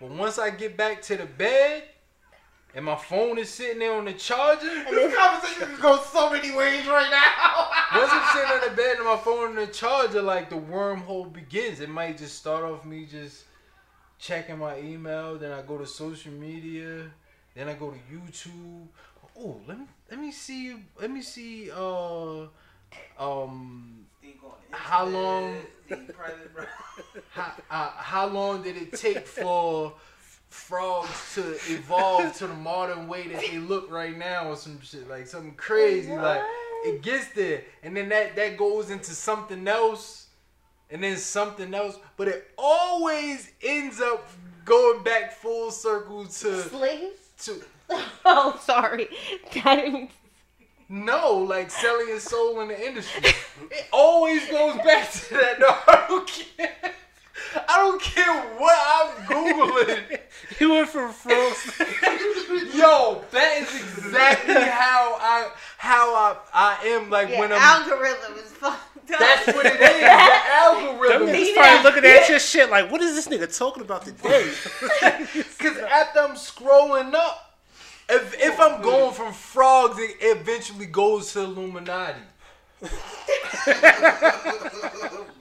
But 0.00 0.10
once 0.10 0.38
I 0.38 0.50
get 0.50 0.76
back 0.76 1.02
to 1.02 1.16
the 1.16 1.26
bed, 1.26 1.84
and 2.74 2.84
my 2.84 2.96
phone 2.96 3.38
is 3.38 3.50
sitting 3.50 3.78
there 3.78 3.94
on 3.94 4.04
the 4.04 4.12
charger. 4.12 4.66
This 4.66 5.14
conversation 5.18 5.68
can 5.68 5.80
go 5.80 6.00
so 6.02 6.30
many 6.30 6.50
ways 6.50 6.86
right 6.86 7.08
now. 7.08 7.70
Once 8.00 8.10
I'm 8.12 8.34
sitting 8.34 8.50
on 8.50 8.68
the 8.68 8.76
bed 8.76 8.96
and 8.96 9.04
my 9.06 9.16
phone 9.16 9.50
on 9.50 9.54
the 9.54 9.68
charger, 9.68 10.20
like 10.20 10.50
the 10.50 10.56
wormhole 10.56 11.32
begins. 11.32 11.78
It 11.78 11.88
might 11.88 12.18
just 12.18 12.36
start 12.36 12.64
off 12.64 12.84
me 12.84 13.06
just 13.06 13.44
checking 14.18 14.58
my 14.58 14.78
email, 14.80 15.38
then 15.38 15.52
I 15.52 15.62
go 15.62 15.78
to 15.78 15.86
social 15.86 16.32
media, 16.32 17.04
then 17.54 17.68
I 17.68 17.74
go 17.74 17.90
to 17.90 17.98
YouTube. 18.12 18.88
Oh, 19.38 19.60
let 19.68 19.78
me 19.78 19.86
let 20.10 20.20
me 20.20 20.32
see 20.32 20.74
let 21.00 21.10
me 21.10 21.20
see 21.20 21.70
uh 21.70 22.46
um 23.18 24.06
How 24.70 25.04
long- 25.06 25.56
how, 27.30 27.52
uh, 27.70 27.90
how 27.96 28.26
long 28.26 28.62
did 28.62 28.76
it 28.76 28.92
take 28.94 29.26
for 29.26 29.92
frogs 30.48 31.34
to 31.34 31.42
evolve 31.72 32.32
to 32.36 32.46
the 32.46 32.54
modern 32.54 33.08
way 33.08 33.26
that 33.28 33.40
they 33.40 33.58
look 33.58 33.90
right 33.90 34.16
now 34.16 34.48
or 34.48 34.56
some 34.56 34.80
shit 34.80 35.08
like 35.10 35.26
something 35.26 35.54
crazy 35.56 36.12
like 36.12 36.42
it 36.84 37.02
gets 37.02 37.28
there 37.32 37.62
and 37.82 37.96
then 37.96 38.08
that 38.08 38.36
that 38.36 38.56
goes 38.56 38.88
into 38.90 39.10
something 39.10 39.66
else 39.66 40.28
and 40.90 41.02
then 41.02 41.16
something 41.16 41.74
else 41.74 41.98
but 42.16 42.28
it 42.28 42.50
always 42.56 43.50
ends 43.64 44.00
up 44.00 44.28
going 44.64 45.02
back 45.02 45.32
full 45.32 45.70
circle 45.72 46.24
to 46.24 46.62
Slaves? 46.62 47.16
to 47.40 47.60
Oh, 48.24 48.58
sorry. 48.62 49.08
I 49.64 49.76
didn't 49.76 49.92
mean- 49.92 50.08
No, 50.94 51.38
like 51.38 51.72
selling 51.72 52.06
his 52.06 52.22
soul 52.22 52.60
in 52.60 52.68
the 52.68 52.86
industry. 52.86 53.22
It 53.70 53.86
always 53.92 54.46
goes 54.48 54.76
back 54.76 55.10
to 55.10 55.34
that. 55.34 55.58
No, 55.58 55.66
I 55.68 56.04
don't 56.06 56.28
care. 56.28 56.72
I 57.68 57.76
don't 57.78 58.00
care 58.00 58.42
what 58.58 58.78
I'm 58.78 59.26
googling. 59.26 60.20
He 60.58 60.66
went 60.66 60.88
from 60.88 61.10
froze. 61.12 61.64
Yo, 62.74 63.24
that 63.32 63.58
is 63.62 63.74
exactly 63.74 64.54
how 64.54 65.16
I 65.18 65.50
how 65.78 66.14
I 66.14 66.36
I 66.52 66.86
am. 66.88 67.10
Like 67.10 67.30
Yeah, 67.30 67.40
when 67.40 67.50
I'm. 67.52 67.58
algorithm 67.60 68.34
is 68.34 68.52
fucked 68.52 69.10
up. 69.10 69.18
that's 69.18 69.46
what 69.48 69.66
it 69.66 69.72
is. 69.72 69.78
The 69.80 70.46
algorithm. 70.52 71.26
Them 71.26 71.34
niggas 71.34 71.54
probably 71.54 71.82
looking 71.82 72.04
at 72.04 72.28
your 72.28 72.38
shit 72.38 72.70
like, 72.70 72.90
what 72.92 73.00
is 73.00 73.14
this 73.16 73.26
nigga 73.26 73.56
talking 73.58 73.82
about 73.82 74.04
today? 74.04 74.48
Because 75.58 75.78
after 75.78 76.20
I'm 76.20 76.36
scrolling 76.36 77.14
up, 77.14 77.43
if 78.08 78.34
if 78.40 78.60
I'm 78.60 78.82
going 78.82 79.12
from 79.14 79.32
frogs, 79.32 79.96
it 79.98 80.16
eventually 80.20 80.86
goes 80.86 81.32
to 81.32 81.40
Illuminati. 81.40 82.20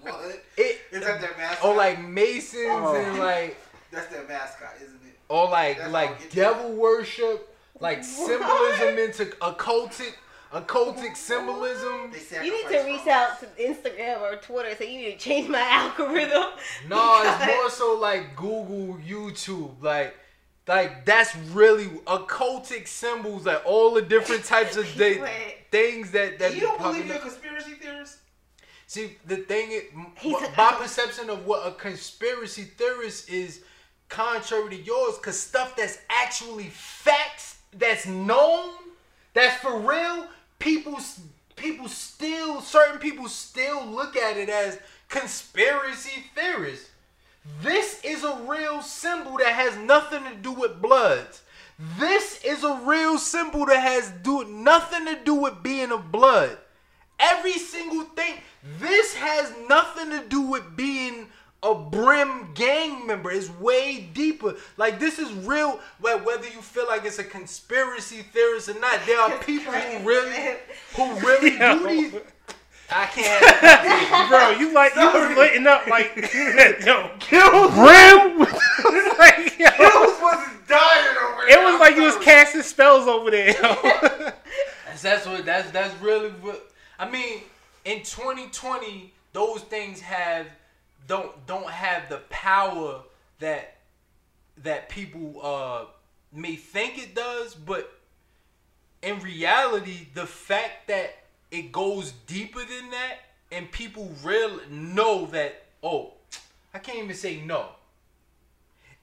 what? 0.02 0.44
It 0.58 0.82
Is 0.92 1.04
that 1.04 1.22
their 1.22 1.36
mascot? 1.38 1.66
or 1.70 1.76
like 1.76 2.00
Masons 2.02 2.68
Oh. 2.70 2.96
and 2.96 3.18
like 3.20 3.58
That's 3.92 4.08
their 4.08 4.24
mascot, 4.28 4.76
isn't 4.82 4.96
it? 5.06 5.18
or 5.30 5.50
like 5.50 5.78
That's 5.78 5.92
like 5.92 6.10
it 6.12 6.20
gets 6.22 6.36
devil 6.36 6.72
worship, 6.74 7.54
like 7.80 8.04
symbolism 8.04 8.98
into 8.98 9.26
occultic 9.42 10.14
occultic 10.54 11.18
symbolism. 11.18 12.14
You 12.44 12.52
need 12.52 12.68
to 12.78 12.84
reach 12.86 13.08
out 13.08 13.40
to 13.40 13.48
Instagram 13.62 14.22
or 14.22 14.36
Twitter 14.38 14.70
and 14.70 14.78
say 14.78 14.92
you 14.94 15.00
need 15.08 15.12
to 15.14 15.18
change 15.18 15.50
my 15.50 15.60
algorithm. 15.62 16.44
No, 16.88 17.22
it's 17.26 17.46
more 17.56 17.70
so 17.70 17.98
like 18.00 18.36
Google, 18.36 18.98
YouTube, 19.06 19.82
like. 19.82 20.16
Like 20.68 21.06
that's 21.06 21.36
really 21.36 21.88
occultic 22.08 22.88
symbols, 22.88 23.46
like 23.46 23.62
all 23.66 23.94
the 23.94 24.02
different 24.02 24.46
types 24.46 24.78
of 24.78 24.86
da- 24.98 25.22
things 25.72 26.12
that 26.12 26.40
that 26.40 26.56
You 26.56 26.62
don't 26.62 26.82
believe 26.82 27.02
up. 27.02 27.08
you're 27.08 27.18
a 27.18 27.20
conspiracy 27.20 27.72
theorist? 27.74 28.18
See, 28.88 29.18
the 29.26 29.38
thing 29.38 29.72
is, 29.72 29.84
m- 29.94 30.14
my- 30.56 30.76
perception 30.78 31.30
of 31.30 31.46
what 31.46 31.68
a 31.68 31.72
conspiracy 31.72 32.64
theorist 32.64 33.30
is 33.30 33.62
contrary 34.10 34.70
to 34.70 34.82
yours, 34.84 35.18
because 35.18 35.40
stuff 35.40 35.76
that's 35.76 35.98
actually 36.10 36.68
facts, 36.70 37.58
that's 37.74 38.06
known, 38.06 38.72
that's 39.34 39.60
for 39.62 39.80
real, 39.80 40.28
people, 40.60 41.00
people 41.56 41.88
still, 41.88 42.62
certain 42.62 43.00
people 43.00 43.28
still 43.28 43.84
look 43.86 44.16
at 44.16 44.38
it 44.38 44.48
as 44.50 44.78
conspiracy 45.10 46.24
theorists. 46.36 46.90
This 47.62 48.00
is 48.04 48.24
a 48.24 48.36
real 48.48 48.82
symbol 48.82 49.38
that 49.38 49.54
has 49.54 49.78
nothing 49.78 50.24
to 50.24 50.36
do 50.36 50.52
with 50.52 50.82
bloods. 50.82 51.42
This 52.00 52.44
is 52.44 52.64
a 52.64 52.82
real 52.86 53.18
symbol 53.18 53.66
that 53.66 53.82
has 53.82 54.12
do 54.24 54.46
nothing 54.46 55.06
to 55.06 55.18
do 55.24 55.36
with 55.36 55.64
being 55.64 55.92
of 55.92 56.12
blood. 56.12 56.58
Every 57.20 57.54
single 57.54 58.04
thing. 58.04 58.36
This 58.80 59.14
has 59.16 59.54
nothing 59.68 60.10
to 60.12 60.24
do 60.28 60.42
with 60.42 60.76
being 60.76 61.28
a 61.64 61.74
Brim 61.74 62.54
gang 62.54 63.08
member. 63.08 63.32
It's 63.32 63.50
way 63.60 64.10
deeper. 64.14 64.56
Like 64.78 65.00
this 65.00 65.20
is 65.20 65.32
real. 65.34 65.80
Well, 66.02 66.20
whether 66.20 66.48
you 66.48 66.62
feel 66.62 66.88
like 66.88 67.06
it's 67.06 67.20
a 67.20 67.24
conspiracy 67.24 68.22
theorist 68.22 68.70
or 68.70 68.80
not, 68.80 69.00
there 69.06 69.20
are 69.20 69.38
people 69.44 69.74
who 69.74 70.08
really, 70.08 70.56
who 70.96 71.20
really 71.26 71.58
do 71.58 71.88
these. 71.88 72.22
I 72.90 73.06
can't. 73.08 74.30
Bro, 74.30 74.52
you 74.52 74.74
like 74.74 74.96
you 74.96 75.02
was 75.02 75.38
lighting 75.38 75.68
up 75.68 75.88
like 75.88 76.16
yo, 76.34 77.10
Brim. 77.72 78.40
like, 79.18 79.58
yo, 79.58 79.70
Kills 79.72 80.22
wasn't 80.22 80.68
dying 80.68 81.18
over 81.18 81.48
it 81.48 81.64
was 81.64 81.80
like 81.80 81.96
you 81.96 82.04
was 82.04 82.18
casting 82.18 82.62
spells 82.62 83.08
over 83.08 83.32
there. 83.32 83.54
That's, 83.54 85.02
that's 85.02 85.26
what 85.26 85.46
that's 85.46 85.72
that's 85.72 85.94
really 86.02 86.30
what 86.30 86.70
I 87.00 87.10
mean. 87.10 87.42
In 87.86 88.00
2020, 88.00 89.12
those 89.34 89.62
things 89.62 90.00
have 90.02 90.48
don't 91.08 91.46
don't 91.48 91.70
have 91.70 92.10
the 92.10 92.20
power 92.30 93.02
that 93.40 93.78
that 94.64 94.90
people 94.90 95.40
uh 95.44 95.86
may 96.32 96.56
think 96.56 96.98
it 96.98 97.16
does, 97.16 97.54
but 97.54 97.92
in 99.02 99.20
reality, 99.20 100.08
the 100.14 100.26
fact 100.26 100.88
that 100.88 101.23
it 101.54 101.72
goes 101.72 102.12
deeper 102.28 102.60
than 102.60 102.90
that, 102.92 103.20
and 103.52 103.72
people 103.72 104.12
really 104.24 104.64
know 104.70 105.26
that. 105.28 105.64
Oh, 105.82 106.14
I 106.74 106.80
can't 106.80 106.98
even 107.00 107.16
say 107.16 107.42
no. 107.42 107.68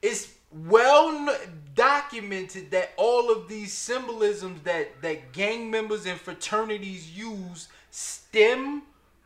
It's 0.02 0.32
well 0.52 1.28
documented 1.74 2.70
that 2.72 2.90
all 2.96 3.30
of 3.30 3.48
these 3.48 3.72
symbolisms 3.72 4.62
that 4.64 5.00
that 5.02 5.32
gang 5.32 5.70
members 5.70 6.06
and 6.06 6.18
fraternities 6.20 7.16
use 7.16 7.68
stem 7.90 8.82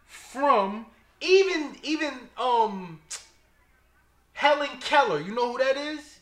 from 0.06 0.84
even 1.20 1.76
even 1.82 2.12
um 2.36 3.00
Helen 4.34 4.68
Keller. 4.80 5.20
You 5.20 5.34
know 5.34 5.52
who 5.52 5.58
that 5.58 5.76
is? 5.76 6.18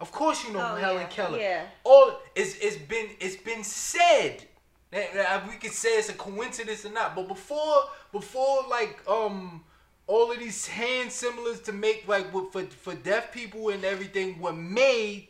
Of 0.00 0.12
course 0.12 0.44
you 0.44 0.52
know 0.52 0.60
Oh, 0.72 0.76
Helen 0.76 1.02
yeah, 1.02 1.06
Keller. 1.08 1.38
yeah. 1.38 1.62
All 1.84 2.18
it's 2.34 2.56
it's 2.58 2.76
been 2.76 3.08
it's 3.20 3.36
been 3.36 3.64
said. 3.64 4.44
We 4.92 5.56
could 5.60 5.72
say 5.72 5.98
it's 5.98 6.08
a 6.08 6.14
coincidence 6.14 6.84
or 6.84 6.90
not, 6.92 7.14
but 7.14 7.28
before 7.28 7.84
before 8.12 8.64
like 8.70 8.98
um 9.06 9.64
all 10.06 10.32
of 10.32 10.38
these 10.38 10.66
hand 10.66 11.12
symbols 11.12 11.60
to 11.60 11.72
make 11.72 12.08
like 12.08 12.32
for 12.52 12.62
for 12.64 12.94
deaf 12.94 13.32
people 13.32 13.68
and 13.68 13.84
everything 13.84 14.40
were 14.40 14.52
made, 14.52 15.28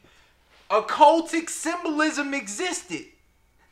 occultic 0.71 1.51
symbolism 1.51 2.35
existed. 2.35 3.07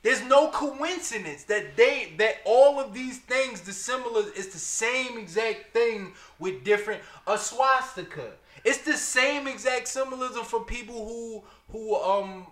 There's 0.03 0.23
no 0.23 0.51
coincidence 0.51 1.45
that 1.45 1.77
they 1.77 2.13
that 2.19 2.37
all 2.45 2.81
of 2.81 2.93
these 2.93 3.19
things, 3.19 3.61
the 3.61 3.73
symbol 3.73 4.17
is, 4.19 4.27
is 4.33 4.49
the 4.49 4.59
same 4.59 5.19
exact 5.19 5.73
thing 5.73 6.15
with 6.41 6.65
different 6.65 7.03
a 7.27 7.39
swastika. 7.39 8.33
It's 8.65 8.79
the 8.79 8.97
same 8.97 9.47
exact 9.47 9.87
symbolism 9.87 10.45
for 10.45 10.65
people 10.65 11.07
who 11.07 11.45
who 11.71 11.95
um 11.97 12.47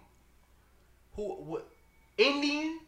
who 1.16 1.22
what 1.34 1.68
Indian. 2.16 2.78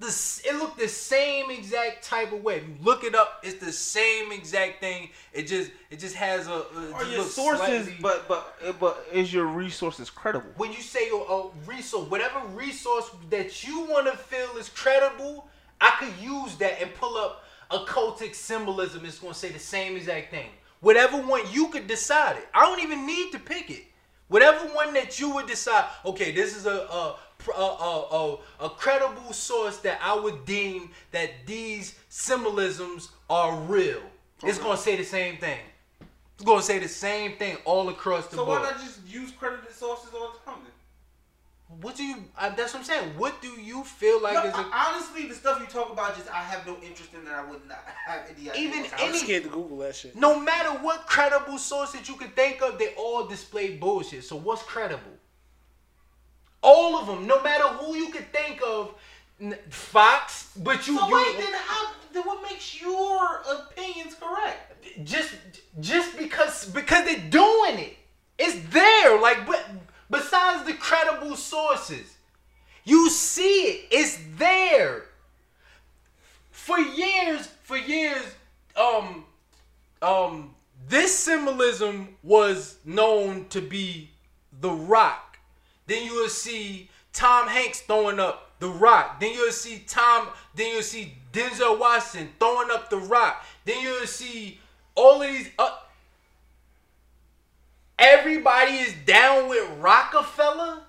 This 0.00 0.40
it 0.46 0.54
looked 0.54 0.78
the 0.78 0.86
same 0.86 1.50
exact 1.50 2.04
type 2.04 2.32
of 2.32 2.44
way. 2.44 2.58
If 2.58 2.68
you 2.68 2.76
look 2.82 3.02
it 3.02 3.16
up, 3.16 3.40
it's 3.42 3.64
the 3.64 3.72
same 3.72 4.30
exact 4.30 4.78
thing. 4.78 5.10
It 5.32 5.48
just 5.48 5.72
it 5.90 5.98
just 5.98 6.14
has 6.14 6.46
a. 6.46 6.52
a 6.52 6.92
Are 6.92 7.00
just 7.00 7.10
your 7.10 7.18
looks 7.20 7.34
sources, 7.34 7.84
slightly- 7.86 7.96
but 8.00 8.28
but 8.28 8.56
eh, 8.64 8.72
but 8.78 9.04
is 9.12 9.32
your 9.32 9.46
resources 9.46 10.08
credible? 10.08 10.50
when 10.56 10.70
you 10.72 10.80
say 10.80 11.08
a, 11.08 11.14
a 11.14 11.46
uh, 11.46 11.50
resource, 11.66 12.08
whatever 12.08 12.38
resource 12.54 13.10
that 13.30 13.66
you 13.66 13.80
want 13.86 14.06
to 14.06 14.16
feel 14.16 14.56
is 14.56 14.68
credible, 14.68 15.48
I 15.80 15.90
could 15.98 16.14
use 16.24 16.54
that 16.56 16.80
and 16.80 16.94
pull 16.94 17.16
up 17.16 17.42
occultic 17.72 18.36
symbolism. 18.36 19.04
It's 19.04 19.18
going 19.18 19.32
to 19.32 19.38
say 19.38 19.48
the 19.50 19.58
same 19.58 19.96
exact 19.96 20.30
thing. 20.30 20.50
Whatever 20.78 21.16
one 21.16 21.42
you 21.50 21.68
could 21.68 21.88
decide 21.88 22.36
it. 22.36 22.46
I 22.54 22.64
don't 22.66 22.80
even 22.80 23.04
need 23.04 23.32
to 23.32 23.40
pick 23.40 23.68
it. 23.68 23.82
Whatever 24.28 24.64
one 24.74 24.94
that 24.94 25.18
you 25.18 25.30
would 25.34 25.46
decide. 25.46 25.86
Okay, 26.04 26.30
this 26.30 26.56
is 26.56 26.66
a 26.66 26.70
a 26.70 27.16
a, 27.46 27.60
a, 27.60 28.36
a, 28.60 28.66
a 28.66 28.70
credible 28.70 29.32
source 29.32 29.78
that 29.78 29.98
I 30.02 30.18
would 30.18 30.44
deem 30.44 30.90
that 31.12 31.30
these 31.46 31.94
symbolisms 32.08 33.10
are 33.30 33.54
real. 33.62 34.00
It's 34.42 34.58
going 34.58 34.76
to 34.76 34.82
say 34.82 34.96
the 34.96 35.04
same 35.04 35.36
thing. 35.38 35.58
It's 36.34 36.44
going 36.44 36.60
to 36.60 36.64
say 36.64 36.78
the 36.78 36.88
same 36.88 37.32
thing 37.36 37.56
all 37.64 37.88
across 37.88 38.28
the 38.28 38.36
So 38.36 38.44
board. 38.44 38.60
why 38.62 38.70
not 38.70 38.80
just 38.80 39.00
use 39.08 39.32
credited 39.32 39.72
sources 39.72 40.10
all 40.14 40.32
the 40.32 40.50
time? 40.50 40.60
Then? 40.62 40.72
What 41.82 41.96
do 41.96 42.04
you? 42.04 42.16
Uh, 42.38 42.48
that's 42.54 42.72
what 42.72 42.80
I'm 42.80 42.84
saying. 42.86 43.10
What 43.18 43.42
do 43.42 43.48
you 43.48 43.82
feel 43.84 44.22
like 44.22 44.34
No, 44.34 44.44
is 44.44 44.54
a 44.54 44.58
I- 44.58 44.90
honestly, 44.94 45.26
the 45.26 45.34
stuff 45.34 45.60
you 45.60 45.66
talk 45.66 45.92
about, 45.92 46.16
just 46.16 46.30
I 46.32 46.36
have 46.42 46.66
no 46.66 46.76
interest 46.76 47.12
in, 47.12 47.24
that. 47.26 47.34
I 47.34 47.50
would 47.50 47.66
not 47.68 47.78
have 48.06 48.20
any 48.30 48.48
idea. 48.50 48.62
Even 48.62 48.80
what's 48.82 48.92
I'm 48.94 49.08
any- 49.10 49.18
scared 49.18 49.42
to 49.44 49.48
Google 49.50 49.78
that 49.78 49.96
shit. 49.96 50.16
no 50.16 50.38
matter 50.40 50.70
what 50.82 51.06
credible 51.06 51.58
source 51.58 51.92
that 51.92 52.08
you 52.08 52.14
can 52.14 52.28
think 52.30 52.62
of, 52.62 52.78
they 52.78 52.94
all 52.96 53.26
display 53.26 53.76
bullshit. 53.76 54.24
So 54.24 54.36
what's 54.36 54.62
credible? 54.62 55.10
All 56.70 56.98
of 56.98 57.06
them, 57.06 57.26
no 57.26 57.42
matter 57.42 57.66
who 57.78 57.96
you 57.96 58.10
could 58.10 58.30
think 58.32 58.60
of, 58.66 58.94
Fox, 59.70 60.50
but 60.56 60.86
you, 60.86 60.98
So 60.98 61.08
you 61.08 61.14
wait, 61.14 61.38
then 61.38 61.52
how? 61.54 61.92
Then 62.12 62.24
what 62.24 62.42
makes 62.42 62.80
your 62.80 63.42
opinions 63.50 64.14
correct? 64.14 64.68
just 65.04 65.34
just 65.80 66.18
because 66.18 66.66
because 66.66 67.04
they're 67.04 67.30
doing 67.30 67.78
it. 67.78 67.96
It's 68.38 68.56
there. 68.70 69.20
Like 69.20 69.46
but 69.46 69.64
besides 70.10 70.64
the 70.66 70.74
credible 70.74 71.36
sources, 71.36 72.16
you 72.84 73.10
see 73.10 73.62
it. 73.62 73.86
It's 73.90 74.18
there. 74.36 75.04
For 76.50 76.78
years, 76.78 77.46
for 77.62 77.78
years, 77.78 78.22
um, 78.76 79.24
um, 80.02 80.54
this 80.88 81.16
symbolism 81.16 82.16
was 82.22 82.78
known 82.84 83.46
to 83.48 83.60
be 83.60 84.10
the 84.60 84.70
rock. 84.70 85.27
Then 85.88 86.04
you 86.04 86.14
will 86.14 86.28
see 86.28 86.88
Tom 87.12 87.48
Hanks 87.48 87.80
throwing 87.80 88.20
up 88.20 88.52
the 88.60 88.68
rock. 88.68 89.18
Then 89.18 89.32
you'll 89.32 89.50
see 89.50 89.82
Tom. 89.86 90.28
Then 90.54 90.74
you'll 90.74 90.82
see 90.82 91.14
Denzel 91.32 91.78
Washington 91.78 92.30
throwing 92.38 92.70
up 92.70 92.90
the 92.90 92.98
rock. 92.98 93.44
Then 93.64 93.82
you'll 93.82 94.06
see 94.06 94.60
all 94.94 95.20
of 95.22 95.28
these. 95.28 95.50
Everybody 97.98 98.74
is 98.74 98.94
down 99.04 99.48
with 99.48 99.68
Rockefeller. 99.80 100.82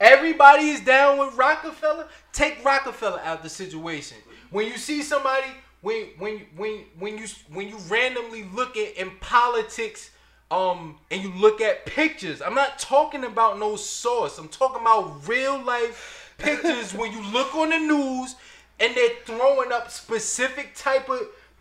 Everybody 0.00 0.70
is 0.70 0.80
down 0.80 1.18
with 1.18 1.36
Rockefeller. 1.36 2.08
Take 2.32 2.64
Rockefeller 2.64 3.20
out 3.20 3.38
of 3.38 3.42
the 3.44 3.48
situation. 3.48 4.18
When 4.50 4.66
you 4.66 4.76
see 4.76 5.02
somebody, 5.02 5.46
when 5.80 6.06
when 6.18 6.46
when 6.56 6.84
when 6.98 7.18
you 7.18 7.26
when 7.52 7.68
you 7.68 7.76
randomly 7.88 8.44
look 8.54 8.76
at 8.76 8.96
in 8.96 9.12
politics, 9.20 10.10
um, 10.50 10.96
and 11.10 11.22
you 11.22 11.32
look 11.32 11.60
at 11.60 11.86
pictures. 11.86 12.42
I'm 12.42 12.54
not 12.54 12.78
talking 12.78 13.24
about 13.24 13.58
no 13.58 13.76
source. 13.76 14.38
I'm 14.38 14.48
talking 14.48 14.82
about 14.82 15.26
real 15.28 15.62
life 15.62 16.34
pictures. 16.38 16.94
when 16.94 17.12
you 17.12 17.22
look 17.32 17.54
on 17.54 17.70
the 17.70 17.78
news 17.78 18.36
and 18.80 18.94
they're 18.94 19.16
throwing 19.24 19.72
up 19.72 19.90
specific 19.90 20.74
type 20.74 21.08
of 21.08 21.20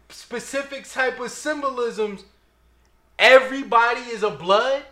specific 0.09 0.87
type 0.89 1.19
of 1.19 1.31
symbolisms. 1.31 2.23
Everybody 3.17 4.01
is 4.01 4.23
a 4.23 4.29
blood. 4.29 4.83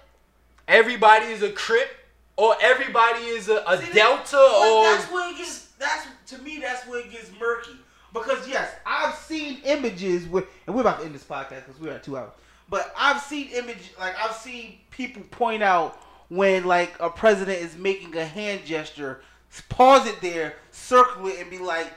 Everybody 0.67 1.27
is 1.27 1.43
a 1.43 1.51
crip. 1.51 1.89
Or 2.37 2.55
everybody 2.61 3.25
is 3.25 3.49
a, 3.49 3.63
a 3.67 3.77
See, 3.77 3.93
delta. 3.93 4.37
Or 4.37 4.83
that's 4.83 5.11
where 5.11 5.31
it 5.31 5.37
gets. 5.37 5.67
That's 5.77 6.07
to 6.27 6.37
me. 6.39 6.59
That's 6.59 6.87
where 6.87 7.01
it 7.01 7.11
gets 7.11 7.29
murky. 7.39 7.75
Because 8.13 8.47
yes, 8.47 8.71
I've 8.85 9.15
seen 9.15 9.59
images 9.63 10.27
with, 10.27 10.45
and 10.65 10.75
we're 10.75 10.81
about 10.81 10.99
to 10.99 11.05
end 11.05 11.15
this 11.15 11.23
podcast 11.23 11.65
because 11.65 11.79
we're 11.79 11.91
at 11.91 12.03
two 12.03 12.17
hours. 12.17 12.31
But 12.71 12.91
I've 12.97 13.21
seen 13.21 13.49
image, 13.49 13.91
like 13.99 14.15
I've 14.17 14.35
seen 14.35 14.79
people 14.89 15.21
point 15.29 15.61
out 15.61 16.01
when 16.29 16.63
like 16.63 16.95
a 16.99 17.09
president 17.09 17.59
is 17.59 17.75
making 17.77 18.15
a 18.17 18.25
hand 18.25 18.65
gesture, 18.65 19.21
pause 19.69 20.07
it 20.07 20.19
there, 20.21 20.55
circle 20.71 21.27
it, 21.27 21.39
and 21.39 21.51
be 21.51 21.59
like, 21.59 21.91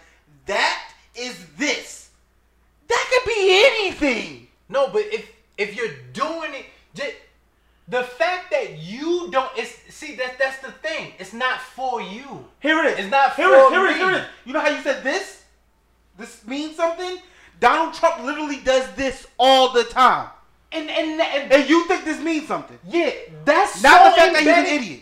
"That 0.45 0.93
is 1.15 1.47
this." 1.57 2.11
That 2.89 3.07
could 3.11 3.29
be 3.29 3.65
anything. 3.65 4.49
No, 4.69 4.89
but 4.89 5.03
if 5.13 5.31
if 5.57 5.77
you're 5.77 5.95
doing 6.13 6.53
it, 6.53 6.67
just, 6.95 7.15
the 7.87 8.03
fact 8.03 8.51
that 8.51 8.79
you 8.79 9.29
don't, 9.31 9.51
it's 9.57 9.95
see 9.95 10.17
that 10.17 10.39
that's 10.41 10.59
the 10.59 10.73
thing. 10.73 11.13
It's 11.21 11.33
not 11.33 11.61
for 11.61 12.03
you. 12.03 12.47
Here 12.61 12.83
it 12.83 12.95
is. 12.95 12.99
It's 13.05 13.11
not 13.13 13.37
here 13.37 13.49
it 13.49 13.59
is. 13.59 13.69
for 13.69 13.71
Here 13.71 13.87
it 13.87 13.91
is. 13.91 13.95
me. 13.97 14.01
Here 14.01 14.11
it 14.11 14.17
is. 14.17 14.27
You 14.45 14.53
know 14.55 14.61
how 14.61 14.71
you 14.71 14.83
said 14.83 15.05
this? 15.05 15.45
This 16.19 16.45
means 16.47 16.75
something. 16.75 17.19
Donald 17.61 17.95
Trump 17.95 18.25
literally 18.25 18.59
does 18.65 18.91
this 18.95 19.27
all 19.39 19.73
the 19.73 19.85
time, 19.85 20.29
And 20.75 20.91
and 20.91 21.21
and, 21.21 21.53
and 21.53 21.69
you 21.69 21.87
think 21.87 22.05
this 22.05 22.21
means 22.21 22.49
something? 22.49 22.79
yeah, 22.87 23.11
that's 23.45 23.83
Not 23.83 24.03
so 24.03 24.11
the 24.11 24.17
fact 24.17 24.33
that 24.35 24.41
he's 24.43 24.73
an 24.73 24.81
idiot. 24.81 25.01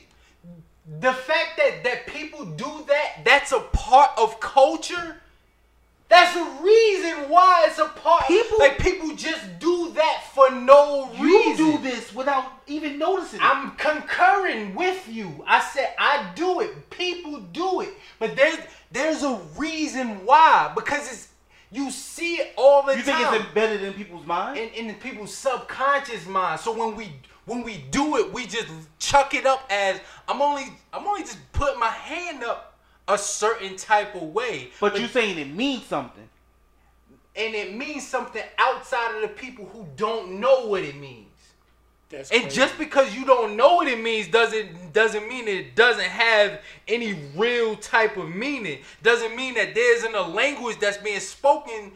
The 1.00 1.12
fact 1.12 1.56
that 1.56 1.82
that 1.84 2.06
people 2.06 2.44
do 2.44 2.84
that, 2.88 3.24
that's 3.24 3.52
a 3.52 3.60
part 3.60 4.10
of 4.18 4.38
culture. 4.40 5.16
That's 6.08 6.34
the 6.34 6.44
reason 6.62 7.30
why 7.30 7.64
it's 7.68 7.78
a 7.78 7.86
part. 7.88 8.26
People- 8.26 8.58
like 8.58 8.78
people 8.78 9.16
just 9.16 9.58
do 9.58 9.92
that 9.94 10.24
for 10.34 10.50
no 10.50 11.10
You 11.16 11.24
reason. 11.24 11.56
do 11.72 11.78
this 11.78 12.14
without 12.14 12.44
even 12.66 12.98
noticing. 12.98 13.40
it. 13.40 13.44
I'm 13.44 13.70
concurring 13.76 14.74
with 14.74 15.08
you. 15.08 15.42
I 15.46 15.60
said 15.60 15.94
I 15.98 16.30
do 16.34 16.60
it. 16.60 16.90
People 16.90 17.40
do 17.40 17.80
it, 17.80 17.94
but 18.18 18.36
there's 18.36 18.58
there's 18.90 19.22
a 19.22 19.40
reason 19.56 20.26
why 20.26 20.70
because 20.74 21.10
it's 21.10 21.28
you 21.72 21.90
see 21.90 22.36
it 22.36 22.52
all 22.56 22.82
the 22.82 22.92
time. 22.92 22.98
you 22.98 23.04
think 23.04 23.18
it's 23.20 23.46
embedded 23.46 23.82
in 23.82 23.94
people's 23.94 24.26
minds? 24.26 24.60
in, 24.60 24.88
in 24.88 24.94
people's 24.96 25.34
subconscious 25.34 26.26
mind. 26.26 26.60
So 26.60 26.72
when 26.76 26.94
we 26.94 27.12
when 27.44 27.62
we 27.62 27.84
do 27.90 28.18
it, 28.18 28.32
we 28.32 28.46
just 28.46 28.68
chuck 28.98 29.34
it 29.34 29.46
up 29.46 29.66
as 29.70 30.00
I'm 30.28 30.40
only 30.40 30.64
I'm 30.92 31.06
only 31.06 31.22
just 31.22 31.38
putting 31.52 31.80
my 31.80 31.88
hand 31.88 32.44
up 32.44 32.78
a 33.08 33.18
certain 33.18 33.76
type 33.76 34.14
of 34.14 34.22
way. 34.22 34.70
but 34.80 34.98
you 35.00 35.06
saying 35.08 35.38
it 35.38 35.48
means 35.52 35.84
something. 35.86 36.28
and 37.34 37.54
it 37.54 37.74
means 37.74 38.06
something 38.06 38.42
outside 38.58 39.16
of 39.16 39.22
the 39.22 39.28
people 39.28 39.64
who 39.72 39.86
don't 39.96 40.38
know 40.38 40.66
what 40.66 40.82
it 40.82 40.96
means. 40.96 41.31
That's 42.12 42.30
And 42.30 42.42
crazy. 42.42 42.56
just 42.56 42.78
because 42.78 43.14
you 43.16 43.24
don't 43.24 43.56
know 43.56 43.74
what 43.76 43.88
it 43.88 44.00
means 44.00 44.28
doesn't 44.28 44.92
doesn't 44.92 45.26
mean 45.28 45.48
it 45.48 45.74
doesn't 45.74 46.04
have 46.04 46.60
any 46.86 47.18
real 47.36 47.74
type 47.76 48.16
of 48.16 48.28
meaning. 48.28 48.80
Doesn't 49.02 49.34
mean 49.34 49.54
that 49.54 49.74
there 49.74 49.96
isn't 49.96 50.14
a 50.14 50.22
language 50.22 50.78
that's 50.78 50.98
being 50.98 51.20
spoken 51.20 51.92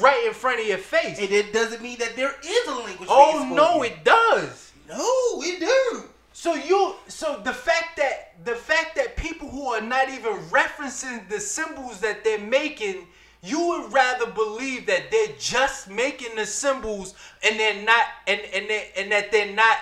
right 0.00 0.24
in 0.26 0.34
front 0.34 0.60
of 0.60 0.66
your 0.66 0.78
face. 0.78 1.18
And 1.20 1.30
it 1.30 1.52
doesn't 1.52 1.80
mean 1.80 1.98
that 2.00 2.16
there 2.16 2.34
is 2.44 2.66
a 2.68 2.74
language. 2.74 3.08
oh 3.10 3.48
no, 3.54 3.82
it 3.82 4.04
does. 4.04 4.72
no, 4.88 4.98
it 5.42 5.60
do. 5.60 6.04
So 6.32 6.54
you 6.54 6.94
so 7.08 7.40
the 7.44 7.52
fact 7.52 7.96
that 7.96 8.44
the 8.44 8.54
fact 8.54 8.96
that 8.96 9.16
people 9.16 9.48
who 9.48 9.68
are 9.68 9.80
not 9.80 10.08
even 10.08 10.34
referencing 10.50 11.28
the 11.28 11.40
symbols 11.40 12.00
that 12.00 12.22
they're 12.24 12.38
making, 12.38 13.06
you 13.42 13.60
would 13.68 13.92
rather 13.92 14.26
believe 14.30 14.86
that 14.86 15.10
they're 15.10 15.34
just 15.38 15.88
making 15.88 16.34
the 16.36 16.44
symbols 16.46 17.14
and 17.44 17.58
they're 17.58 17.82
not 17.82 18.04
and 18.26 18.40
and 18.52 18.68
they, 18.68 18.90
and 18.96 19.12
that 19.12 19.30
they're 19.30 19.54
not 19.54 19.76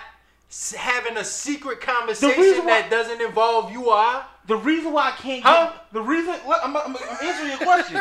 having 0.77 1.17
a 1.17 1.23
secret 1.23 1.81
conversation 1.81 2.65
why- 2.65 2.81
that 2.81 2.89
doesn't 2.89 3.21
involve 3.21 3.71
you 3.71 3.89
or 3.89 3.95
I. 3.95 4.23
The 4.47 4.55
reason 4.55 4.93
why 4.93 5.07
I 5.09 5.11
can't 5.11 5.43
Huh? 5.43 5.71
get 5.73 5.93
the 5.93 6.01
reason 6.01 6.35
look, 6.47 6.59
I'm, 6.63 6.75
I'm, 6.77 6.95
I'm 6.95 7.17
answering 7.21 7.49
your 7.49 7.57
question. 7.57 7.95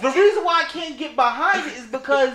the 0.00 0.10
reason 0.10 0.44
why 0.44 0.62
I 0.64 0.68
can't 0.70 0.96
get 0.98 1.14
behind 1.16 1.66
it 1.70 1.76
is 1.76 1.86
because 1.86 2.32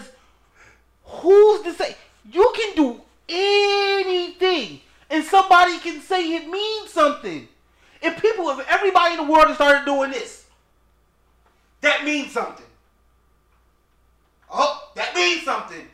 who's 1.04 1.62
to 1.64 1.74
say 1.74 1.96
you 2.32 2.52
can 2.56 2.76
do 2.76 3.02
anything 3.30 4.82
and 5.10 5.24
somebody 5.24 5.78
can 5.80 6.02
say 6.02 6.36
it 6.36 6.48
means 6.50 6.92
something. 6.92 7.48
If 8.02 8.22
people, 8.22 8.50
if 8.52 8.68
everybody 8.70 9.16
in 9.16 9.26
the 9.26 9.32
world 9.32 9.54
started 9.56 9.86
doing 9.86 10.12
this, 10.12 10.46
that 11.82 12.04
means 12.04 12.32
something. 12.32 12.66
Oh, 14.52 14.92
that 14.96 15.14
means 15.16 15.44
something. 15.44 15.88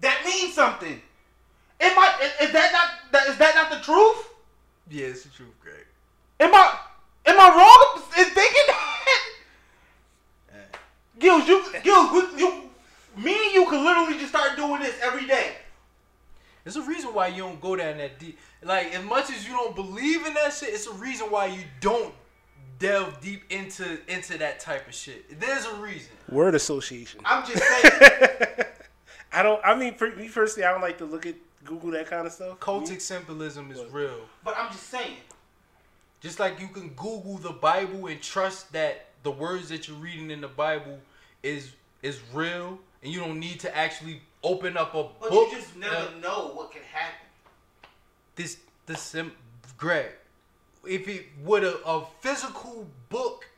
That 0.00 0.22
means 0.24 0.54
something. 0.54 1.00
Am 1.80 1.98
I? 1.98 2.30
Is, 2.42 2.52
that 2.52 2.72
not? 2.72 3.28
Is 3.28 3.36
that 3.38 3.54
not 3.54 3.70
the 3.70 3.84
truth? 3.84 4.28
Yeah, 4.90 5.06
it's 5.06 5.24
the 5.24 5.30
truth, 5.30 5.54
Greg. 5.60 5.84
Am 6.40 6.54
I 6.54 6.78
am 7.26 7.40
I 7.40 7.48
wrong 7.48 8.02
in 8.18 8.24
thinking 8.32 8.62
that? 8.66 8.82
Gillz, 11.20 11.46
you 11.46 11.62
Gillz, 11.82 12.12
we, 12.12 12.40
you, 12.40 12.70
me 13.16 13.32
and 13.46 13.54
you 13.54 13.66
could 13.66 13.82
literally 13.82 14.18
just 14.18 14.30
start 14.30 14.56
doing 14.56 14.80
this 14.80 14.94
every 15.02 15.26
day. 15.26 15.52
There's 16.64 16.76
a 16.76 16.82
reason 16.82 17.14
why 17.14 17.28
you 17.28 17.42
don't 17.42 17.60
go 17.60 17.76
down 17.76 17.98
that 17.98 18.18
deep. 18.18 18.38
Like 18.62 18.94
as 18.94 19.04
much 19.04 19.30
as 19.30 19.46
you 19.46 19.52
don't 19.52 19.74
believe 19.74 20.26
in 20.26 20.34
that 20.34 20.52
shit, 20.52 20.70
it's 20.70 20.86
a 20.86 20.92
reason 20.92 21.28
why 21.28 21.46
you 21.46 21.62
don't 21.80 22.12
delve 22.78 23.20
deep 23.20 23.42
into 23.50 23.98
into 24.08 24.38
that 24.38 24.60
type 24.60 24.86
of 24.88 24.94
shit. 24.94 25.38
There's 25.40 25.64
a 25.66 25.74
reason. 25.76 26.12
word 26.28 26.54
association. 26.54 27.20
I'm 27.24 27.46
just 27.46 27.62
saying. 27.82 28.66
I 29.32 29.42
don't. 29.42 29.60
I 29.64 29.74
mean, 29.74 29.94
for 29.94 30.10
me 30.14 30.28
personally, 30.28 30.66
I 30.66 30.72
don't 30.72 30.80
like 30.82 30.98
to 30.98 31.04
look 31.04 31.26
at 31.26 31.34
Google 31.64 31.90
that 31.92 32.06
kind 32.08 32.26
of 32.26 32.32
stuff. 32.32 32.58
Cultic 32.60 33.00
symbolism 33.00 33.70
is 33.70 33.80
real. 33.90 34.20
but 34.44 34.54
I'm 34.56 34.70
just 34.70 34.84
saying. 34.88 35.16
Just 36.20 36.40
like 36.40 36.60
you 36.60 36.68
can 36.68 36.88
Google 36.90 37.36
the 37.36 37.52
Bible 37.52 38.06
and 38.06 38.20
trust 38.22 38.72
that 38.72 39.06
the 39.22 39.30
words 39.30 39.68
that 39.68 39.86
you're 39.86 39.96
reading 39.98 40.30
in 40.30 40.40
the 40.40 40.48
Bible 40.48 40.98
is 41.42 41.72
is 42.02 42.20
real, 42.32 42.78
and 43.02 43.12
you 43.12 43.20
don't 43.20 43.38
need 43.38 43.60
to 43.60 43.76
actually 43.76 44.22
open 44.42 44.76
up 44.76 44.94
a 44.94 45.02
But 45.02 45.20
book. 45.20 45.30
But 45.30 45.34
you 45.34 45.50
just 45.52 45.76
never 45.76 45.94
uh, 45.94 46.20
know 46.22 46.50
what 46.54 46.72
can 46.72 46.82
happen. 46.92 47.26
this 48.36 48.56
this 48.86 49.00
sim 49.02 49.32
Greg, 49.76 50.06
if 50.88 51.08
it 51.08 51.26
would 51.42 51.64
a, 51.64 51.76
a 51.84 52.06
physical 52.20 52.86
book, 53.08 53.48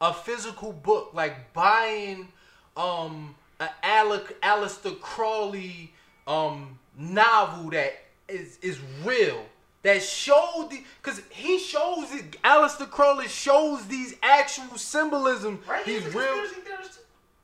a 0.00 0.12
physical 0.12 0.72
book 0.72 1.10
like 1.12 1.52
buying 1.52 2.28
um 2.76 3.34
an 3.60 3.68
Alec 3.82 4.40
Aleister 4.40 4.98
Crowley 5.00 5.92
um 6.26 6.78
novel 6.96 7.70
that 7.70 7.92
is 8.28 8.58
is 8.62 8.78
real 9.04 9.44
that 9.82 10.02
showed 10.02 10.68
the 10.70 10.82
because 11.02 11.20
he 11.30 11.58
shows 11.58 12.12
it 12.12 12.40
Aleister 12.42 12.88
Crowley 12.88 13.28
shows 13.28 13.86
these 13.86 14.14
actual 14.22 14.76
symbolism 14.76 15.60
Right? 15.68 15.84
these 15.84 16.04
He's 16.04 16.14
a 16.14 16.18
real 16.18 16.28
conspiracy 16.28 16.60
theorist 16.60 16.98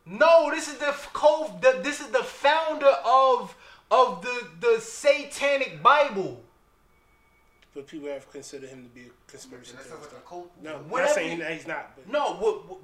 no, 0.06 0.50
this 0.50 0.68
is 0.68 0.76
the 0.76 0.88
f- 0.88 1.10
co. 1.12 1.50
The, 1.62 1.80
this 1.82 2.00
is 2.00 2.08
the 2.08 2.22
founder 2.22 2.92
of 3.04 3.56
of 3.90 4.22
the 4.22 4.48
the 4.60 4.80
Satanic 4.80 5.82
Bible. 5.82 6.42
But 7.74 7.86
people 7.86 8.08
have 8.08 8.30
considered 8.30 8.68
him 8.68 8.84
to 8.84 8.88
be 8.90 9.06
a 9.06 9.23
conspiracy 9.34 9.72
That 9.76 9.84
sounds 9.86 10.00
like 10.02 10.12
a 10.12 10.28
cult. 10.28 10.50
No, 10.62 10.76
I'm 10.76 10.88
Whatever 10.88 11.08
not 11.08 11.14
saying 11.14 11.38
you- 11.38 11.44
he- 11.44 11.54
he's 11.54 11.66
not. 11.66 11.96
But 11.96 12.08
No, 12.08 12.34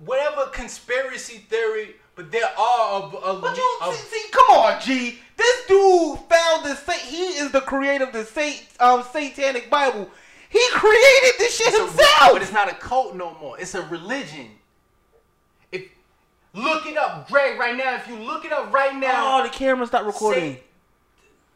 whatever 0.05 0.47
conspiracy 0.47 1.39
theory, 1.39 1.95
but 2.17 2.33
there 2.33 2.51
are 2.59 3.03
a, 3.03 3.07
a, 3.17 3.41
But 3.41 3.57
you 3.57 3.79
a- 3.83 3.95
see, 3.95 4.17
see, 4.17 4.29
come 4.31 4.57
on, 4.57 4.81
G. 4.81 5.19
This 5.37 5.67
dude 5.67 6.19
found 6.29 6.65
the 6.65 6.75
sa- 6.75 6.93
he 6.93 7.29
is 7.39 7.53
the 7.53 7.61
creator 7.61 8.05
of 8.05 8.13
the 8.13 8.25
sat- 8.25 8.65
um, 8.81 9.05
Satanic 9.13 9.71
Bible. 9.71 10.11
He 10.49 10.67
created 10.73 11.35
this 11.39 11.57
shit 11.57 11.69
it's 11.69 11.79
a- 11.79 11.85
himself. 11.87 12.33
but 12.33 12.43
it's 12.43 12.53
not 12.53 12.69
a 12.69 12.75
cult 12.75 13.15
no 13.15 13.37
more. 13.41 13.59
It's 13.61 13.75
a 13.77 13.83
religion. 13.83 14.59
If 15.71 15.83
look 16.53 16.85
it 16.87 16.97
up, 16.97 17.29
Greg, 17.29 17.59
right 17.61 17.77
now. 17.77 17.95
If 17.95 18.09
you 18.09 18.17
look 18.17 18.45
it 18.45 18.53
up 18.53 18.73
right 18.73 18.95
now, 18.97 19.39
oh, 19.39 19.43
the 19.45 19.49
camera's 19.51 19.93
not 19.93 20.05
recording. 20.05 20.57
Sa- 20.57 20.63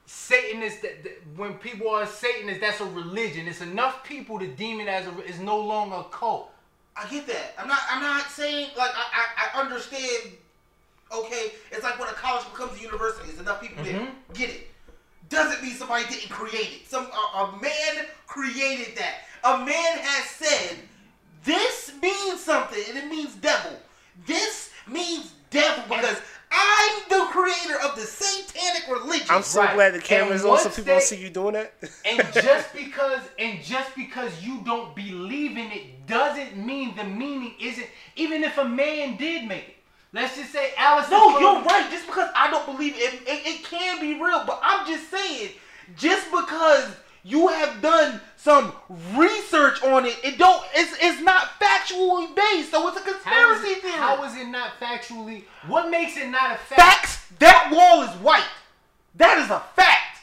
Satanist, 0.07 0.83
that, 0.83 1.03
that 1.03 1.23
when 1.37 1.55
people 1.55 1.89
are 1.89 2.07
Satanists, 2.07 2.61
that's 2.61 2.81
a 2.81 2.85
religion. 2.85 3.49
It's 3.49 3.63
enough 3.63 4.05
people 4.05 4.39
to 4.39 4.47
deem 4.47 4.81
it 4.81 4.89
as 4.89 5.07
a. 5.07 5.19
It's 5.21 5.39
no 5.39 5.59
longer 5.59 5.97
a 5.97 6.05
cult. 6.05 6.51
I 6.97 7.09
get 7.09 7.27
that. 7.27 7.55
I'm 7.59 7.69
not. 7.69 7.81
I'm 7.91 8.03
not 8.03 8.31
saying 8.31 8.69
like 8.77 8.91
I. 8.95 9.05
I, 9.13 9.59
I 9.59 9.61
understand. 9.63 10.33
Okay, 11.13 11.53
it's 11.71 11.83
like 11.83 11.99
when 11.99 12.09
a 12.09 12.13
college 12.13 12.45
becomes 12.51 12.79
a 12.79 12.83
university. 12.83 13.29
There's 13.29 13.41
enough 13.41 13.61
people 13.61 13.85
there. 13.85 14.01
Mm-hmm. 14.01 14.33
Get 14.35 14.51
it. 14.51 14.71
Doesn't 15.29 15.63
mean 15.63 15.75
somebody 15.75 16.05
didn't 16.07 16.29
create 16.29 16.81
it. 16.83 16.89
Some 16.89 17.05
a, 17.07 17.39
a 17.39 17.59
man 17.63 18.07
created 18.27 18.97
that. 18.97 19.21
a 19.45 19.59
man 19.59 19.99
has 19.99 20.25
said, 20.31 20.79
this 21.45 21.93
means 22.01 22.41
something, 22.41 22.83
and 22.89 22.99
it 22.99 23.07
means 23.09 23.35
devil. 23.37 23.73
This 24.27 24.71
means 24.89 25.33
devil 25.51 25.85
because 25.89 26.21
I'm 26.55 27.03
the 27.09 27.27
creator 27.31 27.81
of 27.81 27.97
the 27.97 28.03
satanic 28.03 28.89
religion. 28.89 29.27
I'm 29.31 29.43
so 29.43 29.61
Right. 29.61 29.75
glad 29.75 29.95
the 29.95 29.99
camera's 29.99 30.43
And 30.43 30.51
on 30.51 30.59
so 30.59 30.65
once 30.67 30.77
people 30.77 30.95
don't 30.95 31.03
see 31.03 31.17
you 31.17 31.31
doing 31.31 31.55
that. 31.55 31.73
And 32.05 32.33
just 32.33 32.73
because 32.73 33.21
and 33.39 33.63
just 33.63 33.95
because 33.97 34.43
you 34.43 34.61
don't 34.65 34.95
believe 34.95 35.53
in 35.59 35.71
it 35.73 36.07
doesn't 36.07 36.57
mean 36.57 36.95
the 36.97 37.05
meaning 37.05 37.55
isn't 37.61 37.87
even 38.17 38.45
if 38.45 38.57
a 38.59 38.65
man 38.65 39.17
did 39.17 39.49
make 39.49 39.69
it. 39.69 39.77
Let's 40.13 40.37
just 40.37 40.53
say 40.53 40.73
Alice. 40.79 41.11
No, 41.11 41.39
you're 41.41 41.61
right. 41.63 41.91
Just 41.91 42.07
because 42.07 42.31
I 42.37 42.49
don't 42.51 42.67
believe 42.67 42.95
it, 42.97 43.15
it, 43.27 43.47
it 43.47 43.65
can 43.65 44.01
be 44.01 44.15
real. 44.15 44.45
But 44.47 44.61
I'm 44.63 44.87
just 44.87 45.11
saying, 45.11 45.51
just 45.97 46.31
because 46.31 46.89
you 47.25 47.49
have 47.49 47.81
done 47.81 48.21
some 48.37 48.73
research 49.17 49.83
on 49.83 50.05
it, 50.05 50.17
it 50.23 50.39
don't. 50.39 50.63
It's 50.75 50.95
it's 51.01 51.23
not 51.23 51.59
factually 51.61 52.35
based. 52.37 52.71
So 52.71 52.87
it's 52.89 52.99
a 52.99 53.01
How 53.01 53.07
is, 53.11 53.13
conspiracy 53.63 53.69
it, 53.69 53.83
theory. 53.83 53.95
how 53.95 54.23
is 54.25 54.37
it 54.37 54.47
not 54.49 54.73
factually? 54.81 55.45
What 55.67 55.91
makes 55.91 56.17
it 56.17 56.29
not 56.29 56.53
a 56.53 56.57
fact? 56.57 56.81
Facts. 56.81 57.27
That 57.39 57.71
wall 57.73 58.03
is 58.03 58.11
white. 58.23 58.45
That 59.17 59.39
is 59.39 59.51
a 59.51 59.61
fact. 59.75 60.19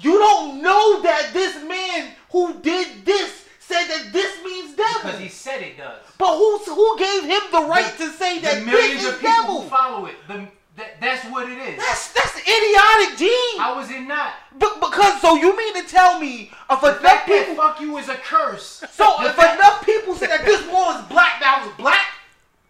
You 0.00 0.18
don't 0.18 0.60
know 0.62 1.02
that 1.02 1.30
this 1.32 1.54
man 1.62 2.10
who 2.32 2.54
did 2.60 3.04
this 3.04 3.46
said 3.60 3.86
that 3.86 4.12
this 4.12 4.42
means 4.44 4.74
devil. 4.74 5.02
Because 5.02 5.20
he 5.20 5.28
said 5.28 5.62
it 5.62 5.76
does. 5.78 6.00
but 6.18 6.36
who 6.36 6.58
who 6.58 6.98
gave 6.98 7.22
him 7.22 7.40
the 7.52 7.62
right 7.68 7.94
to 7.98 8.10
say 8.10 8.38
The 8.40 8.46
that 8.46 8.66
millions 8.66 9.02
this 9.02 9.14
of 9.14 9.20
people 9.20 9.30
devil? 9.32 9.60
who 9.62 9.68
follow 9.68 10.06
it. 10.06 10.16
The, 10.26 10.48
that, 10.76 11.00
that's 11.00 11.24
what 11.30 11.48
it 11.48 11.56
is. 11.58 11.78
That's 11.78 12.12
that's 12.12 12.36
idiotic, 12.38 13.18
Gene. 13.18 13.58
How 13.58 13.78
is 13.80 13.90
it 13.90 14.00
not? 14.00 14.34
But 14.58 14.80
because 14.80 15.20
so 15.20 15.36
you 15.36 15.56
mean 15.56 15.82
to 15.82 15.88
tell 15.88 16.18
me 16.18 16.50
if 16.70 16.80
The 16.80 16.98
enough 16.98 17.26
people 17.26 17.54
fuck 17.56 17.80
you 17.80 17.96
is 17.98 18.08
a 18.08 18.16
curse. 18.16 18.82
so 18.90 19.22
if 19.24 19.34
fact- 19.34 19.58
enough 19.58 19.84
people 19.84 20.14
say 20.14 20.26
that 20.26 20.44
this 20.44 20.66
wall 20.70 20.98
is 20.98 21.04
black, 21.06 21.40
that 21.40 21.62
was 21.64 21.74
black. 21.76 22.06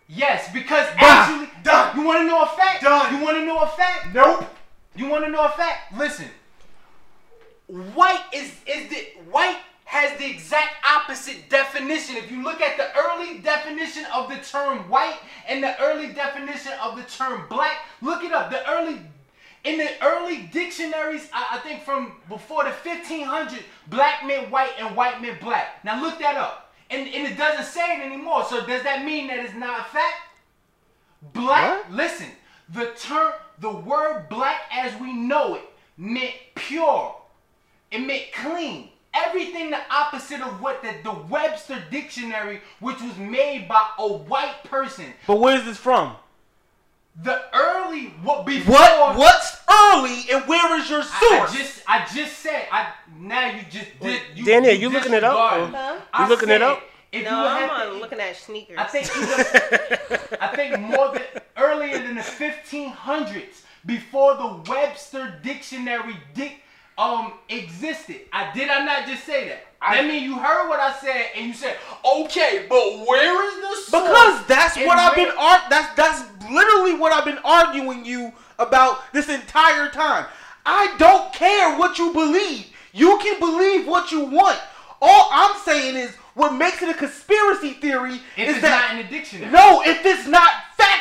Yes, 0.07 0.53
because 0.53 0.87
Done. 0.87 0.97
actually, 1.01 1.49
Done. 1.63 1.97
You 1.99 2.05
want 2.05 2.21
to 2.21 2.27
know 2.27 2.43
a 2.43 2.47
fact? 2.47 2.83
Done. 2.83 3.17
You 3.17 3.25
want 3.25 3.37
to 3.39 3.45
know 3.47 3.59
a 3.61 3.69
fact? 3.69 4.15
Nope. 4.15 4.45
You 4.97 5.09
want 5.09 5.25
to 5.25 5.31
know 5.31 5.45
a 5.45 5.49
fact? 5.49 5.97
Listen. 5.99 6.27
White 7.67 8.23
is 8.35 8.53
is 8.67 8.91
the 8.91 9.07
white 9.31 9.59
has 9.85 10.19
the 10.19 10.29
exact 10.29 10.77
opposite 10.91 11.49
definition. 11.51 12.17
If 12.17 12.31
you 12.31 12.43
look 12.43 12.61
at 12.61 12.77
the 12.77 12.89
early 12.99 13.39
definition 13.39 14.05
of 14.15 14.29
the 14.29 14.37
term 14.37 14.89
white 14.89 15.19
and 15.49 15.63
the 15.63 15.81
early 15.81 16.13
definition 16.13 16.73
of 16.83 16.97
the 16.97 17.03
term 17.05 17.45
black, 17.49 17.77
look 18.01 18.25
it 18.25 18.33
up. 18.33 18.51
The 18.51 18.69
early 18.71 18.99
in 19.65 19.79
the 19.79 19.91
early 20.03 20.49
dictionaries, 20.53 21.29
I, 21.33 21.57
I 21.57 21.59
think 21.61 21.83
from 21.83 22.13
before 22.29 22.65
the 22.65 22.71
1500, 22.71 23.65
black 23.89 24.27
meant 24.27 24.51
white 24.51 24.73
and 24.79 24.95
white 24.95 25.23
meant 25.23 25.41
black. 25.41 25.83
Now 25.85 26.03
look 26.03 26.19
that 26.19 26.37
up. 26.37 26.75
And, 26.91 27.09
and 27.09 27.27
it 27.27 27.39
doesn't 27.39 27.65
say 27.65 27.97
it 27.97 28.01
anymore. 28.05 28.45
So 28.45 28.65
does 28.67 28.83
that 28.83 29.05
mean 29.05 29.29
that 29.29 29.39
it's 29.39 29.55
not 29.55 29.81
a 29.81 29.85
fact? 29.85 30.17
Black, 31.33 31.91
listen, 31.91 32.27
the 32.69 32.93
term, 32.99 33.33
the 33.59 33.71
word 33.71 34.27
black 34.29 34.63
as 34.71 34.99
we 35.01 35.15
know 35.15 35.55
it 35.55 35.63
meant 35.97 36.35
pure. 36.55 37.17
It 37.91 38.01
meant 38.01 38.25
clean. 38.35 38.91
Everything 39.15 39.71
the 39.71 39.79
opposite 39.91 40.41
of 40.41 40.61
what 40.61 40.83
the, 40.83 40.93
the 41.05 41.13
Webster 41.13 41.83
Dictionary, 41.91 42.61
which 42.81 43.01
was 43.01 43.17
made 43.17 43.69
by 43.69 43.81
a 43.99 44.07
white 44.13 44.65
person. 44.65 45.07
But 45.27 45.39
where's 45.39 45.65
this 45.65 45.77
from? 45.79 46.17
The 47.23 47.41
early, 47.55 48.07
what 48.25 48.45
before. 48.45 48.75
What 48.75 49.17
what's 49.17 49.57
early 49.71 50.23
and 50.33 50.45
where 50.49 50.81
is 50.81 50.91
your 50.91 51.03
I, 51.03 51.05
source? 51.05 51.51
I 51.53 51.57
just, 51.57 51.83
I 51.87 52.07
just 52.13 52.39
said, 52.41 52.67
I 52.73 52.93
now 53.17 53.51
you 53.53 53.63
just 53.71 53.87
did. 54.01 54.21
You, 54.35 54.45
Daniel, 54.45 54.75
you 54.75 54.89
looking 54.89 55.13
it 55.15 55.23
up, 55.23 55.33
disregarded 55.53 55.65
or- 55.65 55.69
me. 55.69 55.79
Huh? 55.79 56.01
I 56.13 56.23
You 56.25 56.29
looking 56.29 56.49
it 56.51 56.63
up? 56.63 56.83
If 57.13 57.25
No, 57.25 57.31
you 57.31 57.37
I'm 57.47 57.69
had 57.69 57.85
to- 57.85 57.93
looking 57.93 58.19
at 58.19 58.35
sneakers. 58.35 58.77
I 58.77 58.85
think 58.85 59.07
even, 59.17 60.29
I 60.41 60.57
think 60.57 60.81
more 60.81 61.13
than 61.13 61.23
earlier 61.57 61.99
than 61.99 62.17
the 62.17 62.21
1500s, 62.23 63.63
before 63.87 64.35
the 64.35 64.71
Webster 64.73 65.39
Dictionary 65.45 66.17
dic, 66.35 66.63
um 66.99 67.33
existed. 67.49 68.21
I 68.33 68.53
did 68.55 68.69
I 68.69 68.85
not 68.85 69.07
just 69.07 69.25
say 69.25 69.49
that? 69.49 69.67
I 69.83 70.03
mean 70.03 70.23
you 70.25 70.39
heard 70.39 70.69
what 70.69 70.81
I 70.81 70.93
said 70.95 71.27
and 71.37 71.47
you 71.47 71.53
said, 71.55 71.77
okay, 72.21 72.67
but 72.69 73.07
where 73.07 73.49
is 73.49 73.55
the 73.61 73.91
source? 73.91 74.07
Because 74.09 74.47
that's 74.47 74.77
what 74.79 74.99
I've 74.99 75.15
been 75.15 75.33
ar- 75.39 75.65
that's 75.69 75.95
that's 75.95 76.23
literally 76.51 76.95
what 76.95 77.13
I've 77.13 77.25
been 77.25 77.41
arguing 77.45 78.05
you 78.05 78.33
about 78.59 79.13
this 79.13 79.29
entire 79.29 79.89
time. 79.91 80.27
I 80.65 80.95
don't 80.99 81.33
care 81.33 81.77
what 81.79 81.99
you 81.99 82.13
believe. 82.13 82.67
You 82.93 83.19
can 83.23 83.39
believe 83.41 83.87
what 83.87 84.11
you 84.13 84.25
want. 84.25 84.59
All 85.03 85.29
I'm 85.33 85.57
saying 85.65 85.97
is 85.97 86.15
what 86.35 86.55
makes 86.55 86.81
it 86.81 86.89
a 86.89 86.95
conspiracy 86.95 87.73
theory 87.75 88.15
if 88.37 88.49
is 88.49 88.55
it's 88.57 88.61
that 88.63 88.93
not 88.93 89.01
in 89.01 89.07
the 89.07 89.13
dictionary. 89.13 89.53
no, 89.53 89.83
if 89.85 90.05
it's 90.07 90.27
not 90.27 90.51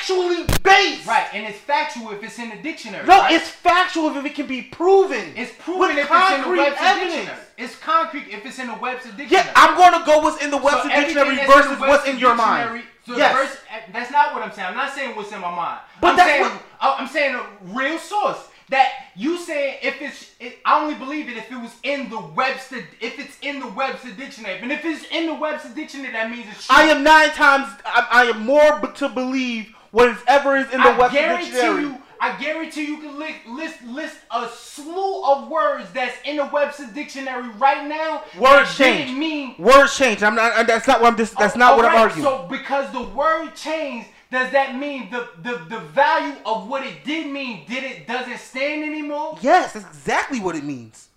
factually 0.03 0.63
based. 0.63 1.07
Right, 1.07 1.27
and 1.33 1.45
it's 1.45 1.59
factual 1.59 2.11
if 2.11 2.23
it's 2.23 2.39
in 2.39 2.49
the 2.49 2.57
dictionary. 2.57 3.05
No, 3.05 3.19
right? 3.19 3.33
it's 3.33 3.49
factual 3.49 4.15
if 4.17 4.25
it 4.25 4.35
can 4.35 4.47
be 4.47 4.61
proven. 4.61 5.33
it's 5.35 5.51
proven 5.59 5.97
if 5.97 6.07
it's 6.09 6.31
in 6.33 6.41
the 6.41 6.57
Webster 6.57 6.83
evidence. 6.83 7.13
Dictionary. 7.13 7.39
It's 7.57 7.75
concrete 7.77 8.25
if 8.29 8.45
it's 8.45 8.59
in 8.59 8.67
the 8.67 8.75
Webster 8.75 9.11
Dictionary. 9.11 9.45
Yeah, 9.45 9.53
I'm 9.55 9.75
going 9.77 9.99
to 9.99 10.05
go 10.05 10.19
what's 10.19 10.43
in 10.43 10.51
the 10.51 10.57
Webster 10.57 10.89
So 10.89 11.01
Dictionary 11.01 11.35
that's 11.35 11.55
in 11.55 11.61
versus 11.61 11.79
what's 11.79 12.07
in 12.07 12.17
your 12.17 12.35
mind. 12.35 12.83
So 13.05 13.17
yes. 13.17 13.35
verse, 13.35 13.57
eh, 13.69 13.81
that's 13.91 14.11
not 14.11 14.33
what 14.33 14.43
I'm 14.43 14.51
saying. 14.53 14.69
I'm 14.69 14.75
not 14.77 14.93
saying 14.93 15.15
what's 15.15 15.31
in 15.31 15.41
my 15.41 15.53
mind. 15.53 15.79
But 15.99 16.11
I'm 16.11 16.15
that's 16.17 16.29
saying 16.29 16.41
what- 16.43 16.63
I- 16.79 16.95
I'm 16.99 17.07
saying 17.07 17.35
a 17.35 17.45
real 17.77 17.99
source. 17.99 18.37
That 18.69 18.87
you 19.15 19.37
saying 19.37 19.79
if 19.83 20.01
it's, 20.01 20.31
it, 20.39 20.57
I 20.65 20.81
only 20.81 20.95
believe 20.95 21.27
it 21.27 21.35
if 21.35 21.51
it 21.51 21.57
was 21.57 21.75
in 21.83 22.09
the 22.09 22.19
Webster, 22.19 22.77
if 23.01 23.19
it's 23.19 23.37
in 23.41 23.59
the 23.59 23.67
Webster 23.67 24.11
Dictionary. 24.11 24.57
But 24.61 24.71
if 24.71 24.85
it's 24.85 25.05
in 25.11 25.27
the 25.27 25.33
Webster 25.33 25.69
Dictionary, 25.75 26.13
that 26.13 26.31
means 26.31 26.47
it's 26.49 26.65
true. 26.65 26.75
I 26.75 26.83
am 26.83 27.03
nine 27.03 27.29
times. 27.31 27.67
I, 27.85 28.07
I 28.09 28.23
am 28.27 28.45
more 28.45 28.79
to 28.79 29.09
believe 29.09 29.75
whatever 29.93 30.57
is 30.57 30.65
in 30.73 30.81
the 30.81 30.89
I 30.89 30.97
Webster 30.97 31.19
guarantee 31.19 31.51
Dictionary. 31.51 31.81
you, 31.83 31.97
I 32.19 32.37
guarantee 32.41 32.85
you 32.85 32.97
can 32.97 33.17
list, 33.17 33.45
list 33.47 33.83
list 33.83 34.17
a 34.31 34.49
slew 34.49 35.23
of 35.23 35.47
words 35.47 35.89
that's 35.93 36.17
in 36.25 36.37
the 36.37 36.45
Webster 36.51 36.87
Dictionary 36.93 37.47
right 37.51 37.87
now. 37.87 38.23
Words 38.37 38.77
that 38.77 38.83
didn't 38.83 39.07
change. 39.07 39.17
Mean 39.17 39.55
Words 39.57 39.97
change. 39.97 40.21
I'm 40.23 40.35
not. 40.35 40.67
That's 40.67 40.87
not 40.87 40.99
what 40.99 41.11
I'm. 41.13 41.17
Just, 41.17 41.37
that's 41.37 41.55
not 41.55 41.73
oh, 41.73 41.77
what 41.77 41.85
I'm 41.85 41.95
arguing. 41.95 42.23
So 42.23 42.47
because 42.49 42.91
the 42.91 43.03
word 43.03 43.55
changed, 43.55 44.09
does 44.31 44.51
that 44.51 44.75
mean 44.75 45.09
the, 45.11 45.29
the 45.43 45.63
the 45.69 45.79
value 45.79 46.35
of 46.45 46.67
what 46.67 46.85
it 46.85 47.05
did 47.05 47.31
mean 47.31 47.65
did 47.67 47.83
it 47.83 48.07
doesn't 48.07 48.39
stand 48.39 48.83
anymore? 48.83 49.37
yes, 49.41 49.73
that's 49.73 49.85
exactly 49.85 50.39
what 50.39 50.55
it 50.55 50.63
means. 50.63 51.09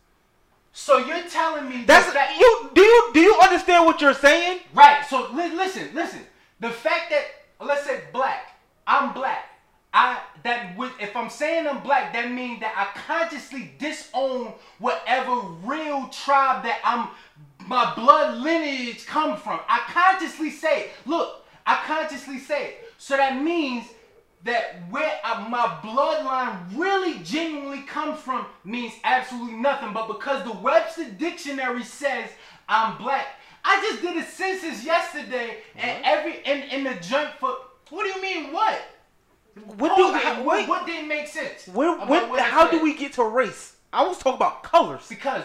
So 0.73 0.99
you're 0.99 1.23
telling 1.23 1.71
me 1.71 1.85
That's 1.87 2.05
the 2.05 2.13
fact, 2.13 2.39
you. 2.39 2.71
Do 2.75 2.83
you 2.83 3.11
do 3.15 3.21
you 3.21 3.39
understand 3.43 3.87
what 3.87 4.03
you're 4.03 4.13
saying? 4.13 4.61
right? 4.75 5.03
So 5.09 5.31
li- 5.33 5.55
listen, 5.55 5.89
listen. 5.95 6.21
The 6.61 6.69
fact 6.69 7.11
that 7.11 7.25
let's 7.67 7.87
say 7.87 8.03
black, 8.13 8.56
I'm 8.87 9.13
black. 9.13 9.51
I 9.93 10.21
that 10.45 10.77
would 10.77 10.93
if 11.01 11.17
I'm 11.17 11.31
saying 11.31 11.67
I'm 11.67 11.83
black, 11.83 12.13
that 12.13 12.31
means 12.31 12.61
that 12.61 12.75
I 12.77 12.99
consciously 12.99 13.73
disown 13.79 14.53
whatever 14.79 15.41
real 15.65 16.09
tribe 16.09 16.65
that 16.65 16.81
I'm 16.85 17.09
my 17.67 17.95
blood 17.95 18.39
lineage 18.39 19.07
come 19.07 19.37
from. 19.37 19.61
I 19.69 19.81
consciously 19.89 20.51
say 20.51 20.83
it. 20.83 20.91
Look, 21.07 21.45
I 21.67 21.83
consciously 21.87 22.39
say 22.39 22.67
it. 22.67 22.93
So 22.99 23.17
that 23.17 23.43
means 23.43 23.87
that 24.45 24.89
where 24.91 25.19
uh, 25.25 25.47
my 25.49 25.67
bloodline 25.83 26.79
really 26.79 27.19
genuinely 27.21 27.83
comes 27.83 28.21
from 28.21 28.47
means 28.65 28.93
absolutely 29.03 29.57
nothing. 29.57 29.93
But 29.93 30.09
because 30.09 30.45
the 30.45 30.53
Webster 30.53 31.11
Dictionary 31.11 31.83
says 31.83 32.29
I'm 32.69 32.97
black, 32.99 33.27
I 33.65 33.81
just 33.81 34.03
did 34.03 34.17
a 34.17 34.25
census 34.25 34.85
yesterday, 34.85 35.59
and 35.75 36.05
every 36.05 36.39
in 36.45 36.63
in 36.71 36.85
the 36.85 36.95
junk 37.01 37.31
for 37.41 37.57
what 37.91 38.03
do 38.05 38.09
you 38.11 38.23
mean 38.23 38.53
what? 38.53 38.81
Hold 39.91 40.13
do 40.13 40.17
it, 40.17 40.23
how, 40.23 40.43
what, 40.43 40.69
what 40.69 40.87
didn't 40.87 41.09
make 41.09 41.27
sense? 41.29 41.67
about 41.69 42.09
when, 42.09 42.29
what 42.29 42.41
how 42.41 42.71
do 42.71 42.83
we 42.83 42.95
get 42.95 43.15
to 43.15 43.25
race? 43.25 43.77
I 43.93 44.07
was 44.07 44.19
talking 44.19 44.35
about 44.37 44.63
colors. 44.63 45.07
Because 45.09 45.43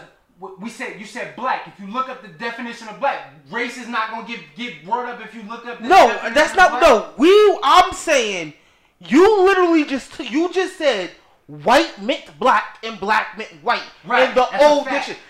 we 0.60 0.70
said 0.70 1.00
you 1.00 1.06
said 1.06 1.36
black. 1.36 1.68
If 1.68 1.80
you 1.80 1.88
look 1.92 2.10
up 2.10 2.22
the 2.22 2.28
definition 2.28 2.88
of 2.90 3.00
black, 3.00 3.32
race 3.50 3.78
is 3.78 3.88
not 3.88 4.10
gonna 4.12 4.28
get 4.28 4.40
get 4.56 4.84
brought 4.84 5.06
up 5.08 5.24
if 5.24 5.34
you 5.34 5.44
look 5.44 5.66
up. 5.66 5.80
The 5.82 5.88
No, 5.88 6.08
that's 6.34 6.52
of 6.52 6.58
not. 6.58 6.70
black. 6.72 6.82
No, 6.82 7.10
we. 7.18 7.60
I'm 7.64 7.94
saying 7.94 8.54
you 9.00 9.44
literally 9.46 9.86
just 9.86 10.20
you 10.20 10.52
just 10.52 10.78
said 10.78 11.12
white 11.48 12.02
meant 12.02 12.38
black 12.40 12.80
and 12.84 13.00
black 13.00 13.38
meant 13.38 13.52
white 13.64 13.84
Right, 14.06 14.30
in 14.30 14.36
the 14.36 14.48
that's 14.52 14.64
old 14.64 14.86
fact. 14.86 15.08
diction. 15.08 15.24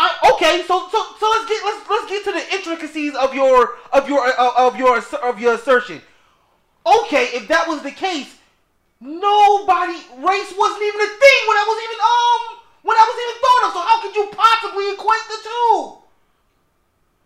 I, 0.00 0.32
okay, 0.34 0.62
so 0.66 0.88
so 0.88 1.04
so 1.18 1.28
let's 1.30 1.48
get 1.48 1.64
let's 1.64 1.90
let's 1.90 2.08
get 2.10 2.24
to 2.24 2.32
the 2.32 2.54
intricacies 2.54 3.14
of 3.16 3.34
your 3.34 3.76
of 3.92 4.08
your 4.08 4.24
uh, 4.24 4.52
of 4.56 4.76
your 4.78 4.98
of 4.98 5.40
your 5.40 5.54
assertion. 5.54 6.00
Okay, 6.88 7.36
if 7.36 7.48
that 7.48 7.68
was 7.68 7.82
the 7.82 7.90
case, 7.90 8.34
nobody 9.00 9.98
race 10.24 10.52
wasn't 10.56 10.82
even 10.82 11.00
a 11.04 11.12
thing 11.20 11.40
when 11.46 11.56
I 11.60 11.64
was 11.68 11.78
even 11.84 11.98
um 12.00 12.42
when 12.82 12.96
I 12.96 13.04
was 13.04 13.16
even 13.22 13.36
thought 13.44 13.62
of. 13.66 13.70
So 13.76 13.80
how 13.84 13.96
could 14.02 14.14
you 14.16 14.26
possibly 14.32 14.86
equate 14.94 15.26
the 15.28 15.38
two? 15.44 15.98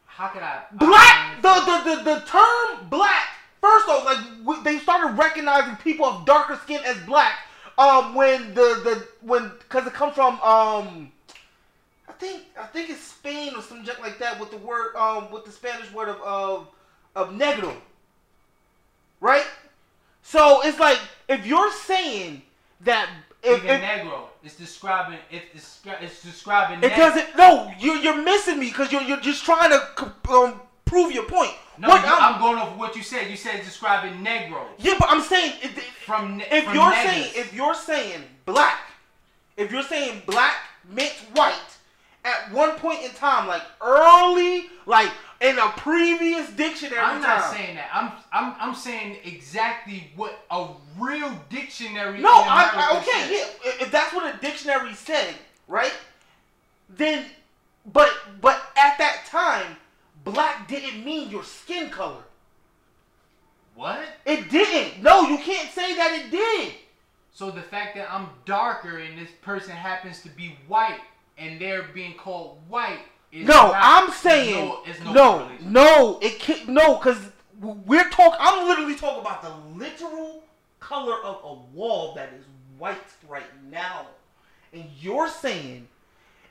How 0.06 0.28
could 0.28 0.42
I? 0.42 0.64
Black, 0.72 1.40
the, 1.40 1.54
the, 1.64 1.76
the, 1.84 2.02
the 2.02 2.20
term 2.26 2.88
black, 2.90 3.28
first 3.60 3.88
off, 3.88 4.04
like, 4.04 4.64
they 4.64 4.78
started 4.78 5.16
recognizing 5.16 5.76
people 5.76 6.04
of 6.04 6.26
darker 6.26 6.56
skin 6.62 6.80
as 6.84 6.98
black, 7.06 7.32
um, 7.78 8.14
when 8.14 8.52
the, 8.54 8.80
the, 8.84 9.06
when, 9.22 9.50
cause 9.70 9.86
it 9.86 9.94
comes 9.94 10.14
from, 10.14 10.34
um, 10.42 11.10
I 12.08 12.12
think 12.18 12.42
I 12.60 12.66
think 12.66 12.90
it's 12.90 13.00
Spain 13.00 13.54
or 13.56 13.62
some 13.62 13.84
junk 13.84 14.00
like 14.00 14.18
that 14.18 14.38
with 14.38 14.50
the 14.50 14.58
word 14.58 14.94
um 14.96 15.30
with 15.32 15.44
the 15.44 15.50
Spanish 15.50 15.90
word 15.92 16.08
of 16.08 16.20
of 16.20 16.68
of 17.16 17.30
negro. 17.30 17.74
Right? 19.22 19.46
So 20.22 20.60
it's 20.64 20.78
like 20.78 20.98
if 21.28 21.46
you're 21.46 21.72
saying 21.72 22.42
that 22.82 23.08
if, 23.42 23.64
if 23.64 23.80
negro. 23.80 24.24
It's 24.44 24.56
describing. 24.56 25.18
It's, 25.30 25.80
it's 26.00 26.22
describing. 26.22 26.78
it 26.78 26.88
neg- 26.88 26.96
doesn't 26.96 27.36
no 27.36 27.72
you 27.78 27.92
you're 27.94 28.20
missing 28.20 28.58
me 28.58 28.66
because 28.66 28.90
you're 28.90 29.02
you're 29.02 29.20
just 29.20 29.44
trying 29.44 29.70
to 29.70 30.12
um, 30.30 30.60
prove 30.84 31.12
your 31.12 31.24
point. 31.24 31.52
No, 31.78 31.88
What 31.88 32.02
you- 32.02 32.08
I'm- 32.08 32.34
I'm, 32.34 32.40
going 32.40 32.58
off 32.58 32.76
what 32.76 32.96
you 32.96 33.02
said. 33.02 33.30
You 33.30 33.36
said 33.36 33.64
describing 33.64 34.14
negro. 34.24 34.64
yeah, 34.78 34.94
but 34.98 35.08
I'm 35.08 35.22
saying 35.22 35.54
it- 35.62 35.78
From 36.04 36.40
if 36.40 36.64
from 36.64 36.74
you're 36.74 36.92
saying 36.92 37.32
if 37.36 37.54
you're 37.54 37.74
saying 37.74 38.22
black, 38.44 38.80
if 39.56 39.70
you're 39.70 39.84
saying 39.84 40.22
black 40.26 40.56
meant 40.90 41.14
white 41.34 41.72
at 42.24 42.50
one 42.52 42.72
point 42.72 43.02
in 43.04 43.10
time, 43.12 43.46
like 43.46 43.62
early, 43.80 44.66
like 44.86 45.10
in 45.42 45.58
a 45.58 45.68
previous 45.70 46.48
dictionary 46.50 46.98
I'm 47.00 47.20
not 47.20 47.42
time. 47.42 47.54
saying 47.54 47.76
that. 47.76 47.90
I'm 47.92 48.12
I'm 48.32 48.54
I'm 48.60 48.74
saying 48.74 49.18
exactly 49.24 50.10
what 50.14 50.38
a 50.50 50.68
real 50.98 51.32
dictionary. 51.50 52.20
No, 52.20 52.30
I, 52.30 52.70
I 52.72 52.98
okay, 52.98 53.34
says. 53.36 53.56
yeah. 53.64 53.72
If 53.84 53.90
that's 53.90 54.14
what 54.14 54.32
a 54.34 54.38
dictionary 54.38 54.94
said, 54.94 55.34
right? 55.66 55.92
Then, 56.88 57.26
but 57.92 58.10
but 58.40 58.62
at 58.76 58.96
that 58.98 59.24
time, 59.26 59.76
black 60.24 60.68
didn't 60.68 61.04
mean 61.04 61.28
your 61.28 61.44
skin 61.44 61.90
color. 61.90 62.22
What? 63.74 64.00
It 64.24 64.48
didn't. 64.50 65.02
No, 65.02 65.22
you 65.22 65.38
can't 65.38 65.70
say 65.70 65.96
that 65.96 66.12
it 66.24 66.30
did. 66.30 66.74
So 67.32 67.50
the 67.50 67.62
fact 67.62 67.96
that 67.96 68.12
I'm 68.12 68.28
darker 68.44 68.98
and 68.98 69.18
this 69.18 69.30
person 69.40 69.72
happens 69.72 70.22
to 70.22 70.28
be 70.28 70.56
white 70.68 71.00
and 71.38 71.58
they're 71.58 71.84
being 71.94 72.14
called 72.14 72.58
white 72.68 73.00
is 73.32 73.48
No, 73.48 73.54
not- 73.72 73.76
I'm 73.76 74.10
saying 74.12 74.68
no, 75.04 75.12
no, 75.12 75.48
no, 75.62 76.18
it 76.20 76.38
can't. 76.38 76.68
No, 76.68 76.96
because 76.96 77.18
we're 77.60 78.08
talking. 78.10 78.38
I'm 78.40 78.68
literally 78.68 78.94
talking 78.94 79.20
about 79.20 79.42
the 79.42 79.54
literal 79.78 80.44
color 80.80 81.16
of 81.24 81.40
a 81.44 81.54
wall 81.76 82.14
that 82.14 82.30
is 82.38 82.44
white 82.78 82.96
right 83.28 83.46
now, 83.70 84.06
and 84.72 84.84
you're 85.00 85.28
saying 85.28 85.88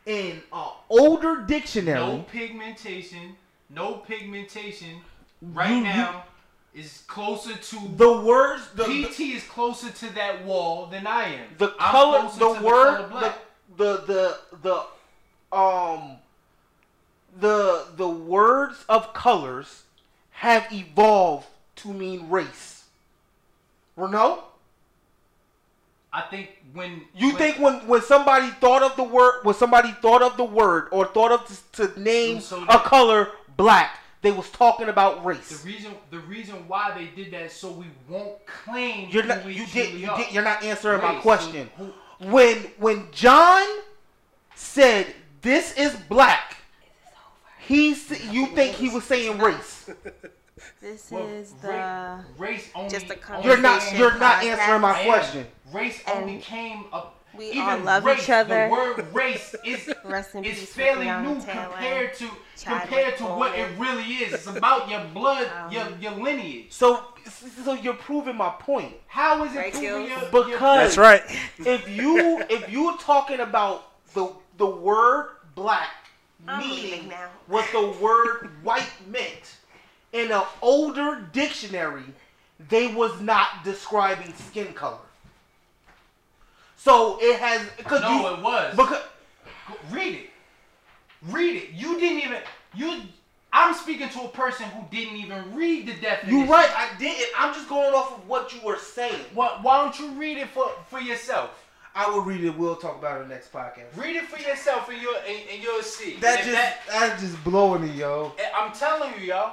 in 0.08 0.42
an 0.52 0.70
older 0.90 1.42
dictionary. 1.42 2.00
No 2.00 2.24
pigmentation. 2.32 3.36
No 3.70 3.94
pigmentation. 3.96 5.02
Right 5.42 5.70
You- 5.70 5.76
you- 5.78 5.84
now 5.84 6.24
is 6.74 7.04
closer 7.08 7.54
to 7.56 7.88
The 7.98 8.22
words, 8.22 8.64
the, 8.76 8.86
the, 8.86 9.04
PT 9.06 9.20
is 9.36 9.44
closer 9.44 9.92
to 9.92 10.14
that 10.14 10.46
wall 10.46 10.86
than 10.88 11.06
I 11.06 11.26
am. 11.36 11.48
the 11.58 11.68
color, 11.70 12.30
the 12.38 12.62
word, 12.64 13.10
the, 13.12 13.34
the, 13.76 13.98
the, 14.08 14.38
the, 15.52 15.56
um, 15.58 16.18
the, 17.40 17.86
the 17.96 18.10
words 18.10 18.84
of 18.90 19.14
colors 19.14 19.84
have 20.32 20.66
evolved 20.72 21.48
to 21.78 21.94
mean 21.94 22.30
race. 22.30 22.86
Renault? 23.96 24.44
I 26.14 26.22
think 26.22 26.50
when 26.74 27.02
You 27.16 27.28
when- 27.30 27.38
think 27.38 27.60
when, 27.60 27.88
when 27.88 28.02
somebody 28.02 28.48
thought 28.60 28.82
of 28.84 28.96
the 28.98 29.04
word, 29.04 29.44
when 29.44 29.56
somebody 29.56 29.92
thought 30.02 30.22
of 30.22 30.36
the 30.38 30.44
word 30.44 30.88
or 30.92 31.06
thought 31.06 31.32
of 31.32 31.46
to, 31.74 31.88
to 31.88 32.00
name 32.00 32.42
So 32.42 32.64
a 32.68 32.80
color 32.80 33.30
black, 33.56 33.98
they 34.22 34.32
was 34.32 34.50
talking 34.50 34.90
about 34.90 35.24
race. 35.26 35.48
the 35.50 35.56
race. 35.56 35.66
reason 35.78 35.96
the 36.10 36.20
reason 36.20 36.68
why 36.68 36.92
they 36.94 37.06
did 37.22 37.32
that 37.34 37.44
is 37.44 37.54
so 37.54 37.72
we 37.72 37.86
won't 38.10 38.46
claim 38.46 39.10
You're 39.10 39.24
not, 39.24 39.46
you 39.46 39.66
did, 39.68 39.94
you 39.94 40.08
did, 40.18 40.32
you're 40.34 40.44
not 40.44 40.64
answering 40.64 41.02
my 41.02 41.16
question. 41.22 41.70
So 41.78 41.86
who- 41.86 42.30
when 42.30 42.58
when 42.78 43.08
John 43.14 43.66
said 44.54 45.08
this 45.42 45.74
is 45.78 45.96
black, 46.10 46.58
he 47.68 47.92
s- 47.92 48.32
you 48.32 48.48
think 48.48 48.76
he 48.76 48.90
was 48.90 49.04
saying 49.04 49.38
race? 49.40 49.90
This 50.82 51.10
well, 51.12 51.28
is 51.28 51.54
ra- 51.64 52.18
the. 52.18 52.42
race 52.42 52.70
only. 52.76 52.90
just 52.90 53.10
a 53.10 53.18
only 53.34 53.48
You're 53.48 53.58
not 53.58 53.98
you're 53.98 54.18
not 54.18 54.44
answering 54.44 54.82
my 54.82 55.04
question. 55.04 55.48
Race 55.72 56.02
And 56.08 56.20
only 56.24 56.38
came 56.40 56.86
up. 56.94 57.18
we 57.34 57.46
even 57.52 57.62
all 57.62 57.80
love 57.80 58.04
race, 58.06 58.24
each 58.24 58.30
other. 58.30 58.66
The 58.66 58.72
word 58.72 59.14
race 59.14 59.56
is 59.66 59.92
Rest 60.04 60.36
in 60.36 60.44
is 60.44 60.60
peace, 60.60 60.74
fairly 60.74 61.06
new 61.06 61.36
compared 61.42 62.14
to 62.16 62.30
Chadwick 62.58 62.82
compared 62.90 63.18
to 63.18 63.24
what 63.24 63.58
it 63.58 63.70
really 63.80 64.04
is. 64.04 64.34
It's 64.34 64.48
about 64.48 64.90
your 64.90 65.04
blood, 65.14 65.50
Um, 65.66 65.72
your 65.72 65.88
your 66.00 66.12
lineage. 66.12 66.68
So 66.70 67.06
so 67.64 67.74
you're 67.74 67.94
proving 67.94 68.36
my 68.36 68.50
point 68.60 68.94
How 69.08 69.44
is 69.46 69.54
it 69.54 69.58
Right, 69.58 69.74
proving 69.74 70.08
your, 70.10 70.20
because 70.32 70.50
your, 70.50 70.60
That's 70.60 70.98
right. 70.98 71.22
if 71.60 71.88
you 71.90 72.44
if 72.50 72.70
you're 72.70 72.98
talking 72.98 73.40
about 73.40 73.92
the 74.14 74.32
the 74.58 74.66
word 74.68 75.30
black 75.56 75.88
I'm 75.88 76.01
meaning 76.46 77.08
now. 77.08 77.30
what 77.48 77.66
the 77.72 77.88
word 78.02 78.50
white 78.64 78.90
meant 79.08 79.58
in 80.14 80.32
an 80.32 80.44
older 80.62 81.28
dictionary, 81.32 82.04
they 82.70 82.88
was 82.94 83.20
not 83.22 83.64
describing 83.64 84.34
skin 84.34 84.74
color. 84.74 84.98
So 86.76 87.18
it 87.22 87.40
has 87.40 87.62
because 87.78 88.02
No, 88.02 88.10
you 88.10 88.36
it 88.36 88.42
was. 88.42 88.76
because 88.76 89.02
Read 89.92 90.16
it. 90.16 90.30
Read 91.30 91.56
it. 91.56 91.70
You 91.74 92.00
didn't 92.00 92.20
even 92.24 92.38
you. 92.76 93.02
I'm 93.54 93.74
speaking 93.74 94.10
to 94.10 94.22
a 94.24 94.28
person 94.30 94.66
who 94.68 94.84
didn't 94.90 95.18
even 95.18 95.54
read 95.54 95.86
the 95.86 95.94
definition. 95.94 96.40
you 96.40 96.52
right, 96.52 96.70
I 96.76 96.90
didn't. 96.98 97.28
I'm 97.38 97.54
just 97.54 97.70
going 97.70 97.94
off 97.94 98.18
of 98.18 98.28
what 98.28 98.54
you 98.54 98.62
were 98.66 98.78
saying. 98.78 99.20
Why, 99.34 99.60
why 99.62 99.84
don't 99.84 100.00
you 100.00 100.10
read 100.20 100.38
it 100.38 100.50
for 100.50 100.70
for 100.90 101.00
yourself? 101.00 101.52
I 101.94 102.10
will 102.10 102.22
read 102.22 102.44
it. 102.44 102.58
We'll 102.58 102.76
talk 102.78 102.98
about 103.00 103.20
it 103.20 103.24
in 103.24 103.30
the 103.30 103.36
next 103.36 103.52
podcast. 103.52 103.96
Read 103.96 104.16
it 104.16 104.26
for 104.26 104.40
yourself, 104.40 104.88
and 104.90 105.02
you'll 105.02 105.16
and, 105.28 105.38
and 105.52 105.62
you'll 105.64 105.84
see. 105.84 106.16
That 106.22 106.40
If 106.40 106.46
just 106.46 106.58
that- 106.58 106.78
that's 106.88 107.22
just 107.22 107.44
blowing 107.44 107.82
me, 107.84 107.92
yo. 107.92 108.34
I'm 108.56 108.72
telling 108.74 109.14
you, 109.20 109.28
yo. 109.28 109.52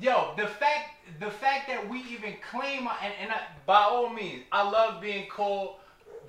Yo, 0.00 0.32
the 0.36 0.46
fact 0.46 0.90
the 1.20 1.30
fact 1.30 1.68
that 1.68 1.88
we 1.88 1.98
even 2.10 2.34
claim 2.50 2.88
and, 3.02 3.12
and 3.20 3.30
I, 3.30 3.42
by 3.66 3.82
all 3.82 4.08
means, 4.08 4.42
I 4.50 4.68
love 4.68 5.00
being 5.00 5.28
called 5.28 5.76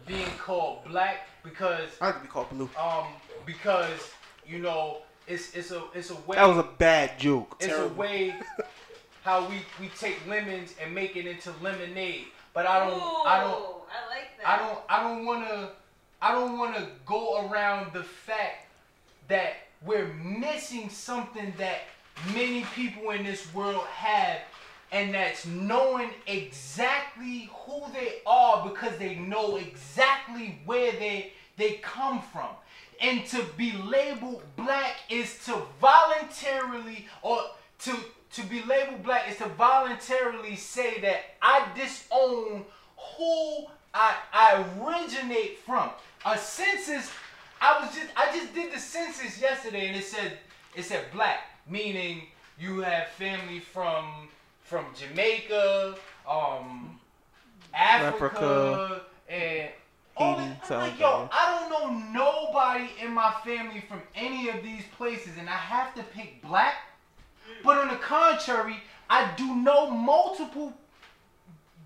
being 0.05 0.27
called 0.37 0.85
black 0.87 1.27
because 1.43 1.89
I 1.99 2.07
like 2.07 2.15
to 2.17 2.21
be 2.21 2.27
called 2.27 2.49
blue. 2.51 2.69
um 2.79 3.05
because 3.45 4.11
you 4.45 4.59
know 4.59 4.99
it's 5.27 5.55
it's 5.55 5.71
a 5.71 5.81
it's 5.95 6.11
a 6.11 6.15
way 6.27 6.35
That 6.35 6.45
was 6.47 6.57
a 6.59 6.69
bad 6.77 7.17
joke. 7.17 7.55
it's 7.59 7.73
a 7.73 7.87
way 7.87 8.35
how 9.23 9.47
we 9.49 9.55
we 9.79 9.87
take 9.97 10.19
lemons 10.27 10.75
and 10.83 10.93
make 10.93 11.15
it 11.15 11.25
into 11.25 11.51
lemonade. 11.63 12.25
But 12.55 12.65
I 12.65 12.79
don't 12.79 12.93
I 13.27 13.41
don't 13.41 13.65
I 13.91 14.09
like 14.09 14.37
that. 14.39 14.47
I 14.47 14.57
don't 14.57 14.79
I 14.89 15.03
don't 15.03 15.25
wanna 15.25 15.69
I 16.21 16.31
don't 16.31 16.57
wanna 16.57 16.87
go 17.05 17.45
around 17.45 17.91
the 17.93 18.03
fact 18.03 18.67
that 19.27 19.55
we're 19.85 20.13
missing 20.13 20.89
something 20.89 21.53
that 21.57 21.81
many 22.33 22.65
people 22.73 23.11
in 23.11 23.25
this 23.25 23.53
world 23.53 23.83
have 23.87 24.39
and 24.93 25.13
that's 25.13 25.45
knowing 25.45 26.09
exactly 26.27 27.49
who 27.51 27.83
they 27.93 28.21
are 28.25 28.67
because 28.69 28.97
they 28.97 29.15
know 29.15 29.57
exactly 29.57 30.59
where 30.65 30.93
they 30.93 31.33
they 31.57 31.73
come 31.83 32.21
from. 32.21 32.49
And 33.01 33.25
to 33.27 33.43
be 33.57 33.73
labeled 33.73 34.43
black 34.55 34.95
is 35.09 35.37
to 35.45 35.61
voluntarily 35.81 37.07
or 37.21 37.39
to 37.79 37.91
to 38.35 38.43
be 38.43 38.61
labeled 38.63 39.03
black 39.03 39.29
is 39.29 39.37
to 39.37 39.47
voluntarily 39.49 40.55
say 40.55 40.99
that 41.01 41.21
I 41.41 41.67
disown 41.75 42.65
who 43.17 43.65
I, 43.93 44.15
I 44.33 44.65
originate 44.81 45.59
from. 45.59 45.89
A 46.25 46.37
census, 46.37 47.11
I 47.61 47.79
was 47.79 47.95
just 47.95 48.07
I 48.17 48.35
just 48.35 48.53
did 48.53 48.73
the 48.73 48.79
census 48.79 49.39
yesterday 49.39 49.87
and 49.87 49.95
it 49.95 50.03
said 50.03 50.37
it 50.75 50.83
said 50.83 51.05
black, 51.13 51.39
meaning 51.69 52.23
you 52.59 52.79
have 52.81 53.07
family 53.09 53.59
from 53.59 54.27
from 54.63 54.85
Jamaica, 54.95 55.95
um, 56.27 56.99
Africa, 57.73 58.25
Africa, 58.25 59.01
and 59.29 59.69
all 60.17 60.37
that. 60.37 60.71
I'm 60.71 60.79
like, 60.79 60.99
yo, 60.99 61.29
I 61.31 61.67
don't 61.69 61.69
know 61.69 62.11
nobody 62.11 62.89
in 63.01 63.13
my 63.13 63.33
family 63.45 63.81
from 63.87 64.01
any 64.15 64.49
of 64.49 64.63
these 64.63 64.83
places, 64.97 65.37
and 65.37 65.47
I 65.47 65.53
have 65.53 65.93
to 65.95 66.03
pick 66.03 66.41
black. 66.41 66.75
But 67.63 67.77
on 67.77 67.87
the 67.89 67.95
contrary, 67.95 68.77
I 69.09 69.31
do 69.37 69.55
know 69.55 69.89
multiple 69.89 70.73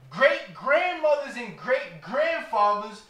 great 0.09 0.53
grandmothers 0.53 1.35
and 1.37 1.57
great 1.57 2.01
grandfathers 2.01 3.03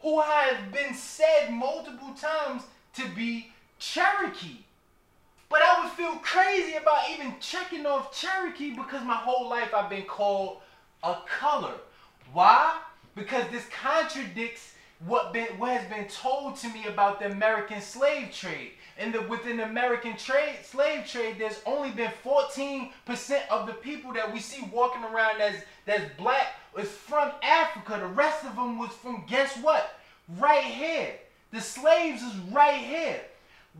who 0.00 0.20
have 0.20 0.72
been 0.72 0.94
said 0.94 1.50
multiple 1.50 2.14
times 2.14 2.62
to 2.94 3.08
be 3.16 3.52
Cherokee. 3.78 4.58
But 5.48 5.62
I 5.62 5.82
would 5.82 5.92
feel 5.92 6.16
crazy 6.16 6.76
about 6.76 7.10
even 7.10 7.34
checking 7.40 7.86
off 7.86 8.18
Cherokee 8.18 8.70
because 8.70 9.04
my 9.04 9.14
whole 9.14 9.48
life 9.48 9.72
I've 9.74 9.90
been 9.90 10.02
called 10.02 10.58
a 11.02 11.16
color. 11.26 11.74
Why? 12.32 12.80
Because 13.14 13.44
this 13.50 13.66
contradicts 13.68 14.73
what 15.06 15.32
been 15.32 15.46
what 15.58 15.72
has 15.72 15.88
been 15.88 16.08
told 16.08 16.56
to 16.56 16.68
me 16.68 16.86
about 16.86 17.20
the 17.20 17.30
American 17.30 17.80
slave 17.80 18.32
trade. 18.32 18.72
And 18.96 19.12
the, 19.12 19.22
within 19.22 19.56
the 19.56 19.64
American 19.64 20.16
trade 20.16 20.56
slave 20.62 21.06
trade, 21.06 21.36
there's 21.38 21.60
only 21.66 21.90
been 21.90 22.12
14% 22.24 22.92
of 23.50 23.66
the 23.66 23.72
people 23.72 24.12
that 24.12 24.32
we 24.32 24.38
see 24.38 24.64
walking 24.72 25.02
around 25.02 25.40
as 25.40 25.56
that's 25.84 26.04
black 26.16 26.54
is 26.78 26.88
from 26.88 27.32
Africa. 27.42 27.98
The 28.00 28.06
rest 28.06 28.44
of 28.44 28.54
them 28.54 28.78
was 28.78 28.90
from 28.90 29.24
guess 29.28 29.56
what? 29.58 29.98
Right 30.38 30.64
here. 30.64 31.14
The 31.50 31.60
slaves 31.60 32.22
is 32.22 32.36
right 32.52 32.80
here. 32.80 33.20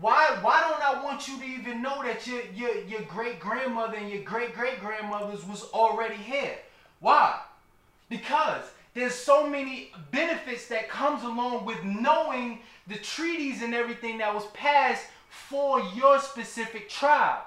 Why 0.01 0.37
why 0.43 0.61
don't 0.63 0.83
I 0.83 1.05
want 1.05 1.29
you 1.29 1.39
to 1.39 1.45
even 1.45 1.81
know 1.81 2.03
that 2.03 2.27
your 2.27 2.43
your 2.55 2.77
your 2.83 3.03
great 3.03 3.39
grandmother 3.39 3.97
and 3.97 4.11
your 4.11 4.23
great 4.23 4.55
great 4.55 4.81
grandmothers 4.81 5.47
was 5.47 5.63
already 5.73 6.17
here? 6.17 6.57
Why? 6.99 7.39
Because 8.09 8.65
there's 8.95 9.15
so 9.15 9.49
many 9.49 9.91
benefits 10.13 10.69
that 10.69 10.89
comes 10.89 11.25
along 11.25 11.65
with 11.65 11.83
knowing 11.83 12.61
the 12.87 12.97
treaties 12.97 13.63
and 13.63 13.75
everything 13.75 14.19
that 14.19 14.33
was 14.33 14.47
passed 14.55 15.05
for 15.29 15.81
your 15.95 16.21
specific 16.21 16.89
tribe. 16.89 17.43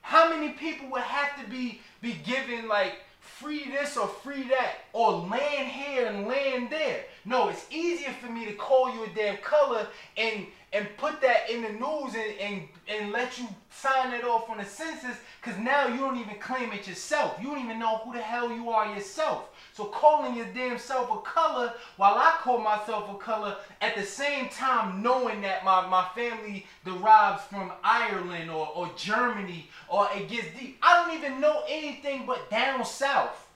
How 0.00 0.30
many 0.30 0.52
people 0.52 0.88
would 0.90 1.02
have 1.02 1.42
to 1.42 1.50
be 1.50 1.80
be 2.00 2.14
given 2.24 2.68
like 2.68 3.00
free 3.20 3.64
this 3.64 3.96
or 3.96 4.06
free 4.06 4.44
that 4.44 4.84
or 4.92 5.12
land 5.12 5.68
here 5.68 6.06
and 6.06 6.26
land 6.26 6.70
there? 6.70 7.04
No, 7.24 7.48
it's 7.48 7.66
easier 7.70 8.14
for 8.20 8.30
me 8.30 8.46
to 8.46 8.52
call 8.52 8.94
you 8.94 9.04
a 9.04 9.08
damn 9.08 9.36
color 9.38 9.86
and 10.16 10.46
and 10.72 10.88
put 10.96 11.20
that 11.20 11.50
in 11.50 11.62
the 11.62 11.72
news 11.72 12.14
and 12.14 12.40
and, 12.40 12.62
and 12.88 13.12
let 13.12 13.36
you 13.38 13.46
sign 13.70 14.14
it 14.14 14.24
off 14.24 14.48
on 14.48 14.58
the 14.58 14.64
census 14.64 15.16
because 15.42 15.58
now 15.60 15.88
you 15.88 15.98
don't 15.98 16.18
even 16.18 16.38
claim 16.38 16.72
it 16.72 16.88
yourself. 16.88 17.36
You 17.40 17.48
don't 17.48 17.64
even 17.64 17.78
know 17.78 17.98
who 17.98 18.12
the 18.12 18.22
hell 18.22 18.50
you 18.50 18.70
are 18.70 18.94
yourself. 18.94 19.48
So 19.76 19.84
calling 19.84 20.34
your 20.34 20.46
damn 20.54 20.78
self 20.78 21.10
a 21.10 21.18
color 21.18 21.74
while 21.98 22.14
I 22.14 22.38
call 22.40 22.56
myself 22.56 23.10
a 23.10 23.18
color 23.18 23.56
at 23.82 23.94
the 23.94 24.04
same 24.04 24.48
time 24.48 25.02
knowing 25.02 25.42
that 25.42 25.66
my, 25.66 25.86
my 25.86 26.08
family 26.14 26.64
derives 26.82 27.42
from 27.42 27.70
Ireland 27.84 28.50
or, 28.50 28.68
or 28.74 28.90
Germany 28.96 29.68
or 29.88 30.08
it 30.16 30.30
gets 30.30 30.46
deep. 30.58 30.78
I 30.80 31.04
don't 31.04 31.18
even 31.18 31.42
know 31.42 31.62
anything 31.68 32.24
but 32.24 32.50
down 32.50 32.86
south. 32.86 33.46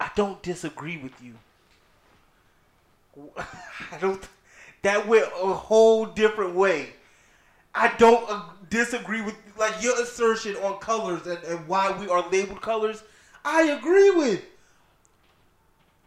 I 0.00 0.10
don't 0.16 0.42
disagree 0.42 0.96
with 0.96 1.12
you. 1.22 1.34
I 3.92 3.98
don't. 4.00 4.28
That 4.82 5.06
went 5.06 5.26
a 5.40 5.54
whole 5.54 6.06
different 6.06 6.56
way. 6.56 6.88
I 7.72 7.94
don't 7.98 8.28
uh, 8.28 8.42
disagree 8.68 9.20
with 9.20 9.36
like 9.56 9.80
your 9.80 10.00
assertion 10.02 10.56
on 10.56 10.80
colors 10.80 11.24
and, 11.24 11.38
and 11.44 11.68
why 11.68 11.96
we 11.96 12.08
are 12.08 12.28
labeled 12.30 12.62
colors. 12.62 13.04
I 13.44 13.62
agree 13.62 14.10
with. 14.10 14.42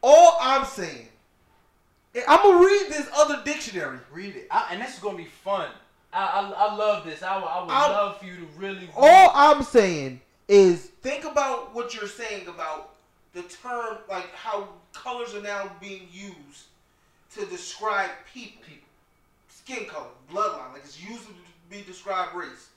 All 0.01 0.37
I'm 0.41 0.65
saying, 0.65 1.07
I'm 2.27 2.41
gonna 2.43 2.65
read 2.65 2.87
this 2.89 3.07
other 3.15 3.41
dictionary. 3.45 3.99
Read 4.11 4.35
it. 4.35 4.47
I, 4.51 4.69
and 4.71 4.81
this 4.81 4.93
is 4.95 4.99
going 4.99 5.17
to 5.17 5.23
be 5.23 5.29
fun. 5.29 5.69
I, 6.13 6.23
I, 6.25 6.67
I 6.67 6.75
love 6.75 7.05
this. 7.05 7.23
I, 7.23 7.37
would- 7.37 7.45
I 7.45 7.61
would 7.61 7.71
I'm- 7.71 7.91
love 7.91 8.17
for 8.19 8.25
you 8.25 8.35
to 8.37 8.47
really. 8.57 8.89
All 8.95 9.31
I'm 9.33 9.63
saying 9.63 10.19
is 10.47 10.87
think 11.01 11.23
about 11.23 11.73
what 11.73 11.93
you're 11.95 12.07
saying 12.07 12.47
about 12.47 12.95
the 13.33 13.43
term, 13.43 13.97
like 14.09 14.33
how 14.33 14.67
colors 14.93 15.33
are 15.35 15.41
now 15.41 15.71
being 15.79 16.07
used 16.11 16.65
to 17.35 17.45
describe 17.45 18.09
people, 18.33 18.61
skin 19.47 19.85
color, 19.85 20.07
bloodline, 20.29 20.73
like 20.73 20.81
it's 20.83 21.01
used 21.01 21.25
to 21.27 21.33
be 21.69 21.81
described 21.83 22.35
race. 22.35 22.69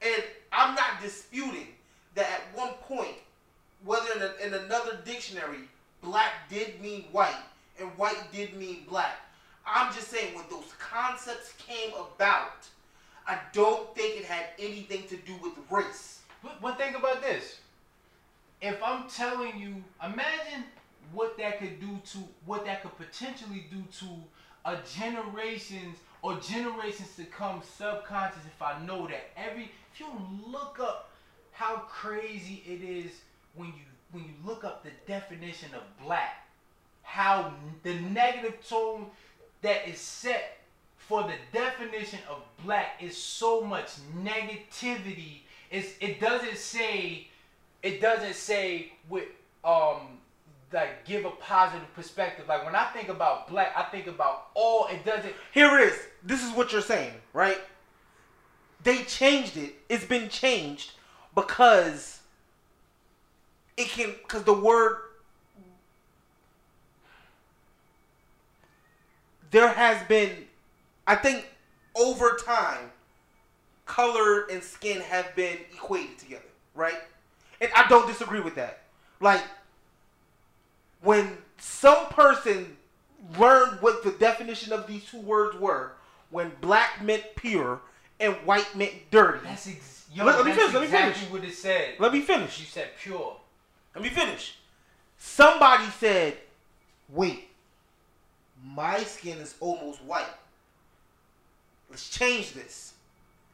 And 0.00 0.24
I'm 0.50 0.74
not 0.74 1.02
disputing 1.02 1.66
that 2.14 2.26
at 2.26 2.58
one 2.58 2.72
point, 2.88 3.16
whether 3.84 4.06
in, 4.16 4.22
a, 4.22 4.46
in 4.46 4.64
another 4.64 4.98
dictionary, 5.04 5.58
black 6.02 6.48
did 6.50 6.80
mean 6.80 7.04
white 7.12 7.42
and 7.80 7.88
white 7.96 8.32
did 8.32 8.56
mean 8.56 8.84
black. 8.88 9.16
I'm 9.66 9.92
just 9.92 10.08
saying 10.08 10.34
when 10.34 10.44
those 10.50 10.72
concepts 10.78 11.54
came 11.58 11.92
about, 11.92 12.66
I 13.26 13.38
don't 13.52 13.94
think 13.94 14.20
it 14.20 14.24
had 14.24 14.46
anything 14.58 15.04
to 15.08 15.16
do 15.16 15.34
with 15.42 15.52
race. 15.70 16.20
But 16.42 16.60
one 16.60 16.76
thing 16.76 16.94
about 16.96 17.22
this, 17.22 17.60
if 18.60 18.82
I'm 18.82 19.08
telling 19.08 19.58
you, 19.58 19.82
imagine 20.02 20.64
what 21.12 21.38
that 21.38 21.58
could 21.58 21.80
do 21.80 21.98
to 22.12 22.18
what 22.46 22.64
that 22.64 22.82
could 22.82 22.96
potentially 22.96 23.66
do 23.70 23.82
to 24.00 24.06
a 24.64 24.78
generations 24.96 25.98
or 26.22 26.38
generations 26.38 27.14
to 27.16 27.24
come 27.24 27.62
subconscious. 27.76 28.44
If 28.46 28.62
I 28.62 28.84
know 28.84 29.06
that 29.08 29.30
every, 29.36 29.70
if 29.92 30.00
you 30.00 30.06
look 30.46 30.78
up 30.80 31.10
how 31.52 31.76
crazy 31.88 32.62
it 32.66 32.82
is 32.82 33.12
when 33.54 33.68
you 33.68 33.84
when 34.12 34.24
you 34.24 34.34
look 34.44 34.64
up 34.64 34.84
the 34.84 34.90
definition 35.06 35.70
of 35.74 35.82
black, 36.04 36.46
how 37.02 37.52
the 37.82 37.94
negative 37.94 38.66
tone 38.66 39.06
that 39.62 39.88
is 39.88 39.98
set 39.98 40.58
for 40.96 41.24
the 41.24 41.34
definition 41.52 42.20
of 42.30 42.42
black 42.64 43.02
is 43.02 43.16
so 43.16 43.60
much 43.60 43.88
negativity. 44.22 45.40
It's, 45.70 45.94
it 46.00 46.20
doesn't 46.20 46.58
say 46.58 47.28
it 47.82 48.00
doesn't 48.00 48.34
say 48.34 48.92
with 49.08 49.24
um 49.64 50.18
like 50.72 51.04
give 51.04 51.24
a 51.24 51.30
positive 51.30 51.92
perspective. 51.94 52.46
Like 52.48 52.64
when 52.64 52.74
I 52.74 52.84
think 52.86 53.08
about 53.08 53.48
black, 53.48 53.72
I 53.76 53.82
think 53.82 54.06
about 54.06 54.48
all. 54.54 54.86
It 54.86 55.04
doesn't. 55.04 55.34
Here 55.52 55.78
it 55.78 55.88
is. 55.88 55.98
This 56.22 56.42
is 56.42 56.50
what 56.52 56.72
you're 56.72 56.80
saying, 56.80 57.12
right? 57.32 57.58
They 58.82 59.02
changed 59.04 59.56
it. 59.56 59.74
It's 59.88 60.04
been 60.04 60.28
changed 60.28 60.92
because 61.34 62.20
it 63.76 63.88
can 63.88 64.14
because 64.22 64.44
the 64.44 64.52
word 64.52 64.98
there 69.50 69.68
has 69.68 70.06
been 70.08 70.30
I 71.06 71.14
think 71.16 71.46
over 71.94 72.38
time 72.44 72.90
color 73.86 74.46
and 74.50 74.62
skin 74.62 75.00
have 75.02 75.34
been 75.34 75.58
equated 75.74 76.18
together, 76.18 76.42
right? 76.74 76.98
And 77.60 77.70
I 77.76 77.86
don't 77.88 78.06
disagree 78.06 78.40
with 78.40 78.54
that. 78.54 78.82
Like 79.20 79.42
when 81.02 81.36
some 81.58 82.06
person 82.06 82.76
learned 83.38 83.80
what 83.80 84.02
the 84.02 84.12
definition 84.12 84.72
of 84.72 84.86
these 84.86 85.04
two 85.04 85.20
words 85.20 85.58
were, 85.58 85.92
when 86.30 86.50
black 86.60 87.02
meant 87.02 87.24
pure 87.36 87.80
and 88.18 88.34
white 88.46 88.74
meant 88.76 88.92
dirty. 89.10 89.40
That's 89.44 89.68
ex- 89.68 90.06
yo. 90.12 90.24
Let- 90.24 90.44
me 90.44 90.52
finish, 90.52 90.72
let 90.72 90.80
me 90.80 90.86
exactly 90.86 91.12
finish. 91.14 91.30
what 91.30 91.44
it 91.44 91.54
said. 91.54 91.94
Let 91.98 92.12
me 92.12 92.20
finish. 92.20 92.58
You 92.60 92.66
said 92.66 92.90
pure. 92.98 93.36
Let 93.94 94.02
me 94.04 94.10
finish. 94.10 94.56
Somebody 95.18 95.86
said, 95.98 96.36
wait, 97.08 97.48
my 98.64 99.02
skin 99.02 99.38
is 99.38 99.54
almost 99.60 100.02
white. 100.02 100.26
Let's 101.90 102.08
change 102.08 102.52
this. 102.52 102.94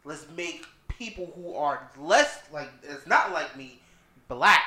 Let's 0.04 0.26
make 0.36 0.66
people 0.86 1.32
who 1.36 1.54
are 1.54 1.90
less 1.98 2.42
like, 2.52 2.70
it's 2.82 3.06
not 3.06 3.32
like 3.32 3.56
me, 3.56 3.80
black. 4.28 4.62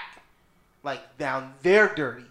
Like, 0.84 1.18
down 1.18 1.54
they're 1.62 1.94
dirty. 1.94 2.26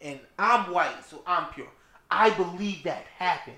And 0.00 0.18
I'm 0.38 0.72
white, 0.72 1.04
so 1.08 1.22
I'm 1.26 1.52
pure. 1.52 1.68
I 2.10 2.30
believe 2.30 2.82
that 2.84 3.04
happened. 3.18 3.56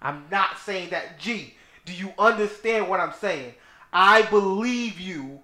I'm 0.00 0.24
not 0.30 0.58
saying 0.58 0.90
that, 0.90 1.18
gee, 1.18 1.54
do 1.84 1.92
you 1.92 2.12
understand 2.18 2.88
what 2.88 3.00
I'm 3.00 3.12
saying? 3.12 3.54
I 3.92 4.22
believe 4.22 5.00
you 5.00 5.40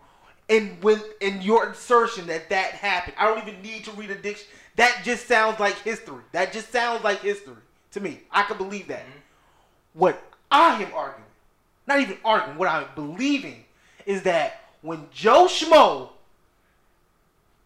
in 0.49 0.76
when 0.81 1.00
in 1.20 1.42
your 1.42 1.70
assertion 1.70 2.26
that 2.28 2.49
that 2.50 2.73
happened. 2.73 3.16
I 3.18 3.26
don't 3.26 3.47
even 3.47 3.62
need 3.62 3.84
to 3.84 3.91
read 3.92 4.10
a 4.10 4.15
diction. 4.15 4.47
That 4.76 5.02
just 5.05 5.26
sounds 5.26 5.58
like 5.58 5.76
history. 5.78 6.23
That 6.33 6.52
just 6.52 6.70
sounds 6.70 7.02
like 7.02 7.20
history 7.20 7.57
to 7.92 8.00
me. 8.00 8.20
I 8.31 8.42
can 8.44 8.57
believe 8.57 8.89
that. 8.89 9.00
Mm-hmm. 9.00 9.18
What 9.94 10.23
I 10.50 10.83
am 10.83 10.92
arguing, 10.94 11.25
not 11.86 12.00
even 12.00 12.18
arguing, 12.25 12.58
what 12.58 12.68
I'm 12.68 12.86
believing 12.94 13.65
is 14.05 14.23
that 14.23 14.65
when 14.83 15.08
Joe 15.12 15.47
Schmo 15.47 16.10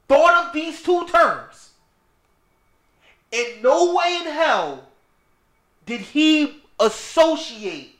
thought 0.08 0.46
of 0.46 0.52
these 0.52 0.82
two 0.82 1.06
terms, 1.06 1.70
in 3.32 3.62
no 3.62 3.94
way 3.94 4.20
in 4.22 4.32
hell 4.32 4.84
did 5.86 6.00
he 6.00 6.62
associate 6.78 7.98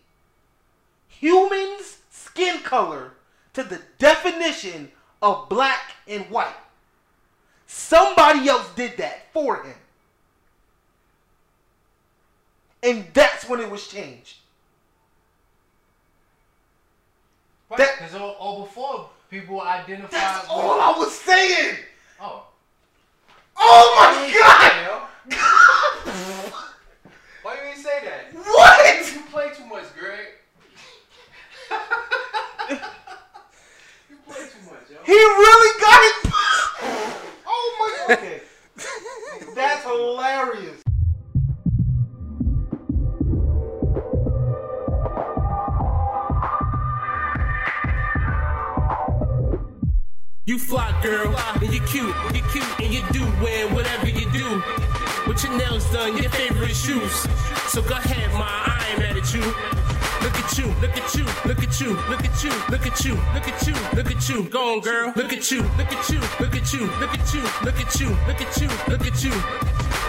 humans' 1.09 1.99
skin 2.10 2.60
color 2.60 3.12
to 3.54 3.62
the 3.62 3.80
definition 3.98 4.90
of 5.22 5.48
black 5.48 5.92
and 6.06 6.24
white. 6.30 6.54
Somebody 7.66 8.48
else 8.48 8.68
did 8.74 8.96
that 8.98 9.32
for 9.32 9.62
him. 9.62 9.74
And 12.82 13.06
that's 13.12 13.48
when 13.48 13.60
it 13.60 13.70
was 13.70 13.86
changed. 13.86 14.36
Right. 17.70 17.78
Because 17.78 18.14
all, 18.14 18.30
all 18.32 18.64
before 18.64 19.08
people 19.30 19.60
identified 19.60 20.10
That's 20.10 20.42
with. 20.42 20.50
all 20.50 20.80
I 20.80 20.98
was 20.98 21.12
saying. 21.12 21.76
Oh. 22.20 22.46
Oh 23.56 23.94
my 23.96 24.32
god! 24.32 25.06
Why 27.42 27.54
you 27.54 27.68
ain't 27.68 27.78
say 27.78 28.00
that? 28.04 28.32
What? 28.34 29.14
You 29.14 29.20
play 29.30 29.50
too 29.54 29.66
much, 29.66 29.84
Greg. 29.98 30.26
you 34.10 34.16
play 34.26 34.46
too 34.46 34.62
much, 34.66 34.90
yo. 34.90 34.99
He 35.10 35.16
really 35.16 35.80
got 35.80 36.02
it. 36.05 36.14
oh 37.47 37.76
my. 37.80 38.14
Okay. 38.14 38.40
That's 39.56 39.82
hilarious. 39.82 40.82
You 50.47 50.58
fly, 50.60 50.97
girl, 51.02 51.34
and 51.60 51.74
you 51.74 51.80
cute, 51.80 52.14
you're 52.32 52.47
cute, 52.50 52.80
and 52.80 52.94
you 52.94 53.02
do 53.10 53.24
wear 53.42 53.66
whatever 53.74 54.08
you 54.08 54.30
do. 54.30 54.62
With 55.26 55.42
your 55.42 55.58
nails 55.58 55.90
done, 55.90 56.18
your 56.18 56.30
favorite 56.30 56.76
shoes. 56.76 57.26
So 57.66 57.82
go 57.82 57.97
ahead, 57.97 58.32
ma, 58.34 58.44
I 58.47 58.86
ain't 58.90 58.98
mad 59.00 59.16
at 59.16 59.34
you. 59.34 59.90
Look 60.23 60.36
at 60.36 60.58
you, 60.58 60.66
look 60.81 60.97
at 60.97 61.15
you, 61.15 61.24
look 61.47 61.62
at 61.62 61.81
you, 61.81 61.90
look 62.08 62.24
at 62.24 62.44
you, 62.44 62.50
look 62.68 62.86
at 62.86 63.05
you, 63.05 63.15
look 63.32 63.49
at 63.49 63.66
you, 63.66 63.74
look 63.97 64.10
at 64.10 64.28
you. 64.28 64.42
Go 64.50 64.74
on, 64.74 64.81
girl. 64.81 65.12
Look 65.16 65.32
at 65.32 65.50
you, 65.50 65.62
look 65.78 65.92
at 65.92 66.08
you, 66.10 66.20
look 66.40 66.55
at 66.55 66.73
you, 66.73 66.84
look 67.00 67.15
at 67.15 67.32
you, 67.34 67.40
look 67.65 67.81
at 67.81 68.00
you, 68.00 68.08
look 68.28 68.40
at 68.40 68.57
you, 68.60 68.68
look 68.89 69.07
at 69.07 69.24
you. 69.24 69.32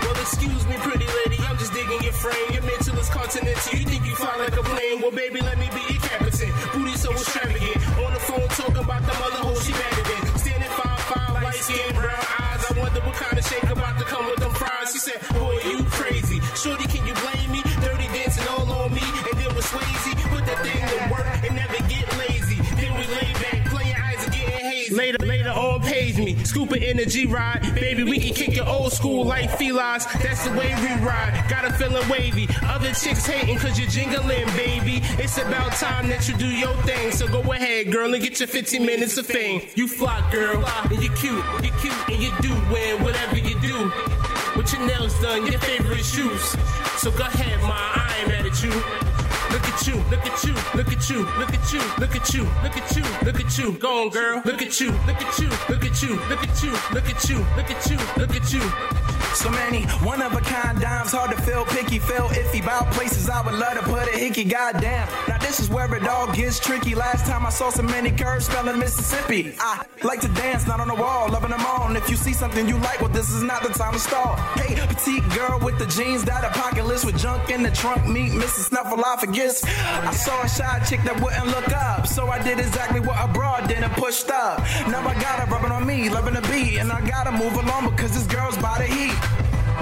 Well, 0.03 0.19
excuse 0.19 0.67
me, 0.67 0.75
pretty 0.83 1.07
lady, 1.07 1.37
I'm 1.47 1.57
just 1.57 1.71
digging 1.73 2.01
your 2.03 2.13
frame. 2.13 2.51
Your 2.51 2.63
mental 2.63 2.97
is 2.99 3.09
continental. 3.09 3.79
You 3.79 3.85
think 3.85 4.05
you 4.05 4.15
fly 4.15 4.35
like 4.37 4.57
a 4.57 4.63
plane? 4.63 5.01
Well, 5.01 5.11
baby, 5.11 5.39
let 5.41 5.57
me 5.57 5.69
be 5.71 5.81
your 5.93 6.01
captain. 6.03 6.51
Booty 6.73 6.95
so 6.97 7.11
extravagant. 7.11 7.77
On 8.03 8.13
the 8.13 8.19
phone 8.19 8.47
talking 8.49 8.83
about 8.83 9.01
the 9.07 9.13
mother 9.15 9.41
hoe 9.47 9.59
she 9.63 9.71
better 9.71 10.03
than. 10.03 10.37
Standing 10.39 10.69
five 10.75 10.99
five, 11.07 11.43
light 11.43 11.55
skin, 11.55 11.95
brown 11.95 12.25
eyes. 12.39 12.65
I 12.67 12.79
wonder 12.79 12.99
what 13.01 13.15
kind 13.15 13.37
of 13.39 13.45
shake 13.45 13.63
about 13.63 13.97
to 13.99 14.05
come 14.05 14.25
with 14.25 14.39
them 14.39 14.51
fries. 14.53 14.91
She 14.91 14.99
said, 14.99 15.19
Boy, 15.37 15.55
you 15.63 15.83
crazy. 15.91 16.41
Shorty, 16.55 16.87
can 16.87 17.00
on, 26.17 26.25
me, 26.25 26.35
scooping 26.43 26.83
in 26.83 26.99
a 26.99 27.05
G 27.05 27.25
ride. 27.25 27.61
Baby, 27.75 28.03
we 28.03 28.19
can 28.19 28.33
kick 28.33 28.57
it 28.57 28.67
old 28.67 28.91
school 28.91 29.25
like 29.25 29.49
felines. 29.57 30.05
That's 30.21 30.47
the 30.47 30.51
way 30.51 30.73
we 30.81 31.05
ride. 31.05 31.45
Got 31.49 31.65
a 31.65 31.73
feeling 31.73 32.07
wavy. 32.09 32.47
Other 32.63 32.91
chicks 32.93 33.25
hating 33.25 33.57
cause 33.57 33.79
you're 33.79 33.89
jingling, 33.89 34.45
baby. 34.55 35.01
It's 35.21 35.37
about 35.37 35.71
time 35.73 36.07
that 36.09 36.27
you 36.27 36.35
do 36.35 36.47
your 36.47 36.75
thing. 36.83 37.11
So 37.11 37.27
go 37.27 37.39
ahead, 37.51 37.91
girl, 37.91 38.13
and 38.13 38.23
get 38.23 38.39
your 38.39 38.47
15 38.47 38.85
minutes 38.85 39.17
of 39.17 39.25
fame. 39.25 39.61
You 39.75 39.87
fly, 39.87 40.27
girl, 40.31 40.63
and 40.65 41.03
you're 41.03 41.13
cute. 41.15 41.43
You're 41.63 41.75
cute, 41.79 42.09
and 42.09 42.21
you 42.21 42.31
do 42.41 42.53
win 42.71 43.03
whatever 43.03 43.37
you 43.37 43.59
do. 43.61 43.91
With 44.55 44.73
your 44.73 44.85
nails 44.85 45.19
done, 45.21 45.45
your 45.45 45.59
favorite 45.59 46.03
shoes. 46.03 46.55
So 46.97 47.11
go 47.11 47.23
ahead, 47.23 47.61
ma, 47.61 47.73
I 47.73 48.17
ain't 48.19 48.27
mad 48.27 48.45
at 48.45 48.63
you. 48.63 49.10
Look 49.51 49.67
at 49.67 49.87
you, 49.87 49.95
look 50.09 50.25
at 50.25 50.43
you, 50.43 50.53
look 50.75 50.87
at 50.87 51.09
you, 51.09 51.25
look 51.37 51.53
at 51.53 51.73
you, 51.73 51.81
look 51.99 52.15
at 52.15 52.33
you, 52.33 52.43
look 52.63 52.77
at 52.77 52.95
you, 52.95 53.03
look 53.25 53.39
at 53.39 53.57
you. 53.57 53.71
Go 53.79 54.03
on, 54.03 54.09
girl. 54.09 54.41
Look 54.45 54.61
at 54.61 54.79
you, 54.79 54.91
look 54.91 55.21
at 55.21 55.39
you, 55.39 55.49
look 55.69 55.83
at 55.83 56.01
you, 56.01 56.15
look 56.29 56.43
at 56.43 56.63
you, 56.63 56.71
look 56.93 57.09
at 57.09 57.29
you, 57.29 57.37
look 57.57 57.69
at 57.69 57.89
you, 57.89 57.97
look 58.17 58.35
at 58.35 58.53
you. 58.53 58.61
So 59.35 59.49
many 59.49 59.83
one 60.03 60.21
of 60.21 60.33
a 60.33 60.41
kind 60.41 60.79
dimes, 60.79 61.11
hard 61.11 61.31
to 61.31 61.41
feel 61.43 61.65
picky, 61.65 61.99
feel 61.99 62.27
iffy 62.29 62.61
about 62.61 62.91
places 62.91 63.29
I 63.29 63.41
would 63.41 63.55
love 63.55 63.73
to 63.73 63.83
put 63.83 64.07
a 64.07 64.17
hickey. 64.17 64.43
Goddamn. 64.43 65.07
Now 65.27 65.37
this 65.37 65.59
is 65.59 65.69
where 65.69 65.93
it 65.95 66.07
all 66.07 66.31
gets 66.33 66.59
tricky. 66.59 66.95
Last 66.95 67.25
time 67.25 67.45
I 67.45 67.49
saw 67.49 67.69
so 67.69 67.81
many 67.81 68.11
curves 68.11 68.45
spelling 68.45 68.79
Mississippi. 68.79 69.55
I 69.59 69.85
like 70.03 70.21
to 70.21 70.27
dance, 70.29 70.67
not 70.67 70.79
on 70.79 70.87
the 70.87 70.95
wall, 70.95 71.29
loving 71.29 71.51
them. 71.51 71.61
And 71.91 71.97
if 71.97 72.09
you 72.09 72.15
see 72.15 72.31
something 72.31 72.69
you 72.69 72.77
like, 72.77 73.01
well, 73.01 73.09
this 73.09 73.29
is 73.29 73.43
not 73.43 73.63
the 73.63 73.69
time 73.69 73.91
to 73.91 73.99
stall. 73.99 74.35
Hey, 74.55 74.75
petite 74.87 75.27
girl 75.35 75.59
with 75.59 75.77
the 75.77 75.85
jeans, 75.87 76.23
that 76.23 76.43
apocalypse 76.43 77.03
with 77.03 77.17
junk 77.17 77.49
in 77.49 77.63
the 77.63 77.71
trunk, 77.71 78.07
meet 78.07 78.31
Mrs. 78.31 78.69
Snuffleupagus. 78.69 79.01
I 79.11 79.31
saw 79.49 80.41
a 80.43 80.49
shy 80.49 80.79
chick 80.87 81.01
that 81.03 81.19
wouldn't 81.21 81.47
look 81.47 81.69
up, 81.73 82.07
so 82.07 82.27
I 82.27 82.41
did 82.43 82.59
exactly 82.59 82.99
what 82.99 83.17
a 83.23 83.31
broad 83.31 83.67
did 83.67 83.83
and 83.83 83.91
pushed 83.93 84.29
up. 84.29 84.59
Now 84.87 85.05
I 85.07 85.13
got 85.15 85.39
her 85.39 85.45
rubbing 85.51 85.71
on 85.71 85.85
me, 85.85 86.09
loving 86.09 86.33
the 86.33 86.41
beat, 86.43 86.77
and 86.79 86.91
I 86.91 87.01
gotta 87.07 87.31
move 87.31 87.53
along 87.55 87.89
because 87.91 88.11
this 88.13 88.27
girl's 88.27 88.57
by 88.57 88.77
the 88.77 88.85
heat. 88.85 89.15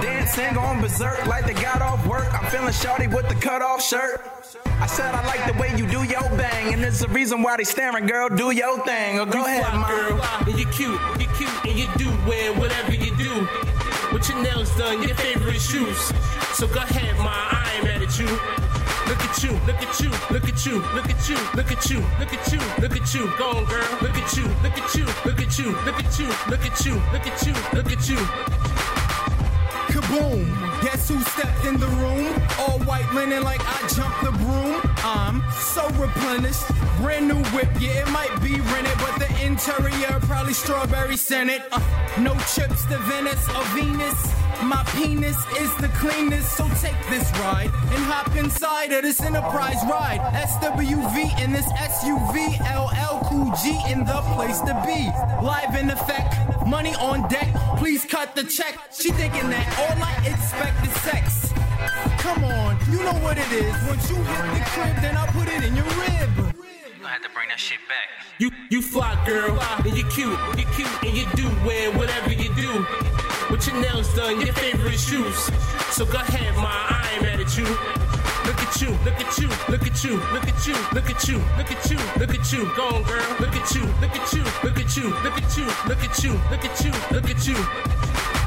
Dancing 0.02 0.56
on 0.58 0.80
berserk 0.82 1.26
like 1.26 1.46
they 1.46 1.54
got 1.62 1.82
off 1.82 2.06
work. 2.08 2.28
I'm 2.34 2.50
feeling 2.52 2.72
shorty 2.72 3.08
with 3.08 3.28
the 3.28 3.36
cut 3.36 3.62
off 3.62 3.82
shirt. 3.84 4.22
I 4.80 4.86
said 4.88 5.14
I 5.14 5.26
like 5.26 5.46
the 5.52 5.60
way 5.60 5.70
you 5.76 5.86
do 5.88 6.04
your 6.04 6.22
bang, 6.38 6.74
and 6.74 6.82
there's 6.82 7.02
a 7.02 7.08
reason 7.10 7.42
why 7.42 7.58
they 7.58 7.66
staring, 7.66 8.06
girl. 8.06 8.30
Do 8.30 8.52
your 8.52 8.84
thing, 8.86 9.20
or 9.20 9.26
go 9.26 9.40
You 9.40 9.46
ahead, 9.46 9.66
fly, 9.66 9.78
mom. 9.78 9.90
girl, 9.90 10.22
and 10.48 10.60
you're 10.60 10.72
cute, 10.72 11.00
you're 11.20 11.34
cute, 11.34 11.66
and 11.66 11.78
you 11.78 11.88
do 11.98 12.08
win 12.30 12.58
whatever 12.60 12.94
you 12.94 13.14
do. 13.18 13.48
With 14.14 14.28
your 14.30 14.42
nails 14.42 14.74
done, 14.78 15.04
your 15.04 15.16
favorite 15.18 15.60
shoes. 15.60 16.00
So 16.54 16.68
go 16.68 16.80
ahead, 16.80 17.16
ma, 17.18 17.30
I 17.30 17.74
ain't 17.76 17.84
mad 17.84 18.02
at 18.02 18.20
you. 18.20 18.28
Look 19.10 19.26
at 19.26 19.44
you, 19.44 19.52
look 19.66 19.82
at 19.82 20.00
you, 20.00 20.10
look 20.30 20.48
at 20.48 20.66
you, 20.68 20.76
look 20.94 21.10
at 21.10 21.28
you, 21.28 21.36
look 21.56 21.72
at 21.72 21.90
you, 21.90 22.00
look 22.20 22.32
at 22.32 22.54
you, 22.54 22.60
look 22.80 22.96
at 22.96 23.14
you. 23.16 23.32
Go 23.40 23.50
on, 23.50 23.66
girl. 23.66 23.98
Look 24.04 24.16
at 24.16 24.38
you, 24.38 24.44
look 24.62 24.78
at 24.78 24.96
you, 24.96 25.06
look 25.26 25.42
at 25.42 25.58
you, 25.58 25.72
look 25.84 25.98
at 25.98 26.20
you, 26.20 26.28
look 26.48 26.64
at 26.64 26.86
you, 26.86 26.94
look 27.12 27.26
at 27.26 27.48
you, 27.48 27.54
look 27.74 27.92
at 27.92 28.08
you. 28.08 28.18
Kaboom! 29.90 30.82
Guess 30.84 31.10
who 31.10 31.20
stepped 31.22 31.66
in 31.66 31.80
the 31.80 31.88
room? 31.88 32.40
All 32.60 32.78
white 32.86 33.12
linen 33.12 33.42
like 33.42 33.62
I 33.62 33.88
jumped 33.88 34.24
the 34.24 34.32
broom. 34.32 34.89
I'm 35.04 35.44
so 35.52 35.88
replenished. 35.92 36.64
Brand 36.98 37.28
new 37.28 37.42
whip, 37.56 37.70
yeah, 37.80 38.02
it 38.02 38.10
might 38.12 38.36
be 38.42 38.60
rented, 38.60 38.98
but 38.98 39.20
the 39.20 39.46
interior 39.46 40.20
probably 40.22 40.54
strawberry 40.54 41.18
scented. 41.18 41.62
Uh, 41.72 41.80
no 42.20 42.34
chips 42.54 42.86
to 42.86 42.98
Venice 43.08 43.48
or 43.50 43.64
Venus. 43.76 44.34
My 44.64 44.84
penis 44.96 45.38
is 45.58 45.74
the 45.78 45.88
cleanest, 45.96 46.58
so 46.58 46.68
take 46.82 47.00
this 47.10 47.32
ride 47.40 47.72
and 47.94 48.04
hop 48.04 48.36
inside 48.36 48.92
of 48.92 49.04
this 49.04 49.22
Enterprise 49.22 49.82
ride. 49.90 50.20
SWV 50.34 51.44
in 51.44 51.54
this 51.54 51.68
SUV, 51.74 52.60
LL 52.60 53.24
Cool 53.30 53.54
J 53.64 53.80
in 53.92 54.04
the 54.04 54.22
place 54.36 54.60
to 54.62 54.74
be. 54.86 55.10
Live 55.46 55.76
in 55.76 55.90
effect, 55.90 56.36
money 56.68 56.94
on 56.96 57.28
deck. 57.30 57.48
Please 57.78 58.04
cut 58.06 58.36
the 58.36 58.44
check. 58.44 58.78
She 58.92 59.12
thinking 59.12 59.50
that 59.50 59.66
all 59.80 60.04
I 60.04 60.28
expect 60.28 60.86
is 60.86 61.02
sex. 61.02 61.49
Come 62.20 62.44
on, 62.44 62.78
you 62.92 63.00
know 63.04 63.16
what 63.24 63.38
it 63.38 63.52
is. 63.52 63.74
Once 63.88 64.10
you 64.10 64.16
hit 64.16 64.54
the 64.54 64.64
crib, 64.72 64.96
then 65.02 65.16
I 65.16 65.26
put 65.28 65.48
it 65.48 65.64
in 65.64 65.76
your 65.76 65.86
rib. 65.86 66.56
I 67.04 67.14
had 67.14 67.24
to 67.24 67.30
bring 67.34 67.48
that 67.50 67.60
shit 67.60 67.80
back. 67.88 68.10
You 68.38 68.52
you 68.70 68.82
fly, 68.82 69.16
girl, 69.26 69.58
and 69.86 69.98
you're 69.98 70.08
cute, 70.10 70.38
you're 70.58 70.70
cute, 70.76 71.04
and 71.04 71.16
you 71.16 71.26
do 71.36 71.48
win 71.66 71.98
whatever 71.98 72.32
you 72.32 72.54
do. 72.56 72.86
With 73.50 73.66
your 73.68 73.82
nails 73.82 74.14
done, 74.16 74.42
your 74.42 74.54
favorite 74.54 75.00
shoes. 75.00 75.50
So 75.96 76.06
go 76.06 76.20
ahead, 76.20 76.54
ma, 76.56 76.68
I 76.68 77.10
ain't 77.14 77.24
mad 77.24 77.40
at 77.40 77.58
you. 77.58 77.66
Look 78.46 78.60
at 78.60 78.82
you, 78.82 78.90
look 79.06 79.20
at 79.20 79.38
you, 79.38 79.48
look 79.70 79.86
at 79.88 80.04
you, 80.04 80.18
look 80.34 80.48
at 80.48 80.68
you, 80.68 80.76
look 80.94 81.10
at 81.10 81.28
you, 81.28 81.38
look 81.58 81.72
at 81.72 81.90
you, 81.90 81.98
look 82.20 82.34
at 82.36 82.52
you. 82.52 82.76
Go 82.76 82.84
on, 82.88 83.04
girl. 83.04 83.24
Look 83.40 83.56
at 83.56 83.76
you, 83.76 83.86
look 84.02 84.16
at 84.16 84.34
you, 84.34 84.44
look 84.64 84.78
at 84.80 84.98
you, 84.98 85.10
look 85.24 85.38
at 85.38 85.58
you, 85.58 85.66
look 85.88 86.04
at 86.04 86.24
you, 86.24 86.34
look 86.52 86.66
at 86.66 86.84
you, 86.84 86.92
look 87.12 87.30
at 87.30 87.48
you. 87.48 88.39